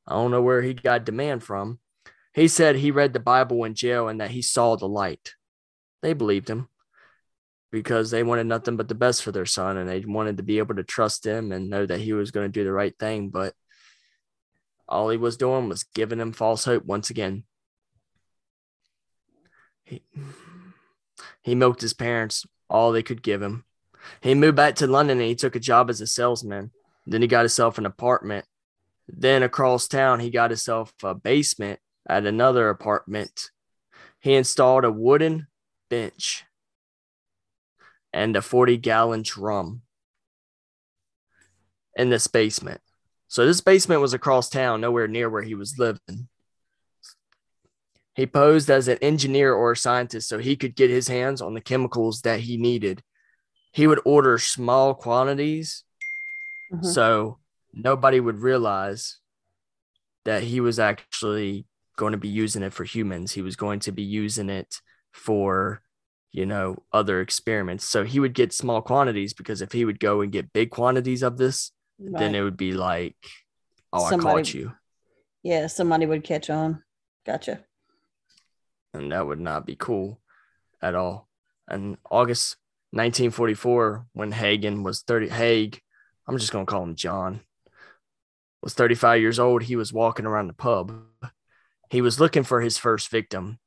I 0.07 0.14
don't 0.14 0.30
know 0.30 0.43
where 0.43 0.62
he 0.62 0.76
got 0.76 1.05
demand 1.05 1.43
from. 1.43 1.80
He 2.36 2.47
said 2.47 2.76
he 2.76 2.91
read 2.91 3.14
the 3.14 3.20
Bible 3.20 3.64
in 3.64 3.74
jail 3.74 4.07
and 4.07 4.22
that 4.22 4.30
he 4.30 4.43
saw 4.43 4.76
the 4.76 4.88
light. 4.88 5.34
They 6.03 6.14
believed 6.14 6.47
him 6.47 6.70
because 7.72 8.12
they 8.12 8.22
wanted 8.22 8.45
nothing 8.45 8.78
but 8.78 8.89
the 8.89 8.95
best 8.95 9.24
for 9.24 9.32
their 9.32 9.47
son 9.47 9.78
and 9.78 9.89
they 9.89 10.01
wanted 10.01 10.38
to 10.38 10.43
be 10.43 10.60
able 10.60 10.76
to 10.76 10.84
trust 10.84 11.26
him 11.26 11.51
and 11.51 11.70
know 11.70 11.84
that 11.84 11.99
he 11.99 12.14
was 12.14 12.30
going 12.30 12.45
to 12.45 12.51
do 12.51 12.64
the 12.64 12.72
right 12.72 12.93
thing. 12.99 13.30
But 13.30 13.55
all 14.88 15.10
he 15.10 15.18
was 15.18 15.36
doing 15.36 15.68
was 15.68 15.84
giving 15.84 16.20
them 16.20 16.32
false 16.32 16.64
hope 16.64 16.86
once 16.86 17.10
again. 17.10 17.43
He, 19.89 20.03
he 21.41 21.55
milked 21.55 21.81
his 21.81 21.93
parents 21.93 22.45
all 22.69 22.91
they 22.91 23.03
could 23.03 23.23
give 23.23 23.41
him. 23.41 23.65
He 24.21 24.35
moved 24.35 24.55
back 24.55 24.75
to 24.75 24.87
London 24.87 25.19
and 25.19 25.27
he 25.27 25.35
took 25.35 25.55
a 25.55 25.59
job 25.59 25.89
as 25.89 25.99
a 25.99 26.07
salesman. 26.07 26.71
Then 27.05 27.21
he 27.21 27.27
got 27.27 27.41
himself 27.41 27.77
an 27.77 27.85
apartment. 27.85 28.45
Then 29.07 29.41
across 29.41 29.87
town, 29.87 30.19
he 30.19 30.29
got 30.29 30.51
himself 30.51 30.93
a 31.03 31.15
basement 31.15 31.79
at 32.07 32.25
another 32.25 32.69
apartment. 32.69 33.49
He 34.19 34.35
installed 34.35 34.85
a 34.85 34.91
wooden 34.91 35.47
bench 35.89 36.45
and 38.13 38.35
a 38.35 38.41
40 38.41 38.77
gallon 38.77 39.23
drum 39.23 39.81
in 41.95 42.09
this 42.09 42.27
basement. 42.27 42.81
So 43.27 43.45
this 43.45 43.61
basement 43.61 44.01
was 44.01 44.13
across 44.13 44.49
town, 44.49 44.81
nowhere 44.81 45.07
near 45.07 45.29
where 45.29 45.43
he 45.43 45.55
was 45.55 45.77
living. 45.77 46.28
He 48.20 48.28
posed 48.28 48.70
as 48.70 48.89
an 48.89 48.97
engineer 49.01 49.53
or 49.53 49.72
a 49.72 49.78
scientist 49.78 50.28
so 50.28 50.39
he 50.39 50.57
could 50.57 50.76
get 50.76 50.89
his 50.89 51.07
hands 51.07 51.41
on 51.41 51.53
the 51.53 51.61
chemicals 51.61 52.22
that 52.24 52.41
he 52.41 52.57
needed. 52.57 53.01
He 53.72 53.88
would 53.88 54.01
order 54.03 54.38
small 54.38 54.93
quantities 54.93 55.86
Mhm. 56.70 56.86
so 56.86 57.39
nobody 57.72 58.20
would 58.20 58.39
realize 58.39 59.20
that 60.26 60.43
he 60.43 60.59
was 60.59 60.80
actually 60.80 61.65
going 61.95 62.11
to 62.11 62.17
be 62.17 62.28
using 62.28 62.61
it 62.61 62.74
for 62.74 62.84
humans. 62.84 63.32
He 63.32 63.41
was 63.41 63.55
going 63.55 63.80
to 63.82 63.93
be 63.93 64.03
using 64.03 64.49
it 64.49 64.82
for, 65.13 65.82
you 66.34 66.45
know, 66.45 66.84
other 66.91 67.22
experiments. 67.22 67.86
So 67.86 68.03
he 68.03 68.20
would 68.20 68.34
get 68.34 68.51
small 68.51 68.82
quantities 68.82 69.34
because 69.34 69.61
if 69.61 69.72
he 69.72 69.86
would 69.86 69.99
go 70.01 70.20
and 70.20 70.30
get 70.30 70.51
big 70.51 70.72
quantities 70.72 71.24
of 71.24 71.38
this, 71.38 71.72
then 71.97 72.36
it 72.36 72.41
would 72.41 72.57
be 72.57 72.74
like, 72.74 73.15
oh, 73.93 74.03
I 74.03 74.17
caught 74.17 74.53
you. 74.53 74.74
yeah, 75.41 75.67
somebody 75.67 76.05
would 76.05 76.26
catch 76.26 76.49
on. 76.49 76.84
Gotcha. 77.26 77.63
And 78.93 79.11
that 79.11 79.25
would 79.25 79.39
not 79.39 79.65
be 79.65 79.75
cool 79.75 80.19
at 80.81 80.95
all. 80.95 81.27
And 81.67 81.97
August 82.09 82.57
1944, 82.91 84.07
when 84.13 84.31
Hagen 84.31 84.83
was 84.83 85.01
30, 85.01 85.29
Haigh, 85.29 85.71
I'm 86.27 86.37
just 86.37 86.51
going 86.51 86.65
to 86.65 86.69
call 86.69 86.83
him 86.83 86.95
John, 86.95 87.41
was 88.61 88.73
35 88.73 89.21
years 89.21 89.39
old, 89.39 89.63
he 89.63 89.75
was 89.75 89.93
walking 89.93 90.25
around 90.25 90.47
the 90.47 90.53
pub. 90.53 90.91
He 91.89 92.01
was 92.01 92.19
looking 92.19 92.43
for 92.43 92.61
his 92.61 92.77
first 92.77 93.09
victim, 93.09 93.59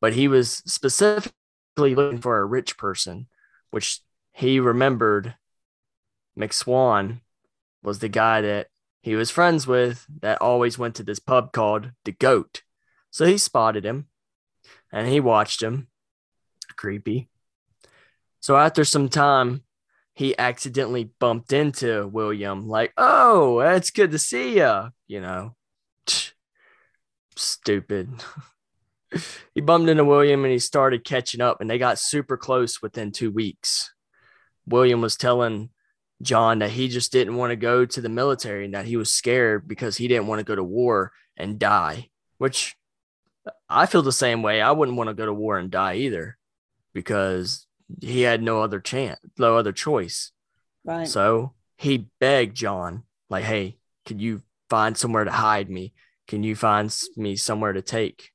but 0.00 0.14
he 0.14 0.28
was 0.28 0.62
specifically 0.66 1.94
looking 1.94 2.20
for 2.20 2.38
a 2.38 2.44
rich 2.44 2.76
person, 2.76 3.28
which 3.70 4.00
he 4.32 4.60
remembered 4.60 5.34
McSwan 6.38 7.20
was 7.82 8.00
the 8.00 8.08
guy 8.08 8.40
that 8.40 8.68
he 9.02 9.14
was 9.14 9.30
friends 9.30 9.66
with 9.66 10.04
that 10.20 10.42
always 10.42 10.78
went 10.78 10.96
to 10.96 11.04
this 11.04 11.20
pub 11.20 11.52
called 11.52 11.92
the 12.04 12.12
Goat. 12.12 12.62
So 13.10 13.24
he 13.24 13.38
spotted 13.38 13.84
him 13.84 14.06
and 14.92 15.08
he 15.08 15.20
watched 15.20 15.62
him. 15.62 15.88
Creepy. 16.76 17.28
So 18.40 18.56
after 18.56 18.84
some 18.84 19.08
time, 19.08 19.62
he 20.14 20.36
accidentally 20.38 21.10
bumped 21.18 21.52
into 21.52 22.06
William, 22.06 22.68
like, 22.68 22.92
oh, 22.96 23.60
it's 23.60 23.90
good 23.90 24.12
to 24.12 24.18
see 24.18 24.56
ya. 24.56 24.90
You 25.06 25.20
know, 25.20 25.56
stupid. 27.36 28.10
he 29.54 29.60
bumped 29.60 29.90
into 29.90 30.04
William 30.04 30.44
and 30.44 30.52
he 30.52 30.58
started 30.58 31.04
catching 31.04 31.40
up, 31.40 31.60
and 31.60 31.68
they 31.68 31.78
got 31.78 31.98
super 31.98 32.36
close 32.36 32.80
within 32.80 33.12
two 33.12 33.30
weeks. 33.30 33.92
William 34.66 35.00
was 35.00 35.16
telling 35.16 35.70
John 36.22 36.60
that 36.60 36.70
he 36.70 36.88
just 36.88 37.12
didn't 37.12 37.36
want 37.36 37.50
to 37.50 37.56
go 37.56 37.84
to 37.84 38.00
the 38.00 38.08
military 38.08 38.64
and 38.64 38.74
that 38.74 38.86
he 38.86 38.96
was 38.96 39.12
scared 39.12 39.68
because 39.68 39.96
he 39.96 40.08
didn't 40.08 40.28
want 40.28 40.38
to 40.38 40.44
go 40.44 40.54
to 40.54 40.64
war 40.64 41.12
and 41.36 41.58
die, 41.58 42.08
which 42.38 42.74
I 43.68 43.86
feel 43.86 44.02
the 44.02 44.12
same 44.12 44.42
way. 44.42 44.60
I 44.60 44.70
wouldn't 44.72 44.96
want 44.96 45.08
to 45.08 45.14
go 45.14 45.26
to 45.26 45.34
war 45.34 45.58
and 45.58 45.70
die 45.70 45.94
either 45.96 46.36
because 46.92 47.66
he 48.00 48.22
had 48.22 48.42
no 48.42 48.62
other 48.62 48.80
chance, 48.80 49.20
no 49.38 49.56
other 49.56 49.72
choice. 49.72 50.32
Right. 50.84 51.06
So 51.06 51.52
he 51.78 52.08
begged 52.20 52.56
John, 52.56 53.04
like, 53.28 53.44
hey, 53.44 53.78
can 54.04 54.18
you 54.18 54.42
find 54.70 54.96
somewhere 54.96 55.24
to 55.24 55.30
hide 55.30 55.70
me? 55.70 55.92
Can 56.26 56.42
you 56.42 56.56
find 56.56 56.92
me 57.16 57.36
somewhere 57.36 57.72
to 57.72 57.82
take 57.82 58.30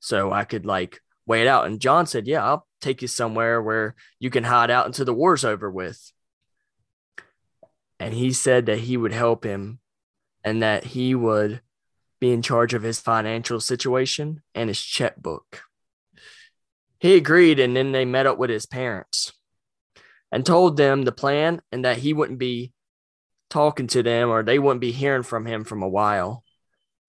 so 0.00 0.32
I 0.32 0.44
could 0.44 0.66
like 0.66 1.00
wait 1.26 1.46
out? 1.46 1.66
And 1.66 1.80
John 1.80 2.06
said, 2.06 2.26
yeah, 2.26 2.44
I'll 2.44 2.66
take 2.80 3.02
you 3.02 3.08
somewhere 3.08 3.62
where 3.62 3.94
you 4.18 4.30
can 4.30 4.44
hide 4.44 4.70
out 4.70 4.86
until 4.86 5.04
the 5.04 5.14
war's 5.14 5.44
over 5.44 5.70
with. 5.70 6.12
And 7.98 8.12
he 8.12 8.32
said 8.32 8.66
that 8.66 8.80
he 8.80 8.96
would 8.96 9.12
help 9.12 9.44
him 9.44 9.78
and 10.44 10.62
that 10.62 10.84
he 10.84 11.14
would 11.14 11.60
be 12.20 12.32
in 12.32 12.42
charge 12.42 12.74
of 12.74 12.82
his 12.82 13.00
financial 13.00 13.60
situation 13.60 14.42
and 14.54 14.68
his 14.68 14.80
checkbook. 14.80 15.62
He 16.98 17.16
agreed, 17.16 17.60
and 17.60 17.76
then 17.76 17.92
they 17.92 18.04
met 18.04 18.26
up 18.26 18.38
with 18.38 18.50
his 18.50 18.66
parents 18.66 19.32
and 20.32 20.44
told 20.44 20.76
them 20.76 21.02
the 21.02 21.12
plan 21.12 21.60
and 21.70 21.84
that 21.84 21.98
he 21.98 22.12
wouldn't 22.12 22.38
be 22.38 22.72
talking 23.50 23.86
to 23.88 24.02
them 24.02 24.30
or 24.30 24.42
they 24.42 24.58
wouldn't 24.58 24.80
be 24.80 24.92
hearing 24.92 25.22
from 25.22 25.46
him 25.46 25.64
from 25.64 25.82
a 25.82 25.88
while. 25.88 26.42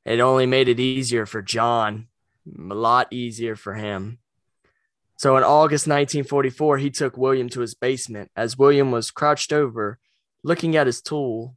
It 0.05 0.19
only 0.19 0.45
made 0.45 0.69
it 0.69 0.79
easier 0.79 1.25
for 1.25 1.41
John, 1.41 2.07
a 2.47 2.75
lot 2.75 3.11
easier 3.11 3.55
for 3.55 3.73
him. 3.73 4.19
So 5.17 5.35
in 5.35 5.43
August 5.43 5.87
1944, 5.87 6.77
he 6.77 6.91
took 6.91 7.17
William 7.17 7.49
to 7.49 7.61
his 7.61 7.73
basement. 7.73 8.29
As 8.35 8.57
William 8.57 8.91
was 8.91 9.09
crouched 9.09 9.51
over, 9.51 9.99
looking 10.43 10.75
at 10.75 10.85
his 10.85 11.01
tool, 11.01 11.55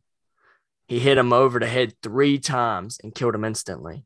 he 0.90 0.98
hit 0.98 1.16
him 1.16 1.32
over 1.32 1.60
the 1.60 1.68
head 1.68 1.94
three 2.02 2.36
times 2.36 2.98
and 3.00 3.14
killed 3.14 3.36
him 3.36 3.44
instantly. 3.44 4.04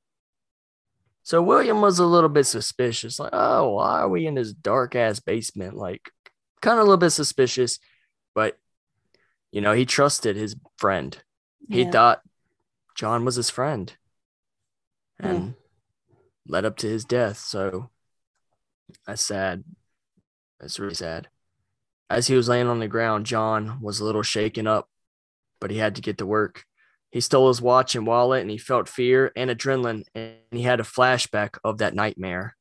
So 1.22 1.40
William 1.42 1.80
was 1.80 1.98
a 1.98 2.04
little 2.04 2.28
bit 2.28 2.44
suspicious, 2.44 3.18
like, 3.18 3.30
oh, 3.32 3.70
why 3.70 4.00
are 4.00 4.08
we 4.10 4.26
in 4.26 4.34
this 4.34 4.52
dark 4.52 4.94
ass 4.94 5.18
basement? 5.18 5.74
Like, 5.74 6.10
kind 6.60 6.78
of 6.78 6.82
a 6.82 6.84
little 6.84 6.98
bit 6.98 7.08
suspicious, 7.10 7.78
but 8.34 8.58
you 9.50 9.62
know, 9.62 9.72
he 9.72 9.86
trusted 9.86 10.36
his 10.36 10.56
friend. 10.76 11.16
He 11.70 11.84
Yeah. 11.84 11.90
thought 11.90 12.22
John 12.94 13.24
was 13.24 13.36
his 13.36 13.48
friend 13.48 13.96
Hmm. 15.18 15.26
and 15.26 15.54
led 16.46 16.66
up 16.66 16.76
to 16.78 16.86
his 16.88 17.06
death. 17.06 17.38
So 17.38 17.88
that's 19.06 19.22
sad. 19.22 19.64
That's 20.60 20.78
really 20.78 20.94
sad. 20.94 21.30
As 22.10 22.26
he 22.26 22.34
was 22.34 22.48
laying 22.48 22.66
on 22.66 22.80
the 22.80 22.88
ground, 22.88 23.24
John 23.24 23.80
was 23.80 24.00
a 24.00 24.04
little 24.04 24.22
shaken 24.22 24.66
up, 24.66 24.90
but 25.60 25.70
he 25.70 25.78
had 25.78 25.94
to 25.94 26.02
get 26.02 26.18
to 26.18 26.26
work. 26.26 26.66
He 27.14 27.20
stole 27.20 27.46
his 27.46 27.62
watch 27.62 27.94
and 27.94 28.08
wallet 28.08 28.40
and 28.40 28.50
he 28.50 28.58
felt 28.58 28.88
fear 28.88 29.30
and 29.36 29.48
adrenaline 29.48 30.02
and 30.16 30.34
he 30.50 30.62
had 30.62 30.80
a 30.80 30.82
flashback 30.82 31.58
of 31.62 31.78
that 31.78 31.94
nightmare. 31.94 32.56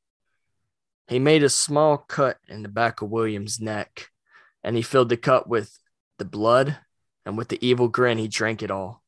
He 1.08 1.18
made 1.18 1.42
a 1.42 1.50
small 1.50 1.98
cut 1.98 2.38
in 2.48 2.62
the 2.62 2.70
back 2.70 3.02
of 3.02 3.10
William's 3.10 3.60
neck 3.60 4.10
and 4.64 4.76
he 4.76 4.84
filled 4.84 5.10
the 5.10 5.18
cut 5.18 5.50
with 5.50 5.76
the 6.20 6.26
blood 6.26 6.78
and 7.26 7.36
with 7.36 7.48
the 7.48 7.58
evil 7.68 7.88
grin 7.88 8.20
he 8.20 8.28
drank 8.28 8.62
it 8.62 8.70
all. 8.70 9.02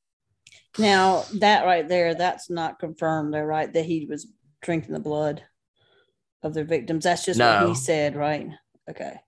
Now 0.80 1.26
that 1.36 1.64
right 1.64 1.88
there, 1.88 2.16
that's 2.16 2.50
not 2.50 2.80
confirmed 2.80 3.32
though, 3.32 3.44
right? 3.44 3.72
That 3.72 3.86
he 3.86 4.08
was 4.10 4.26
drinking 4.64 4.94
the 4.94 5.00
blood 5.00 5.44
of 6.42 6.56
their 6.56 6.66
victims. 6.66 7.04
That's 7.04 7.24
just 7.24 7.40
what 7.40 7.70
he 7.70 7.76
said, 7.76 8.16
right? 8.16 8.50
Okay. 8.90 9.20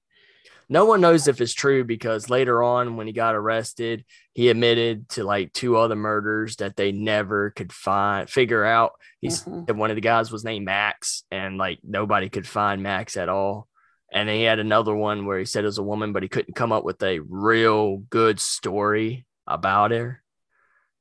No 0.70 0.86
one 0.86 1.00
knows 1.00 1.28
if 1.28 1.40
it's 1.40 1.54
true 1.54 1.84
because 1.86 2.30
later 2.30 2.62
on, 2.62 2.98
when 2.98 3.08
he 3.08 3.14
got 3.14 3.36
arrested, 3.36 4.04
he 4.34 4.50
admitted 4.50 5.08
to 5.10 5.24
like 5.24 5.54
two 5.54 5.78
other 5.78 5.96
murders 5.96 6.58
that 6.58 6.76
they 6.76 6.92
never 6.92 7.52
could 7.52 7.72
find, 7.72 8.30
figure 8.30 8.66
out. 8.66 8.94
He 9.22 9.30
Mhm. 9.30 9.66
said 9.66 9.78
one 9.78 9.92
of 9.92 9.96
the 9.96 10.02
guys 10.02 10.32
was 10.32 10.44
named 10.44 10.66
Max, 10.66 11.24
and 11.32 11.58
like 11.58 11.80
nobody 11.84 12.30
could 12.30 12.48
find 12.48 12.84
Max 12.84 13.16
at 13.16 13.30
all. 13.30 13.68
And 14.12 14.28
then 14.28 14.36
he 14.38 14.44
had 14.44 14.60
another 14.60 14.96
one 14.96 15.26
where 15.26 15.40
he 15.40 15.46
said 15.46 15.64
it 15.64 15.68
was 15.68 15.78
a 15.78 15.84
woman, 15.84 16.14
but 16.14 16.24
he 16.24 16.30
couldn't 16.30 16.54
come 16.56 16.72
up 16.72 16.84
with 16.84 17.02
a 17.04 17.20
real 17.20 17.98
good 17.98 18.40
story 18.40 19.26
about 19.46 19.92
her. 19.92 20.22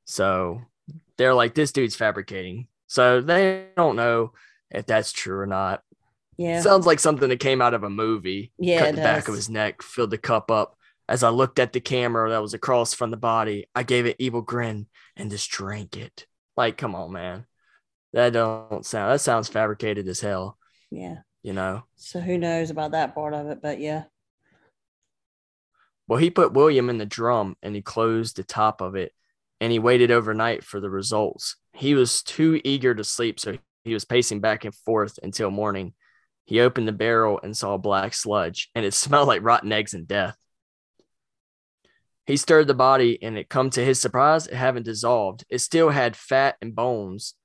So 0.05 0.61
they're 1.17 1.33
like, 1.33 1.53
this 1.53 1.71
dude's 1.71 1.95
fabricating. 1.95 2.67
So 2.87 3.21
they 3.21 3.67
don't 3.75 3.95
know 3.97 4.33
if 4.71 4.85
that's 4.85 5.11
true 5.11 5.37
or 5.39 5.45
not. 5.45 5.83
Yeah. 6.37 6.61
Sounds 6.61 6.85
like 6.85 6.99
something 6.99 7.29
that 7.29 7.39
came 7.39 7.61
out 7.61 7.73
of 7.73 7.83
a 7.83 7.89
movie. 7.89 8.51
Yeah, 8.59 8.79
Cut 8.79 8.95
the 8.95 9.01
back 9.01 9.27
of 9.27 9.35
his 9.35 9.49
neck, 9.49 9.81
filled 9.81 10.11
the 10.11 10.17
cup 10.17 10.51
up. 10.51 10.77
As 11.09 11.23
I 11.23 11.29
looked 11.29 11.57
at 11.57 11.73
the 11.73 11.79
camera 11.79 12.29
that 12.29 12.41
was 12.41 12.53
across 12.53 12.93
from 12.93 13.11
the 13.11 13.17
body, 13.17 13.65
I 13.73 13.83
gave 13.83 14.05
it 14.05 14.17
evil 14.19 14.41
grin 14.41 14.87
and 15.15 15.31
just 15.31 15.49
drank 15.49 15.95
it. 15.95 16.27
Like, 16.55 16.77
come 16.77 16.95
on, 16.95 17.11
man. 17.13 17.45
That 18.13 18.33
don't 18.33 18.85
sound 18.85 19.11
that 19.11 19.21
sounds 19.21 19.47
fabricated 19.47 20.07
as 20.07 20.19
hell, 20.19 20.57
yeah. 20.89 21.17
you 21.43 21.53
know. 21.53 21.83
So 21.95 22.19
who 22.19 22.37
knows 22.37 22.69
about 22.69 22.91
that 22.91 23.15
part 23.15 23.33
of 23.33 23.47
it? 23.47 23.61
But 23.61 23.79
yeah. 23.79 24.03
Well, 26.07 26.19
he 26.19 26.29
put 26.29 26.53
William 26.53 26.89
in 26.89 26.97
the 26.97 27.05
drum 27.05 27.55
and 27.61 27.75
he 27.75 27.81
closed 27.81 28.37
the 28.37 28.43
top 28.43 28.81
of 28.81 28.95
it 28.95 29.13
and 29.59 29.71
he 29.71 29.79
waited 29.79 30.11
overnight 30.11 30.63
for 30.63 30.79
the 30.79 30.89
results. 30.89 31.57
He 31.73 31.95
was 31.95 32.23
too 32.23 32.61
eager 32.63 32.95
to 32.95 33.03
sleep, 33.03 33.39
so 33.39 33.57
he 33.83 33.93
was 33.93 34.05
pacing 34.05 34.39
back 34.39 34.65
and 34.65 34.73
forth 34.73 35.19
until 35.21 35.51
morning. 35.51 35.93
He 36.47 36.61
opened 36.61 36.87
the 36.87 36.93
barrel 36.93 37.39
and 37.43 37.55
saw 37.55 37.77
black 37.77 38.13
sludge, 38.13 38.71
and 38.73 38.85
it 38.85 38.93
smelled 38.95 39.27
like 39.27 39.43
rotten 39.43 39.71
eggs 39.71 39.93
and 39.93 40.07
death. 40.07 40.37
He 42.25 42.37
stirred 42.37 42.67
the 42.67 42.73
body, 42.73 43.21
and 43.21 43.37
it 43.37 43.49
come 43.49 43.69
to 43.71 43.85
his 43.85 44.01
surprise, 44.01 44.47
it 44.47 44.55
hadn't 44.55 44.83
dissolved. 44.83 45.45
It 45.49 45.59
still 45.59 45.89
had 45.89 46.15
fat 46.15 46.55
and 46.61 46.73
bones, 46.73 47.35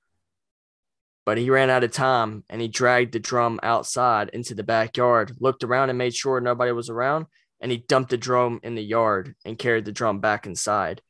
but 1.24 1.36
he 1.36 1.50
ran 1.50 1.70
out 1.70 1.84
of 1.84 1.92
time 1.92 2.44
and 2.48 2.61
he 2.61 2.68
dragged 2.68 3.12
the 3.12 3.20
drum 3.20 3.61
outside 3.62 4.28
into 4.30 4.55
the 4.55 4.64
backyard, 4.64 5.36
looked 5.38 5.62
around 5.62 5.90
and 5.90 5.98
made 5.98 6.14
sure 6.14 6.40
nobody 6.40 6.72
was 6.72 6.88
around, 6.88 7.26
and 7.61 7.70
he 7.70 7.78
dumped 7.78 8.11
the 8.11 8.16
drum 8.16 8.61
in 8.62 8.74
the 8.74 8.82
yard 8.82 9.34
and 9.44 9.59
carried 9.59 9.84
the 9.84 9.92
drum 9.92 10.20
back 10.20 10.46
inside. 10.46 11.03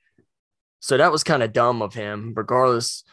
So 0.80 0.97
that 0.97 1.12
was 1.12 1.24
kind 1.24 1.43
of 1.43 1.53
dumb 1.53 1.82
of 1.82 1.95
him, 1.95 2.32
regardless 2.34 3.05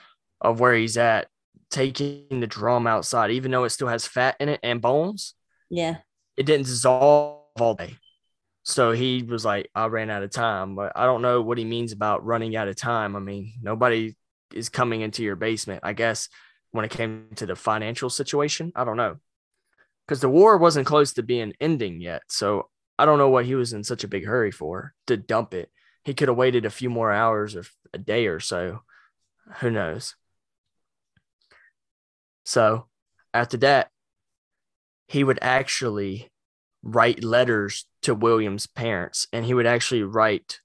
of 0.42 0.60
where 0.60 0.74
he's 0.74 0.98
at, 0.98 1.28
taking 1.70 2.40
the 2.40 2.48
drum 2.48 2.88
outside, 2.88 3.32
even 3.32 3.52
though 3.52 3.64
it 3.64 3.70
still 3.70 3.88
has 3.88 4.08
fat 4.08 4.36
in 4.40 4.50
it 4.50 4.60
and 4.64 4.82
bones. 4.82 5.36
Yeah. 5.70 5.98
It 6.36 6.46
didn't 6.46 6.66
dissolve 6.66 7.44
all 7.60 7.76
day. 7.76 7.98
So 8.64 8.92
he 8.92 9.24
was 9.24 9.46
like, 9.46 9.70
I 9.74 9.88
ran 9.88 10.10
out 10.10 10.24
of 10.24 10.32
time. 10.32 10.76
But 10.76 10.94
I 10.96 11.06
don't 11.06 11.22
know 11.22 11.42
what 11.42 11.58
he 11.58 11.66
means 11.66 11.92
about 11.92 12.26
running 12.26 12.56
out 12.56 12.68
of 12.68 12.76
time. 12.76 13.16
I 13.16 13.20
mean, 13.20 13.54
nobody 13.62 14.16
is 14.54 14.70
coming 14.70 15.02
into 15.02 15.24
your 15.24 15.36
basement. 15.36 15.82
I 15.84 15.94
guess 15.94 16.30
when 16.72 16.86
it 16.86 16.92
came 16.92 17.28
to 17.36 17.46
the 17.46 17.56
financial 17.56 18.10
situation, 18.10 18.72
I 18.76 18.84
don't 18.84 18.98
know. 18.98 19.18
Because 20.08 20.22
the 20.22 20.30
war 20.30 20.58
wasn't 20.58 20.88
close 20.88 21.14
to 21.14 21.24
being 21.24 21.54
ending 21.60 22.02
yet. 22.02 22.24
So 22.30 22.70
I 22.98 23.06
don't 23.06 23.20
know 23.20 23.30
what 23.30 23.46
he 23.46 23.56
was 23.56 23.74
in 23.74 23.84
such 23.84 24.04
a 24.04 24.08
big 24.08 24.26
hurry 24.26 24.52
for 24.52 24.94
to 25.08 25.18
dump 25.18 25.54
it. 25.54 25.70
He 26.04 26.14
could 26.14 26.30
have 26.30 26.38
waited 26.38 26.66
a 26.66 26.72
few 26.72 26.90
more 26.90 27.12
hours 27.12 27.56
or 27.56 27.64
a 27.94 27.98
day 27.98 28.28
or 28.28 28.40
so. 28.40 28.82
Who 29.60 29.70
knows? 29.70 30.16
So 32.50 32.88
after 33.32 33.58
that, 33.58 33.92
he 35.08 35.24
would 35.24 35.38
actually 35.40 36.32
write 36.82 37.24
letters 37.24 37.86
to 38.02 38.16
William's 38.16 38.66
parents 38.66 39.28
and 39.32 39.46
he 39.46 39.54
would 39.54 39.68
actually 39.68 40.02
write 40.02 40.60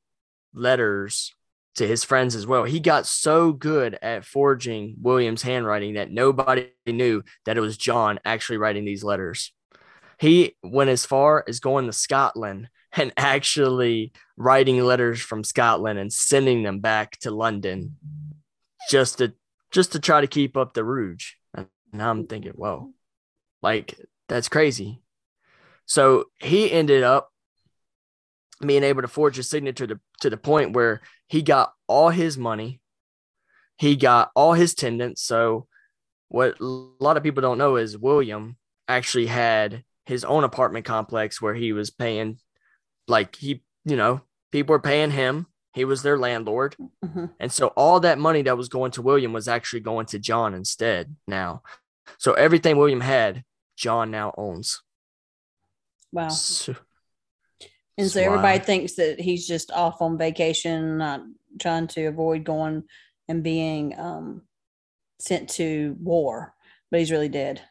letters 0.54 1.34
to 1.74 1.86
his 1.86 2.02
friends 2.02 2.34
as 2.34 2.46
well. 2.46 2.64
He 2.64 2.80
got 2.80 3.04
so 3.04 3.52
good 3.52 3.98
at 4.00 4.24
forging 4.24 4.94
William's 5.02 5.42
handwriting 5.42 5.94
that 5.94 6.10
nobody 6.10 6.70
knew 6.86 7.22
that 7.44 7.58
it 7.58 7.60
was 7.60 7.76
John 7.76 8.18
actually 8.24 8.56
writing 8.56 8.86
these 8.86 9.04
letters. 9.04 9.52
He 10.18 10.56
went 10.62 10.88
as 10.88 11.04
far 11.04 11.44
as 11.46 11.60
going 11.60 11.84
to 11.84 11.92
Scotland 11.92 12.70
and 12.96 13.12
actually 13.18 14.12
writing 14.38 14.82
letters 14.82 15.20
from 15.20 15.44
Scotland 15.44 15.98
and 15.98 16.10
sending 16.10 16.62
them 16.62 16.78
back 16.78 17.18
to 17.18 17.30
London 17.30 17.96
just 18.90 19.18
to 19.18 19.34
just 19.70 19.92
to 19.92 19.98
try 19.98 20.22
to 20.22 20.26
keep 20.26 20.56
up 20.56 20.72
the 20.72 20.84
rouge. 20.84 21.32
And 21.94 22.02
I'm 22.02 22.26
thinking, 22.26 22.52
whoa, 22.52 22.92
like 23.62 23.94
that's 24.28 24.48
crazy. 24.48 25.00
So 25.86 26.24
he 26.40 26.70
ended 26.70 27.04
up 27.04 27.30
being 28.66 28.82
able 28.82 29.02
to 29.02 29.08
forge 29.08 29.36
his 29.36 29.48
signature 29.48 29.86
to, 29.86 30.00
to 30.22 30.28
the 30.28 30.36
point 30.36 30.72
where 30.72 31.02
he 31.28 31.40
got 31.40 31.72
all 31.86 32.10
his 32.10 32.36
money, 32.36 32.80
he 33.76 33.94
got 33.94 34.32
all 34.34 34.54
his 34.54 34.74
tenants. 34.74 35.22
So, 35.22 35.68
what 36.28 36.58
a 36.60 36.64
lot 36.64 37.16
of 37.16 37.22
people 37.22 37.42
don't 37.42 37.58
know 37.58 37.76
is 37.76 37.96
William 37.96 38.56
actually 38.88 39.26
had 39.26 39.84
his 40.04 40.24
own 40.24 40.42
apartment 40.42 40.84
complex 40.84 41.40
where 41.40 41.54
he 41.54 41.72
was 41.72 41.90
paying, 41.90 42.38
like, 43.06 43.36
he, 43.36 43.62
you 43.84 43.96
know, 43.96 44.20
people 44.50 44.72
were 44.72 44.80
paying 44.80 45.12
him. 45.12 45.46
He 45.74 45.84
was 45.84 46.02
their 46.02 46.18
landlord. 46.18 46.76
Mhm. 47.04 47.30
And 47.38 47.52
so, 47.52 47.68
all 47.68 48.00
that 48.00 48.18
money 48.18 48.42
that 48.42 48.56
was 48.56 48.68
going 48.68 48.90
to 48.92 49.02
William 49.02 49.32
was 49.32 49.46
actually 49.46 49.80
going 49.80 50.06
to 50.06 50.18
John 50.18 50.54
instead 50.54 51.14
now. 51.28 51.62
So, 52.18 52.32
everything 52.34 52.76
William 52.76 53.00
had, 53.00 53.44
John 53.76 54.10
now 54.10 54.32
owns. 54.36 54.82
Wow. 56.12 56.28
So, 56.28 56.74
And 57.98 58.10
so 58.10 58.20
everybody 58.20 58.58
why- 58.58 58.64
thinks 58.64 58.94
that 58.94 59.20
he's 59.20 59.46
just 59.46 59.70
off 59.70 60.00
on 60.02 60.18
vacation, 60.18 60.98
not 60.98 61.22
trying 61.60 61.86
to 61.88 62.06
avoid 62.06 62.44
going 62.44 62.84
and 63.28 63.42
being 63.42 63.98
um, 63.98 64.42
sent 65.18 65.50
to 65.50 65.96
war, 66.00 66.54
but 66.90 67.00
he's 67.00 67.10
really 67.10 67.28
dead. 67.28 67.62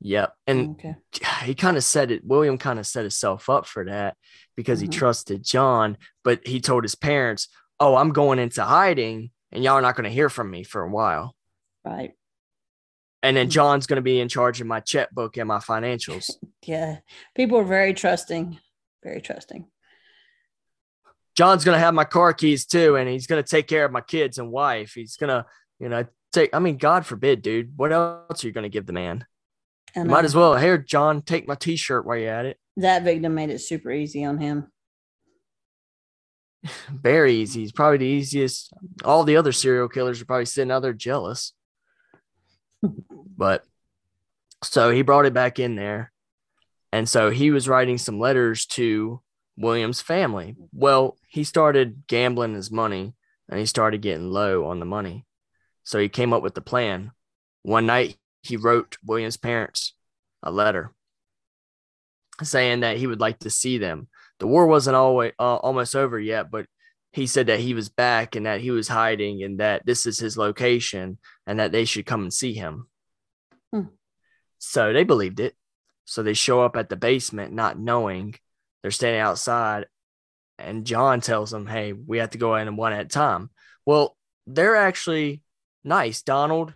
yep. 0.00 0.34
And 0.46 0.70
Okay. 0.70 0.94
he 1.44 1.54
kind 1.54 1.76
of 1.76 1.82
set 1.84 2.10
it 2.12 2.24
william 2.24 2.56
kind 2.58 2.78
of 2.78 2.86
set 2.86 3.02
himself 3.02 3.48
up 3.48 3.66
for 3.66 3.84
that 3.86 4.16
because 4.56 4.78
Mhm. 4.78 4.82
he 4.82 4.88
trusted 4.88 5.42
john 5.42 5.96
but 6.22 6.46
he 6.46 6.60
told 6.60 6.84
his 6.84 6.94
parents 6.94 7.48
oh 7.80 7.96
i'm 7.96 8.12
going 8.12 8.38
into 8.38 8.62
hiding 8.62 9.30
and 9.50 9.64
y'all 9.64 9.74
are 9.74 9.82
not 9.82 9.96
going 9.96 10.04
to 10.04 10.10
hear 10.10 10.28
from 10.28 10.50
me 10.50 10.62
for 10.62 10.82
a 10.82 10.90
while 10.90 11.34
Right. 11.84 12.12
And 13.22 13.36
then 13.36 13.46
Mhm. 13.48 13.50
john's 13.50 13.86
going 13.86 13.96
to 13.96 14.02
be 14.02 14.20
in 14.20 14.28
charge 14.28 14.60
of 14.60 14.66
my 14.66 14.80
checkbook 14.80 15.36
and 15.36 15.48
my 15.48 15.58
financials 15.58 16.30
Yeah. 16.66 16.98
People 17.34 17.58
are 17.58 17.64
very 17.64 17.94
trusting, 17.94 18.58
very 19.02 19.20
trusting. 19.20 19.66
john's 21.36 21.64
going 21.64 21.74
to 21.76 21.80
have 21.80 21.94
my 21.94 22.04
car 22.04 22.32
keys 22.34 22.66
too 22.66 22.96
and 22.96 23.08
he's 23.08 23.26
going 23.26 23.42
to 23.42 23.48
take 23.48 23.66
care 23.68 23.84
of 23.84 23.92
my 23.92 24.00
kids 24.00 24.38
and 24.38 24.50
wife 24.50 24.92
he's 24.94 25.16
going 25.16 25.28
to 25.30 25.46
you 25.78 25.88
know 25.88 26.04
take 26.32 26.50
i 26.52 26.58
mean 26.58 26.76
god 26.76 27.06
forbid 27.06 27.40
dude 27.42 27.72
what 27.76 27.92
else 27.92 28.42
are 28.42 28.46
you 28.46 28.52
going 28.52 28.64
to 28.64 28.68
give 28.68 28.86
the 28.86 28.92
man 28.92 29.24
And 29.94 30.04
you 30.06 30.10
might 30.10 30.24
as 30.24 30.34
well 30.34 30.56
here 30.56 30.76
john 30.78 31.22
take 31.22 31.46
my 31.48 31.54
t-shirt 31.54 32.04
while 32.04 32.16
you're 32.18 32.28
at 32.32 32.44
it 32.46 32.58
that 32.76 33.02
victim 33.04 33.34
made 33.34 33.50
it 33.50 33.60
super 33.60 33.90
easy 33.90 34.24
on 34.24 34.38
him. 34.38 34.66
very 36.92 37.34
easy 37.34 37.60
he's 37.60 37.72
probably 37.72 37.98
the 37.98 38.04
easiest 38.06 38.72
all 39.04 39.22
the 39.24 39.36
other 39.36 39.52
serial 39.52 39.88
killers 39.88 40.20
are 40.20 40.24
probably 40.26 40.44
sitting 40.44 40.70
out 40.72 40.82
there 40.82 40.92
jealous 40.92 41.52
but 43.36 43.64
so 44.62 44.90
he 44.90 45.02
brought 45.02 45.26
it 45.26 45.34
back 45.34 45.58
in 45.58 45.76
there. 45.76 46.12
And 46.92 47.08
so 47.08 47.30
he 47.30 47.50
was 47.50 47.68
writing 47.68 47.98
some 47.98 48.18
letters 48.18 48.66
to 48.66 49.20
william's 49.56 50.00
family. 50.00 50.56
Well 50.72 51.16
he 51.28 51.44
started 51.44 52.04
gambling 52.06 52.54
his 52.54 52.70
money 52.70 53.14
and 53.48 53.58
he 53.58 53.66
started 53.66 54.00
getting 54.00 54.30
low 54.30 54.66
on 54.66 54.80
the 54.80 54.86
money. 54.86 55.26
So 55.84 55.98
he 55.98 56.08
came 56.08 56.32
up 56.32 56.42
with 56.42 56.54
the 56.54 56.60
plan. 56.60 57.12
One 57.62 57.86
night 57.86 58.16
he 58.42 58.56
wrote 58.56 58.96
william's 59.04 59.36
parents 59.36 59.94
a 60.42 60.50
letter 60.50 60.92
saying 62.42 62.80
that 62.80 62.96
he 62.96 63.06
would 63.08 63.20
like 63.20 63.40
to 63.40 63.50
see 63.50 63.78
them. 63.78 64.06
The 64.38 64.46
war 64.46 64.68
wasn't 64.68 64.94
always 64.94 65.32
uh, 65.38 65.56
almost 65.56 65.94
over 65.96 66.18
yet 66.18 66.50
but 66.50 66.66
he 67.12 67.26
said 67.26 67.46
that 67.46 67.60
he 67.60 67.74
was 67.74 67.88
back 67.88 68.36
and 68.36 68.46
that 68.46 68.60
he 68.60 68.70
was 68.70 68.86
hiding 68.86 69.42
and 69.42 69.60
that 69.60 69.84
this 69.86 70.06
is 70.06 70.18
his 70.18 70.36
location 70.36 71.18
and 71.48 71.58
that 71.58 71.72
they 71.72 71.86
should 71.86 72.06
come 72.06 72.22
and 72.22 72.32
see 72.32 72.52
him. 72.52 72.86
Hmm. 73.72 73.86
so 74.58 74.92
they 74.92 75.02
believed 75.02 75.40
it. 75.40 75.54
So 76.04 76.22
they 76.22 76.34
show 76.34 76.60
up 76.62 76.76
at 76.76 76.88
the 76.88 76.96
basement 76.96 77.52
not 77.52 77.78
knowing. 77.78 78.34
They're 78.82 78.92
standing 78.92 79.20
outside 79.20 79.86
and 80.60 80.84
john 80.84 81.20
tells 81.20 81.52
them 81.52 81.66
hey 81.66 81.92
we 81.92 82.18
have 82.18 82.30
to 82.30 82.38
go 82.38 82.54
in 82.56 82.76
one 82.76 82.92
at 82.92 83.06
a 83.06 83.08
time. 83.08 83.50
Well 83.86 84.16
they're 84.46 84.76
actually 84.76 85.42
nice. 85.82 86.22
Donald 86.22 86.74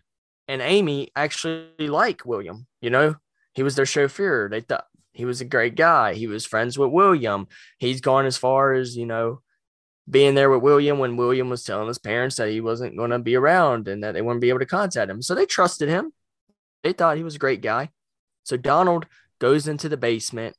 and 0.49 0.63
amy 0.63 1.11
actually 1.15 1.69
like 1.79 2.25
william 2.25 2.67
you 2.81 2.91
know? 2.91 3.15
He 3.55 3.63
was 3.63 3.77
their 3.77 3.87
chauffeur. 3.87 4.49
They 4.49 4.63
thought 4.63 4.87
he 5.13 5.27
was 5.27 5.43
a 5.43 5.45
great 5.45 5.75
guy. 5.75 6.15
He 6.15 6.27
was 6.27 6.47
friends 6.47 6.79
with 6.79 6.91
william. 6.91 7.47
He's 7.79 8.01
gone 8.01 8.25
as 8.25 8.39
far 8.39 8.73
as 8.73 8.97
you 8.97 9.05
know 9.05 9.42
being 10.11 10.35
there 10.35 10.51
with 10.51 10.63
william 10.63 10.99
when 10.99 11.17
william 11.17 11.49
was 11.49 11.63
telling 11.63 11.87
his 11.89 11.99
parents 11.99 12.37
that 12.37 12.51
he 12.51 12.61
wasn't 12.61 12.97
going 12.97 13.11
to 13.11 13.19
be 13.19 13.37
around 13.37 13.89
and 13.89 14.03
that 14.03 14.13
they 14.13 14.23
wouldn't 14.23 14.41
be 14.41 14.49
able 14.49 14.59
to 14.59 14.67
contact 14.67 15.11
him. 15.11 15.23
So 15.23 15.35
they 15.35 15.47
trusted 15.47 15.89
him. 15.89 16.13
They 16.83 16.93
thought 16.93 17.17
he 17.17 17.23
was 17.23 17.37
a 17.37 17.41
great 17.41 17.63
guy. 17.63 17.91
So 18.43 18.57
donald 18.57 19.07
goes 19.39 19.69
into 19.69 19.89
the 19.89 19.97
basement 19.97 20.57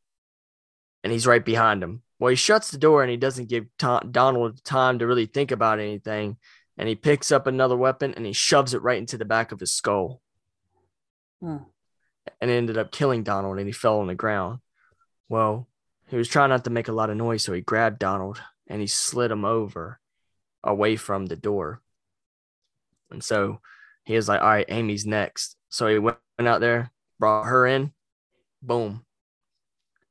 and 1.03 1.11
he's 1.11 1.28
right 1.28 1.44
behind 1.44 1.84
him. 1.84 2.02
Well 2.20 2.30
he 2.30 2.36
shuts 2.36 2.72
the 2.72 2.78
door 2.78 3.02
and 3.02 3.11
he 3.11 3.18
doesn't 3.18 3.49
give 3.49 3.65
Tom, 3.78 4.10
donald 4.11 4.64
time 4.64 4.99
to 4.99 5.07
really 5.07 5.26
think 5.26 5.52
about 5.52 5.80
anything. 5.80 6.38
And 6.78 6.88
he 6.90 6.95
picks 6.95 7.32
up 7.32 7.45
another 7.45 7.78
weapon 7.78 8.14
and 8.15 8.26
he 8.26 8.34
shoves 8.34 8.74
it 8.74 8.82
right 8.82 8.98
into 8.98 9.18
the 9.18 9.26
back 9.26 9.52
of 9.52 9.60
his 9.60 9.74
skull. 9.74 10.22
Hmm. 11.41 11.57
and 12.40 12.49
ended 12.49 12.78
up 12.78 12.91
killing 12.91 13.24
Donald 13.24 13.57
and 13.57 13.68
he 13.68 13.74
fell 13.74 13.99
on 13.99 14.07
the 14.07 14.15
ground. 14.15 14.60
Well, 15.28 15.68
he 16.07 16.15
was 16.15 16.30
trying 16.30 16.49
not 16.49 16.64
to 16.64 16.70
make 16.70 16.88
a 16.88 16.94
lot 16.94 17.10
of 17.10 17.18
noise, 17.18 17.44
so 17.44 17.52
he 17.52 17.60
grabbed 17.60 17.99
Donald 17.99 18.41
and 18.68 18.81
he 18.81 18.88
slid 18.88 19.31
him 19.31 19.45
over 19.45 19.99
away 20.64 20.95
from 20.95 21.26
the 21.26 21.35
door. 21.35 21.81
And 23.11 23.23
so 23.23 23.60
he 24.06 24.15
was 24.15 24.27
like, 24.27 24.41
All 24.41 24.48
right, 24.48 24.65
Amy's 24.69 25.06
next. 25.06 25.56
So 25.69 25.88
he 25.88 25.99
went 25.99 26.18
out 26.40 26.61
there, 26.61 26.91
brought 27.19 27.45
her 27.45 27.65
in, 27.68 27.94
boom. 28.61 29.06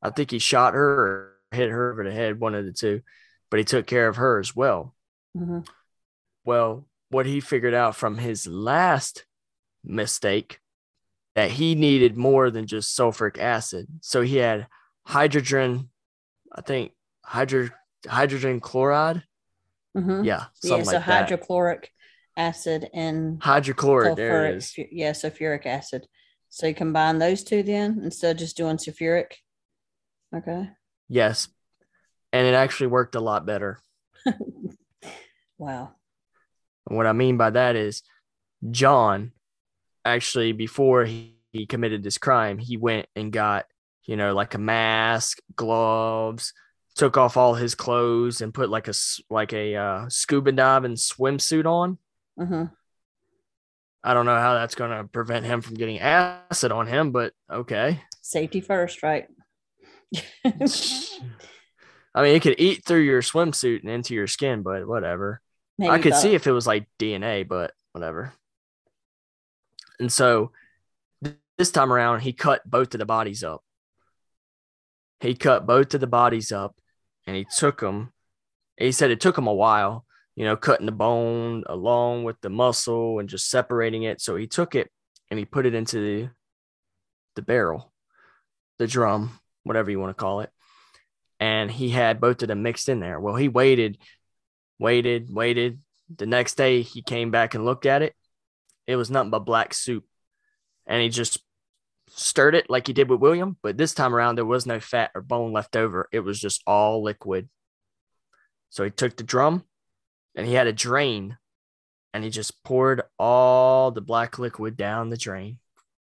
I 0.02 0.10
think 0.10 0.30
he 0.30 0.38
shot 0.38 0.74
her 0.74 0.90
or 0.90 1.32
hit 1.50 1.70
her 1.70 1.92
over 1.92 2.04
the 2.04 2.12
head, 2.12 2.40
one 2.40 2.54
of 2.54 2.64
the 2.64 2.72
two, 2.72 3.02
but 3.50 3.58
he 3.58 3.64
took 3.64 3.86
care 3.86 4.08
of 4.08 4.16
her 4.16 4.38
as 4.38 4.54
well. 4.54 4.94
Mhm. 5.36 5.66
Well, 6.44 6.88
what 7.10 7.26
he 7.26 7.40
figured 7.40 7.74
out 7.74 7.94
from 7.94 8.18
his 8.18 8.46
last 8.46 9.26
mistake 9.84 10.60
that 11.34 11.50
he 11.52 11.74
needed 11.74 12.16
more 12.16 12.50
than 12.50 12.66
just 12.66 12.96
sulfuric 12.96 13.38
acid. 13.38 13.86
So 14.00 14.22
he 14.22 14.36
had 14.36 14.66
hydrogen, 15.06 15.90
I 16.50 16.60
think 16.62 16.92
hydro, 17.24 17.70
hydrogen 18.06 18.60
chloride. 18.60 19.22
Mhm. 19.96 20.24
Yeah, 20.24 20.44
Yeah. 20.44 20.44
So 20.54 20.76
like 20.76 20.86
that. 20.86 21.02
hydrochloric 21.02 21.90
acid 22.36 22.88
and 22.94 23.42
Hydrochloric, 23.42 24.16
there 24.16 24.46
it 24.46 24.56
sulfuric. 24.58 24.88
Yeah. 24.90 25.10
Sulfuric 25.12 25.66
acid. 25.66 26.06
So 26.48 26.66
you 26.66 26.74
combine 26.74 27.18
those 27.18 27.44
two 27.44 27.62
then 27.62 28.00
instead 28.02 28.36
of 28.36 28.38
just 28.38 28.56
doing 28.56 28.76
sulfuric. 28.76 29.32
Okay. 30.34 30.70
Yes. 31.08 31.48
And 32.32 32.46
it 32.46 32.54
actually 32.54 32.86
worked 32.86 33.14
a 33.14 33.20
lot 33.20 33.44
better. 33.46 33.78
Wow. 35.58 35.92
And 36.88 36.96
what 36.96 37.06
I 37.06 37.12
mean 37.12 37.36
by 37.36 37.50
that 37.50 37.76
is 37.76 38.02
John 38.70 39.30
actually 40.04 40.50
before 40.52 41.04
he, 41.04 41.36
he 41.52 41.66
committed 41.66 42.02
this 42.02 42.18
crime, 42.18 42.58
he 42.58 42.76
went 42.76 43.06
and 43.14 43.32
got, 43.32 43.66
you 44.04 44.16
know, 44.16 44.34
like 44.34 44.54
a 44.54 44.58
mask, 44.58 45.38
gloves, 45.54 46.52
took 46.94 47.16
off 47.16 47.36
all 47.36 47.54
his 47.54 47.74
clothes 47.74 48.40
and 48.40 48.52
put 48.52 48.68
like 48.70 48.88
a 48.88 48.92
like 49.30 49.52
a 49.52 49.74
uh, 49.76 50.08
scuba 50.08 50.52
diving 50.52 50.94
swimsuit 50.94 51.66
on. 51.66 51.98
hmm 52.38 52.64
I 54.04 54.14
don't 54.14 54.26
know 54.26 54.36
how 54.38 54.54
that's 54.54 54.74
going 54.74 54.90
to 54.90 55.04
prevent 55.04 55.46
him 55.46 55.60
from 55.60 55.74
getting 55.74 56.00
acid 56.00 56.72
on 56.72 56.88
him, 56.88 57.12
but 57.12 57.34
okay. 57.48 58.00
Safety 58.20 58.60
first, 58.60 59.04
right? 59.04 59.28
I 60.44 62.22
mean, 62.22 62.34
it 62.34 62.42
could 62.42 62.56
eat 62.58 62.84
through 62.84 63.02
your 63.02 63.22
swimsuit 63.22 63.82
and 63.82 63.90
into 63.90 64.12
your 64.14 64.26
skin, 64.26 64.62
but 64.62 64.88
whatever. 64.88 65.40
Maybe 65.78 65.90
I 65.90 65.98
could 66.00 66.14
thought- 66.14 66.22
see 66.22 66.34
if 66.34 66.48
it 66.48 66.52
was 66.52 66.66
like 66.66 66.88
DNA, 66.98 67.46
but 67.46 67.72
whatever. 67.92 68.32
And 70.00 70.12
so 70.12 70.50
this 71.56 71.70
time 71.70 71.92
around, 71.92 72.20
he 72.20 72.32
cut 72.32 72.68
both 72.68 72.92
of 72.94 72.98
the 72.98 73.06
bodies 73.06 73.44
up. 73.44 73.62
He 75.20 75.34
cut 75.36 75.64
both 75.64 75.94
of 75.94 76.00
the 76.00 76.08
bodies 76.08 76.50
up 76.50 76.74
and 77.26 77.36
he 77.36 77.46
took 77.56 77.80
them. 77.80 78.12
He 78.76 78.92
said 78.92 79.10
it 79.10 79.20
took 79.20 79.36
him 79.36 79.46
a 79.46 79.54
while, 79.54 80.04
you 80.34 80.44
know, 80.44 80.56
cutting 80.56 80.86
the 80.86 80.92
bone 80.92 81.64
along 81.66 82.24
with 82.24 82.40
the 82.40 82.50
muscle 82.50 83.18
and 83.18 83.28
just 83.28 83.48
separating 83.48 84.02
it. 84.02 84.20
So 84.20 84.36
he 84.36 84.46
took 84.46 84.74
it 84.74 84.90
and 85.30 85.38
he 85.38 85.44
put 85.44 85.66
it 85.66 85.74
into 85.74 85.98
the, 85.98 86.30
the 87.36 87.42
barrel, 87.42 87.92
the 88.78 88.86
drum, 88.86 89.38
whatever 89.62 89.90
you 89.90 90.00
want 90.00 90.10
to 90.10 90.20
call 90.20 90.40
it. 90.40 90.50
And 91.38 91.70
he 91.70 91.90
had 91.90 92.20
both 92.20 92.42
of 92.42 92.48
them 92.48 92.62
mixed 92.62 92.88
in 92.88 93.00
there. 93.00 93.18
Well, 93.18 93.36
he 93.36 93.48
waited 93.48 93.98
waited, 94.82 95.32
waited. 95.32 95.80
The 96.14 96.26
next 96.26 96.56
day 96.56 96.82
he 96.82 97.00
came 97.00 97.30
back 97.30 97.54
and 97.54 97.64
looked 97.64 97.86
at 97.86 98.02
it. 98.02 98.14
It 98.86 98.96
was 98.96 99.10
nothing 99.10 99.30
but 99.30 99.46
black 99.46 99.72
soup. 99.72 100.04
And 100.86 101.00
he 101.00 101.08
just 101.08 101.38
stirred 102.14 102.54
it 102.54 102.70
like 102.70 102.86
he 102.86 102.92
did 102.92 103.08
with 103.08 103.20
William, 103.20 103.56
but 103.62 103.76
this 103.76 103.94
time 103.94 104.14
around 104.14 104.36
there 104.36 104.44
was 104.44 104.66
no 104.66 104.80
fat 104.80 105.10
or 105.14 105.22
bone 105.22 105.52
left 105.52 105.76
over. 105.76 106.08
It 106.12 106.20
was 106.20 106.38
just 106.38 106.62
all 106.66 107.02
liquid. 107.02 107.48
So 108.70 108.84
he 108.84 108.90
took 108.90 109.16
the 109.16 109.22
drum 109.22 109.64
and 110.34 110.46
he 110.46 110.54
had 110.54 110.66
a 110.66 110.72
drain 110.72 111.36
and 112.14 112.24
he 112.24 112.30
just 112.30 112.62
poured 112.64 113.02
all 113.18 113.90
the 113.90 114.00
black 114.00 114.38
liquid 114.38 114.76
down 114.76 115.10
the 115.10 115.16
drain. 115.16 115.58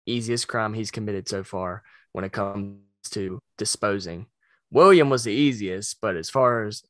Easiest 0.05 0.47
crime 0.47 0.73
he's 0.73 0.91
committed 0.91 1.27
so 1.27 1.43
far 1.43 1.83
when 2.13 2.23
it 2.23 2.31
comes 2.31 2.79
to 3.11 3.39
disposing. 3.57 4.27
William 4.71 5.09
was 5.09 5.23
the 5.23 5.31
easiest, 5.31 5.99
but 6.01 6.15
as 6.15 6.29
far 6.29 6.65
as 6.65 6.83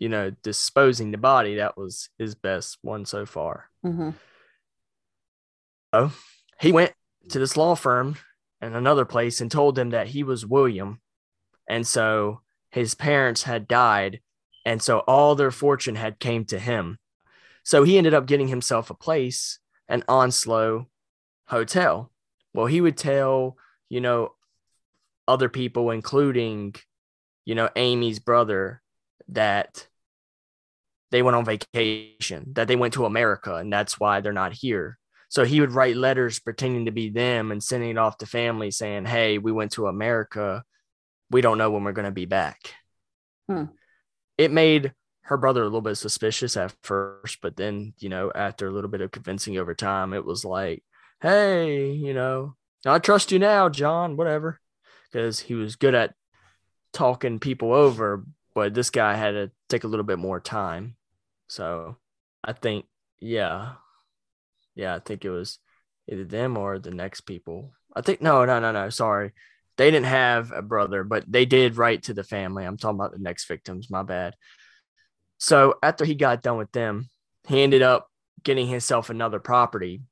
you 0.00 0.08
know, 0.08 0.30
disposing 0.42 1.12
the 1.12 1.18
body, 1.18 1.56
that 1.56 1.76
was 1.78 2.10
his 2.18 2.34
best 2.34 2.78
one 2.82 3.06
so 3.06 3.24
far. 3.24 3.70
Mhm. 3.84 4.14
He 6.60 6.72
went 6.72 6.92
to 7.28 7.38
this 7.38 7.56
law 7.56 7.76
firm 7.76 8.16
and 8.64 8.74
another 8.74 9.04
place 9.04 9.40
and 9.40 9.50
told 9.50 9.74
them 9.74 9.90
that 9.90 10.08
he 10.08 10.22
was 10.22 10.46
William. 10.46 11.00
And 11.68 11.86
so 11.86 12.40
his 12.70 12.94
parents 12.94 13.42
had 13.42 13.68
died. 13.68 14.20
And 14.64 14.80
so 14.80 15.00
all 15.00 15.34
their 15.34 15.50
fortune 15.50 15.94
had 15.94 16.18
came 16.18 16.44
to 16.46 16.58
him. 16.58 16.98
So 17.62 17.82
he 17.82 17.98
ended 17.98 18.14
up 18.14 18.26
getting 18.26 18.48
himself 18.48 18.90
a 18.90 18.94
place, 18.94 19.58
an 19.88 20.04
Onslow 20.08 20.88
hotel. 21.46 22.10
Well, 22.52 22.66
he 22.66 22.80
would 22.80 22.96
tell, 22.96 23.56
you 23.88 24.00
know, 24.00 24.32
other 25.26 25.48
people, 25.48 25.90
including, 25.90 26.74
you 27.44 27.54
know, 27.54 27.68
Amy's 27.76 28.18
brother, 28.18 28.82
that 29.28 29.88
they 31.10 31.22
went 31.22 31.36
on 31.36 31.44
vacation, 31.44 32.52
that 32.54 32.68
they 32.68 32.76
went 32.76 32.94
to 32.94 33.06
America, 33.06 33.54
and 33.56 33.72
that's 33.72 33.98
why 33.98 34.20
they're 34.20 34.32
not 34.32 34.52
here. 34.52 34.98
So 35.34 35.44
he 35.44 35.60
would 35.60 35.72
write 35.72 35.96
letters 35.96 36.38
pretending 36.38 36.84
to 36.84 36.92
be 36.92 37.08
them 37.08 37.50
and 37.50 37.60
sending 37.60 37.90
it 37.90 37.98
off 37.98 38.18
to 38.18 38.26
family 38.26 38.70
saying, 38.70 39.04
Hey, 39.04 39.38
we 39.38 39.50
went 39.50 39.72
to 39.72 39.88
America. 39.88 40.62
We 41.28 41.40
don't 41.40 41.58
know 41.58 41.72
when 41.72 41.82
we're 41.82 41.90
going 41.90 42.04
to 42.04 42.12
be 42.12 42.24
back. 42.24 42.72
Hmm. 43.48 43.64
It 44.38 44.52
made 44.52 44.92
her 45.22 45.36
brother 45.36 45.62
a 45.62 45.64
little 45.64 45.80
bit 45.80 45.96
suspicious 45.96 46.56
at 46.56 46.72
first, 46.84 47.38
but 47.42 47.56
then, 47.56 47.94
you 47.98 48.10
know, 48.10 48.30
after 48.32 48.68
a 48.68 48.70
little 48.70 48.88
bit 48.88 49.00
of 49.00 49.10
convincing 49.10 49.58
over 49.58 49.74
time, 49.74 50.12
it 50.12 50.24
was 50.24 50.44
like, 50.44 50.84
Hey, 51.20 51.90
you 51.90 52.14
know, 52.14 52.54
I 52.86 53.00
trust 53.00 53.32
you 53.32 53.40
now, 53.40 53.68
John, 53.68 54.16
whatever. 54.16 54.60
Because 55.10 55.40
he 55.40 55.54
was 55.54 55.74
good 55.74 55.96
at 55.96 56.14
talking 56.92 57.40
people 57.40 57.74
over, 57.74 58.24
but 58.54 58.72
this 58.72 58.90
guy 58.90 59.16
had 59.16 59.32
to 59.32 59.50
take 59.68 59.82
a 59.82 59.88
little 59.88 60.04
bit 60.04 60.20
more 60.20 60.38
time. 60.38 60.94
So 61.48 61.96
I 62.44 62.52
think, 62.52 62.84
yeah, 63.18 63.72
yeah, 64.74 64.94
I 64.94 64.98
think 64.98 65.24
it 65.24 65.30
was 65.30 65.58
either 66.08 66.24
them 66.24 66.56
or 66.56 66.78
the 66.78 66.90
next 66.90 67.22
people. 67.22 67.72
I 67.94 68.00
think 68.02 68.20
no, 68.20 68.44
no, 68.44 68.60
no, 68.60 68.72
no. 68.72 68.90
Sorry, 68.90 69.32
they 69.76 69.90
didn't 69.90 70.06
have 70.06 70.52
a 70.52 70.62
brother, 70.62 71.04
but 71.04 71.24
they 71.30 71.46
did 71.46 71.76
write 71.76 72.04
to 72.04 72.14
the 72.14 72.24
family. 72.24 72.64
I'm 72.64 72.76
talking 72.76 72.98
about 72.98 73.12
the 73.12 73.18
next 73.18 73.46
victims. 73.46 73.90
My 73.90 74.02
bad. 74.02 74.34
So 75.38 75.74
after 75.82 76.04
he 76.04 76.14
got 76.14 76.42
done 76.42 76.58
with 76.58 76.72
them, 76.72 77.08
he 77.48 77.62
ended 77.62 77.82
up 77.82 78.10
getting 78.42 78.66
himself 78.66 79.10
another 79.10 79.40
property. 79.40 80.02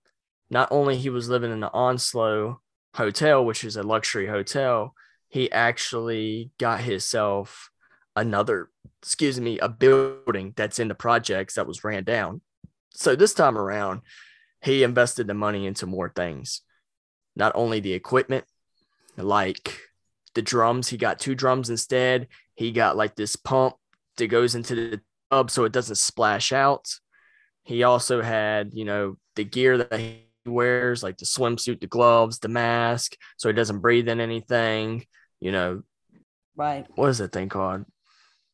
Not 0.51 0.69
only 0.71 0.97
he 0.97 1.11
was 1.11 1.29
living 1.29 1.53
in 1.53 1.61
the 1.61 1.73
Onslow 1.73 2.61
Hotel, 2.95 3.45
which 3.45 3.65
is 3.65 3.77
a 3.77 3.83
luxury 3.83 4.27
hotel, 4.27 4.95
he 5.29 5.51
actually 5.51 6.51
got 6.59 6.81
himself 6.81 7.71
another, 8.15 8.69
excuse 9.01 9.41
me, 9.41 9.59
a 9.61 9.69
building 9.69 10.53
that's 10.57 10.79
in 10.79 10.89
the 10.89 10.95
projects 10.95 11.55
that 11.55 11.67
was 11.67 11.85
ran 11.85 12.05
down. 12.05 12.43
So 12.93 13.17
this 13.17 13.33
time 13.33 13.57
around, 13.57 14.03
he 14.63 14.83
invested 14.83 15.27
the 15.27 15.35
money 15.35 15.67
into 15.67 15.87
more 15.87 16.13
things. 16.15 16.63
Not 17.35 17.53
only 17.55 17.81
the 17.81 17.95
equipment, 17.95 18.45
like 19.17 19.79
the 20.35 20.43
drums, 20.43 20.89
he 20.89 20.97
got 20.97 21.19
two 21.19 21.35
drums 21.35 21.71
instead. 21.71 22.29
He 22.55 22.73
got 22.73 22.97
like 22.97 23.17
this 23.17 23.37
pump 23.37 23.75
that 24.17 24.27
goes 24.29 24.55
into 24.55 24.75
the 24.75 25.01
tub 25.31 25.51
so 25.51 25.65
it 25.65 25.73
doesn't 25.73 25.97
splash 25.97 26.53
out. 26.53 26.89
He 27.65 27.83
also 27.83 28.23
had, 28.23 28.73
you 28.75 28.85
know, 28.85 29.17
the 29.37 29.45
gear 29.45 29.79
that 29.79 29.99
he 29.99 30.27
wears, 30.45 31.03
like 31.03 31.19
the 31.19 31.25
swimsuit, 31.25 31.81
the 31.81 31.87
gloves, 31.87 32.39
the 32.39 32.49
mask, 32.49 33.17
so 33.37 33.49
he 33.49 33.55
doesn't 33.55 33.81
breathe 33.81 34.09
in 34.09 34.21
anything. 34.21 35.07
You 35.41 35.53
know, 35.53 35.83
Right. 36.57 36.87
what 36.95 37.09
is 37.09 37.19
that 37.19 37.33
thing 37.33 37.49
called? 37.49 37.85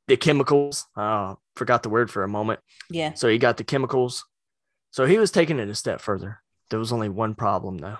The 0.06 0.16
chemicals. 0.16 0.86
Oh, 0.96 1.38
forgot 1.56 1.82
the 1.82 1.88
word 1.90 2.10
for 2.10 2.22
a 2.22 2.28
moment. 2.28 2.60
Yeah. 2.90 3.14
So 3.14 3.28
he 3.28 3.38
got 3.38 3.56
the 3.56 3.64
chemicals. 3.64 4.24
So 4.90 5.06
he 5.06 5.18
was 5.18 5.30
taking 5.30 5.58
it 5.58 5.68
a 5.68 5.74
step 5.74 6.00
further. 6.00 6.42
There 6.70 6.78
was 6.78 6.92
only 6.92 7.08
one 7.08 7.34
problem 7.34 7.78
though. 7.78 7.98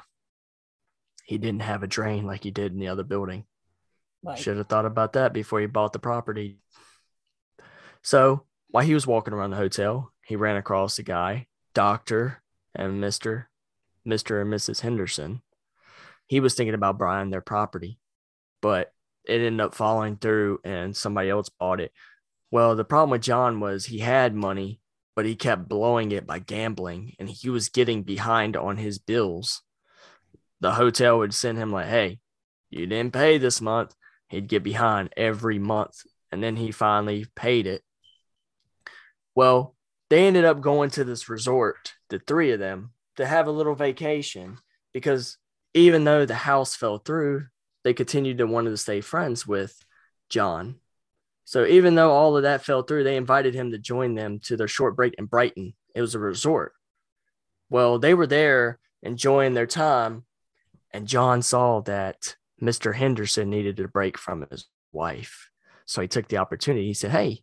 He 1.25 1.39
didn't 1.39 1.63
have 1.63 1.83
a 1.83 1.87
drain 1.87 2.27
like 2.27 2.45
he 2.45 2.51
did 2.51 2.73
in 2.73 2.79
the 2.79 2.89
other 2.89 3.05
building. 3.05 3.45
Right. 4.23 4.39
Should 4.39 4.57
have 4.57 4.69
thought 4.69 4.87
about 4.87 5.13
that 5.13 5.33
before 5.33 5.61
he 5.61 5.67
bought 5.67 5.93
the 5.93 5.99
property. 5.99 6.59
So 8.03 8.45
while 8.69 8.85
he 8.85 8.95
was 8.95 9.07
walking 9.07 9.35
around 9.35 9.51
the 9.51 9.57
hotel, 9.57 10.13
he 10.25 10.37
ran 10.37 10.57
across 10.57 10.99
a 10.99 11.03
guy, 11.03 11.47
Doctor 11.75 12.43
and 12.75 13.01
Mister, 13.01 13.49
Mister 14.05 14.41
and 14.41 14.53
Mrs. 14.53 14.81
Henderson. 14.81 15.43
He 16.27 16.41
was 16.41 16.55
thinking 16.55 16.75
about 16.75 16.99
buying 16.99 17.31
their 17.31 17.41
property, 17.41 17.99
but 18.61 18.93
it 19.25 19.41
ended 19.41 19.61
up 19.61 19.75
falling 19.75 20.17
through, 20.17 20.61
and 20.65 20.97
somebody 20.97 21.31
else 21.31 21.49
bought 21.49 21.81
it. 21.81 21.93
Well, 22.51 22.77
the 22.77 22.85
problem 22.85 23.11
with 23.11 23.23
John 23.23 23.61
was 23.61 23.87
he 23.87 23.99
had 23.99 24.35
money, 24.35 24.81
but 25.19 25.27
he 25.27 25.35
kept 25.35 25.69
blowing 25.69 26.13
it 26.13 26.29
by 26.29 26.39
gambling, 26.39 27.13
and 27.19 27.29
he 27.29 27.51
was 27.51 27.71
getting 27.71 28.05
behind 28.05 28.57
on 28.57 28.77
his 28.77 29.01
bills. 29.01 29.63
The 30.61 30.71
hotel 30.71 31.19
would 31.19 31.35
send 31.35 31.59
him 31.59 31.73
like, 31.73 31.89
"Hey, 31.89 32.21
you 32.71 32.87
didn't 32.87 33.15
pay 33.15 33.37
this 33.37 33.61
month." 33.61 33.97
He'd 34.29 34.47
get 34.47 34.63
behind 34.63 35.13
every 35.17 35.59
month, 35.59 36.07
and 36.31 36.41
then 36.41 36.55
he 36.55 36.71
finally 36.71 37.27
paid 37.35 37.67
it. 37.67 37.83
Well, 39.35 39.75
they 40.09 40.25
ended 40.25 40.45
up 40.45 40.61
going 40.61 40.91
to 40.91 41.03
this 41.03 41.29
resort, 41.29 41.95
the 42.11 42.21
three 42.21 42.53
of 42.53 42.61
them, 42.61 42.93
to 43.17 43.27
have 43.27 43.49
a 43.49 43.51
little 43.51 43.75
vacation 43.75 44.59
because 44.93 45.37
even 45.75 46.05
though 46.05 46.27
the 46.27 46.37
house 46.37 46.77
fell 46.77 46.99
through, 46.99 47.49
they 47.83 47.93
continued 47.93 48.39
to 48.39 48.47
want 48.47 48.69
to 48.69 48.77
stay 48.77 49.01
friends 49.01 49.45
with 49.49 49.85
John. 50.29 50.79
So 51.49 51.65
even 51.65 51.95
though 51.95 52.11
all 52.11 52.37
of 52.37 52.43
that 52.43 52.63
fell 52.63 52.83
through, 52.83 53.05
they 53.05 53.17
invited 53.17 53.55
him 53.55 53.71
to 53.71 53.79
join 53.79 54.15
them 54.15 54.39
to 54.41 54.57
their 54.59 54.69
short 54.69 54.95
break 54.97 55.15
in 55.15 55.25
Brighton. 55.25 55.73
It 55.95 56.03
was 56.03 56.15
a 56.15 56.19
resort. 56.19 56.75
Well, 57.71 57.99
they 57.99 58.13
were 58.13 58.27
there 58.27 58.79
enjoying 59.03 59.55
their 59.55 59.67
time, 59.67 60.27
and 60.91 61.09
John 61.09 61.41
saw 61.41 61.81
that 61.81 62.37
Mr. 62.61 62.95
Henderson 62.95 63.49
needed 63.49 63.81
a 63.81 63.89
break 63.89 64.19
from 64.19 64.47
his 64.51 64.67
wife. 64.93 65.49
So 65.87 66.03
he 66.03 66.09
took 66.09 66.29
the 66.29 66.37
opportunity. 66.37 66.87
He 66.87 66.93
said, 66.93 67.13
Hey, 67.13 67.43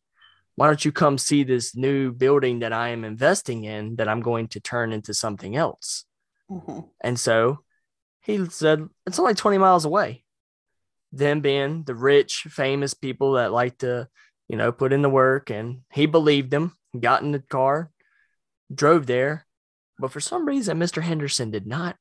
why 0.54 0.68
don't 0.68 0.86
you 0.86 0.92
come 0.92 1.18
see 1.18 1.44
this 1.44 1.76
new 1.76 2.12
building 2.12 2.60
that 2.60 2.74
I 2.74 2.90
am 2.90 3.06
investing 3.06 3.64
in 3.64 3.96
that 3.96 4.08
I'm 4.08 4.22
going 4.22 4.50
to 4.50 4.60
turn 4.60 4.94
into 4.94 5.16
something 5.16 5.56
else? 5.56 6.06
Mhm. 6.48 6.88
And 7.02 7.20
so 7.20 7.64
he 8.22 8.46
said, 8.52 8.88
It's 9.08 9.18
only 9.18 9.34
20 9.34 9.58
miles 9.58 9.84
away. 9.84 10.25
Them 11.12 11.42
being 11.42 11.84
the 11.84 11.96
rich, 11.96 12.46
famous 12.50 12.94
people 12.94 13.34
that 13.34 13.52
like 13.52 13.78
to, 13.80 14.08
you 14.48 14.58
know, 14.58 14.72
put 14.72 14.94
in 14.94 15.02
the 15.02 15.10
work. 15.10 15.50
And 15.50 15.82
he 15.94 16.06
believed 16.06 16.52
them, 16.52 16.76
got 17.00 17.22
in 17.22 17.32
the 17.32 17.40
car, 17.40 17.90
drove 18.74 19.06
there. 19.06 19.46
But 19.98 20.12
for 20.12 20.20
some 20.20 20.46
reason, 20.46 20.78
Mr. 20.78 21.02
Henderson 21.02 21.52
did 21.52 21.66
not 21.66 21.96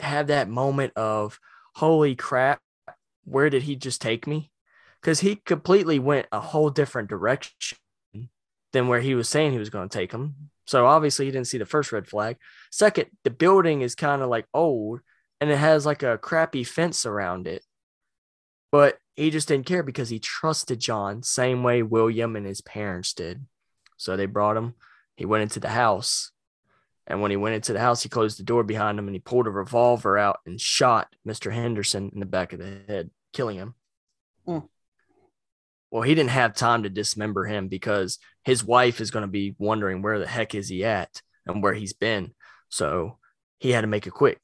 have 0.00 0.28
that 0.28 0.48
moment 0.48 0.94
of, 0.96 1.38
holy 1.74 2.14
crap, 2.14 2.60
where 3.24 3.50
did 3.50 3.62
he 3.64 3.76
just 3.76 4.00
take 4.00 4.26
me? 4.26 4.50
Because 5.00 5.20
he 5.20 5.36
completely 5.36 5.98
went 5.98 6.26
a 6.32 6.40
whole 6.40 6.70
different 6.70 7.10
direction 7.10 7.52
than 8.72 8.88
where 8.88 9.00
he 9.00 9.14
was 9.14 9.28
saying 9.28 9.52
he 9.52 9.58
was 9.58 9.70
going 9.70 9.88
to 9.88 9.98
take 9.98 10.12
him. 10.12 10.34
So 10.66 10.86
obviously 10.86 11.26
he 11.26 11.30
didn't 11.30 11.48
see 11.48 11.58
the 11.58 11.66
first 11.66 11.92
red 11.92 12.06
flag. 12.06 12.36
Second, 12.70 13.06
the 13.24 13.30
building 13.30 13.82
is 13.82 13.94
kind 13.94 14.22
of 14.22 14.28
like 14.28 14.46
old 14.54 15.00
and 15.40 15.50
it 15.50 15.58
has 15.58 15.84
like 15.84 16.02
a 16.02 16.18
crappy 16.18 16.64
fence 16.64 17.04
around 17.04 17.46
it. 17.46 17.64
But 18.72 18.98
he 19.14 19.30
just 19.30 19.46
didn't 19.46 19.66
care 19.66 19.82
because 19.82 20.08
he 20.08 20.18
trusted 20.18 20.80
John, 20.80 21.22
same 21.22 21.62
way 21.62 21.82
William 21.82 22.34
and 22.34 22.46
his 22.46 22.62
parents 22.62 23.12
did. 23.12 23.46
So 23.98 24.16
they 24.16 24.26
brought 24.26 24.56
him. 24.56 24.74
He 25.16 25.26
went 25.26 25.42
into 25.42 25.60
the 25.60 25.68
house. 25.68 26.32
And 27.06 27.20
when 27.20 27.30
he 27.30 27.36
went 27.36 27.54
into 27.54 27.72
the 27.72 27.80
house, 27.80 28.02
he 28.02 28.08
closed 28.08 28.38
the 28.38 28.44
door 28.44 28.64
behind 28.64 28.98
him 28.98 29.06
and 29.06 29.14
he 29.14 29.20
pulled 29.20 29.46
a 29.46 29.50
revolver 29.50 30.16
out 30.16 30.40
and 30.46 30.60
shot 30.60 31.14
Mr. 31.28 31.52
Henderson 31.52 32.10
in 32.14 32.20
the 32.20 32.26
back 32.26 32.52
of 32.52 32.58
the 32.58 32.80
head, 32.88 33.10
killing 33.32 33.58
him. 33.58 33.74
Mm. 34.46 34.68
Well, 35.90 36.02
he 36.02 36.14
didn't 36.14 36.30
have 36.30 36.54
time 36.54 36.84
to 36.84 36.88
dismember 36.88 37.44
him 37.44 37.68
because 37.68 38.18
his 38.44 38.64
wife 38.64 39.00
is 39.00 39.10
going 39.10 39.24
to 39.24 39.30
be 39.30 39.54
wondering 39.58 40.00
where 40.00 40.18
the 40.18 40.26
heck 40.26 40.54
is 40.54 40.68
he 40.68 40.84
at 40.84 41.20
and 41.46 41.62
where 41.62 41.74
he's 41.74 41.92
been. 41.92 42.32
So 42.70 43.18
he 43.58 43.72
had 43.72 43.82
to 43.82 43.86
make 43.86 44.06
it 44.06 44.12
quick. 44.12 44.40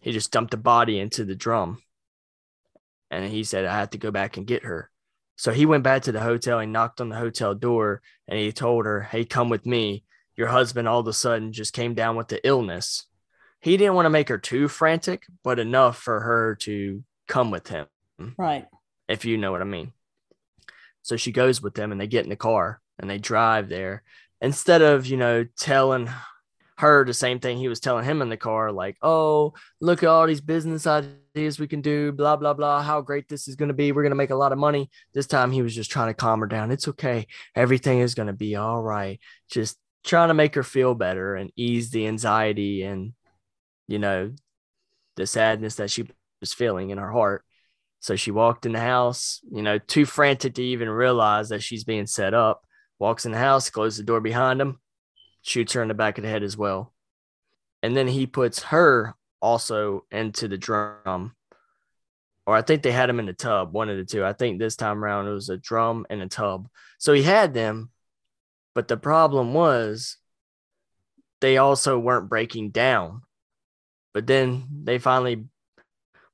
He 0.00 0.12
just 0.12 0.32
dumped 0.32 0.52
the 0.52 0.56
body 0.56 0.98
into 0.98 1.24
the 1.24 1.34
drum. 1.34 1.82
And 3.10 3.24
he 3.30 3.44
said, 3.44 3.64
I 3.64 3.78
have 3.78 3.90
to 3.90 3.98
go 3.98 4.10
back 4.10 4.36
and 4.36 4.46
get 4.46 4.64
her. 4.64 4.90
So 5.36 5.52
he 5.52 5.66
went 5.66 5.84
back 5.84 6.02
to 6.02 6.12
the 6.12 6.20
hotel. 6.20 6.58
He 6.60 6.66
knocked 6.66 7.00
on 7.00 7.08
the 7.10 7.16
hotel 7.16 7.54
door 7.54 8.00
and 8.26 8.38
he 8.38 8.52
told 8.52 8.86
her, 8.86 9.02
Hey, 9.02 9.24
come 9.24 9.48
with 9.48 9.66
me. 9.66 10.04
Your 10.34 10.48
husband 10.48 10.88
all 10.88 11.00
of 11.00 11.06
a 11.06 11.12
sudden 11.12 11.52
just 11.52 11.72
came 11.72 11.94
down 11.94 12.16
with 12.16 12.28
the 12.28 12.46
illness. 12.46 13.04
He 13.60 13.76
didn't 13.76 13.94
want 13.94 14.06
to 14.06 14.10
make 14.10 14.28
her 14.28 14.38
too 14.38 14.68
frantic, 14.68 15.24
but 15.42 15.58
enough 15.58 15.98
for 15.98 16.20
her 16.20 16.54
to 16.60 17.02
come 17.26 17.50
with 17.50 17.68
him, 17.68 17.86
Right. 18.38 18.66
if 19.08 19.24
you 19.24 19.38
know 19.38 19.50
what 19.50 19.62
I 19.62 19.64
mean. 19.64 19.92
So 21.02 21.16
she 21.16 21.32
goes 21.32 21.62
with 21.62 21.74
them 21.74 21.92
and 21.92 22.00
they 22.00 22.06
get 22.06 22.24
in 22.24 22.30
the 22.30 22.36
car 22.36 22.80
and 22.98 23.08
they 23.08 23.18
drive 23.18 23.68
there. 23.68 24.02
Instead 24.40 24.82
of, 24.82 25.06
you 25.06 25.16
know, 25.16 25.46
telling 25.58 26.10
her 26.78 27.04
the 27.04 27.14
same 27.14 27.40
thing 27.40 27.56
he 27.56 27.68
was 27.68 27.80
telling 27.80 28.04
him 28.04 28.20
in 28.22 28.28
the 28.28 28.36
car, 28.36 28.70
like, 28.70 28.96
oh, 29.02 29.54
look 29.80 30.02
at 30.02 30.08
all 30.08 30.26
these 30.26 30.40
business 30.40 30.86
ideas 30.86 31.58
we 31.58 31.66
can 31.66 31.80
do, 31.80 32.12
blah, 32.12 32.36
blah, 32.36 32.54
blah, 32.54 32.82
how 32.82 33.00
great 33.00 33.28
this 33.28 33.48
is 33.48 33.56
going 33.56 33.68
to 33.68 33.74
be. 33.74 33.92
We're 33.92 34.02
going 34.02 34.10
to 34.10 34.16
make 34.16 34.30
a 34.30 34.36
lot 34.36 34.52
of 34.52 34.58
money. 34.58 34.90
This 35.14 35.26
time 35.26 35.50
he 35.52 35.62
was 35.62 35.74
just 35.74 35.90
trying 35.90 36.08
to 36.08 36.14
calm 36.14 36.40
her 36.40 36.46
down. 36.46 36.70
It's 36.70 36.88
okay. 36.88 37.26
Everything 37.54 38.00
is 38.00 38.14
going 38.14 38.26
to 38.26 38.32
be 38.32 38.56
all 38.56 38.82
right. 38.82 39.18
Just 39.50 39.78
trying 40.04 40.28
to 40.28 40.34
make 40.34 40.54
her 40.54 40.62
feel 40.62 40.94
better 40.94 41.34
and 41.34 41.50
ease 41.56 41.90
the 41.90 42.06
anxiety 42.06 42.82
and, 42.82 43.14
you 43.88 43.98
know, 43.98 44.32
the 45.16 45.26
sadness 45.26 45.76
that 45.76 45.90
she 45.90 46.06
was 46.40 46.52
feeling 46.52 46.90
in 46.90 46.98
her 46.98 47.10
heart. 47.10 47.42
So 48.00 48.16
she 48.16 48.30
walked 48.30 48.66
in 48.66 48.72
the 48.72 48.80
house, 48.80 49.40
you 49.50 49.62
know, 49.62 49.78
too 49.78 50.04
frantic 50.04 50.54
to 50.54 50.62
even 50.62 50.88
realize 50.88 51.48
that 51.48 51.62
she's 51.62 51.84
being 51.84 52.06
set 52.06 52.34
up. 52.34 52.62
Walks 52.98 53.26
in 53.26 53.32
the 53.32 53.38
house, 53.38 53.68
closes 53.68 53.98
the 53.98 54.04
door 54.04 54.20
behind 54.20 54.60
him, 54.60 54.78
shoots 55.46 55.74
her 55.74 55.82
in 55.82 55.88
the 55.88 55.94
back 55.94 56.18
of 56.18 56.24
the 56.24 56.30
head 56.30 56.42
as 56.42 56.56
well. 56.56 56.92
And 57.82 57.96
then 57.96 58.08
he 58.08 58.26
puts 58.26 58.64
her 58.64 59.14
also 59.40 60.04
into 60.10 60.48
the 60.48 60.58
drum. 60.58 61.34
Or 62.46 62.56
I 62.56 62.62
think 62.62 62.82
they 62.82 62.92
had 62.92 63.10
him 63.10 63.18
in 63.20 63.26
the 63.26 63.32
tub, 63.32 63.72
one 63.72 63.88
of 63.88 63.96
the 63.96 64.04
two. 64.04 64.24
I 64.24 64.32
think 64.32 64.58
this 64.58 64.76
time 64.76 65.02
around 65.02 65.26
it 65.26 65.32
was 65.32 65.48
a 65.48 65.56
drum 65.56 66.06
and 66.10 66.22
a 66.22 66.28
tub. 66.28 66.68
So 66.98 67.12
he 67.12 67.22
had 67.22 67.54
them, 67.54 67.90
but 68.74 68.88
the 68.88 68.96
problem 68.96 69.54
was 69.54 70.16
they 71.40 71.58
also 71.58 71.98
weren't 71.98 72.28
breaking 72.28 72.70
down. 72.70 73.22
But 74.14 74.26
then 74.26 74.66
they 74.84 74.98
finally 74.98 75.44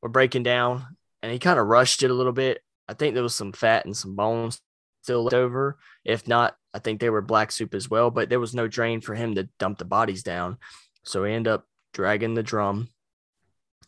were 0.00 0.08
breaking 0.08 0.42
down 0.42 0.96
and 1.22 1.32
he 1.32 1.38
kind 1.38 1.58
of 1.58 1.66
rushed 1.66 2.02
it 2.02 2.10
a 2.10 2.14
little 2.14 2.32
bit. 2.32 2.62
I 2.88 2.94
think 2.94 3.14
there 3.14 3.22
was 3.22 3.34
some 3.34 3.52
fat 3.52 3.84
and 3.84 3.96
some 3.96 4.16
bones 4.16 4.60
still 5.02 5.24
left 5.24 5.34
over. 5.34 5.78
If 6.04 6.28
not, 6.28 6.56
I 6.74 6.78
think 6.78 7.00
they 7.00 7.10
were 7.10 7.20
black 7.20 7.52
soup 7.52 7.74
as 7.74 7.90
well, 7.90 8.10
but 8.10 8.28
there 8.28 8.40
was 8.40 8.54
no 8.54 8.66
drain 8.66 9.00
for 9.00 9.14
him 9.14 9.34
to 9.34 9.48
dump 9.58 9.78
the 9.78 9.84
bodies 9.84 10.22
down. 10.22 10.58
So 11.04 11.24
he 11.24 11.32
ended 11.32 11.52
up 11.52 11.66
dragging 11.92 12.34
the 12.34 12.42
drum 12.42 12.88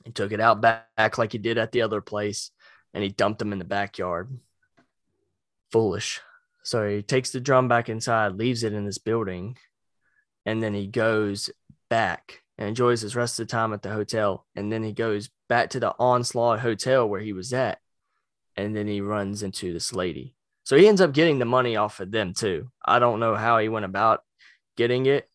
and 0.05 0.15
took 0.15 0.33
it 0.33 0.41
out 0.41 0.61
back 0.61 1.19
like 1.19 1.33
he 1.33 1.39
did 1.39 1.59
at 1.59 1.73
the 1.73 1.83
other 1.83 2.01
place 2.01 2.51
and 2.93 3.03
he 3.03 3.09
dumped 3.09 3.39
them 3.39 3.53
in 3.53 3.59
the 3.59 3.65
backyard. 3.65 4.39
Foolish. 5.73 6.21
So 6.63 6.89
he 6.89 7.03
takes 7.03 7.31
the 7.31 7.41
drum 7.41 7.69
back 7.69 7.89
inside, 7.89 8.37
leaves 8.37 8.63
it 8.63 8.73
in 8.73 8.85
this 8.85 8.99
building, 8.99 9.59
and 10.47 10.63
then 10.63 10.75
he 10.75 10.87
goes 10.87 11.51
back 11.91 12.43
and 12.57 12.69
enjoys 12.69 13.01
his 13.01 13.17
rest 13.17 13.39
of 13.39 13.47
the 13.47 13.51
time 13.51 13.73
at 13.73 13.83
the 13.83 13.91
hotel. 13.91 14.47
And 14.55 14.73
then 14.73 14.83
he 14.83 14.93
goes 14.93 15.31
back 15.49 15.71
to 15.71 15.81
the 15.81 15.95
Onslow 15.99 16.59
Hotel 16.59 17.09
where 17.09 17.21
he 17.21 17.33
was 17.33 17.53
at. 17.53 17.81
And 18.57 18.77
then 18.77 18.87
he 18.87 19.01
runs 19.01 19.43
into 19.43 19.73
this 19.73 19.93
lady. 19.93 20.37
So 20.65 20.77
he 20.77 20.89
ends 20.89 21.01
up 21.01 21.13
getting 21.13 21.39
the 21.39 21.45
money 21.45 21.77
off 21.77 22.01
of 22.01 22.11
them 22.11 22.35
too. 22.35 22.71
I 22.85 22.99
don't 22.99 23.21
know 23.21 23.35
how 23.35 23.59
he 23.59 23.69
went 23.69 23.85
about 23.85 24.23
getting 24.77 25.07
it, 25.07 25.29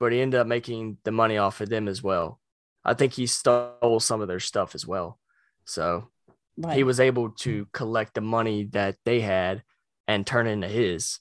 but 0.00 0.12
he 0.12 0.20
ended 0.20 0.40
up 0.40 0.46
making 0.46 0.98
the 1.04 1.12
money 1.12 1.38
off 1.38 1.60
of 1.60 1.68
them 1.68 1.88
as 1.88 2.02
well. 2.02 2.40
I 2.84 2.94
think 2.94 3.12
he 3.12 3.26
stole 3.26 4.00
some 4.00 4.20
of 4.20 4.28
their 4.28 4.40
stuff 4.40 4.74
as 4.74 4.86
well. 4.86 5.18
So 5.64 6.10
Right. 6.58 6.76
he 6.76 6.84
was 6.84 7.00
able 7.00 7.30
to 7.40 7.66
collect 7.72 8.14
the 8.14 8.22
money 8.22 8.64
that 8.72 8.96
they 9.04 9.20
had 9.20 9.62
and 10.08 10.26
turn 10.26 10.46
it 10.46 10.52
into 10.52 10.68
his. 10.68 11.20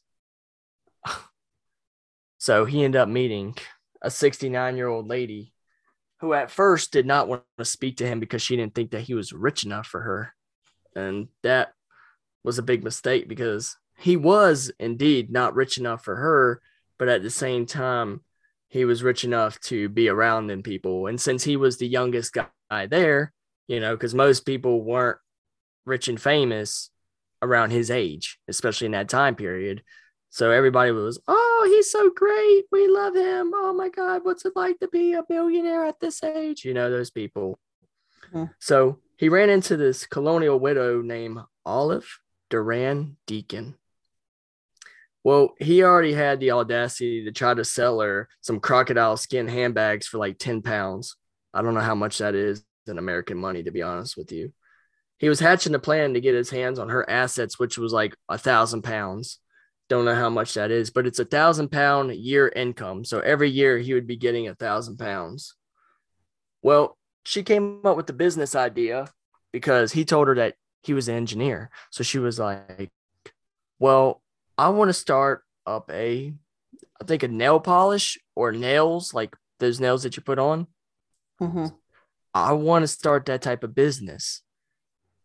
so 2.37 2.65
he 2.65 2.83
ended 2.83 3.01
up 3.01 3.09
meeting 3.09 3.55
a 4.01 4.09
69 4.09 4.77
year 4.77 4.87
old 4.87 5.07
lady 5.07 5.53
who 6.21 6.33
at 6.33 6.51
first 6.51 6.93
did 6.93 7.05
not 7.05 7.27
want 7.27 7.43
to 7.57 7.65
speak 7.65 7.97
to 7.97 8.07
him 8.07 8.19
because 8.19 8.41
she 8.41 8.55
didn't 8.55 8.73
think 8.75 8.91
that 8.91 9.01
he 9.01 9.13
was 9.13 9.33
rich 9.33 9.65
enough 9.65 9.87
for 9.87 10.01
her. 10.01 10.33
And 10.95 11.27
that 11.43 11.73
was 12.45 12.59
a 12.59 12.63
big 12.63 12.83
mistake 12.83 13.27
because 13.27 13.75
he 13.97 14.15
was 14.15 14.71
indeed 14.79 15.31
not 15.31 15.55
rich 15.55 15.77
enough 15.77 16.03
for 16.03 16.15
her, 16.15 16.61
but 16.97 17.09
at 17.09 17.23
the 17.23 17.29
same 17.29 17.65
time, 17.65 18.21
he 18.67 18.85
was 18.85 19.03
rich 19.03 19.23
enough 19.23 19.59
to 19.61 19.89
be 19.89 20.09
around 20.09 20.47
them 20.47 20.61
people. 20.61 21.07
And 21.07 21.19
since 21.19 21.43
he 21.43 21.57
was 21.57 21.77
the 21.77 21.87
youngest 21.87 22.33
guy 22.33 22.85
there, 22.87 23.33
you 23.67 23.79
know, 23.79 23.95
because 23.95 24.13
most 24.13 24.45
people 24.45 24.83
weren't 24.83 25.17
rich 25.85 26.07
and 26.07 26.21
famous 26.21 26.89
around 27.41 27.71
his 27.71 27.89
age, 27.89 28.39
especially 28.47 28.85
in 28.85 28.91
that 28.91 29.09
time 29.09 29.35
period. 29.35 29.83
So 30.29 30.51
everybody 30.51 30.91
was, 30.91 31.19
oh, 31.27 31.69
he's 31.73 31.89
so 31.89 32.09
great. 32.09 32.65
We 32.71 32.87
love 32.87 33.15
him. 33.15 33.51
Oh 33.55 33.73
my 33.73 33.89
God, 33.89 34.25
what's 34.25 34.45
it 34.45 34.53
like 34.55 34.79
to 34.79 34.87
be 34.89 35.13
a 35.13 35.23
billionaire 35.23 35.85
at 35.85 35.99
this 35.99 36.21
age? 36.23 36.65
You 36.65 36.73
know, 36.73 36.91
those 36.91 37.09
people. 37.09 37.57
Mhm. 38.33 38.51
So 38.59 38.99
he 39.17 39.29
ran 39.29 39.49
into 39.49 39.77
this 39.77 40.05
colonial 40.05 40.59
widow 40.59 41.01
named 41.01 41.39
Olive 41.65 42.19
Duran 42.55 43.17
Deacon. 43.27 43.75
Well, 45.25 45.55
he 45.59 45.83
already 45.83 46.13
had 46.13 46.39
the 46.39 46.51
audacity 46.51 47.25
to 47.25 47.33
try 47.33 47.53
to 47.53 47.65
sell 47.65 47.99
her 47.99 48.29
some 48.39 48.61
crocodile 48.61 49.17
skin 49.17 49.49
handbags 49.49 50.07
for 50.07 50.19
like 50.19 50.37
10 50.37 50.61
pounds. 50.61 51.17
I 51.53 51.61
don't 51.61 51.73
know 51.73 51.81
how 51.81 51.95
much 51.95 52.19
that 52.19 52.33
is 52.33 52.63
in 52.87 52.97
American 52.97 53.37
money, 53.37 53.63
to 53.63 53.71
be 53.71 53.81
honest 53.81 54.15
with 54.15 54.31
you. 54.31 54.53
He 55.17 55.27
was 55.27 55.41
hatching 55.41 55.75
a 55.75 55.79
plan 55.79 56.13
to 56.13 56.21
get 56.21 56.33
his 56.33 56.49
hands 56.49 56.79
on 56.79 56.87
her 56.87 57.09
assets, 57.09 57.59
which 57.59 57.77
was 57.77 57.91
like 57.91 58.15
a 58.29 58.37
thousand 58.37 58.83
pounds. 58.83 59.39
Don't 59.89 60.05
know 60.05 60.15
how 60.15 60.29
much 60.29 60.53
that 60.53 60.71
is, 60.71 60.91
but 60.91 61.05
it's 61.05 61.19
a 61.19 61.25
thousand 61.25 61.73
pound 61.73 62.15
year 62.15 62.47
income. 62.55 63.03
So 63.03 63.19
every 63.19 63.49
year 63.49 63.77
he 63.79 63.93
would 63.93 64.07
be 64.07 64.15
getting 64.15 64.47
a 64.47 64.55
thousand 64.55 64.95
pounds. 64.95 65.55
Well, 66.61 66.97
she 67.25 67.43
came 67.43 67.81
up 67.83 67.97
with 67.97 68.07
the 68.07 68.13
business 68.13 68.55
idea 68.55 69.09
because 69.51 69.91
he 69.91 70.05
told 70.05 70.29
her 70.29 70.35
that 70.35 70.55
he 70.85 70.93
was 70.93 71.07
an 71.07 71.15
engineer. 71.15 71.69
So 71.89 72.03
she 72.03 72.19
was 72.19 72.39
like, 72.39 72.91
Well, 73.79 74.21
I 74.57 74.69
want 74.69 74.89
to 74.89 74.93
start 74.93 75.43
up 75.65 75.89
a, 75.91 76.33
I 77.01 77.03
think 77.05 77.23
a 77.23 77.27
nail 77.27 77.59
polish 77.59 78.17
or 78.35 78.51
nails, 78.51 79.13
like 79.13 79.35
those 79.59 79.79
nails 79.79 80.03
that 80.03 80.15
you 80.15 80.23
put 80.23 80.39
on. 80.39 80.67
Mhm. 81.41 81.73
I 82.33 82.53
want 82.53 82.83
to 82.83 82.87
start 82.87 83.25
that 83.25 83.41
type 83.41 83.63
of 83.63 83.73
business. 83.75 84.41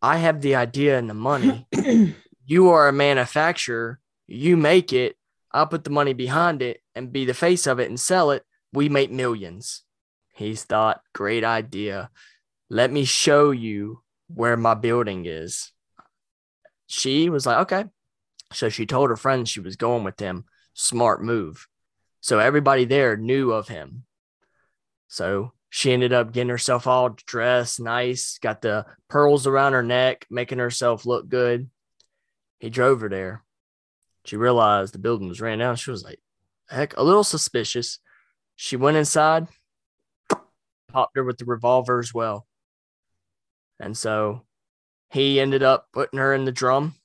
I 0.01 0.17
have 0.17 0.41
the 0.41 0.55
idea 0.55 0.97
and 0.97 1.09
the 1.09 1.13
money. 1.13 1.67
you 2.45 2.69
are 2.69 2.87
a 2.87 2.93
manufacturer. 2.93 3.99
You 4.27 4.57
make 4.57 4.93
it. 4.93 5.15
I'll 5.51 5.67
put 5.67 5.83
the 5.83 5.89
money 5.89 6.13
behind 6.13 6.61
it 6.61 6.81
and 6.95 7.11
be 7.11 7.25
the 7.25 7.33
face 7.33 7.67
of 7.67 7.79
it 7.79 7.89
and 7.89 7.99
sell 7.99 8.31
it. 8.31 8.43
We 8.73 8.89
make 8.89 9.11
millions. 9.11 9.83
He's 10.33 10.63
thought, 10.63 11.01
great 11.13 11.43
idea. 11.43 12.09
Let 12.69 12.91
me 12.91 13.03
show 13.03 13.51
you 13.51 14.00
where 14.33 14.57
my 14.57 14.73
building 14.73 15.25
is. 15.25 15.71
She 16.87 17.29
was 17.29 17.45
like, 17.45 17.59
okay. 17.59 17.85
So 18.53 18.69
she 18.69 18.85
told 18.85 19.09
her 19.09 19.15
friends 19.15 19.49
she 19.49 19.59
was 19.61 19.75
going 19.75 20.03
with 20.03 20.19
him. 20.19 20.45
Smart 20.73 21.23
move. 21.23 21.67
So 22.19 22.39
everybody 22.39 22.85
there 22.85 23.17
knew 23.17 23.51
of 23.51 23.67
him. 23.67 24.03
So 25.07 25.53
she 25.69 25.93
ended 25.93 26.13
up 26.13 26.33
getting 26.33 26.49
herself 26.49 26.85
all 26.85 27.15
dressed 27.25 27.79
nice, 27.79 28.37
got 28.39 28.61
the 28.61 28.85
pearls 29.07 29.47
around 29.47 29.73
her 29.73 29.83
neck, 29.83 30.25
making 30.29 30.59
herself 30.59 31.05
look 31.05 31.29
good. 31.29 31.69
He 32.59 32.69
drove 32.69 33.01
her 33.01 33.09
there. 33.09 33.43
She 34.25 34.37
realized 34.37 34.93
the 34.93 34.99
building 34.99 35.27
was 35.27 35.41
ran 35.41 35.59
down. 35.59 35.77
She 35.77 35.89
was 35.89 36.03
like, 36.03 36.19
heck, 36.69 36.95
a 36.97 37.03
little 37.03 37.23
suspicious. 37.23 37.99
She 38.55 38.75
went 38.75 38.97
inside, 38.97 39.47
popped 40.91 41.15
her 41.15 41.23
with 41.23 41.37
the 41.37 41.45
revolver 41.45 41.99
as 41.99 42.13
well. 42.13 42.45
And 43.81 43.97
so 43.97 44.43
he 45.09 45.39
ended 45.39 45.63
up 45.63 45.87
putting 45.91 46.19
her 46.19 46.33
in 46.33 46.45
the 46.45 46.51
drum, 46.51 46.95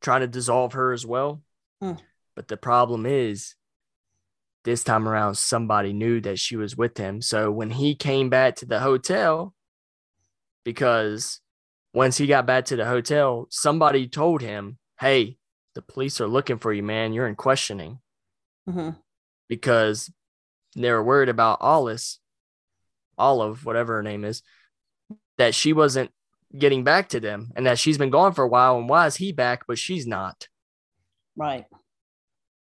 trying 0.00 0.22
to 0.22 0.26
dissolve 0.26 0.72
her 0.72 0.92
as 0.92 1.06
well. 1.06 1.42
Hmm. 1.80 1.92
But 2.34 2.48
the 2.48 2.56
problem 2.56 3.06
is, 3.06 3.54
this 4.64 4.82
time 4.82 5.08
around, 5.08 5.36
somebody 5.36 5.92
knew 5.92 6.20
that 6.22 6.38
she 6.38 6.56
was 6.56 6.76
with 6.76 6.98
him. 6.98 7.22
So 7.22 7.50
when 7.50 7.70
he 7.70 7.94
came 7.94 8.28
back 8.28 8.56
to 8.56 8.66
the 8.66 8.80
hotel, 8.80 9.54
because 10.64 11.40
once 11.94 12.16
he 12.16 12.26
got 12.26 12.46
back 12.46 12.66
to 12.66 12.76
the 12.76 12.84
hotel, 12.84 13.46
somebody 13.50 14.08
told 14.08 14.42
him, 14.42 14.78
Hey, 14.98 15.38
the 15.74 15.82
police 15.82 16.20
are 16.20 16.26
looking 16.26 16.58
for 16.58 16.72
you, 16.72 16.82
man. 16.82 17.12
You're 17.12 17.28
in 17.28 17.36
questioning 17.36 18.00
hmm 18.66 18.90
because 19.48 20.10
they 20.76 20.92
were 20.92 21.02
worried 21.02 21.30
about 21.30 21.58
Alice, 21.62 22.18
Olive, 23.16 23.64
whatever 23.64 23.94
her 23.94 24.02
name 24.02 24.24
is, 24.24 24.42
that 25.38 25.54
she 25.54 25.72
wasn't 25.72 26.10
getting 26.56 26.84
back 26.84 27.10
to 27.10 27.20
them 27.20 27.52
and 27.56 27.66
that 27.66 27.78
she's 27.78 27.98
been 27.98 28.10
gone 28.10 28.32
for 28.32 28.44
a 28.44 28.48
while. 28.48 28.78
And 28.78 28.88
why 28.88 29.06
is 29.06 29.16
he 29.16 29.32
back, 29.32 29.64
but 29.66 29.78
she's 29.78 30.06
not? 30.06 30.48
Right. 31.36 31.66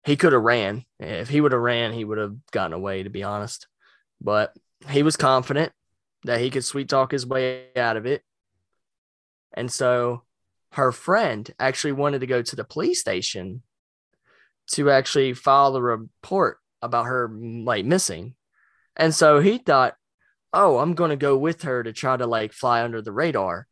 He 0.04 0.16
could 0.16 0.32
have 0.32 0.42
ran. 0.42 0.84
If 1.00 1.28
he 1.28 1.40
would 1.40 1.52
have 1.52 1.60
ran, 1.60 1.92
he 1.92 2.04
would 2.04 2.18
have 2.18 2.36
gotten 2.52 2.72
away, 2.72 3.02
to 3.02 3.10
be 3.10 3.22
honest. 3.22 3.66
But 4.20 4.54
he 4.88 5.02
was 5.02 5.16
confident 5.16 5.72
that 6.24 6.40
he 6.40 6.50
could 6.50 6.64
sweet 6.64 6.88
talk 6.88 7.12
his 7.12 7.26
way 7.26 7.66
out 7.76 7.96
of 7.96 8.06
it. 8.06 8.22
And 9.52 9.70
so 9.70 10.22
her 10.72 10.92
friend 10.92 11.50
actually 11.58 11.92
wanted 11.92 12.20
to 12.20 12.26
go 12.26 12.42
to 12.42 12.56
the 12.56 12.64
police 12.64 13.00
station 13.00 13.62
to 14.72 14.90
actually 14.90 15.32
file 15.32 15.72
the 15.72 15.82
report 15.82 16.58
about 16.82 17.06
her 17.06 17.28
like 17.32 17.84
missing. 17.84 18.34
And 18.96 19.14
so 19.14 19.40
he 19.40 19.58
thought, 19.58 19.94
oh, 20.56 20.78
I'm 20.78 20.94
going 20.94 21.10
to 21.10 21.16
go 21.16 21.36
with 21.36 21.62
her 21.62 21.82
to 21.82 21.92
try 21.92 22.16
to 22.16 22.26
like 22.26 22.52
fly 22.52 22.82
under 22.82 23.00
the 23.00 23.12
radar 23.12 23.66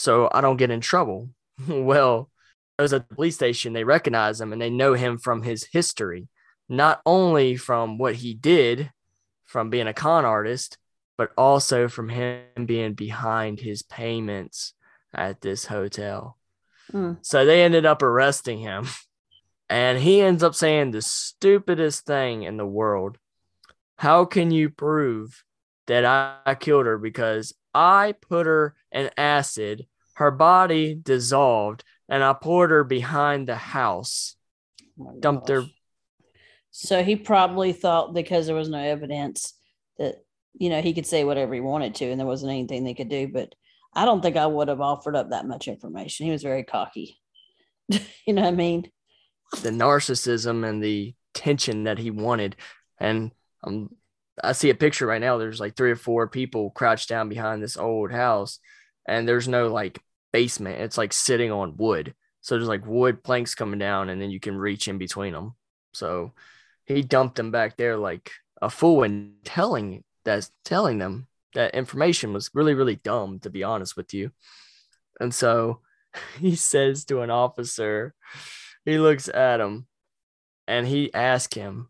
so 0.00 0.30
I 0.32 0.40
don't 0.40 0.56
get 0.56 0.70
in 0.70 0.80
trouble. 0.80 1.28
well, 1.68 2.30
those 2.78 2.94
at 2.94 3.06
the 3.06 3.14
police 3.14 3.34
station, 3.34 3.74
they 3.74 3.84
recognize 3.84 4.40
him 4.40 4.50
and 4.50 4.60
they 4.60 4.70
know 4.70 4.94
him 4.94 5.18
from 5.18 5.42
his 5.42 5.68
history, 5.70 6.28
not 6.70 7.02
only 7.04 7.56
from 7.56 7.98
what 7.98 8.14
he 8.14 8.32
did 8.32 8.90
from 9.44 9.68
being 9.68 9.86
a 9.86 9.92
con 9.92 10.24
artist, 10.24 10.78
but 11.18 11.32
also 11.36 11.86
from 11.86 12.08
him 12.08 12.64
being 12.64 12.94
behind 12.94 13.60
his 13.60 13.82
payments 13.82 14.72
at 15.12 15.42
this 15.42 15.66
hotel. 15.66 16.38
Mm. 16.94 17.18
So 17.20 17.44
they 17.44 17.62
ended 17.62 17.84
up 17.84 18.02
arresting 18.02 18.58
him. 18.58 18.86
And 19.72 20.00
he 20.00 20.20
ends 20.20 20.42
up 20.42 20.56
saying 20.56 20.90
the 20.90 21.00
stupidest 21.00 22.04
thing 22.04 22.42
in 22.42 22.56
the 22.56 22.66
world. 22.66 23.18
How 23.98 24.24
can 24.24 24.50
you 24.50 24.68
prove 24.68 25.44
that 25.86 26.04
I 26.04 26.54
killed 26.54 26.86
her 26.86 26.98
because 26.98 27.54
I 27.74 28.14
put 28.20 28.46
her 28.46 28.74
in 28.92 29.10
acid, 29.16 29.86
her 30.14 30.30
body 30.30 30.94
dissolved, 30.94 31.84
and 32.08 32.22
I 32.22 32.32
poured 32.32 32.70
her 32.70 32.84
behind 32.84 33.48
the 33.48 33.56
house? 33.56 34.36
Oh 35.00 35.14
Dumped 35.18 35.48
her- 35.48 35.66
So 36.70 37.02
he 37.02 37.16
probably 37.16 37.72
thought 37.72 38.14
because 38.14 38.46
there 38.46 38.56
was 38.56 38.68
no 38.68 38.78
evidence 38.78 39.54
that 39.98 40.24
you 40.58 40.70
know 40.70 40.80
he 40.80 40.92
could 40.92 41.06
say 41.06 41.24
whatever 41.24 41.54
he 41.54 41.60
wanted 41.60 41.94
to, 41.96 42.06
and 42.06 42.18
there 42.18 42.26
wasn't 42.26 42.52
anything 42.52 42.84
they 42.84 42.94
could 42.94 43.08
do. 43.08 43.28
But 43.28 43.54
I 43.94 44.04
don't 44.04 44.20
think 44.20 44.36
I 44.36 44.46
would 44.46 44.68
have 44.68 44.80
offered 44.80 45.16
up 45.16 45.30
that 45.30 45.46
much 45.46 45.68
information. 45.68 46.26
He 46.26 46.32
was 46.32 46.42
very 46.42 46.64
cocky. 46.64 47.18
you 47.88 48.32
know 48.32 48.42
what 48.42 48.48
I 48.48 48.56
mean? 48.56 48.90
the 49.62 49.70
narcissism 49.70 50.68
and 50.68 50.82
the 50.82 51.14
tension 51.34 51.84
that 51.84 51.98
he 51.98 52.10
wanted. 52.10 52.56
And 52.98 53.32
um, 53.64 53.90
I 54.42 54.52
see 54.52 54.70
a 54.70 54.74
picture 54.74 55.06
right 55.06 55.20
now. 55.20 55.38
There's 55.38 55.60
like 55.60 55.76
three 55.76 55.90
or 55.90 55.96
four 55.96 56.28
people 56.28 56.70
crouched 56.70 57.08
down 57.08 57.28
behind 57.28 57.62
this 57.62 57.76
old 57.76 58.12
house, 58.12 58.58
and 59.06 59.26
there's 59.26 59.48
no 59.48 59.68
like 59.68 60.00
basement. 60.32 60.80
It's 60.80 60.98
like 60.98 61.12
sitting 61.12 61.52
on 61.52 61.76
wood. 61.76 62.14
So 62.40 62.54
there's 62.54 62.68
like 62.68 62.86
wood 62.86 63.22
planks 63.22 63.54
coming 63.54 63.78
down, 63.78 64.08
and 64.08 64.20
then 64.20 64.30
you 64.30 64.40
can 64.40 64.56
reach 64.56 64.88
in 64.88 64.98
between 64.98 65.32
them. 65.32 65.54
So 65.92 66.32
he 66.86 67.02
dumped 67.02 67.36
them 67.36 67.50
back 67.50 67.76
there 67.76 67.96
like 67.96 68.30
a 68.62 68.70
fool 68.70 69.02
and 69.02 69.34
telling 69.44 70.04
that's 70.24 70.50
telling 70.64 70.98
them 70.98 71.26
that 71.54 71.74
information 71.74 72.32
was 72.32 72.50
really, 72.54 72.74
really 72.74 72.96
dumb, 72.96 73.40
to 73.40 73.50
be 73.50 73.64
honest 73.64 73.96
with 73.96 74.14
you. 74.14 74.30
And 75.18 75.34
so 75.34 75.80
he 76.38 76.56
says 76.56 77.04
to 77.06 77.20
an 77.22 77.30
officer, 77.30 78.14
he 78.84 78.98
looks 78.98 79.28
at 79.28 79.60
him 79.60 79.86
and 80.66 80.86
he 80.86 81.12
asks 81.12 81.54
him, 81.54 81.88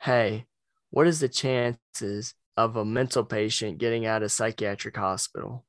Hey, 0.00 0.46
what 0.94 1.08
is 1.08 1.18
the 1.18 1.28
chances 1.28 2.34
of 2.56 2.76
a 2.76 2.84
mental 2.84 3.24
patient 3.24 3.78
getting 3.78 4.06
out 4.06 4.22
of 4.22 4.30
psychiatric 4.30 4.96
hospital? 4.96 5.64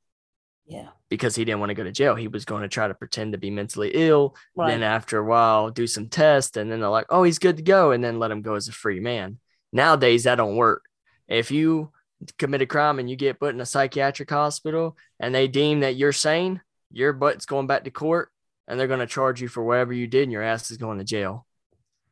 Yeah. 0.68 0.89
Because 1.10 1.35
he 1.35 1.43
didn't 1.43 1.61
want 1.61 1.72
to 1.72 1.76
go 1.76 1.84
to 1.84 1.91
jail. 1.91 2.14
He 2.14 2.27
was 2.27 2.45
going 2.45 2.61
to 2.61 2.68
try 2.68 2.88
to 2.88 2.93
pretend 2.93 3.31
to 3.31 3.39
be 3.39 3.49
mentally 3.49 3.89
ill. 3.95 4.35
Right. 4.56 4.69
Then 4.69 4.84
after 4.84 5.18
a 5.18 5.26
while, 5.26 5.72
do 5.72 5.88
some 5.88 6.10
tests, 6.10 6.57
and 6.57 6.72
then 6.72 6.80
they're 6.80 6.89
like, 6.89 7.07
oh, 7.10 7.23
he's 7.23 7.39
good 7.39 7.57
to 7.57 7.64
go, 7.64 7.89
and 7.89 8.03
then 8.03 8.19
let 8.19 8.30
him 8.30 8.43
go 8.43 8.53
as 8.53 8.68
a 8.68 8.72
free 8.72 8.99
man. 8.99 9.39
Nowadays, 9.73 10.26
that 10.26 10.35
don't 10.35 10.57
work. 10.57 10.84
If 11.27 11.49
you 11.49 11.91
commit 12.38 12.61
a 12.61 12.68
crime 12.68 12.99
and 12.99 13.10
you 13.10 13.15
get 13.15 13.39
put 13.39 13.56
in 13.56 13.61
a 13.61 13.65
psychiatric 13.65 14.30
hospital 14.30 14.95
and 15.19 15.34
they 15.34 15.47
deem 15.47 15.80
that 15.80 15.95
you're 15.95 16.11
sane, 16.11 16.61
your 16.91 17.14
butt's 17.14 17.47
going 17.47 17.65
back 17.65 17.85
to 17.85 17.91
court 17.91 18.30
and 18.68 18.80
they're 18.80 18.85
going 18.85 18.99
to 18.99 19.07
charge 19.07 19.41
you 19.41 19.47
for 19.47 19.64
whatever 19.64 19.91
you 19.91 20.06
did 20.06 20.23
and 20.23 20.31
your 20.31 20.43
ass 20.43 20.69
is 20.69 20.77
going 20.77 20.99
to 20.99 21.03
jail. 21.03 21.47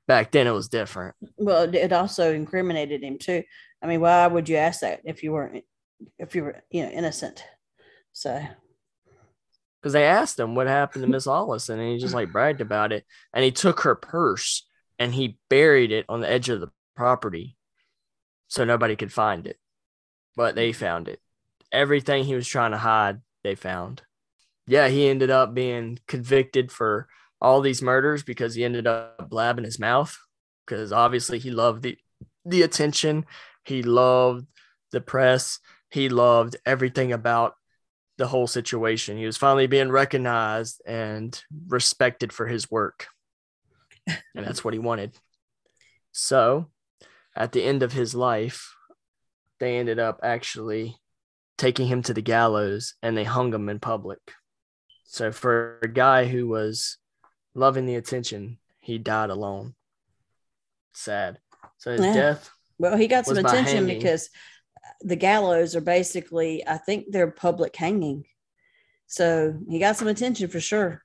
Back 0.08 0.32
then, 0.32 0.48
it 0.48 0.52
was 0.52 0.68
different. 0.68 1.16
Well, 1.38 1.74
it- 1.74 1.94
also 1.94 2.34
incriminated 2.34 3.04
him 3.04 3.18
too. 3.18 3.44
I 3.82 3.88
mean, 3.88 4.02
why 4.02 4.28
would 4.28 4.50
you 4.50 4.58
ask 4.58 4.82
that 4.82 5.02
if 5.06 5.24
you 5.24 5.32
weren't, 5.32 5.64
if 6.20 6.36
you 6.36 6.44
were, 6.44 6.62
you 6.72 6.84
know, 6.84 6.90
innocent? 6.90 7.44
So, 8.12 8.42
Because 9.82 9.94
they 9.94 10.06
asked 10.06 10.40
him 10.40 10.56
what 10.56 10.68
happened 10.68 11.04
to 11.04 11.10
Miss 11.10 11.28
Allison 11.28 11.80
and 11.80 11.92
he 11.92 11.98
just 11.98 12.14
like 12.14 12.32
bragged 12.32 12.62
about 12.62 12.92
it. 12.94 13.06
And 13.34 13.44
he 13.44 13.52
took 13.52 13.82
her 13.82 13.96
purse 13.96 14.66
and 15.00 15.14
he 15.14 15.38
buried 15.50 15.92
it 15.92 16.06
on 16.08 16.22
the 16.22 16.30
edge 16.30 16.50
of 16.50 16.62
the 16.62 16.70
property 16.96 17.58
so 18.48 18.64
nobody 18.64 18.96
could 18.96 19.12
find 19.12 19.48
it. 19.48 19.58
But 20.36 20.56
they 20.56 20.72
found 20.72 21.08
it. 21.08 21.20
Everything 21.72 22.24
he 22.24 22.36
was 22.36 22.48
trying 22.48 22.72
to 22.72 22.78
hide, 22.78 23.22
they 23.44 23.56
found. 23.56 24.04
Yeah, 24.68 24.88
he 24.88 25.10
ended 25.10 25.30
up 25.30 25.54
being 25.54 26.00
convicted 26.08 26.72
for 26.72 27.08
all 27.44 27.62
these 27.62 27.82
murders 27.82 28.24
because 28.24 28.56
he 28.56 28.64
ended 28.64 28.88
up 28.88 29.30
blabbing 29.30 29.66
his 29.66 29.78
mouth 29.78 30.18
because 30.66 30.94
obviously 30.94 31.38
he 31.38 31.52
loved 31.52 31.84
the 31.84 31.98
the 32.46 32.62
attention, 32.64 33.26
he 33.66 33.84
loved 33.84 34.48
the 34.92 35.02
press, 35.02 35.60
he 35.90 36.10
loved 36.10 36.56
everything 36.66 37.14
about 37.14 37.54
the 38.18 38.28
whole 38.28 38.48
situation. 38.48 39.18
He 39.18 39.26
was 39.26 39.38
finally 39.38 39.68
being 39.68 39.90
recognized 39.90 40.82
and 40.86 41.40
respected 41.68 42.34
for 42.34 42.48
his 42.48 42.70
work. 42.70 43.08
And 44.08 44.46
that's 44.46 44.64
what 44.64 44.74
he 44.74 44.80
wanted. 44.80 45.16
So, 46.12 46.70
at 47.36 47.54
the 47.54 47.64
end 47.64 47.84
of 47.84 47.94
his 47.94 48.14
life, 48.14 48.76
they 49.60 49.78
ended 49.78 50.00
up 50.00 50.20
actually 50.22 50.98
taking 51.58 51.88
him 51.88 52.04
to 52.04 52.14
the 52.14 52.22
gallows 52.22 52.96
and 53.02 53.16
they 53.16 53.24
hung 53.24 53.54
him 53.54 53.70
in 53.70 53.80
public. 53.80 54.20
So, 55.06 55.32
for 55.32 55.80
a 55.82 55.88
guy 55.88 56.26
who 56.26 56.48
was 56.48 56.98
loving 57.56 57.86
the 57.86 57.96
attention, 57.96 58.58
he 58.80 58.98
died 58.98 59.30
alone. 59.30 59.76
Sad. 60.94 61.40
So, 61.78 61.92
his 61.92 62.06
Yeah. 62.06 62.14
death, 62.14 62.50
well, 62.78 62.98
he 62.98 63.08
got 63.08 63.26
some 63.26 63.38
attention 63.38 63.88
because 63.88 64.30
the 65.02 65.16
gallows 65.16 65.76
are 65.76 65.82
basically, 65.82 66.68
I 66.68 66.78
think 66.78 67.06
they're 67.10 67.32
public 67.32 67.76
hanging. 67.76 68.26
So 69.08 69.58
he 69.70 69.80
got 69.80 69.96
some 69.96 70.08
attention 70.08 70.50
for 70.50 70.60
sure. 70.60 71.04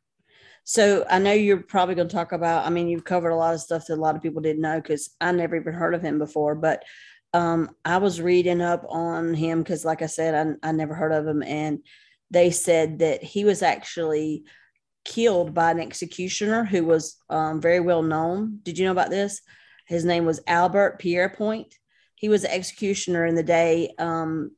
So 0.64 1.04
I 1.08 1.18
know 1.18 1.32
you're 1.32 1.62
probably 1.62 1.94
going 1.94 2.08
to 2.08 2.14
talk 2.14 2.32
about, 2.32 2.66
I 2.66 2.70
mean, 2.70 2.88
you've 2.88 3.04
covered 3.04 3.30
a 3.30 3.36
lot 3.36 3.54
of 3.54 3.60
stuff 3.60 3.86
that 3.86 3.94
a 3.94 4.00
lot 4.00 4.16
of 4.16 4.22
people 4.22 4.42
didn't 4.42 4.62
know 4.62 4.80
because 4.80 5.10
I 5.20 5.32
never 5.32 5.56
even 5.56 5.72
heard 5.72 5.94
of 5.94 6.02
him 6.02 6.18
before. 6.18 6.54
But 6.54 6.84
um, 7.32 7.70
I 7.84 7.98
was 7.98 8.20
reading 8.20 8.60
up 8.60 8.84
on 8.88 9.34
him 9.34 9.62
because, 9.62 9.84
like 9.84 10.02
I 10.02 10.06
said, 10.06 10.58
I, 10.62 10.68
I 10.68 10.72
never 10.72 10.94
heard 10.94 11.12
of 11.12 11.26
him. 11.26 11.42
And 11.42 11.80
they 12.30 12.50
said 12.50 12.98
that 13.00 13.22
he 13.22 13.44
was 13.44 13.62
actually 13.62 14.44
killed 15.04 15.54
by 15.54 15.70
an 15.70 15.80
executioner 15.80 16.64
who 16.64 16.84
was 16.84 17.16
um, 17.30 17.60
very 17.60 17.80
well 17.80 18.02
known. 18.02 18.60
Did 18.62 18.78
you 18.78 18.84
know 18.84 18.92
about 18.92 19.10
this? 19.10 19.40
His 19.86 20.04
name 20.04 20.26
was 20.26 20.40
Albert 20.46 21.00
Pierrepoint. 21.00 21.72
He 22.14 22.28
was 22.28 22.44
an 22.44 22.50
executioner 22.50 23.24
in 23.26 23.34
the 23.34 23.42
day, 23.42 23.94
um, 23.98 24.50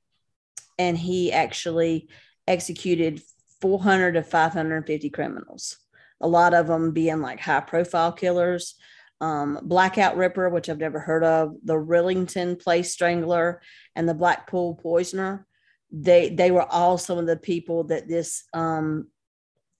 and 0.78 0.96
he 0.96 1.32
actually 1.32 2.08
executed 2.48 3.22
400 3.60 4.12
to 4.12 4.22
550 4.22 5.10
criminals. 5.10 5.78
A 6.20 6.28
lot 6.28 6.54
of 6.54 6.66
them 6.66 6.92
being 6.92 7.20
like 7.20 7.40
high 7.40 7.60
profile 7.60 8.12
killers. 8.12 8.74
Um, 9.20 9.58
Blackout 9.62 10.16
Ripper, 10.16 10.48
which 10.48 10.68
I've 10.68 10.78
never 10.78 10.98
heard 10.98 11.22
of, 11.22 11.54
the 11.62 11.74
Rillington 11.74 12.60
Place 12.60 12.92
Strangler, 12.92 13.60
and 13.94 14.08
the 14.08 14.14
Blackpool 14.14 14.76
Poisoner. 14.76 15.46
They 15.92 16.30
they 16.30 16.50
were 16.50 16.64
all 16.64 16.96
some 16.98 17.18
of 17.18 17.26
the 17.26 17.36
people 17.36 17.84
that 17.84 18.08
this 18.08 18.44
um, 18.54 19.08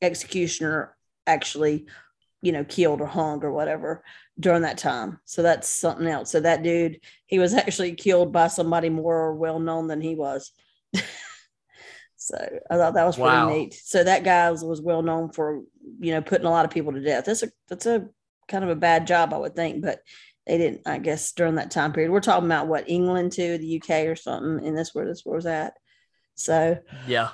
executioner 0.02 0.97
actually 1.27 1.86
you 2.43 2.52
know, 2.52 2.64
killed 2.64 3.02
or 3.02 3.06
hung 3.06 3.44
or 3.44 3.52
whatever 3.52 4.02
during 4.39 4.62
that 4.62 4.78
time. 4.78 5.20
So 5.27 5.43
that's 5.43 5.68
something 5.68 6.06
else. 6.06 6.31
So 6.31 6.40
that 6.40 6.62
dude, 6.62 7.01
he 7.27 7.39
was 7.39 7.52
actually 7.56 7.93
killed 7.94 8.32
by 8.32 8.48
somebody 8.48 8.89
more 8.89 9.35
well 9.35 9.59
known 9.60 9.89
than 9.89 10.01
he 10.01 10.14
was. 10.14 10.52
so 12.16 12.36
I 12.70 12.77
thought 12.77 12.94
that 12.94 13.05
was 13.06 13.16
pretty 13.16 13.28
Wow. 13.28 13.48
neat. 13.48 13.74
So 13.74 14.02
that 14.05 14.24
guy 14.24 14.51
was, 14.51 14.64
was 14.64 14.81
well 14.82 15.02
known 15.02 15.32
for, 15.32 15.62
you 16.01 16.12
know, 16.12 16.20
putting 16.22 16.47
a 16.47 16.51
lot 16.51 16.64
of 16.64 16.70
people 16.70 16.93
to 16.93 17.01
death. 17.01 17.24
That's 17.24 17.43
a 17.43 17.51
that's 17.68 17.86
a 17.86 18.09
kind 18.48 18.64
of 18.64 18.70
a 18.70 18.77
bad 18.77 19.06
job, 19.06 19.32
I 19.32 19.39
would 19.39 19.55
think, 19.56 19.82
but 19.82 20.01
they 20.47 20.59
didn't, 20.59 20.82
I 20.86 20.98
guess, 20.98 21.32
during 21.32 21.55
that 21.56 21.70
time 21.70 21.93
period. 21.93 22.10
We're 22.10 22.20
talking 22.20 22.47
about 22.47 22.66
what 22.66 22.89
England 22.89 23.32
to 23.32 23.59
the 23.59 23.77
UK 23.82 24.06
or 24.06 24.16
something, 24.16 24.66
and 24.66 24.77
that's 24.77 24.94
where 24.94 25.06
this 25.06 25.24
was 25.24 25.47
at. 25.47 25.74
So 26.35 26.78
Yeah. 27.06 27.31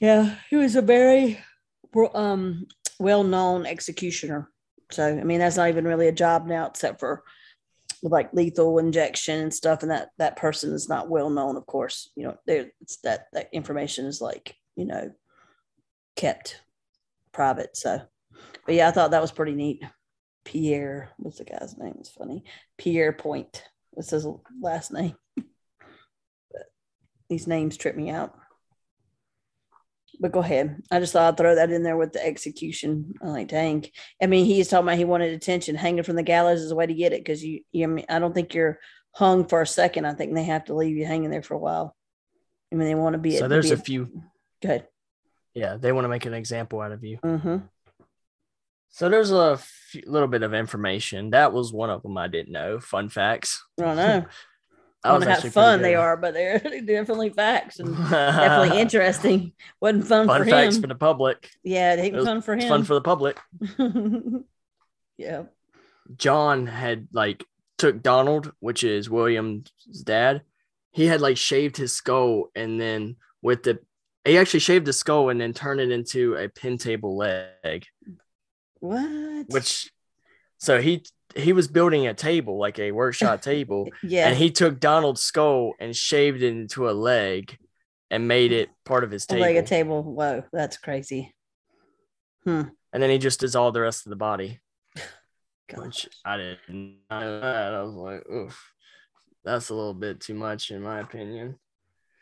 yeah, 0.00 0.36
he 0.50 0.56
was 0.56 0.76
a 0.76 0.82
very 0.82 1.38
um, 2.14 2.66
well-known 2.98 3.66
executioner. 3.66 4.50
So 4.90 5.06
I 5.06 5.24
mean, 5.24 5.38
that's 5.38 5.56
not 5.56 5.68
even 5.68 5.84
really 5.84 6.08
a 6.08 6.12
job 6.12 6.46
now, 6.46 6.66
except 6.66 7.00
for 7.00 7.22
like 8.02 8.32
lethal 8.32 8.78
injection 8.78 9.40
and 9.40 9.54
stuff. 9.54 9.82
And 9.82 9.90
that 9.90 10.10
that 10.18 10.36
person 10.36 10.72
is 10.72 10.88
not 10.88 11.10
well 11.10 11.30
known, 11.30 11.56
of 11.56 11.66
course. 11.66 12.10
You 12.16 12.24
know, 12.24 12.36
there 12.46 12.70
it's 12.80 12.98
that 12.98 13.26
that 13.32 13.48
information 13.52 14.06
is 14.06 14.20
like 14.20 14.54
you 14.76 14.86
know 14.86 15.12
kept 16.16 16.60
private. 17.32 17.76
So, 17.76 18.00
but 18.66 18.74
yeah, 18.74 18.88
I 18.88 18.92
thought 18.92 19.10
that 19.12 19.22
was 19.22 19.32
pretty 19.32 19.54
neat. 19.54 19.82
Pierre, 20.44 21.10
what's 21.18 21.38
the 21.38 21.44
guy's 21.44 21.76
name? 21.76 21.96
It's 21.98 22.08
funny. 22.08 22.44
Pierre 22.78 23.12
Point. 23.12 23.62
What's 23.90 24.10
his 24.10 24.26
last 24.60 24.92
name? 24.92 25.14
But 26.50 26.62
these 27.28 27.46
names 27.46 27.76
trip 27.76 27.94
me 27.96 28.10
out 28.10 28.34
but 30.20 30.32
go 30.32 30.40
ahead. 30.40 30.82
I 30.90 31.00
just 31.00 31.12
thought 31.12 31.28
I'd 31.28 31.36
throw 31.36 31.54
that 31.54 31.70
in 31.70 31.82
there 31.82 31.96
with 31.96 32.12
the 32.12 32.24
execution. 32.24 33.14
I'm 33.22 33.28
like, 33.28 33.48
dang. 33.48 33.84
I 34.22 34.26
mean, 34.26 34.44
he's 34.44 34.68
talking 34.68 34.86
about 34.86 34.98
he 34.98 35.04
wanted 35.04 35.32
attention. 35.32 35.76
Hanging 35.76 36.02
from 36.02 36.16
the 36.16 36.22
gallows 36.22 36.60
is 36.60 36.70
a 36.70 36.76
way 36.76 36.86
to 36.86 36.94
get 36.94 37.12
it 37.12 37.24
because 37.24 37.44
you, 37.44 37.60
you, 37.72 37.84
I 37.84 37.86
mean, 37.86 38.06
I 38.08 38.18
don't 38.18 38.34
think 38.34 38.54
you're 38.54 38.78
hung 39.12 39.46
for 39.46 39.62
a 39.62 39.66
second. 39.66 40.06
I 40.06 40.14
think 40.14 40.34
they 40.34 40.44
have 40.44 40.64
to 40.66 40.74
leave 40.74 40.96
you 40.96 41.06
hanging 41.06 41.30
there 41.30 41.42
for 41.42 41.54
a 41.54 41.58
while. 41.58 41.94
I 42.72 42.76
mean, 42.76 42.88
they 42.88 42.94
want 42.94 43.14
to 43.14 43.18
be. 43.18 43.38
So 43.38 43.48
there's 43.48 43.70
be 43.70 43.74
a 43.74 43.78
few. 43.78 44.22
Good. 44.60 44.86
Yeah, 45.54 45.76
they 45.76 45.92
want 45.92 46.04
to 46.04 46.08
make 46.08 46.26
an 46.26 46.34
example 46.34 46.80
out 46.80 46.92
of 46.92 47.04
you. 47.04 47.18
Mm-hmm. 47.18 47.58
So 48.90 49.08
there's 49.08 49.30
a 49.30 49.58
few, 49.58 50.02
little 50.06 50.28
bit 50.28 50.42
of 50.42 50.54
information. 50.54 51.30
That 51.30 51.52
was 51.52 51.72
one 51.72 51.90
of 51.90 52.02
them 52.02 52.16
I 52.18 52.28
didn't 52.28 52.52
know. 52.52 52.80
Fun 52.80 53.08
facts. 53.08 53.64
I 53.78 53.82
don't 53.82 53.96
know. 53.96 54.26
I 55.04 55.10
don't 55.12 55.20
know 55.20 55.30
how 55.32 55.40
fun 55.48 55.80
they 55.82 55.94
are, 55.94 56.16
but 56.16 56.34
they're 56.34 56.58
definitely 56.58 57.30
facts 57.30 57.78
and 57.78 57.96
definitely 57.96 58.80
interesting. 58.80 59.52
Wasn't 59.80 60.06
fun, 60.06 60.26
Fun 60.26 60.44
for 60.44 60.50
facts 60.50 60.76
him. 60.76 60.82
for 60.82 60.88
the 60.88 60.94
public. 60.96 61.50
yeah, 61.62 61.92
it 61.94 61.98
It 61.98 62.02
ain't 62.02 62.16
was- 62.16 62.24
fun 62.24 62.42
for 62.42 62.56
him. 62.56 62.68
fun 62.68 62.84
for 62.84 62.94
the 62.94 63.00
public. 63.00 63.38
yeah. 65.18 65.44
John 66.16 66.66
had 66.66 67.08
like 67.12 67.44
took 67.76 68.02
Donald, 68.02 68.52
which 68.60 68.82
is 68.84 69.10
William's 69.10 69.70
dad. 70.04 70.42
He 70.92 71.06
had 71.06 71.20
like 71.20 71.36
shaved 71.36 71.76
his 71.76 71.92
skull 71.92 72.50
and 72.56 72.80
then 72.80 73.16
with 73.42 73.62
the 73.62 73.78
he 74.24 74.36
actually 74.36 74.60
shaved 74.60 74.84
the 74.86 74.92
skull 74.92 75.28
and 75.28 75.40
then 75.40 75.52
turned 75.52 75.80
it 75.80 75.90
into 75.90 76.34
a 76.34 76.48
pin 76.48 76.76
table 76.78 77.16
leg. 77.16 77.84
What? 78.80 79.46
Which 79.48 79.92
so 80.58 80.80
he 80.80 81.04
he 81.36 81.52
was 81.52 81.68
building 81.68 82.06
a 82.06 82.14
table, 82.14 82.58
like 82.58 82.78
a 82.78 82.92
workshop 82.92 83.42
table, 83.42 83.88
yeah. 84.02 84.28
and 84.28 84.36
he 84.36 84.50
took 84.50 84.80
Donald's 84.80 85.20
skull 85.22 85.72
and 85.78 85.94
shaved 85.94 86.42
it 86.42 86.48
into 86.48 86.88
a 86.88 86.92
leg 86.92 87.56
and 88.10 88.26
made 88.26 88.52
it 88.52 88.70
part 88.84 89.04
of 89.04 89.10
his 89.10 89.26
table. 89.26 89.42
leg 89.42 89.56
of 89.56 89.66
table. 89.66 90.02
Whoa, 90.02 90.44
that's 90.52 90.76
crazy. 90.78 91.34
Hmm. 92.44 92.62
and 92.92 93.02
then 93.02 93.10
he 93.10 93.18
just 93.18 93.40
dissolved 93.40 93.76
the 93.76 93.80
rest 93.82 94.06
of 94.06 94.10
the 94.10 94.16
body. 94.16 94.60
Gosh. 95.68 95.78
which 95.84 96.08
I 96.24 96.36
didn't 96.38 96.96
know 97.10 97.40
that. 97.40 97.74
I 97.74 97.82
was 97.82 97.94
like, 97.94 98.24
oof, 98.30 98.72
that's 99.44 99.68
a 99.68 99.74
little 99.74 99.92
bit 99.92 100.20
too 100.20 100.34
much 100.34 100.70
in 100.70 100.80
my 100.80 101.00
opinion. 101.00 101.58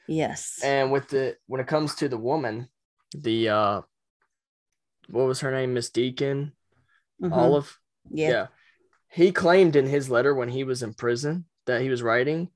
Yes. 0.09 0.61
And 0.65 0.91
with 0.91 1.09
the 1.09 1.37
when 1.47 1.61
it 1.61 1.67
comes 1.69 1.95
to 1.97 2.09
the 2.09 2.17
woman, 2.19 2.69
the 3.17 3.49
uh 3.51 3.81
what 5.09 5.27
was 5.27 5.41
her 5.41 5.53
name? 5.53 5.75
Miss 5.75 5.91
Deacon 5.91 6.53
Mhm. 7.23 7.33
Olive. 7.33 7.79
Yeah. 8.11 8.47
He 9.17 9.33
claimed 9.33 9.77
in 9.77 9.87
his 9.87 10.11
letter 10.11 10.35
when 10.35 10.51
he 10.51 10.63
was 10.63 10.83
in 10.83 10.93
prison 10.93 11.47
that 11.65 11.81
he 11.81 11.89
was 11.89 12.03
writing 12.03 12.51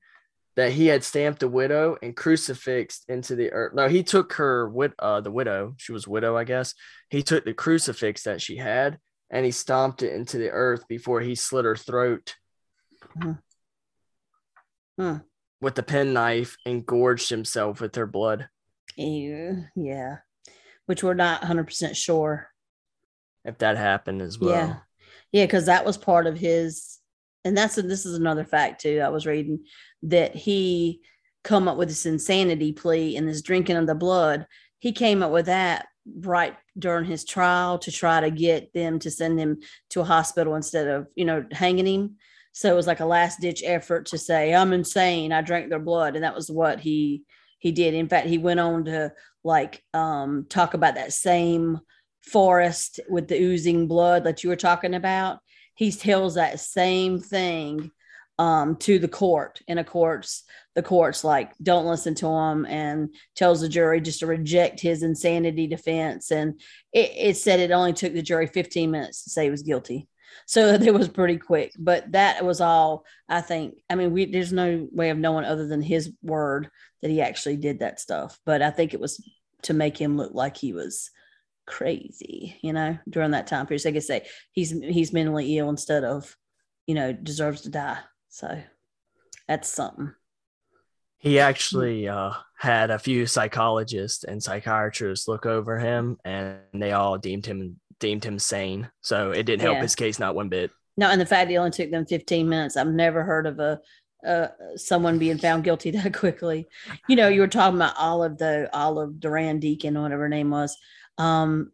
that 0.55 0.71
he 0.73 0.85
had 0.87 1.03
stamped 1.03 1.41
a 1.41 1.47
widow 1.47 1.97
and 2.03 2.15
crucifixed 2.15 3.05
into 3.09 3.35
the 3.35 3.51
earth. 3.51 3.73
No, 3.73 3.87
he 3.87 4.03
took 4.03 4.33
her 4.33 4.69
wid 4.69 4.93
uh 4.99 5.21
the 5.21 5.31
widow, 5.31 5.73
she 5.77 5.91
was 5.91 6.07
widow, 6.07 6.37
I 6.37 6.43
guess. 6.43 6.75
He 7.09 7.23
took 7.23 7.45
the 7.45 7.55
crucifix 7.55 8.23
that 8.25 8.41
she 8.43 8.57
had 8.57 8.99
and 9.31 9.43
he 9.43 9.49
stomped 9.51 10.03
it 10.03 10.13
into 10.13 10.37
the 10.37 10.51
earth 10.51 10.87
before 10.87 11.19
he 11.21 11.33
slit 11.33 11.65
her 11.65 11.75
throat 11.75 12.35
Mhm. 13.17 13.39
Hmm. 14.99 15.15
with 15.61 15.73
the 15.73 15.83
penknife 15.83 16.57
and 16.63 16.85
gorged 16.85 17.29
himself 17.31 17.81
with 17.81 17.95
her 17.95 18.05
blood. 18.05 18.49
Ew. 18.97 19.63
Yeah. 19.75 20.17
Which 20.85 21.01
we're 21.03 21.15
not 21.15 21.41
100% 21.41 21.95
sure. 21.95 22.49
If 23.43 23.57
that 23.59 23.77
happened 23.77 24.21
as 24.21 24.37
well. 24.37 24.51
Yeah. 24.51 24.79
Yeah. 25.31 25.45
Because 25.45 25.65
that 25.67 25.85
was 25.85 25.97
part 25.97 26.27
of 26.27 26.37
his, 26.37 26.99
and 27.43 27.57
that's, 27.57 27.75
this 27.75 28.05
is 28.05 28.17
another 28.17 28.45
fact 28.45 28.81
too. 28.81 29.01
I 29.03 29.09
was 29.09 29.25
reading 29.25 29.65
that 30.03 30.35
he 30.35 31.01
come 31.43 31.67
up 31.67 31.77
with 31.77 31.87
this 31.87 32.05
insanity 32.05 32.71
plea 32.71 33.17
and 33.17 33.27
this 33.27 33.41
drinking 33.41 33.77
of 33.77 33.87
the 33.87 33.95
blood. 33.95 34.45
He 34.79 34.91
came 34.91 35.23
up 35.23 35.31
with 35.31 35.47
that 35.47 35.87
right 36.19 36.55
during 36.77 37.05
his 37.05 37.23
trial 37.23 37.77
to 37.79 37.91
try 37.91 38.19
to 38.19 38.31
get 38.31 38.73
them 38.73 38.99
to 38.99 39.11
send 39.11 39.39
him 39.39 39.59
to 39.89 40.01
a 40.01 40.05
hospital 40.05 40.55
instead 40.55 40.87
of, 40.87 41.07
you 41.15 41.25
know, 41.25 41.45
hanging 41.51 41.87
him. 41.87 42.15
So 42.53 42.71
it 42.71 42.75
was 42.75 42.87
like 42.87 42.99
a 42.99 43.05
last 43.05 43.39
ditch 43.39 43.63
effort 43.65 44.07
to 44.07 44.17
say, 44.17 44.53
I'm 44.53 44.73
insane. 44.73 45.31
I 45.31 45.41
drank 45.41 45.69
their 45.69 45.79
blood. 45.79 46.15
And 46.15 46.23
that 46.23 46.35
was 46.35 46.49
what 46.49 46.79
he 46.79 47.23
he 47.59 47.71
did. 47.71 47.93
In 47.93 48.09
fact, 48.09 48.27
he 48.27 48.39
went 48.39 48.59
on 48.59 48.85
to 48.85 49.13
like 49.43 49.83
um 49.93 50.45
talk 50.49 50.73
about 50.73 50.95
that 50.95 51.13
same 51.13 51.79
forest 52.23 52.99
with 53.09 53.27
the 53.27 53.39
oozing 53.39 53.87
blood 53.87 54.23
that 54.23 54.43
you 54.43 54.49
were 54.49 54.55
talking 54.55 54.93
about. 54.93 55.39
He 55.75 55.91
tells 55.91 56.35
that 56.35 56.59
same 56.59 57.19
thing 57.19 57.91
um 58.39 58.75
to 58.77 58.97
the 58.97 59.07
court. 59.07 59.61
And 59.67 59.79
of 59.79 59.85
courts 59.85 60.43
the 60.75 60.81
court's 60.81 61.23
like, 61.23 61.51
don't 61.61 61.85
listen 61.85 62.15
to 62.15 62.27
him 62.27 62.65
and 62.65 63.13
tells 63.35 63.61
the 63.61 63.69
jury 63.69 63.99
just 63.99 64.19
to 64.19 64.25
reject 64.25 64.79
his 64.79 65.03
insanity 65.03 65.67
defense. 65.67 66.31
And 66.31 66.61
it, 66.93 67.11
it 67.17 67.37
said 67.37 67.59
it 67.59 67.71
only 67.71 67.93
took 67.93 68.13
the 68.13 68.21
jury 68.21 68.47
15 68.47 68.89
minutes 68.89 69.23
to 69.23 69.29
say 69.29 69.45
he 69.45 69.49
was 69.49 69.63
guilty. 69.63 70.07
So 70.45 70.67
it 70.81 70.93
was 70.93 71.09
pretty 71.09 71.37
quick, 71.37 71.73
but 71.77 72.11
that 72.13 72.43
was 72.45 72.61
all 72.61 73.05
I 73.27 73.41
think. 73.41 73.75
I 73.89 73.95
mean, 73.95 74.11
we 74.11 74.25
there's 74.25 74.53
no 74.53 74.87
way 74.91 75.09
of 75.09 75.17
knowing 75.17 75.45
other 75.45 75.67
than 75.67 75.81
his 75.81 76.13
word 76.21 76.69
that 77.01 77.11
he 77.11 77.21
actually 77.21 77.57
did 77.57 77.79
that 77.79 77.99
stuff. 77.99 78.39
But 78.45 78.61
I 78.61 78.69
think 78.69 78.93
it 78.93 78.99
was 78.99 79.21
to 79.63 79.73
make 79.73 79.97
him 79.97 80.17
look 80.17 80.33
like 80.33 80.57
he 80.57 80.73
was 80.73 81.11
crazy, 81.67 82.57
you 82.61 82.73
know, 82.73 82.97
during 83.09 83.31
that 83.31 83.47
time 83.47 83.65
period. 83.67 83.81
So 83.81 83.89
they 83.89 83.93
could 83.93 84.03
say 84.03 84.25
he's 84.51 84.71
he's 84.71 85.13
mentally 85.13 85.57
ill 85.57 85.69
instead 85.69 86.03
of, 86.03 86.35
you 86.87 86.95
know, 86.95 87.13
deserves 87.13 87.61
to 87.61 87.69
die. 87.69 87.99
So 88.29 88.61
that's 89.47 89.69
something. 89.69 90.13
He 91.17 91.39
actually 91.39 92.07
uh, 92.07 92.31
had 92.57 92.89
a 92.89 92.97
few 92.97 93.27
psychologists 93.27 94.23
and 94.23 94.41
psychiatrists 94.41 95.27
look 95.27 95.45
over 95.45 95.77
him, 95.77 96.17
and 96.25 96.57
they 96.73 96.93
all 96.93 97.17
deemed 97.17 97.45
him 97.45 97.79
deemed 97.99 98.23
him 98.23 98.39
sane. 98.39 98.89
So 99.01 99.31
it 99.31 99.43
didn't 99.43 99.61
help 99.61 99.75
Yeah. 99.75 99.81
his 99.83 99.95
case 99.95 100.17
not 100.17 100.33
one 100.35 100.49
bit. 100.49 100.71
No, 100.97 101.07
and 101.07 101.21
the 101.21 101.25
fact 101.25 101.51
it 101.51 101.55
only 101.55 101.71
took 101.71 101.91
them 101.91 102.05
15 102.05 102.49
minutes. 102.49 102.75
I've 102.75 102.87
never 102.87 103.23
heard 103.23 103.45
of 103.45 103.59
a 103.59 103.79
uh, 104.25 104.47
someone 104.75 105.17
being 105.17 105.37
found 105.37 105.63
guilty 105.63 105.91
that 105.91 106.13
quickly. 106.13 106.67
You 107.07 107.15
know, 107.15 107.27
you 107.27 107.41
were 107.41 107.47
talking 107.47 107.77
about 107.77 107.95
Olive, 107.97 108.37
though, 108.37 108.67
Olive 108.73 109.19
Durand-Deacon, 109.19 109.97
or 109.97 110.03
whatever 110.03 110.23
her 110.23 110.29
name 110.29 110.49
was. 110.51 110.77
Um, 111.17 111.71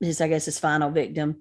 his, 0.00 0.20
I 0.20 0.28
guess, 0.28 0.44
his 0.44 0.58
final 0.58 0.90
victim. 0.90 1.40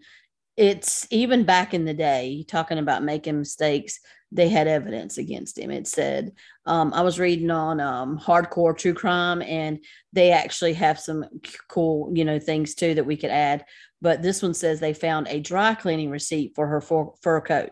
It's 0.55 1.07
even 1.09 1.43
back 1.43 1.73
in 1.73 1.85
the 1.85 1.93
day, 1.93 2.45
talking 2.47 2.77
about 2.77 3.03
making 3.03 3.39
mistakes, 3.39 3.99
they 4.31 4.47
had 4.47 4.67
evidence 4.67 5.17
against 5.17 5.57
him. 5.57 5.71
It 5.71 5.87
said, 5.87 6.33
um, 6.65 6.93
I 6.93 7.01
was 7.01 7.19
reading 7.19 7.51
on 7.51 7.79
um, 7.81 8.17
hardcore 8.17 8.77
true 8.77 8.93
crime, 8.93 9.41
and 9.41 9.83
they 10.13 10.31
actually 10.31 10.73
have 10.73 10.99
some 10.99 11.25
cool, 11.67 12.11
you 12.15 12.23
know, 12.23 12.39
things 12.39 12.75
too 12.75 12.93
that 12.95 13.05
we 13.05 13.17
could 13.17 13.29
add. 13.29 13.65
But 14.01 14.21
this 14.21 14.41
one 14.41 14.53
says 14.53 14.79
they 14.79 14.93
found 14.93 15.27
a 15.27 15.39
dry 15.39 15.75
cleaning 15.75 16.09
receipt 16.09 16.53
for 16.55 16.67
her 16.67 16.81
fur, 16.81 17.07
fur 17.21 17.41
coat. 17.41 17.71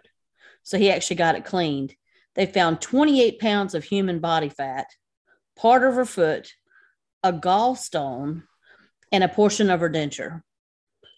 So 0.64 0.78
he 0.78 0.91
actually 0.91 1.16
got 1.16 1.36
it 1.36 1.46
cleaned. 1.46 1.96
They 2.36 2.46
found 2.46 2.82
28 2.82 3.40
pounds 3.40 3.74
of 3.74 3.84
human 3.84 4.20
body 4.20 4.50
fat, 4.50 4.88
part 5.56 5.84
of 5.84 5.96
her 5.96 6.06
foot, 6.06 6.52
a 7.24 7.34
gallstone, 7.34 8.44
and 9.11 9.23
a 9.23 9.27
portion 9.27 9.69
of 9.69 9.80
her 9.80 9.90
denture. 9.90 10.41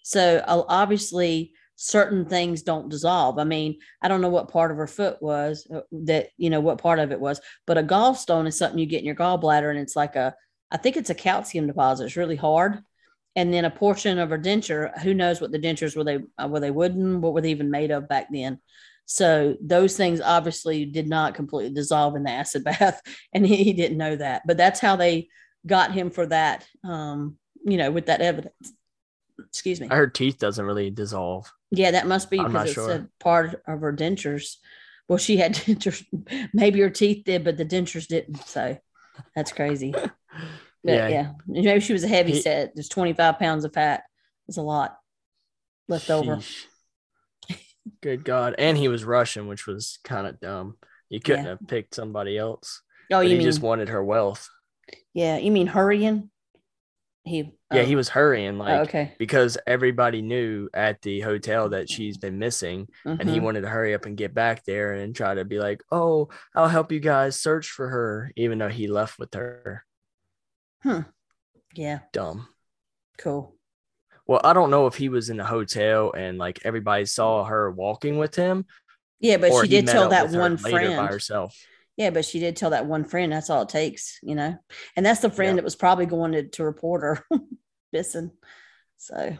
So 0.02 0.42
uh, 0.46 0.64
obviously, 0.68 1.52
certain 1.76 2.24
things 2.24 2.62
don't 2.62 2.88
dissolve. 2.88 3.38
I 3.38 3.44
mean, 3.44 3.78
I 4.00 4.08
don't 4.08 4.20
know 4.20 4.28
what 4.28 4.50
part 4.52 4.70
of 4.70 4.76
her 4.76 4.86
foot 4.86 5.20
was 5.20 5.66
uh, 5.74 5.80
that, 5.92 6.28
you 6.36 6.50
know, 6.50 6.60
what 6.60 6.82
part 6.82 6.98
of 6.98 7.12
it 7.12 7.20
was, 7.20 7.40
but 7.66 7.78
a 7.78 7.82
gallstone 7.82 8.46
is 8.46 8.56
something 8.56 8.78
you 8.78 8.86
get 8.86 9.00
in 9.00 9.06
your 9.06 9.14
gallbladder, 9.14 9.70
and 9.70 9.78
it's 9.78 9.96
like 9.96 10.16
a, 10.16 10.34
I 10.70 10.76
think 10.76 10.96
it's 10.96 11.10
a 11.10 11.14
calcium 11.14 11.66
deposit. 11.66 12.06
It's 12.06 12.16
really 12.16 12.36
hard. 12.36 12.82
and 13.34 13.52
then 13.52 13.64
a 13.64 13.70
portion 13.70 14.18
of 14.18 14.30
her 14.30 14.38
denture. 14.38 14.96
Who 15.00 15.14
knows 15.14 15.40
what 15.40 15.52
the 15.52 15.58
dentures 15.58 15.96
were 15.96 16.04
they 16.04 16.20
uh, 16.38 16.48
were 16.48 16.60
they 16.60 16.70
wooden? 16.70 17.20
What 17.20 17.32
were 17.32 17.40
they 17.40 17.50
even 17.50 17.70
made 17.70 17.90
of 17.90 18.08
back 18.08 18.28
then? 18.30 18.60
So 19.06 19.56
those 19.60 19.96
things 19.96 20.20
obviously 20.20 20.84
did 20.84 21.08
not 21.08 21.34
completely 21.34 21.74
dissolve 21.74 22.16
in 22.16 22.22
the 22.24 22.30
acid 22.30 22.64
bath, 22.64 23.00
and 23.32 23.46
he, 23.46 23.56
he 23.56 23.72
didn't 23.72 23.98
know 23.98 24.16
that. 24.16 24.42
But 24.46 24.56
that's 24.56 24.80
how 24.80 24.96
they 24.96 25.28
got 25.66 25.92
him 25.92 26.10
for 26.10 26.26
that. 26.26 26.66
Um, 26.84 27.38
you 27.64 27.76
know, 27.76 27.90
with 27.90 28.06
that 28.06 28.20
evidence. 28.20 28.72
Excuse 29.48 29.80
me. 29.80 29.88
I 29.90 29.96
heard 29.96 30.14
teeth 30.14 30.38
doesn't 30.38 30.64
really 30.64 30.90
dissolve. 30.90 31.50
Yeah, 31.70 31.92
that 31.92 32.06
must 32.06 32.30
be 32.30 32.38
because 32.38 32.64
it's 32.66 32.74
sure. 32.74 32.90
a 32.92 33.08
part 33.18 33.62
of 33.66 33.80
her 33.80 33.92
dentures. 33.92 34.56
Well, 35.08 35.18
she 35.18 35.36
had 35.36 35.54
dentures. 35.56 36.04
Maybe 36.52 36.80
her 36.80 36.90
teeth 36.90 37.24
did, 37.24 37.44
but 37.44 37.56
the 37.56 37.64
dentures 37.64 38.06
didn't. 38.06 38.44
So 38.46 38.76
that's 39.34 39.52
crazy. 39.52 39.94
But 40.84 40.94
Yeah. 40.94 41.08
yeah, 41.08 41.32
maybe 41.46 41.78
she 41.78 41.92
was 41.92 42.02
a 42.02 42.08
heavy 42.08 42.32
He- 42.32 42.40
set. 42.40 42.74
There's 42.74 42.88
25 42.88 43.38
pounds 43.38 43.64
of 43.64 43.72
fat. 43.72 44.02
It's 44.48 44.56
a 44.56 44.62
lot 44.62 44.96
left 45.86 46.10
over. 46.10 46.40
Good 48.00 48.24
God. 48.24 48.56
And 48.58 48.76
he 48.76 48.88
was 48.88 49.04
Russian, 49.04 49.46
which 49.46 49.64
was 49.64 50.00
kind 50.02 50.26
of 50.26 50.40
dumb. 50.40 50.76
You 51.08 51.20
couldn't 51.20 51.44
Yeah. 51.44 51.50
have 51.50 51.68
picked 51.68 51.94
somebody 51.94 52.36
else. 52.36 52.82
Oh, 53.12 53.20
you 53.20 53.28
he 53.28 53.34
mean? 53.36 53.44
just 53.44 53.60
wanted 53.60 53.90
her 53.90 54.02
wealth. 54.02 54.48
yeah, 55.14 55.36
you 55.36 55.52
mean 55.52 55.68
hurrying? 55.68 56.31
He. 57.24 57.52
Yeah, 57.72 57.82
oh, 57.82 57.84
he 57.84 57.94
was 57.96 58.08
hurrying, 58.08 58.58
like, 58.58 58.78
oh, 58.80 58.82
okay. 58.82 59.14
because 59.18 59.56
everybody 59.66 60.22
knew 60.22 60.68
at 60.74 61.00
the 61.02 61.20
hotel 61.20 61.68
that 61.70 61.88
she's 61.88 62.18
been 62.18 62.38
missing. 62.38 62.88
And 63.04 63.28
he 63.28 63.38
Mhm. 63.38 63.42
wanted 63.42 63.60
to 63.62 63.68
hurry 63.68 63.94
up 63.94 64.06
and 64.06 64.16
get 64.16 64.34
back 64.34 64.64
there 64.64 64.94
and 64.94 65.14
try 65.14 65.34
to 65.34 65.44
be 65.44 65.58
like, 65.60 65.82
oh, 65.92 66.28
I'll 66.54 66.68
help 66.68 66.90
you 66.92 66.98
guys 67.00 67.40
search 67.40 67.68
for 67.70 67.88
her, 67.88 68.32
even 68.36 68.58
though 68.58 68.68
he 68.68 68.88
left 68.88 69.18
with 69.18 69.32
her. 69.34 69.84
Hmm. 70.82 71.00
Yeah, 71.74 72.00
Dumb. 72.12 72.48
cool. 73.18 73.56
Well, 74.26 74.40
I 74.44 74.52
don't 74.52 74.70
know 74.70 74.86
if 74.86 74.96
he 74.96 75.08
was 75.08 75.30
in 75.30 75.36
the 75.36 75.44
hotel 75.44 76.12
and 76.12 76.38
like 76.38 76.60
everybody 76.64 77.06
saw 77.06 77.44
her 77.44 77.70
walking 77.70 78.18
with 78.18 78.34
him, 78.34 78.66
Yeah, 79.20 79.36
but 79.36 79.52
she 79.62 79.68
did 79.68 79.86
tell 79.86 80.08
that 80.10 80.30
one 80.30 80.56
later 80.56 80.88
by 80.90 80.94
friend. 80.96 81.08
herself. 81.08 81.56
Yeah, 82.02 82.10
but 82.10 82.24
she 82.24 82.40
did 82.40 82.56
tell 82.56 82.70
that 82.70 82.86
one 82.86 83.04
friend. 83.04 83.30
That's 83.32 83.48
all 83.48 83.62
it 83.62 83.68
takes, 83.68 84.18
you 84.22 84.34
know. 84.34 84.56
And 84.96 85.06
that's 85.06 85.20
the 85.20 85.30
friend 85.30 85.50
Yeah. 85.50 85.56
that 85.56 85.64
was 85.64 85.76
probably 85.76 86.06
going 86.06 86.32
to, 86.32 86.42
to 86.48 86.64
report 86.64 87.02
her 87.02 87.24
missing. 87.92 88.32
So 88.98 89.36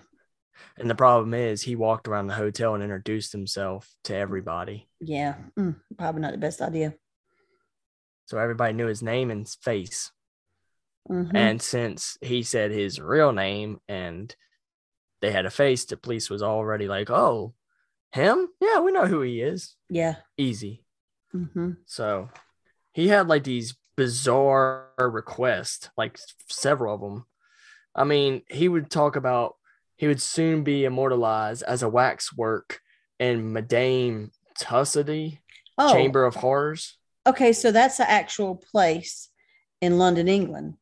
And 0.78 0.88
the 0.88 0.94
problem 0.94 1.34
is, 1.34 1.62
he 1.62 1.74
walked 1.76 2.06
around 2.06 2.28
the 2.28 2.34
hotel 2.34 2.74
and 2.74 2.82
introduced 2.82 3.32
himself 3.32 3.92
to 4.04 4.14
everybody. 4.14 4.88
yeah, 5.00 5.34
mm, 5.58 5.74
probably 5.98 6.20
not 6.20 6.32
the 6.32 6.38
best 6.38 6.62
idea. 6.62 6.94
So 8.26 8.38
everybody 8.38 8.72
knew 8.74 8.86
his 8.86 9.02
name 9.02 9.30
and 9.32 9.48
face. 9.48 10.12
Mhm. 11.10 11.36
And 11.36 11.60
since 11.60 12.16
he 12.20 12.44
said 12.44 12.70
his 12.70 13.00
real 13.00 13.32
name 13.32 13.80
and 13.88 14.34
they 15.20 15.32
had 15.32 15.46
a 15.46 15.50
face, 15.50 15.84
the 15.84 15.96
police 15.96 16.30
was 16.30 16.42
already 16.42 16.86
like, 16.86 17.10
oh, 17.10 17.54
him? 18.12 18.48
Yeah, 18.60 18.78
we 18.80 18.92
know 18.92 19.06
who 19.06 19.20
he 19.22 19.40
is. 19.40 19.74
yeah. 19.88 20.16
Easy. 20.36 20.84
hmm 21.32 21.72
So 21.86 22.28
he 22.92 23.08
had 23.08 23.28
like 23.28 23.44
these 23.44 23.74
bizarre 23.96 24.88
requests, 24.98 25.90
like 25.96 26.18
several 26.48 26.94
of 26.94 27.00
them. 27.00 27.26
I 27.94 28.04
mean, 28.04 28.42
he 28.48 28.68
would 28.68 28.90
talk 28.90 29.16
about 29.16 29.56
he 29.96 30.06
would 30.08 30.20
soon 30.22 30.64
be 30.64 30.84
immortalized 30.84 31.62
as 31.62 31.82
a 31.82 31.88
waxwork 31.88 32.80
in 33.18 33.52
Madame 33.52 34.30
Tussauds 34.58 35.38
Oh, 35.78 35.92
Chamber 35.92 36.24
of 36.24 36.34
Horrors. 36.34 36.98
okay. 37.26 37.52
So 37.52 37.72
that's 37.72 37.96
the 37.96 38.08
actual 38.10 38.56
place 38.56 39.30
in 39.80 39.98
London, 39.98 40.28
England. 40.28 40.74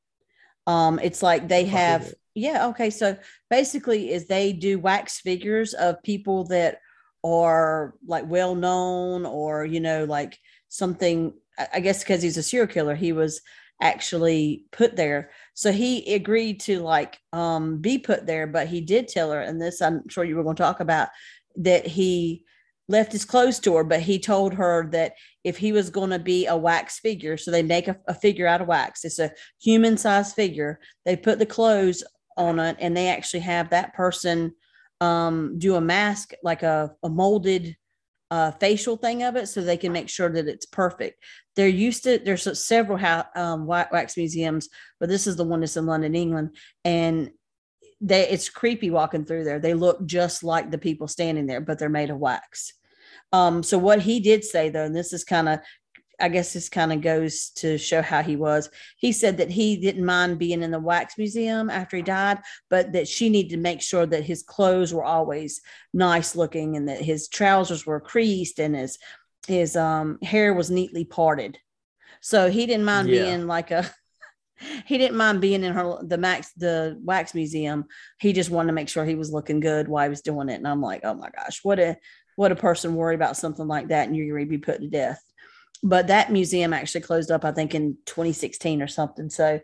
Um, 0.66 0.98
it's 0.98 1.22
like 1.22 1.48
they 1.48 1.64
have, 1.66 2.12
yeah. 2.34 2.66
Okay, 2.68 2.90
so 2.90 3.16
basically, 3.48 4.10
is 4.12 4.26
they 4.26 4.52
do 4.52 4.78
wax 4.78 5.20
figures 5.20 5.74
of 5.74 6.02
people 6.02 6.44
that 6.44 6.80
are 7.24 7.94
like 8.06 8.24
well 8.28 8.54
known, 8.54 9.26
or 9.26 9.64
you 9.64 9.80
know, 9.80 10.04
like 10.04 10.38
something. 10.68 11.34
I 11.72 11.80
guess 11.80 12.00
because 12.00 12.22
he's 12.22 12.36
a 12.36 12.42
serial 12.42 12.66
killer, 12.66 12.94
he 12.94 13.12
was 13.12 13.40
actually 13.82 14.64
put 14.72 14.96
there. 14.96 15.30
So 15.54 15.72
he 15.72 16.14
agreed 16.14 16.60
to 16.60 16.80
like 16.80 17.18
um 17.32 17.78
be 17.78 17.98
put 17.98 18.26
there, 18.26 18.46
but 18.46 18.68
he 18.68 18.80
did 18.80 19.08
tell 19.08 19.32
her, 19.32 19.40
and 19.40 19.60
this 19.60 19.80
I'm 19.80 20.08
sure 20.08 20.24
you 20.24 20.36
were 20.36 20.42
going 20.44 20.56
to 20.56 20.62
talk 20.62 20.80
about 20.80 21.08
that 21.56 21.86
he 21.86 22.44
left 22.88 23.12
his 23.12 23.24
clothes 23.24 23.60
to 23.60 23.76
her, 23.76 23.84
but 23.84 24.00
he 24.00 24.18
told 24.18 24.52
her 24.54 24.88
that 24.90 25.12
if 25.44 25.56
he 25.56 25.72
was 25.72 25.90
going 25.90 26.10
to 26.10 26.18
be 26.18 26.46
a 26.46 26.56
wax 26.56 26.98
figure, 26.98 27.36
so 27.36 27.50
they 27.50 27.62
make 27.62 27.86
a, 27.88 27.96
a 28.08 28.14
figure 28.14 28.48
out 28.48 28.60
of 28.60 28.66
wax. 28.66 29.04
It's 29.04 29.20
a 29.20 29.32
human 29.60 29.96
sized 29.96 30.34
figure. 30.34 30.80
They 31.04 31.16
put 31.16 31.38
the 31.38 31.46
clothes 31.46 32.02
on 32.36 32.58
it, 32.58 32.76
and 32.80 32.96
they 32.96 33.08
actually 33.08 33.40
have 33.40 33.70
that 33.70 33.94
person 33.94 34.52
um, 35.00 35.58
do 35.58 35.76
a 35.76 35.80
mask, 35.80 36.32
like 36.42 36.62
a, 36.62 36.92
a 37.02 37.08
molded 37.08 37.76
uh, 38.30 38.52
facial 38.52 38.96
thing 38.96 39.22
of 39.22 39.36
it, 39.36 39.48
so 39.48 39.60
they 39.60 39.76
can 39.76 39.92
make 39.92 40.08
sure 40.08 40.28
that 40.28 40.48
it's 40.48 40.66
perfect. 40.66 41.22
They're 41.56 41.68
used 41.68 42.04
to. 42.04 42.18
There's 42.18 42.64
several 42.64 42.98
ha- 42.98 43.28
um, 43.34 43.66
wa- 43.66 43.88
wax 43.90 44.16
museums, 44.16 44.68
but 44.98 45.08
this 45.08 45.26
is 45.26 45.36
the 45.36 45.44
one 45.44 45.60
that's 45.60 45.76
in 45.76 45.86
London, 45.86 46.14
England, 46.14 46.56
and 46.84 47.30
they 48.00 48.28
it's 48.28 48.48
creepy 48.48 48.90
walking 48.90 49.24
through 49.24 49.44
there. 49.44 49.58
They 49.58 49.74
look 49.74 50.04
just 50.06 50.42
like 50.42 50.70
the 50.70 50.78
people 50.78 51.08
standing 51.08 51.46
there, 51.46 51.60
but 51.60 51.78
they're 51.78 51.88
made 51.88 52.10
of 52.10 52.18
wax. 52.18 52.72
Um, 53.32 53.62
so 53.62 53.78
what 53.78 54.00
he 54.00 54.20
did 54.20 54.44
say 54.44 54.70
though, 54.70 54.84
and 54.84 54.96
this 54.96 55.12
is 55.12 55.24
kind 55.24 55.48
of, 55.48 55.60
I 56.20 56.28
guess 56.28 56.52
this 56.52 56.68
kind 56.68 56.92
of 56.92 57.00
goes 57.00 57.50
to 57.56 57.78
show 57.78 58.02
how 58.02 58.22
he 58.22 58.36
was. 58.36 58.68
He 58.96 59.12
said 59.12 59.38
that 59.38 59.50
he 59.50 59.76
didn't 59.76 60.04
mind 60.04 60.38
being 60.38 60.62
in 60.62 60.70
the 60.70 60.78
wax 60.78 61.16
museum 61.18 61.70
after 61.70 61.96
he 61.96 62.02
died, 62.02 62.38
but 62.68 62.92
that 62.92 63.08
she 63.08 63.28
needed 63.28 63.50
to 63.50 63.56
make 63.56 63.80
sure 63.82 64.06
that 64.06 64.24
his 64.24 64.42
clothes 64.42 64.92
were 64.92 65.04
always 65.04 65.60
nice 65.92 66.36
looking 66.36 66.76
and 66.76 66.88
that 66.88 67.00
his 67.00 67.28
trousers 67.28 67.86
were 67.86 68.00
creased 68.00 68.58
and 68.60 68.74
his 68.76 68.98
his 69.48 69.74
um 69.76 70.18
hair 70.22 70.52
was 70.54 70.70
neatly 70.70 71.04
parted. 71.04 71.58
So 72.20 72.50
he 72.50 72.66
didn't 72.66 72.84
mind 72.84 73.08
Yeah. 73.08 73.22
being 73.22 73.46
like 73.46 73.70
a 73.70 73.90
he 74.86 74.98
didn't 74.98 75.16
mind 75.16 75.40
being 75.40 75.64
in 75.64 75.72
her 75.72 75.98
the 76.02 76.18
max 76.18 76.52
the 76.56 76.98
wax 77.02 77.34
museum. 77.34 77.86
He 78.18 78.32
just 78.32 78.50
wanted 78.50 78.68
to 78.68 78.72
make 78.74 78.88
sure 78.88 79.04
he 79.04 79.14
was 79.14 79.32
looking 79.32 79.60
good 79.60 79.88
while 79.88 80.04
he 80.04 80.10
was 80.10 80.20
doing 80.20 80.48
it. 80.50 80.54
And 80.56 80.68
I'm 80.68 80.82
like, 80.82 81.00
oh 81.04 81.14
my 81.14 81.30
gosh, 81.30 81.60
what 81.62 81.78
a 81.78 81.96
what 82.36 82.52
a 82.52 82.56
person 82.56 82.94
worry 82.94 83.14
about 83.14 83.36
something 83.36 83.66
like 83.66 83.88
that 83.88 84.06
and 84.06 84.16
you're 84.16 84.36
going 84.36 84.46
to 84.46 84.50
be 84.50 84.58
put 84.58 84.80
to 84.80 84.88
death. 84.88 85.22
But 85.82 86.08
that 86.08 86.32
museum 86.32 86.72
actually 86.72 87.00
closed 87.02 87.30
up, 87.30 87.44
I 87.44 87.52
think, 87.52 87.74
in 87.74 87.96
2016 88.06 88.82
or 88.82 88.86
something. 88.86 89.30
So 89.30 89.60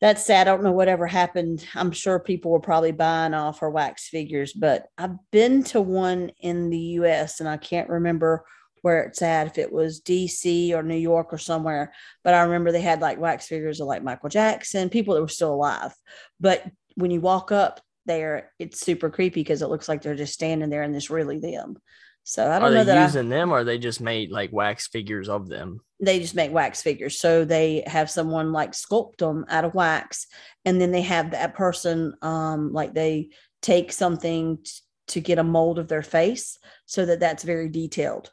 that's 0.00 0.26
sad. 0.26 0.48
I 0.48 0.50
don't 0.50 0.64
know 0.64 0.72
whatever 0.72 1.06
happened. 1.06 1.64
I'm 1.74 1.92
sure 1.92 2.18
people 2.18 2.50
were 2.50 2.60
probably 2.60 2.92
buying 2.92 3.34
off 3.34 3.60
her 3.60 3.70
wax 3.70 4.08
figures, 4.08 4.52
but 4.52 4.86
I've 4.98 5.16
been 5.30 5.62
to 5.64 5.80
one 5.80 6.30
in 6.40 6.70
the 6.70 6.78
US 6.78 7.40
and 7.40 7.48
I 7.48 7.56
can't 7.56 7.88
remember 7.88 8.44
where 8.82 9.04
it's 9.04 9.22
at, 9.22 9.46
if 9.46 9.58
it 9.58 9.72
was 9.72 10.00
DC 10.00 10.72
or 10.72 10.82
New 10.82 10.96
York 10.96 11.32
or 11.32 11.38
somewhere. 11.38 11.92
But 12.24 12.34
I 12.34 12.42
remember 12.42 12.72
they 12.72 12.80
had 12.80 13.00
like 13.00 13.20
wax 13.20 13.46
figures 13.46 13.80
of 13.80 13.86
like 13.86 14.02
Michael 14.02 14.28
Jackson, 14.28 14.90
people 14.90 15.14
that 15.14 15.20
were 15.20 15.28
still 15.28 15.54
alive. 15.54 15.94
But 16.40 16.64
when 16.96 17.12
you 17.12 17.20
walk 17.20 17.52
up 17.52 17.80
there, 18.04 18.50
it's 18.58 18.80
super 18.80 19.08
creepy 19.08 19.40
because 19.40 19.62
it 19.62 19.68
looks 19.68 19.88
like 19.88 20.02
they're 20.02 20.16
just 20.16 20.34
standing 20.34 20.68
there 20.68 20.82
and 20.82 20.94
it's 20.96 21.10
really 21.10 21.38
them. 21.38 21.76
So 22.24 22.50
I 22.50 22.58
don't 22.58 22.72
know 22.72 22.78
they 22.78 22.92
that 22.92 22.98
I- 22.98 23.04
using 23.04 23.28
them 23.28 23.50
or 23.52 23.58
are 23.58 23.64
they 23.64 23.78
just 23.78 24.00
made 24.00 24.30
like 24.30 24.52
wax 24.52 24.88
figures 24.88 25.28
of 25.28 25.48
them? 25.48 25.80
they 26.00 26.18
just 26.18 26.34
make 26.34 26.50
wax 26.52 26.82
figures. 26.82 27.20
So 27.20 27.44
they 27.44 27.84
have 27.86 28.10
someone 28.10 28.50
like 28.50 28.72
sculpt 28.72 29.18
them 29.18 29.44
out 29.48 29.64
of 29.64 29.72
wax, 29.74 30.26
and 30.64 30.80
then 30.80 30.90
they 30.90 31.02
have 31.02 31.30
that 31.30 31.54
person 31.54 32.14
um 32.22 32.72
like 32.72 32.92
they 32.92 33.28
take 33.60 33.92
something 33.92 34.58
t- 34.64 34.70
to 35.08 35.20
get 35.20 35.38
a 35.38 35.44
mold 35.44 35.78
of 35.78 35.86
their 35.86 36.02
face 36.02 36.58
so 36.86 37.06
that 37.06 37.20
that's 37.20 37.44
very 37.44 37.68
detailed. 37.68 38.32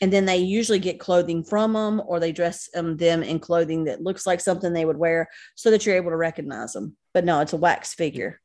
And 0.00 0.12
then 0.12 0.24
they 0.24 0.36
usually 0.38 0.78
get 0.80 1.00
clothing 1.00 1.42
from 1.44 1.72
them, 1.72 2.02
or 2.06 2.20
they 2.20 2.32
dress 2.32 2.68
um, 2.76 2.96
them 2.96 3.22
in 3.22 3.38
clothing 3.40 3.84
that 3.84 4.02
looks 4.02 4.26
like 4.26 4.40
something 4.40 4.72
they 4.72 4.84
would 4.84 4.96
wear, 4.98 5.28
so 5.56 5.70
that 5.70 5.84
you're 5.86 5.96
able 5.96 6.10
to 6.10 6.16
recognize 6.16 6.72
them. 6.74 6.96
But 7.12 7.24
no, 7.24 7.40
it's 7.40 7.52
a 7.52 7.56
wax 7.56 7.94
figure. 7.94 8.40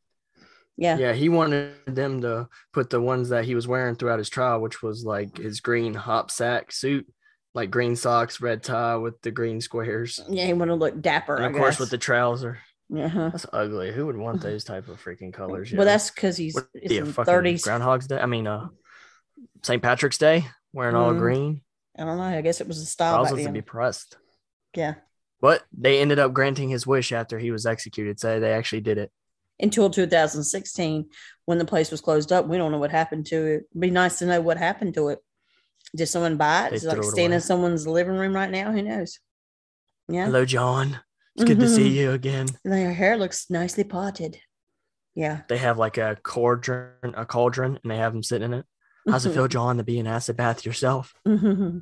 Yeah, 0.82 0.98
Yeah, 0.98 1.14
he 1.14 1.28
wanted 1.30 1.74
them 1.86 2.22
to 2.22 2.48
put 2.72 2.90
the 2.90 3.02
ones 3.02 3.30
that 3.30 3.44
he 3.46 3.54
was 3.54 3.68
wearing 3.68 3.96
throughout 3.96 4.20
his 4.20 4.30
trial, 4.30 4.62
which 4.62 4.82
was 4.82 5.04
like 5.04 5.38
his 5.38 5.60
green 5.60 5.94
hop 5.94 6.32
sack 6.32 6.72
suit, 6.72 7.06
like 7.54 7.70
green 7.70 7.96
socks, 7.98 8.40
red 8.40 8.64
tie 8.64 8.96
with 8.96 9.22
the 9.22 9.32
green 9.32 9.60
squares, 9.60 10.20
yeah, 10.30 10.46
he 10.46 10.54
wanted 10.54 10.72
to 10.72 10.76
look 10.76 11.02
dapper. 11.02 11.36
and 11.36 11.46
I 11.46 11.50
of 11.50 11.56
course 11.56 11.80
with 11.80 11.90
the 11.90 11.98
trouser. 11.98 12.60
uh-huh. 12.98 13.30
That's 13.30 13.46
ugly. 13.52 13.92
Who 13.92 14.06
would 14.06 14.16
want 14.18 14.42
those 14.42 14.64
type 14.64 14.88
of 14.88 15.04
freaking 15.04 15.34
colors? 15.34 15.72
well, 15.72 15.82
yo? 15.82 15.86
that's 15.86 16.12
because 16.12 16.38
he's 16.38 16.56
What, 16.56 16.68
it's 16.74 16.94
yeah, 16.94 17.02
in 17.02 17.12
fucking 17.12 17.34
30s. 17.34 17.62
Groundhog's 17.64 18.08
Day. 18.08 18.20
I 18.20 18.26
mean, 18.26 18.48
uh, 18.48 18.70
St. 19.64 19.84
Patrick's 19.84 20.18
Day, 20.18 20.46
wearing 20.74 20.96
all 20.96 21.14
Mhm. 21.14 21.18
green. 21.20 21.62
I 21.98 22.06
don't 22.06 22.18
know. 22.18 22.24
I 22.24 22.42
guess 22.42 22.62
it 22.62 22.68
was 22.68 22.78
a 22.80 22.86
style 22.86 23.24
back 23.24 23.32
Thousands 23.32 23.48
to 23.48 23.52
be 23.52 23.62
pressed. 23.62 24.18
yeah. 24.74 24.94
But 25.42 25.64
they 25.78 26.00
ended 26.00 26.20
up 26.20 26.34
granting 26.34 26.70
his 26.70 26.88
wish 26.88 27.12
after 27.12 27.38
he 27.40 27.52
was 27.52 27.66
executed. 27.66 28.20
So 28.20 28.40
they 28.40 28.54
actually 28.54 28.82
did 28.82 28.98
it. 28.98 29.12
Until 29.60 29.90
2016 29.90 31.10
when 31.46 31.58
the 31.58 31.66
place 31.66 31.92
was 31.92 32.02
closed 32.02 32.32
up. 32.32 32.48
We 32.48 32.58
don't 32.58 32.72
know 32.72 32.78
what 32.78 32.92
happened 32.92 33.26
to 33.28 33.36
it. 33.36 33.68
It'd 33.72 33.80
be 33.80 33.90
nice 33.90 34.20
to 34.20 34.26
know 34.26 34.42
what 34.42 34.58
happened 34.58 34.94
to 34.96 35.10
it. 35.10 35.20
Did 35.96 36.08
someone 36.08 36.38
buy 36.38 36.68
it? 36.68 36.70
They 36.70 36.76
Is 36.78 36.84
it 36.86 36.88
like 36.88 36.98
threw 36.98 37.08
it 37.08 37.12
staying 37.12 37.28
away. 37.30 37.36
in 37.36 37.42
someone's 37.42 37.88
living 37.88 38.16
room 38.16 38.34
right 38.34 38.50
now? 38.50 38.72
Who 38.72 38.82
knows? 38.82 39.20
Yeah. 40.08 40.26
Hello, 40.26 40.46
John. 40.46 41.00
It's 41.36 41.46
good 41.46 41.60
to 41.60 41.66
mm-hmm. 41.66 41.76
see 41.76 42.00
you 42.00 42.12
again. 42.12 42.48
And 42.64 42.74
Their 42.74 42.94
hair 42.94 43.18
looks 43.18 43.50
nicely 43.50 43.84
parted. 43.84 44.40
Yeah. 45.16 45.42
They 45.48 45.58
have 45.58 45.78
like 45.78 45.98
a 45.98 46.18
cauldron, 46.22 47.14
a 47.16 47.26
cauldron, 47.26 47.80
and 47.82 47.92
they 47.92 47.98
have 47.98 48.14
them 48.14 48.24
sitting 48.24 48.54
in 48.54 48.60
it. 48.60 48.66
How's 49.08 49.26
it 49.26 49.30
mm-hmm. 49.30 49.38
feel, 49.38 49.48
John, 49.48 49.78
to 49.78 49.84
be 49.84 49.98
in 50.00 50.08
acid 50.08 50.38
bath 50.38 50.66
yourself? 50.66 51.14
Mm-hmm. 51.28 51.80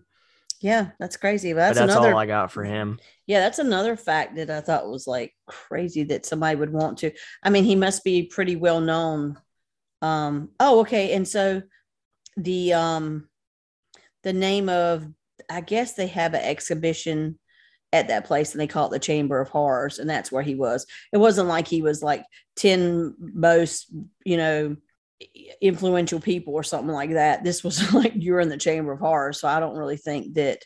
Yeah, 0.59 0.89
that's 0.99 1.17
crazy. 1.17 1.53
But 1.53 1.59
But 1.59 1.61
that's, 1.61 1.79
that's 1.79 1.91
another 1.93 2.13
all 2.13 2.19
I 2.19 2.25
got 2.25 2.51
for 2.51 2.63
him. 2.63 2.99
Yeah, 3.27 3.41
that's 3.41 3.59
another 3.59 3.95
fact 3.95 4.35
that 4.38 4.49
I 4.49 4.61
thought 4.61 4.89
was 4.89 5.07
like 5.07 5.34
crazy 5.45 6.03
that 6.05 6.25
somebody 6.25 6.55
would 6.55 6.73
want 6.73 6.99
to. 6.99 7.11
I 7.43 7.49
mean, 7.49 7.63
he 7.63 7.75
must 7.75 8.03
be 8.03 8.23
pretty 8.23 8.55
well 8.55 8.81
known. 8.81 9.38
Um, 10.01 10.49
oh, 10.59 10.81
okay. 10.81 11.13
And 11.13 11.27
so 11.27 11.61
the 12.38 12.73
um 12.73 13.27
the 14.23 14.34
name 14.34 14.69
of 14.69 15.07
I 15.49 15.61
guess 15.61 15.93
they 15.93 16.07
have 16.07 16.34
an 16.34 16.43
exhibition 16.43 17.39
at 17.93 18.09
that 18.09 18.25
place 18.25 18.51
and 18.51 18.59
they 18.59 18.67
call 18.67 18.88
it 18.88 18.91
the 18.91 18.99
Chamber 18.99 19.39
of 19.39 19.49
Horrors, 19.49 19.99
and 19.99 20.09
that's 20.09 20.31
where 20.31 20.43
he 20.43 20.55
was. 20.55 20.85
It 21.13 21.17
wasn't 21.17 21.47
like 21.47 21.67
he 21.67 21.81
was 21.81 22.01
like 22.01 22.23
10 22.55 23.15
most, 23.19 23.93
you 24.25 24.38
know, 24.38 24.75
influential 25.61 26.19
people 26.19 26.53
or 26.53 26.64
something 26.64 26.94
like 26.94 27.11
that. 27.11 27.44
This 27.44 27.64
was 27.64 27.94
like 27.94 28.14
you're 28.15 28.39
in 28.39 28.49
the 28.49 28.57
Chamber 28.57 28.94
of 28.94 28.99
Horrors. 28.99 29.39
So 29.39 29.48
I 29.48 29.60
don't 29.60 29.77
really 29.77 29.98
think 29.98 30.35
that 30.35 30.64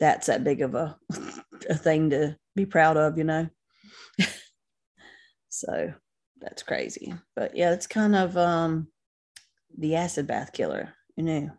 that's 0.00 0.28
that 0.28 0.44
big 0.44 0.62
of 0.62 0.74
a, 0.74 0.96
a 1.68 1.74
thing 1.74 2.10
to 2.10 2.36
be 2.54 2.66
proud 2.66 2.96
of, 2.96 3.18
you 3.18 3.24
know. 3.24 3.48
so 5.48 5.92
that's 6.40 6.62
crazy. 6.62 7.14
But 7.34 7.56
yeah, 7.56 7.72
it's 7.72 7.86
kind 7.86 8.14
of 8.14 8.36
um 8.36 8.88
the 9.76 9.96
acid 9.96 10.26
bath 10.26 10.52
killer, 10.52 10.94
you 11.16 11.24
know. 11.24 11.50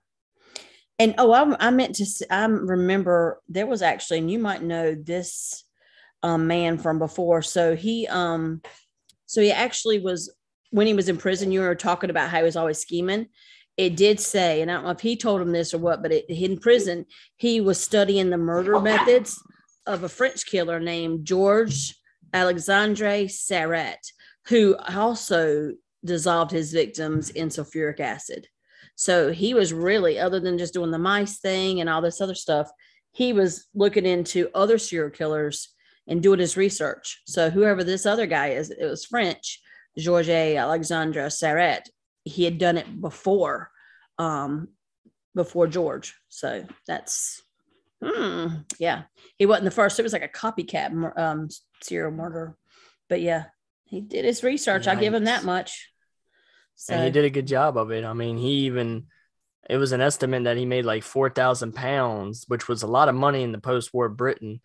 And 0.98 1.16
oh, 1.18 1.32
I, 1.32 1.68
I 1.68 1.72
meant 1.72 1.95
to. 1.95 2.06
I 2.30 2.45
remember 2.45 3.41
there 3.48 3.68
was 3.68 3.82
actually, 3.82 4.20
and 4.20 4.30
you 4.30 4.40
might 4.40 4.61
know 4.61 4.95
this 4.95 5.64
um, 6.24 6.48
man 6.48 6.78
from 6.78 6.99
before. 6.99 7.41
So 7.41 7.76
he, 7.76 8.06
um, 8.07 8.61
so 9.26 9.41
he 9.41 9.52
actually 9.52 9.99
was 9.99 10.34
when 10.72 10.88
he 10.88 10.94
was 10.94 11.10
in 11.10 11.18
prison. 11.18 11.52
You 11.52 11.62
were 11.62 11.76
talking 11.76 12.10
about 12.10 12.30
how 12.30 12.38
he 12.38 12.44
was 12.44 12.56
always 12.56 12.80
scheming. 12.80 13.28
It 13.78 13.96
did 13.96 14.20
say, 14.20 14.62
and 14.62 14.70
I 14.70 14.74
don't 14.76 14.84
know 14.84 14.90
if 14.90 15.00
he 15.00 15.16
told 15.16 15.41
him 15.41 15.52
this 15.52 15.74
or 15.74 15.78
what, 15.78 16.02
but 16.02 16.12
it, 16.12 16.26
in 16.30 16.60
prison 16.60 17.06
he 17.38 17.62
was 17.62 17.80
studying 17.80 18.30
the 18.30 18.38
murder 18.38 18.80
methods 18.80 19.41
of 19.86 20.04
a 20.04 20.10
French 20.10 20.46
killer 20.46 20.80
named 20.80 21.26
George 21.26 21.96
Alexandre 22.34 23.26
Sarret, 23.26 24.12
who 24.48 24.76
also 24.78 25.74
dissolved 26.04 26.52
his 26.52 26.74
victims 26.74 27.30
in 27.30 27.50
sulfuric 27.50 28.00
acid. 28.00 28.48
So 28.96 29.32
he 29.32 29.54
was 29.54 29.72
really, 29.72 30.20
other 30.20 30.40
than 30.40 30.58
just 30.58 30.74
doing 30.74 30.91
the 30.91 31.00
mice 31.00 31.40
thing 31.40 31.80
and 31.80 31.90
all 31.90 32.02
this 32.02 32.20
other 32.20 32.36
stuff, 32.36 32.70
he 33.14 33.34
was 33.34 33.68
looking 33.74 34.06
into 34.06 34.50
other 34.54 34.78
serial 34.78 35.10
killers 35.10 35.70
and 36.08 36.22
doing 36.22 36.40
his 36.40 36.58
research. 36.58 37.22
So 37.26 37.50
whoever 37.50 37.84
this 37.84 38.06
other 38.06 38.26
guy 38.26 38.50
is, 38.50 38.70
it 38.72 38.86
was 38.86 39.06
French, 39.06 39.62
Georges 40.00 40.58
Alexandre 40.58 41.28
Sarret. 41.28 41.84
He 42.24 42.44
had 42.44 42.58
done 42.58 42.78
it 42.78 43.02
before, 43.02 43.72
um, 44.18 44.70
before 45.36 45.68
George. 45.68 46.16
So 46.28 46.66
that's, 46.86 47.42
hmm, 48.04 48.48
yeah. 48.78 49.04
He 49.38 49.46
wasn't 49.46 49.66
the 49.66 49.72
first. 49.72 50.00
It 50.00 50.04
was 50.04 50.14
like 50.14 50.24
a 50.24 50.28
copycat 50.28 51.18
um, 51.18 51.50
serial 51.82 52.12
murder. 52.12 52.56
But 53.08 53.22
yeah, 53.22 53.46
he 53.86 54.02
did 54.02 54.26
his 54.26 54.44
research. 54.44 54.88
I 54.88 54.96
give 54.96 55.14
him 55.14 55.26
that 55.26 55.44
much. 55.44 55.92
So 56.76 56.94
and 56.94 57.04
he 57.04 57.12
did 57.12 57.26
a 57.26 57.30
good 57.30 57.48
job 57.48 57.78
of 57.78 57.92
it. 57.92 58.06
I 58.06 58.14
mean, 58.14 58.38
he 58.38 58.66
even 58.68 59.08
it 59.70 59.78
was 59.78 59.92
an 59.92 60.02
estimate 60.02 60.46
that 60.46 60.58
he 60.58 60.66
made 60.66 60.86
like 60.86 61.04
four 61.04 61.30
thousand 61.30 61.74
pounds, 61.74 62.46
which 62.48 62.68
was 62.68 62.84
a 62.84 62.88
lot 62.88 63.10
of 63.10 63.16
money 63.16 63.44
in 63.44 63.52
the 63.52 63.60
post-war 63.60 64.10
Britain, 64.10 64.62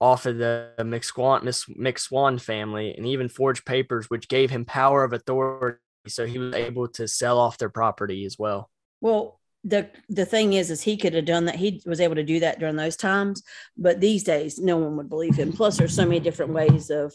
off 0.00 0.26
of 0.26 0.38
the 0.38 0.72
Miss 0.84 1.10
McSwan 1.10 2.40
family, 2.40 2.94
and 2.96 3.06
even 3.06 3.28
forged 3.28 3.64
papers 3.64 4.10
which 4.10 4.28
gave 4.28 4.50
him 4.50 4.64
power 4.64 5.04
of 5.04 5.12
authority. 5.12 5.78
So 6.08 6.26
he 6.26 6.38
was 6.38 6.54
able 6.54 6.88
to 6.88 7.08
sell 7.08 7.38
off 7.38 7.58
their 7.58 7.70
property 7.70 8.24
as 8.24 8.38
well. 8.38 8.70
Well, 9.00 9.40
the 9.64 9.90
the 10.08 10.24
thing 10.24 10.52
is, 10.52 10.70
is 10.70 10.82
he 10.82 10.96
could 10.96 11.14
have 11.14 11.24
done 11.24 11.46
that. 11.46 11.56
He 11.56 11.82
was 11.84 12.00
able 12.00 12.14
to 12.14 12.22
do 12.22 12.40
that 12.40 12.60
during 12.60 12.76
those 12.76 12.96
times, 12.96 13.42
but 13.76 14.00
these 14.00 14.22
days, 14.22 14.58
no 14.58 14.76
one 14.76 14.96
would 14.96 15.08
believe 15.08 15.34
him. 15.34 15.52
Plus, 15.52 15.76
there's 15.76 15.94
so 15.94 16.04
many 16.04 16.20
different 16.20 16.52
ways 16.52 16.90
of 16.90 17.12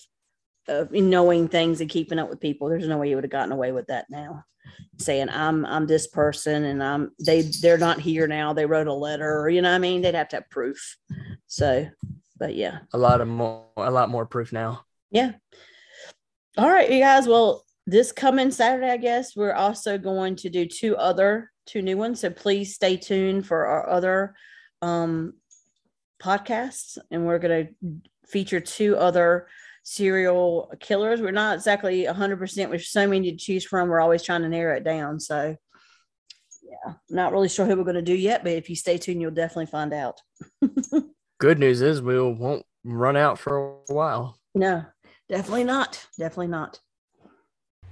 of 0.67 0.91
knowing 0.91 1.47
things 1.47 1.81
and 1.81 1.89
keeping 1.89 2.19
up 2.19 2.29
with 2.29 2.39
people. 2.39 2.69
There's 2.69 2.87
no 2.87 2.97
way 2.97 3.09
he 3.09 3.15
would 3.15 3.23
have 3.23 3.31
gotten 3.31 3.51
away 3.51 3.71
with 3.71 3.87
that 3.87 4.05
now. 4.09 4.43
Saying 4.97 5.29
I'm 5.29 5.65
I'm 5.65 5.87
this 5.87 6.07
person 6.07 6.65
and 6.65 6.83
I'm 6.83 7.11
they 7.25 7.41
they're 7.41 7.77
not 7.77 7.99
here 7.99 8.27
now. 8.27 8.53
They 8.53 8.65
wrote 8.65 8.87
a 8.87 8.93
letter, 8.93 9.49
you 9.49 9.61
know 9.61 9.69
what 9.69 9.75
I 9.75 9.79
mean. 9.79 10.01
They'd 10.01 10.15
have 10.15 10.29
to 10.29 10.37
have 10.37 10.49
proof. 10.49 10.97
So, 11.47 11.87
but 12.41 12.55
yeah, 12.55 12.79
A 12.91 12.97
lot 12.97 13.21
of 13.21 13.27
more, 13.27 13.67
a 13.77 13.91
lot 13.91 14.09
more 14.09 14.25
proof 14.25 14.51
now. 14.51 14.83
yeah. 15.11 15.33
All 16.57 16.67
right, 16.67 16.91
you 16.91 16.99
guys. 16.99 17.27
Well, 17.27 17.63
this 17.85 18.11
coming 18.11 18.49
Saturday, 18.49 18.89
I 18.89 18.97
guess 18.97 19.35
we're 19.35 19.53
also 19.53 19.97
going 19.99 20.35
to 20.37 20.49
do 20.49 20.65
two 20.65 20.97
other 20.97 21.51
two 21.67 21.83
new 21.83 21.97
ones. 21.97 22.19
So 22.19 22.31
please 22.31 22.73
stay 22.73 22.97
tuned 22.97 23.45
for 23.45 23.67
our 23.67 23.87
other 23.87 24.33
um 24.81 25.33
podcasts, 26.21 26.97
and 27.11 27.25
we're 27.27 27.37
going 27.39 27.67
to 27.67 28.09
feature 28.27 28.59
two 28.59 28.97
other 28.97 29.47
serial 29.83 30.73
killers. 30.79 31.21
We're 31.21 31.31
not 31.31 31.55
exactly 31.57 32.05
hundred 32.05 32.37
percent. 32.39 32.71
There's 32.71 32.89
so 32.89 33.07
many 33.07 33.31
to 33.31 33.37
choose 33.37 33.63
from. 33.63 33.87
We're 33.87 34.01
always 34.01 34.23
trying 34.23 34.41
to 34.41 34.49
narrow 34.49 34.75
it 34.77 34.83
down. 34.83 35.19
So. 35.19 35.55
Yeah, 36.63 36.93
not 37.09 37.33
really 37.33 37.49
sure 37.49 37.65
who 37.65 37.75
we're 37.75 37.83
going 37.83 37.95
to 37.95 38.01
do 38.01 38.15
yet, 38.15 38.43
but 38.43 38.53
if 38.53 38.69
you 38.69 38.77
stay 38.77 38.97
tuned, 38.97 39.19
you'll 39.21 39.31
definitely 39.31 39.65
find 39.65 39.93
out. 39.93 40.21
Good 41.41 41.57
news 41.57 41.81
is 41.81 42.03
we 42.03 42.21
won't 42.21 42.67
run 42.83 43.17
out 43.17 43.39
for 43.39 43.57
a 43.57 43.91
while. 43.91 44.37
No, 44.53 44.85
definitely 45.27 45.63
not. 45.63 46.05
Definitely 46.15 46.49
not. 46.49 46.79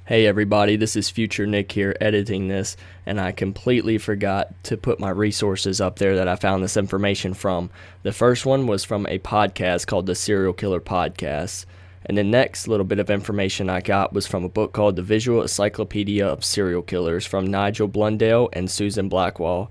Hey 0.06 0.28
everybody, 0.28 0.76
this 0.76 0.96
is 0.96 1.10
Future 1.10 1.48
Nick 1.48 1.72
here 1.72 1.96
editing 2.00 2.48
this, 2.48 2.78
and 3.08 3.20
I 3.20 3.32
completely 3.32 3.98
forgot 3.98 4.54
to 4.66 4.78
put 4.78 5.00
my 5.00 5.10
resources 5.10 5.82
up 5.82 5.98
there 5.98 6.16
that 6.18 6.28
I 6.28 6.36
found 6.36 6.64
this 6.64 6.78
information 6.78 7.34
from. 7.34 7.72
The 8.04 8.12
first 8.12 8.46
one 8.46 8.68
was 8.68 8.84
from 8.84 9.08
a 9.08 9.18
podcast 9.18 9.88
called 9.88 10.06
the 10.06 10.14
Serial 10.14 10.54
Killer 10.54 10.80
Podcast, 10.80 11.66
and 12.06 12.16
the 12.16 12.24
next 12.24 12.68
little 12.68 12.86
bit 12.86 13.00
of 13.00 13.10
information 13.10 13.68
I 13.68 13.82
got 13.82 14.14
was 14.14 14.28
from 14.28 14.44
a 14.44 14.50
book 14.50 14.74
called 14.74 14.96
The 14.96 15.02
Visual 15.02 15.42
Encyclopedia 15.42 16.24
of 16.24 16.46
Serial 16.46 16.84
Killers 16.84 17.26
from 17.26 17.48
Nigel 17.48 17.88
Blundell 17.88 18.50
and 18.54 18.70
Susan 18.70 19.10
Blackhall. 19.10 19.70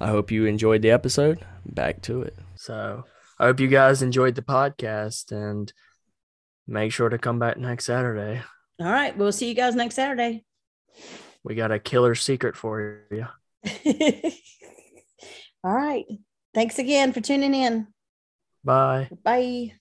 I 0.00 0.08
hope 0.08 0.32
you 0.32 0.44
enjoyed 0.44 0.82
the 0.82 0.90
episode. 0.90 1.38
Back 1.64 2.02
to 2.02 2.22
it. 2.22 2.36
So, 2.56 3.04
I 3.42 3.46
hope 3.46 3.58
you 3.58 3.66
guys 3.66 4.02
enjoyed 4.02 4.36
the 4.36 4.42
podcast 4.42 5.32
and 5.32 5.72
make 6.68 6.92
sure 6.92 7.08
to 7.08 7.18
come 7.18 7.40
back 7.40 7.56
next 7.56 7.86
Saturday. 7.86 8.40
All 8.78 8.86
right. 8.86 9.18
We'll 9.18 9.32
see 9.32 9.48
you 9.48 9.54
guys 9.54 9.74
next 9.74 9.96
Saturday. 9.96 10.44
We 11.42 11.56
got 11.56 11.72
a 11.72 11.80
killer 11.80 12.14
secret 12.14 12.54
for 12.54 13.00
you. 13.10 13.26
All 15.64 15.74
right. 15.74 16.04
Thanks 16.54 16.78
again 16.78 17.12
for 17.12 17.20
tuning 17.20 17.52
in. 17.52 17.88
Bye. 18.62 19.08
Bye. 19.24 19.72